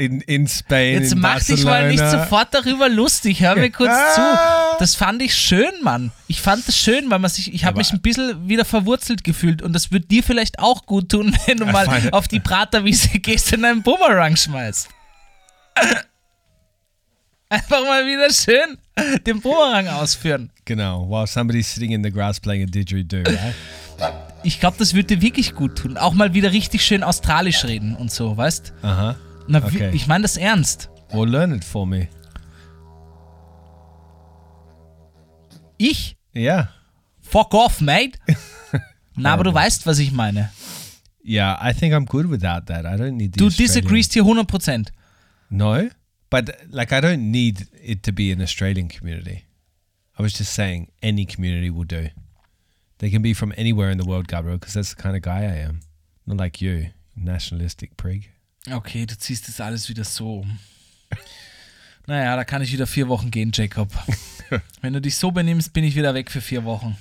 in 0.00 0.20
in 0.22 0.48
Spain. 0.48 1.02
Jetzt 1.02 1.12
in 1.12 1.20
mach 1.20 1.42
dich 1.44 1.64
mal 1.64 1.88
nicht 1.88 2.00
Barcelona. 2.00 2.24
sofort 2.24 2.48
darüber 2.52 2.88
lustig. 2.88 3.40
Hör 3.42 3.54
mir 3.54 3.70
kurz 3.70 3.92
zu. 4.14 4.20
Das 4.78 4.94
fand 4.94 5.20
ich 5.22 5.34
schön, 5.34 5.72
Mann. 5.82 6.10
Ich 6.26 6.40
fand 6.40 6.66
das 6.66 6.76
schön, 6.76 7.10
weil 7.10 7.18
man 7.18 7.30
sich, 7.30 7.52
ich 7.52 7.64
habe 7.66 7.76
mich 7.78 7.92
ein 7.92 8.00
bisschen 8.00 8.48
wieder 8.48 8.64
verwurzelt 8.64 9.24
gefühlt 9.24 9.60
und 9.62 9.74
das 9.74 9.92
wird 9.92 10.10
dir 10.10 10.22
vielleicht 10.22 10.58
auch 10.58 10.86
gut 10.86 11.10
tun, 11.10 11.36
wenn 11.46 11.58
du 11.58 11.66
mal 11.66 12.08
auf 12.12 12.28
die 12.28 12.40
Praterwiese 12.40 13.08
gehst 13.20 13.52
und 13.52 13.64
einen 13.64 13.82
Bumerang 13.82 14.36
schmeißt. 14.36 14.88
Einfach 17.50 17.84
mal 17.84 18.06
wieder 18.06 18.32
schön 18.32 18.78
den 19.26 19.40
Bumerang 19.40 19.88
ausführen. 19.88 20.50
Genau, 20.64 21.08
while 21.08 21.26
somebody's 21.26 21.72
sitting 21.72 21.90
in 21.90 22.02
the 22.04 22.10
grass 22.10 22.38
playing 22.38 22.62
a 22.62 22.66
didgeridoo, 22.66 23.22
right? 23.24 23.54
Ich 24.42 24.60
glaube, 24.60 24.76
das 24.78 24.94
würde 24.94 25.16
dir 25.16 25.22
wirklich 25.22 25.54
gut 25.54 25.76
tun. 25.76 25.98
Auch 25.98 26.14
mal 26.14 26.32
wieder 26.32 26.52
richtig 26.52 26.84
schön 26.84 27.02
australisch 27.02 27.64
reden 27.64 27.96
und 27.96 28.10
so, 28.10 28.36
weißt? 28.36 28.72
Uh 28.82 29.14
Na, 29.50 29.60
wie- 29.72 29.76
Okay. 29.76 29.90
ich 29.94 30.06
meine 30.06 30.22
das 30.22 30.36
ernst. 30.36 30.88
Well, 31.12 31.28
learn 31.28 31.52
it 31.52 31.64
for 31.64 31.86
me. 31.86 32.08
Ich? 35.78 36.16
Yeah. 36.34 36.68
Fuck 37.20 37.54
off, 37.54 37.80
mate. 37.80 38.18
Na, 39.16 39.32
aber 39.34 39.44
du 39.44 39.54
weißt, 39.54 39.86
was 39.86 39.98
ich 39.98 40.12
meine. 40.12 40.50
Yeah, 41.24 41.58
I 41.60 41.72
think 41.72 41.92
I'm 41.94 42.06
good 42.06 42.28
without 42.30 42.66
that. 42.66 42.84
I 42.86 42.96
don't 42.96 43.16
need 43.16 43.32
the 43.34 43.38
Du 43.38 43.50
disagreest 43.50 44.12
hier 44.12 44.22
100%. 44.24 44.90
No, 45.50 45.88
but 46.30 46.50
like 46.70 46.92
I 46.92 47.00
don't 47.00 47.30
need 47.30 47.66
it 47.82 48.02
to 48.04 48.12
be 48.12 48.32
an 48.32 48.40
Australian 48.40 48.88
community. 48.88 49.44
I 50.18 50.22
was 50.22 50.32
just 50.32 50.52
saying, 50.52 50.88
any 51.02 51.26
community 51.26 51.70
will 51.70 51.84
do. 51.86 52.08
They 52.98 53.10
can 53.10 53.22
be 53.22 53.32
from 53.34 53.52
anywhere 53.56 53.90
in 53.90 53.98
the 53.98 54.04
world, 54.06 54.28
Gabriel, 54.28 54.58
because 54.58 54.74
that's 54.74 54.94
the 54.94 55.02
kind 55.02 55.16
of 55.16 55.22
guy 55.22 55.42
I 55.44 55.56
am. 55.66 55.80
Not 56.26 56.36
like 56.38 56.60
you, 56.60 56.90
nationalistic 57.16 57.96
prig. 57.96 58.30
Okay, 58.68 59.06
du 59.06 59.16
ziehst 59.16 59.48
das 59.48 59.60
alles 59.60 59.88
wieder 59.88 60.04
so 60.04 60.40
um. 60.40 60.58
Naja, 62.06 62.36
da 62.36 62.44
kann 62.44 62.60
ich 62.60 62.72
wieder 62.72 62.86
vier 62.86 63.08
Wochen 63.08 63.30
gehen, 63.30 63.52
Jacob. 63.54 63.90
Wenn 64.82 64.92
du 64.92 65.00
dich 65.00 65.16
so 65.16 65.30
benimmst, 65.30 65.72
bin 65.72 65.84
ich 65.84 65.94
wieder 65.94 66.12
weg 66.12 66.30
für 66.30 66.40
vier 66.40 66.64
Wochen. 66.64 66.96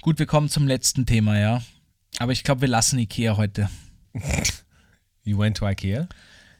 Gut, 0.00 0.18
wir 0.18 0.26
kommen 0.26 0.48
zum 0.48 0.66
letzten 0.66 1.06
Thema, 1.06 1.38
ja. 1.38 1.62
Aber 2.18 2.32
ich 2.32 2.42
glaube, 2.42 2.62
wir 2.62 2.68
lassen 2.68 2.98
Ikea 2.98 3.36
heute. 3.36 3.70
You 5.24 5.38
went 5.38 5.56
to 5.58 5.68
IKEA? 5.68 6.08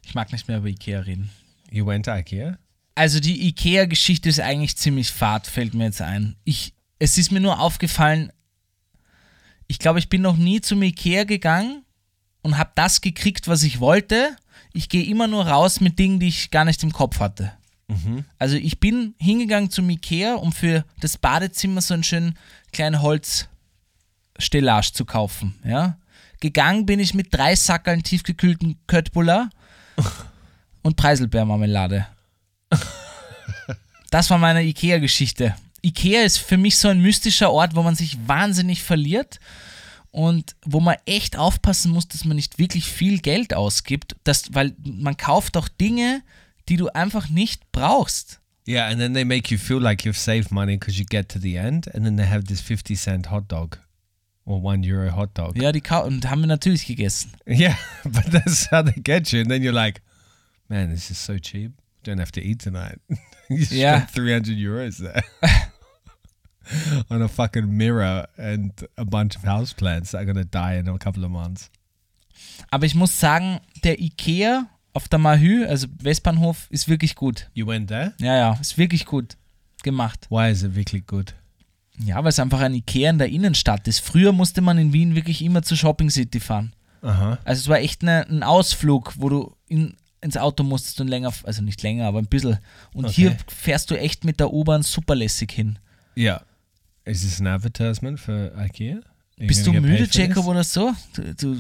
Ich 0.04 0.14
mag 0.14 0.30
nicht 0.30 0.46
mehr 0.46 0.58
über 0.58 0.68
Ikea 0.68 1.00
reden. 1.00 1.30
You 1.68 1.84
went 1.84 2.04
to 2.04 2.12
IKEA? 2.12 2.58
Also 2.94 3.18
die 3.18 3.48
Ikea-Geschichte 3.48 4.28
ist 4.28 4.38
eigentlich 4.38 4.76
ziemlich 4.76 5.10
fad, 5.10 5.48
fällt 5.48 5.74
mir 5.74 5.86
jetzt 5.86 6.00
ein. 6.00 6.36
Ich, 6.44 6.74
es 7.00 7.18
ist 7.18 7.32
mir 7.32 7.40
nur 7.40 7.58
aufgefallen, 7.58 8.30
ich 9.66 9.80
glaube, 9.80 9.98
ich 9.98 10.08
bin 10.08 10.22
noch 10.22 10.36
nie 10.36 10.60
zum 10.60 10.80
Ikea 10.82 11.24
gegangen 11.24 11.84
und 12.42 12.58
habe 12.58 12.70
das 12.74 13.00
gekriegt, 13.00 13.48
was 13.48 13.62
ich 13.62 13.80
wollte. 13.80 14.36
Ich 14.72 14.88
gehe 14.88 15.04
immer 15.04 15.26
nur 15.28 15.46
raus 15.46 15.80
mit 15.80 15.98
Dingen, 15.98 16.20
die 16.20 16.28
ich 16.28 16.50
gar 16.50 16.64
nicht 16.64 16.82
im 16.82 16.92
Kopf 16.92 17.20
hatte. 17.20 17.52
Also 18.38 18.56
ich 18.56 18.80
bin 18.80 19.14
hingegangen 19.18 19.70
zum 19.70 19.88
Ikea, 19.90 20.34
um 20.34 20.52
für 20.52 20.84
das 21.00 21.18
Badezimmer 21.18 21.80
so 21.80 21.94
einen 21.94 22.04
schönen 22.04 22.38
kleinen 22.72 23.02
Holzstellage 23.02 24.92
zu 24.92 25.04
kaufen. 25.04 25.54
Ja? 25.64 25.98
Gegangen 26.40 26.86
bin 26.86 27.00
ich 27.00 27.14
mit 27.14 27.34
drei 27.34 27.54
Sackeln 27.54 28.02
tiefgekühlten 28.02 28.78
Köttbullar 28.86 29.50
und 30.82 30.96
Preiselbeermarmelade. 30.96 32.06
Das 34.10 34.30
war 34.30 34.38
meine 34.38 34.62
Ikea-Geschichte. 34.62 35.54
Ikea 35.82 36.22
ist 36.22 36.38
für 36.38 36.56
mich 36.56 36.76
so 36.78 36.88
ein 36.88 37.00
mystischer 37.00 37.50
Ort, 37.52 37.74
wo 37.74 37.82
man 37.82 37.94
sich 37.94 38.16
wahnsinnig 38.26 38.82
verliert 38.82 39.38
und 40.12 40.54
wo 40.64 40.78
man 40.80 40.96
echt 41.06 41.36
aufpassen 41.36 41.90
muss, 41.90 42.06
dass 42.06 42.24
man 42.24 42.36
nicht 42.36 42.58
wirklich 42.58 42.84
viel 42.86 43.18
Geld 43.18 43.54
ausgibt, 43.54 44.14
dass, 44.24 44.54
weil 44.54 44.74
man 44.84 45.16
kauft 45.16 45.56
auch 45.56 45.68
Dinge, 45.68 46.22
die 46.68 46.76
du 46.76 46.88
einfach 46.90 47.28
nicht 47.28 47.72
brauchst. 47.72 48.38
Yeah, 48.68 48.86
and 48.86 48.98
then 49.00 49.12
they 49.14 49.24
make 49.24 49.52
you 49.52 49.58
feel 49.58 49.78
like 49.80 50.04
you've 50.04 50.16
saved 50.18 50.52
money 50.52 50.76
because 50.76 50.96
you 50.98 51.04
get 51.04 51.28
to 51.30 51.40
the 51.40 51.56
end, 51.56 51.92
and 51.92 52.04
then 52.04 52.16
they 52.16 52.26
have 52.26 52.44
this 52.44 52.60
50 52.60 52.94
cent 52.94 53.30
hot 53.30 53.44
dog 53.48 53.78
or 54.44 54.62
one 54.62 54.86
euro 54.86 55.10
hot 55.16 55.30
dog. 55.36 55.56
Ja, 55.60 55.72
die 55.72 55.80
kau 55.80 56.04
und 56.04 56.28
haben 56.30 56.42
wir 56.42 56.46
natürlich 56.46 56.86
gegessen. 56.86 57.32
Yeah, 57.46 57.76
but 58.04 58.30
that's 58.30 58.70
how 58.70 58.84
they 58.84 59.00
get 59.02 59.32
you. 59.32 59.40
And 59.40 59.48
then 59.50 59.62
you're 59.62 59.72
like, 59.74 60.00
man, 60.68 60.90
this 60.90 61.10
is 61.10 61.18
so 61.24 61.38
cheap. 61.38 61.72
Don't 62.04 62.18
have 62.20 62.30
to 62.32 62.40
eat 62.40 62.60
tonight. 62.60 62.98
you 63.48 63.66
Yeah. 63.70 64.06
spent 64.06 64.10
300 64.46 64.56
euros 64.56 64.98
there 64.98 65.22
on 67.08 67.22
a 67.22 67.28
fucking 67.28 67.66
mirror 67.68 68.28
and 68.36 68.72
a 68.96 69.04
bunch 69.04 69.36
of 69.36 69.44
houseplants 69.44 70.12
that 70.12 70.26
are 70.28 70.32
to 70.34 70.44
die 70.44 70.78
in 70.78 70.88
a 70.88 70.98
couple 70.98 71.24
of 71.24 71.30
months. 71.30 71.70
Aber 72.70 72.86
ich 72.86 72.94
muss 72.94 73.18
sagen, 73.18 73.60
der 73.84 74.00
Ikea 74.00 74.66
auf 74.94 75.08
der 75.08 75.18
Mahü, 75.18 75.64
also 75.66 75.86
Westbahnhof, 76.02 76.66
ist 76.70 76.88
wirklich 76.88 77.14
gut. 77.14 77.48
You 77.54 77.66
went 77.66 77.88
there? 77.88 78.12
Ja, 78.18 78.36
ja, 78.36 78.58
ist 78.60 78.76
wirklich 78.78 79.06
gut 79.06 79.36
gemacht. 79.82 80.26
Why 80.30 80.50
is 80.50 80.62
it 80.62 80.74
really 80.76 81.00
good? 81.06 81.34
Ja, 81.98 82.16
weil 82.22 82.28
es 82.30 82.38
einfach 82.38 82.60
ein 82.60 82.74
Ikea 82.74 83.10
in 83.10 83.18
der 83.18 83.28
Innenstadt 83.28 83.86
ist. 83.88 84.00
Früher 84.00 84.32
musste 84.32 84.60
man 84.60 84.78
in 84.78 84.92
Wien 84.92 85.14
wirklich 85.14 85.42
immer 85.42 85.62
zur 85.62 85.76
Shopping 85.76 86.10
City 86.10 86.40
fahren. 86.40 86.72
Huh. 87.02 87.36
Also 87.44 87.60
es 87.60 87.68
war 87.68 87.78
echt 87.78 88.02
eine, 88.02 88.26
ein 88.28 88.42
Ausflug, 88.42 89.14
wo 89.18 89.28
du 89.28 89.56
in, 89.68 89.94
ins 90.20 90.36
Auto 90.36 90.62
musstest 90.62 91.00
und 91.00 91.08
länger, 91.08 91.32
also 91.44 91.62
nicht 91.62 91.82
länger, 91.82 92.06
aber 92.06 92.18
ein 92.20 92.26
bisschen. 92.26 92.58
Und 92.94 93.06
Okay. 93.06 93.14
hier 93.14 93.36
fährst 93.48 93.90
du 93.90 93.98
echt 93.98 94.24
mit 94.24 94.40
der 94.40 94.52
U-Bahn 94.52 94.82
super 94.82 95.14
lässig 95.14 95.52
hin. 95.52 95.78
Yeah. 96.16 96.42
Is 97.04 97.22
this 97.22 97.40
an 97.40 97.46
advertisement 97.46 98.20
for 98.20 98.52
IKEA? 98.56 98.98
Are 98.98 99.02
you 99.38 99.48
Bist 99.48 99.66
du 99.66 99.72
gonna 99.72 99.86
müde, 99.86 100.08
Jacob, 100.10 100.46
oder 100.46 100.62
so? 100.62 100.92
Du, 101.14 101.34
du, 101.34 101.56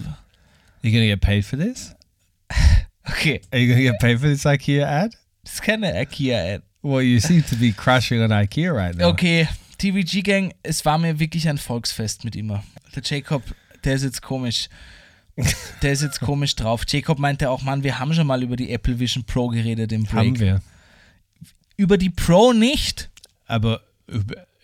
You're 0.82 0.92
going 0.92 1.02
to 1.02 1.08
get 1.08 1.20
paid 1.20 1.44
for 1.44 1.56
this? 1.56 1.94
okay, 3.10 3.40
Are 3.52 3.58
you 3.58 3.68
going 3.68 3.78
to 3.78 3.92
get 3.92 4.00
paid 4.00 4.20
for 4.20 4.28
this 4.28 4.44
IKEA 4.44 4.84
ad? 4.84 5.16
das 5.44 5.54
ist 5.54 5.62
keine 5.62 5.92
Ikea-Ad. 6.00 6.62
Well, 6.82 7.02
you 7.02 7.20
seem 7.20 7.44
to 7.46 7.56
be 7.56 7.72
crushing 7.72 8.22
on 8.22 8.30
IKEA 8.30 8.72
right 8.72 8.96
now. 8.96 9.08
Okay, 9.08 9.48
TVG 9.78 10.22
Gang, 10.22 10.54
es 10.62 10.84
war 10.84 10.98
mir 10.98 11.18
wirklich 11.18 11.48
ein 11.48 11.58
Volksfest 11.58 12.24
mit 12.24 12.36
immer. 12.36 12.62
Der 12.94 13.02
Jacob, 13.04 13.42
der 13.84 13.94
ist 13.94 14.04
jetzt 14.04 14.22
komisch. 14.22 14.68
Der 15.82 15.92
ist 15.92 16.02
jetzt 16.02 16.20
komisch 16.20 16.54
drauf. 16.56 16.82
Jacob 16.86 17.18
meinte 17.18 17.48
auch, 17.48 17.62
Mann, 17.62 17.82
wir 17.82 17.98
haben 17.98 18.12
schon 18.12 18.26
mal 18.26 18.42
über 18.42 18.54
die 18.54 18.70
Apple 18.70 18.98
Vision 18.98 19.24
Pro 19.24 19.48
geredet 19.48 19.90
im 19.90 20.04
Break. 20.04 20.26
Haben 20.26 20.38
wir. 20.38 20.62
Über 21.76 21.96
die 21.96 22.10
Pro 22.10 22.52
nicht. 22.52 23.10
Aber 23.46 23.80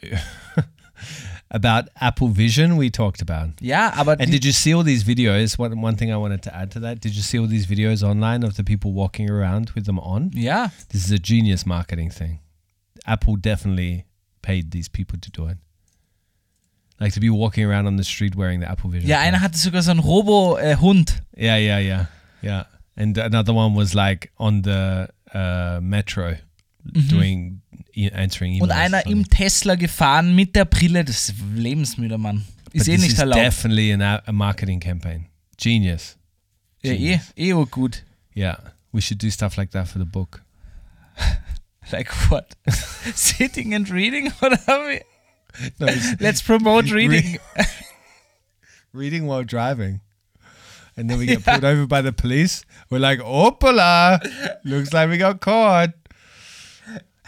about 1.51 1.89
Apple 2.01 2.29
Vision, 2.29 2.77
we 2.77 2.91
talked 2.91 3.23
about. 3.23 3.51
Yeah, 3.61 3.93
aber 3.97 4.17
And 4.21 4.31
did 4.31 4.45
you 4.45 4.53
see 4.53 4.75
all 4.75 4.83
these 4.85 5.05
videos? 5.05 5.59
One, 5.59 5.81
one 5.81 5.97
thing 5.97 6.13
I 6.13 6.17
wanted 6.17 6.43
to 6.43 6.55
add 6.55 6.71
to 6.73 6.81
that 6.81 7.01
did 7.01 7.15
you 7.17 7.23
see 7.23 7.39
all 7.39 7.47
these 7.47 7.67
videos 7.67 8.03
online 8.03 8.45
of 8.45 8.57
the 8.57 8.65
people 8.65 8.93
walking 8.93 9.31
around 9.31 9.71
with 9.75 9.87
them 9.87 9.99
on? 9.99 10.31
Yeah, 10.35 10.69
This 10.91 11.05
is 11.05 11.11
a 11.11 11.19
genius 11.19 11.65
marketing 11.65 12.11
thing. 12.11 12.41
Apple 13.07 13.37
definitely 13.37 14.05
paid 14.43 14.71
these 14.71 14.89
people 14.89 15.19
to 15.21 15.31
do 15.31 15.47
it. 15.49 15.57
Like 17.01 17.13
to 17.15 17.21
be 17.21 17.31
walking 17.31 17.65
around 17.65 17.87
on 17.87 17.97
the 17.97 18.05
street 18.05 18.35
wearing 18.35 18.61
the 18.61 18.69
Apple 18.69 18.91
Vision. 18.91 19.09
ja, 19.09 19.19
Pro. 19.19 19.27
einer 19.29 19.41
hatte 19.41 19.57
sogar 19.57 19.83
so 19.83 19.91
einen 19.93 20.01
Robo-Hund. 20.01 21.23
Yeah, 21.37 21.57
yeah, 21.57 21.79
yeah, 21.79 22.07
yeah. 22.43 22.65
And 22.97 23.17
another 23.17 23.55
one 23.55 23.75
was 23.77 23.95
like 23.95 24.33
on 24.39 24.63
the 24.63 25.09
uh, 25.33 25.79
metro 25.81 26.37
doing 27.09 27.61
e- 27.99 28.11
answering 28.13 28.53
emails. 28.55 28.63
Und 28.63 28.71
einer 28.71 29.07
im 29.07 29.29
Tesla 29.29 29.75
gefahren 29.75 30.35
mit 30.35 30.55
der 30.57 30.65
Brille. 30.65 31.05
Das 31.05 31.29
ist 31.31 31.35
lebensmüder, 31.55 32.19
Mann. 32.19 32.45
But 32.65 32.75
Ist 32.75 32.89
eh 32.89 32.93
this 32.97 33.03
nicht 33.03 33.19
erlaubt. 33.19 33.43
definitely 33.43 33.93
a 33.95 34.23
a 34.27 34.33
marketing 34.33 34.81
campaign. 34.81 35.27
Genius. 35.57 36.17
Ja, 36.83 36.93
eh, 36.93 37.19
Genius. 37.37 37.65
eh 37.65 37.65
gut. 37.71 38.05
Yeah, 38.37 38.57
we 38.93 39.01
should 39.01 39.23
do 39.23 39.31
stuff 39.31 39.57
like 39.57 39.73
that 39.73 39.89
for 39.89 39.99
the 39.99 40.05
book. 40.07 40.43
Like 41.91 42.11
what? 42.31 42.55
Sitting 43.15 43.73
and 43.75 43.89
reading? 43.91 44.31
Oder? 44.43 44.59
No, 45.81 45.87
Let's 46.21 46.43
promote 46.43 46.91
reading. 46.93 47.39
reading 48.93 49.27
while 49.27 49.43
driving. 49.43 50.01
And 50.99 51.09
then 51.09 51.19
we 51.19 51.25
get 51.27 51.45
pulled 51.45 51.65
over 51.65 51.87
by 51.87 52.03
the 52.03 52.13
police. 52.13 52.63
We're 52.91 52.99
like, 52.99 53.21
opala! 53.21 54.21
Looks 54.65 54.93
like 54.93 55.09
we 55.09 55.17
got 55.17 55.41
caught. 55.41 55.91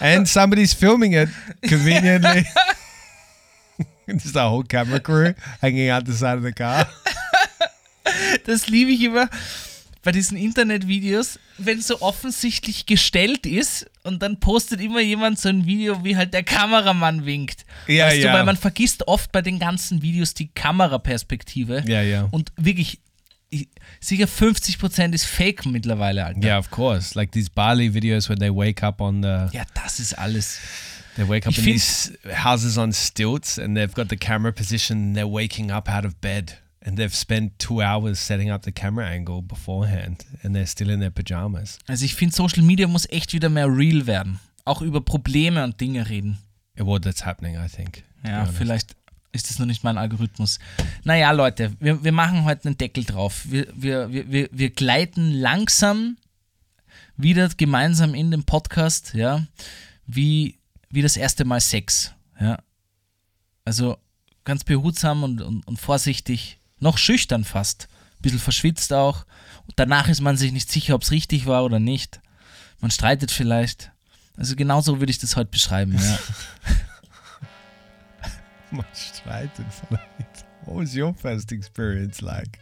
And 0.01 0.27
somebody's 0.29 0.73
filming 0.75 1.13
it 1.15 1.29
conveniently. 1.69 2.47
Just 4.09 4.35
a 4.37 4.49
whole 4.49 4.65
camera 4.65 4.99
crew 5.01 5.35
hanging 5.61 5.89
out 5.91 6.05
the 6.07 6.13
side 6.13 6.37
of 6.39 6.43
the 6.43 6.53
car. 6.53 6.87
Das 8.47 8.67
liebe 8.67 8.91
ich 8.91 9.03
immer 9.03 9.29
bei 10.03 10.13
diesen 10.13 10.37
Internetvideos, 10.37 11.39
wenn 11.59 11.81
so 11.83 12.01
offensichtlich 12.01 12.87
gestellt 12.87 13.45
ist 13.47 13.89
und 14.03 14.23
dann 14.23 14.41
postet 14.41 14.81
immer 14.81 15.01
jemand 15.01 15.39
so 15.39 15.49
ein 15.51 15.67
Video, 15.67 16.03
wie 16.03 16.17
halt 16.17 16.33
der 16.33 16.43
Kameramann 16.43 17.27
winkt. 17.27 17.67
Ja, 17.87 18.07
weißt 18.07 18.17
ja. 18.19 18.33
Du, 18.33 18.39
weil 18.39 18.45
man 18.47 18.57
vergisst 18.57 19.07
oft 19.07 19.31
bei 19.31 19.43
den 19.43 19.59
ganzen 19.59 20.01
Videos 20.03 20.33
die 20.35 20.49
Kameraperspektive. 20.49 21.85
Ja, 21.87 22.01
ja. 22.03 22.29
Und 22.31 22.51
wirklich, 22.57 22.95
ich- 22.95 23.01
sicher 24.01 24.27
50% 24.27 25.13
ist 25.13 25.25
Fake 25.27 25.67
mittlerweile, 25.67 26.25
Alter. 26.27 26.43
Yeah, 26.43 26.59
of 26.59 26.71
course. 26.71 27.15
Like 27.15 27.33
these 27.33 27.51
Bali 27.51 27.93
videos 27.93 28.29
when 28.29 28.39
they 28.39 28.51
wake 28.51 28.83
up 28.83 29.01
on 29.01 29.23
the 29.23 29.49
Ja, 29.53 29.65
das 29.75 29.99
ist 30.01 30.19
alles. 30.19 30.59
they 31.17 31.29
wake 31.29 31.47
up 31.47 31.53
Ich 31.53 31.59
in 31.59 31.65
these 31.65 32.13
houses 32.33 32.79
on 32.79 32.93
stilts 32.93 33.59
and 33.59 33.77
they've 33.77 33.95
got 33.95 34.09
the 34.09 34.17
camera 34.17 34.53
position 34.53 34.99
and 35.09 35.17
they're 35.17 35.31
waking 35.31 35.71
up 35.71 35.89
out 35.89 36.05
of 36.05 36.21
bed 36.21 36.59
and 36.83 36.97
they've 36.97 37.15
spent 37.15 37.59
two 37.59 37.83
hours 37.83 38.19
setting 38.19 38.51
up 38.51 38.63
the 38.63 38.73
camera 38.73 39.07
angle 39.07 39.43
beforehand 39.43 40.25
and 40.43 40.55
they're 40.55 40.67
still 40.67 40.89
in 40.91 41.01
their 41.01 41.11
pajamas. 41.11 41.79
Also 41.89 42.05
ich 42.05 42.15
finde, 42.15 42.35
Social 42.35 42.63
Media 42.63 42.87
muss 42.87 43.07
echt 43.11 43.33
wieder 43.33 43.49
mehr 43.49 43.67
real 43.67 44.07
werden. 44.07 44.41
Auch 44.65 44.83
über 44.83 45.01
Probleme 45.01 45.65
und 45.65 45.81
Dinge 45.81 46.09
reden. 46.09 46.39
Well, 46.77 47.01
that's 47.01 47.27
happening, 47.27 47.57
I 47.57 47.69
think. 47.69 48.05
Ja, 48.25 48.47
vielleicht 48.47 48.95
ist 49.33 49.51
das 49.51 49.59
noch 49.59 49.67
nicht 49.67 49.85
mein 49.85 49.99
Algorithmus. 49.99 50.59
Naja, 51.05 51.31
Leute, 51.31 51.73
wir, 51.79 52.03
wir 52.03 52.13
machen 52.13 52.45
heute 52.45 52.67
einen 52.67 52.79
Deckel 52.79 53.05
drauf. 53.05 53.43
Wir, 53.45 53.67
wir, 53.75 54.13
wir, 54.13 54.49
wir, 54.51 54.71
gleiten 54.71 55.33
langsam 55.33 56.17
wieder 57.17 57.49
gemeinsam 57.49 58.15
in 58.15 58.31
den 58.31 58.45
Podcast, 58.45 59.15
ja, 59.15 59.47
wie, 60.07 60.59
wie 60.89 61.03
das 61.03 61.17
erste 61.17 61.45
Mal 61.45 61.61
Sex. 61.61 62.13
Ja. 62.41 62.59
Also 63.65 63.99
ganz 64.45 64.65
behutsam 64.65 65.23
und, 65.23 65.41
und, 65.43 65.67
und 65.67 65.79
vorsichtig, 65.79 66.59
noch 66.81 66.99
schüchtern 66.99 67.45
fast. 67.45 67.89
Ein 68.19 68.23
bisschen 68.23 68.39
verschwitzt 68.39 68.93
auch. 68.93 69.25
Und 69.67 69.75
danach 69.77 70.09
ist 70.09 70.21
man 70.21 70.37
sich 70.37 70.51
nicht 70.51 70.71
sicher, 70.71 70.95
ob 70.95 71.03
es 71.03 71.13
richtig 71.13 71.47
war 71.47 71.65
oder 71.65 71.79
nicht. 71.79 72.21
Man 72.81 72.91
streitet 72.91 73.31
vielleicht. 73.31 73.93
Also 74.37 74.57
genauso 74.57 75.01
würde 75.01 75.11
ich 75.11 75.19
das 75.19 75.37
heute 75.37 75.51
beschreiben, 75.51 75.97
ja. 75.99 76.19
much 78.73 79.23
right 79.27 79.51
in 79.59 79.71
front. 79.71 80.01
What 80.65 80.77
was 80.77 80.95
your 80.95 81.15
first 81.15 81.53
experience 81.53 82.21
like? 82.21 82.59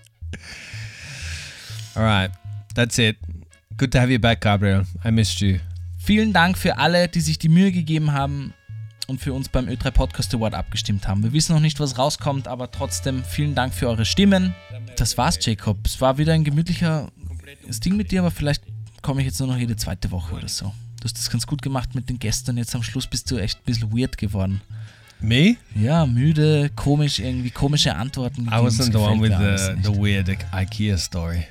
All 1.94 2.02
right, 2.02 2.30
that's 2.74 2.98
it. 2.98 3.16
Good 3.76 3.92
to 3.92 4.00
have 4.00 4.10
you 4.10 4.18
back, 4.18 4.40
Gabriel. 4.40 4.84
I 5.04 5.10
missed 5.10 5.40
you. 5.40 5.58
Vielen 5.98 6.32
Dank 6.32 6.56
für 6.56 6.78
alle, 6.78 7.08
die 7.08 7.20
sich 7.20 7.38
die 7.38 7.48
Mühe 7.48 7.72
gegeben 7.72 8.12
haben 8.12 8.54
und 9.08 9.20
für 9.20 9.32
uns 9.32 9.48
beim 9.48 9.66
Ö3 9.66 9.90
Podcast 9.90 10.34
Award 10.34 10.54
abgestimmt 10.54 11.08
haben. 11.08 11.22
Wir 11.22 11.32
wissen 11.32 11.54
noch 11.54 11.60
nicht, 11.60 11.80
was 11.80 11.98
rauskommt, 11.98 12.46
aber 12.46 12.70
trotzdem 12.70 13.24
vielen 13.24 13.54
Dank 13.54 13.74
für 13.74 13.88
eure 13.88 14.04
Stimmen. 14.04 14.54
Das 14.96 15.18
war's, 15.18 15.38
Jacob. 15.40 15.78
Es 15.84 16.00
war 16.00 16.18
wieder 16.18 16.32
ein 16.34 16.44
gemütlicher 16.44 17.10
Ding 17.84 17.96
mit 17.96 18.10
dir, 18.10 18.20
aber 18.20 18.30
vielleicht 18.30 18.62
komme 19.02 19.20
ich 19.20 19.26
jetzt 19.26 19.38
nur 19.38 19.48
noch 19.48 19.56
jede 19.56 19.76
zweite 19.76 20.10
Woche 20.10 20.34
oder 20.34 20.48
so. 20.48 20.72
Du 20.98 21.04
hast 21.04 21.16
das 21.16 21.30
ganz 21.30 21.46
gut 21.46 21.62
gemacht 21.62 21.94
mit 21.94 22.08
den 22.08 22.18
Gästen. 22.18 22.56
Jetzt 22.56 22.74
am 22.74 22.82
Schluss 22.82 23.06
bist 23.06 23.30
du 23.30 23.38
echt 23.38 23.58
ein 23.58 23.64
bisschen 23.64 23.96
weird 23.96 24.18
geworden. 24.18 24.60
Me? 25.20 25.56
Ja, 25.74 26.06
müde, 26.06 26.70
komisch, 26.76 27.18
irgendwie 27.18 27.50
komische 27.50 27.94
Antworten. 27.94 28.48
I 28.48 28.60
wasn't 28.60 28.92
the 28.92 28.98
one 28.98 29.20
with 29.20 29.32
the, 29.32 29.76
the 29.82 29.90
weird 29.90 30.28
IKEA 30.52 30.96
story. 30.96 31.46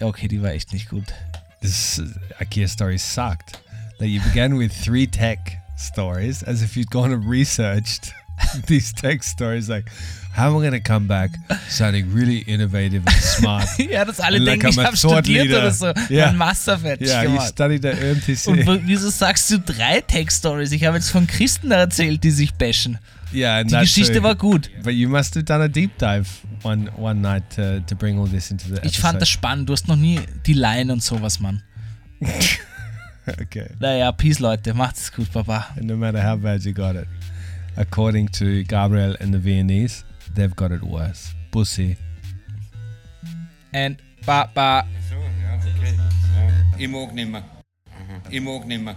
Okay, 0.00 0.26
die 0.26 0.42
war 0.42 0.50
echt 0.50 0.72
nicht 0.72 0.88
gut. 0.88 1.14
This 1.60 2.00
IKEA 2.40 2.66
story 2.68 2.98
sucked. 2.98 3.62
That 3.98 4.08
you 4.08 4.20
began 4.20 4.56
with 4.58 4.72
three 4.72 5.06
tech 5.06 5.58
stories 5.76 6.42
as 6.42 6.62
if 6.62 6.76
you'd 6.76 6.90
gone 6.90 7.12
and 7.12 7.24
researched 7.24 8.12
these 8.66 8.92
tech 8.92 9.22
stories. 9.22 9.68
Like, 9.68 9.88
how 10.36 10.46
am 10.46 10.56
I 10.56 10.68
going 10.68 10.72
to 10.72 10.80
come 10.80 11.06
back 11.06 11.30
sounding 11.68 12.12
really 12.14 12.38
innovative 12.40 13.02
and 13.06 13.16
smart? 13.22 13.68
ja, 13.78 14.04
dass 14.04 14.18
alle 14.20 14.38
And 14.38 14.46
like 14.46 14.60
denken, 14.60 14.78
I'm 14.78 14.80
ich 14.80 14.86
habe 14.86 14.96
studiert 14.96 15.46
leader. 15.46 15.58
oder 15.58 15.70
so. 15.70 15.92
Ja. 16.08 16.26
Mein 16.28 16.36
Master 16.38 16.78
fertig 16.78 17.08
yeah, 17.08 17.22
you 17.24 17.30
gemacht. 17.30 17.48
studied 17.48 17.84
at 17.86 17.96
UMTC. 18.02 18.46
Und 18.68 18.86
wieso 18.86 19.10
sagst 19.10 19.50
du 19.50 19.58
drei 19.58 20.00
Tech-Stories? 20.00 20.72
Ich 20.72 20.84
habe 20.84 20.96
jetzt 20.96 21.10
von 21.10 21.26
Christen 21.26 21.70
erzählt, 21.70 22.24
die 22.24 22.30
sich 22.30 22.54
bashen. 22.54 22.98
yeah, 23.34 23.62
Die 23.62 23.70
that's 23.70 23.82
Geschichte 23.94 24.20
a- 24.20 24.22
war 24.22 24.34
gut. 24.34 24.70
But 24.82 24.94
you 24.94 25.08
must 25.08 25.34
have 25.34 25.44
done 25.44 25.62
a 25.62 25.68
deep 25.68 25.98
dive 25.98 26.26
one 26.62 26.90
one 26.96 27.20
night 27.20 27.44
to, 27.56 27.80
to 27.80 27.94
bring 27.94 28.18
all 28.18 28.28
this 28.28 28.50
into 28.50 28.66
the 28.68 28.80
Ich 28.86 28.98
fand 28.98 29.20
das 29.20 29.28
spannend. 29.28 29.68
Du 29.68 29.72
hast 29.72 29.88
noch 29.88 29.96
nie 29.96 30.20
die 30.46 30.54
Line 30.54 30.92
und 30.92 31.02
sowas, 31.02 31.40
Mann. 31.40 31.62
okay. 33.26 33.66
Naja, 33.80 34.12
Peace, 34.12 34.38
Leute. 34.38 34.74
Macht 34.74 34.96
es 34.96 35.12
gut, 35.12 35.30
Baba. 35.32 35.66
And 35.76 35.86
no 35.86 35.96
matter 35.96 36.22
how 36.22 36.36
bad 36.38 36.62
you 36.64 36.72
got 36.72 36.94
it, 36.96 37.06
according 37.76 38.28
to 38.32 38.62
Gabriel 38.66 39.16
and 39.20 39.34
the 39.34 39.40
Viennese, 39.42 40.04
they've 40.34 40.54
got 40.54 40.72
it 40.72 40.82
worse. 40.82 41.32
Pussy. 41.50 41.96
And 43.72 44.00
Baba. 44.26 44.86
So, 45.08 45.16
ja, 45.16 45.56
okay. 45.56 45.96
Ich 46.78 46.88
mag 46.88 47.14
nimmer. 47.14 47.42
Ich 48.30 48.40
mag 48.40 48.66
nimmer. 48.66 48.96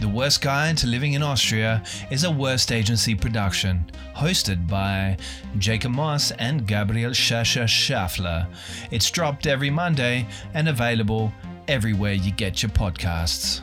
The 0.00 0.08
Worst 0.10 0.42
Guide 0.42 0.76
to 0.78 0.86
Living 0.86 1.14
in 1.14 1.22
Austria 1.22 1.82
is 2.10 2.24
a 2.24 2.30
Worst 2.30 2.72
Agency 2.72 3.14
production, 3.14 3.90
hosted 4.14 4.68
by 4.68 5.16
Jacob 5.58 5.92
Moss 5.92 6.30
and 6.32 6.66
Gabriel 6.66 7.12
Schascher 7.12 7.64
Schaffler. 7.64 8.46
It's 8.90 9.10
dropped 9.10 9.46
every 9.46 9.70
Monday 9.70 10.26
and 10.52 10.68
available 10.68 11.32
everywhere 11.68 12.12
you 12.12 12.32
get 12.32 12.62
your 12.62 12.70
podcasts. 12.72 13.62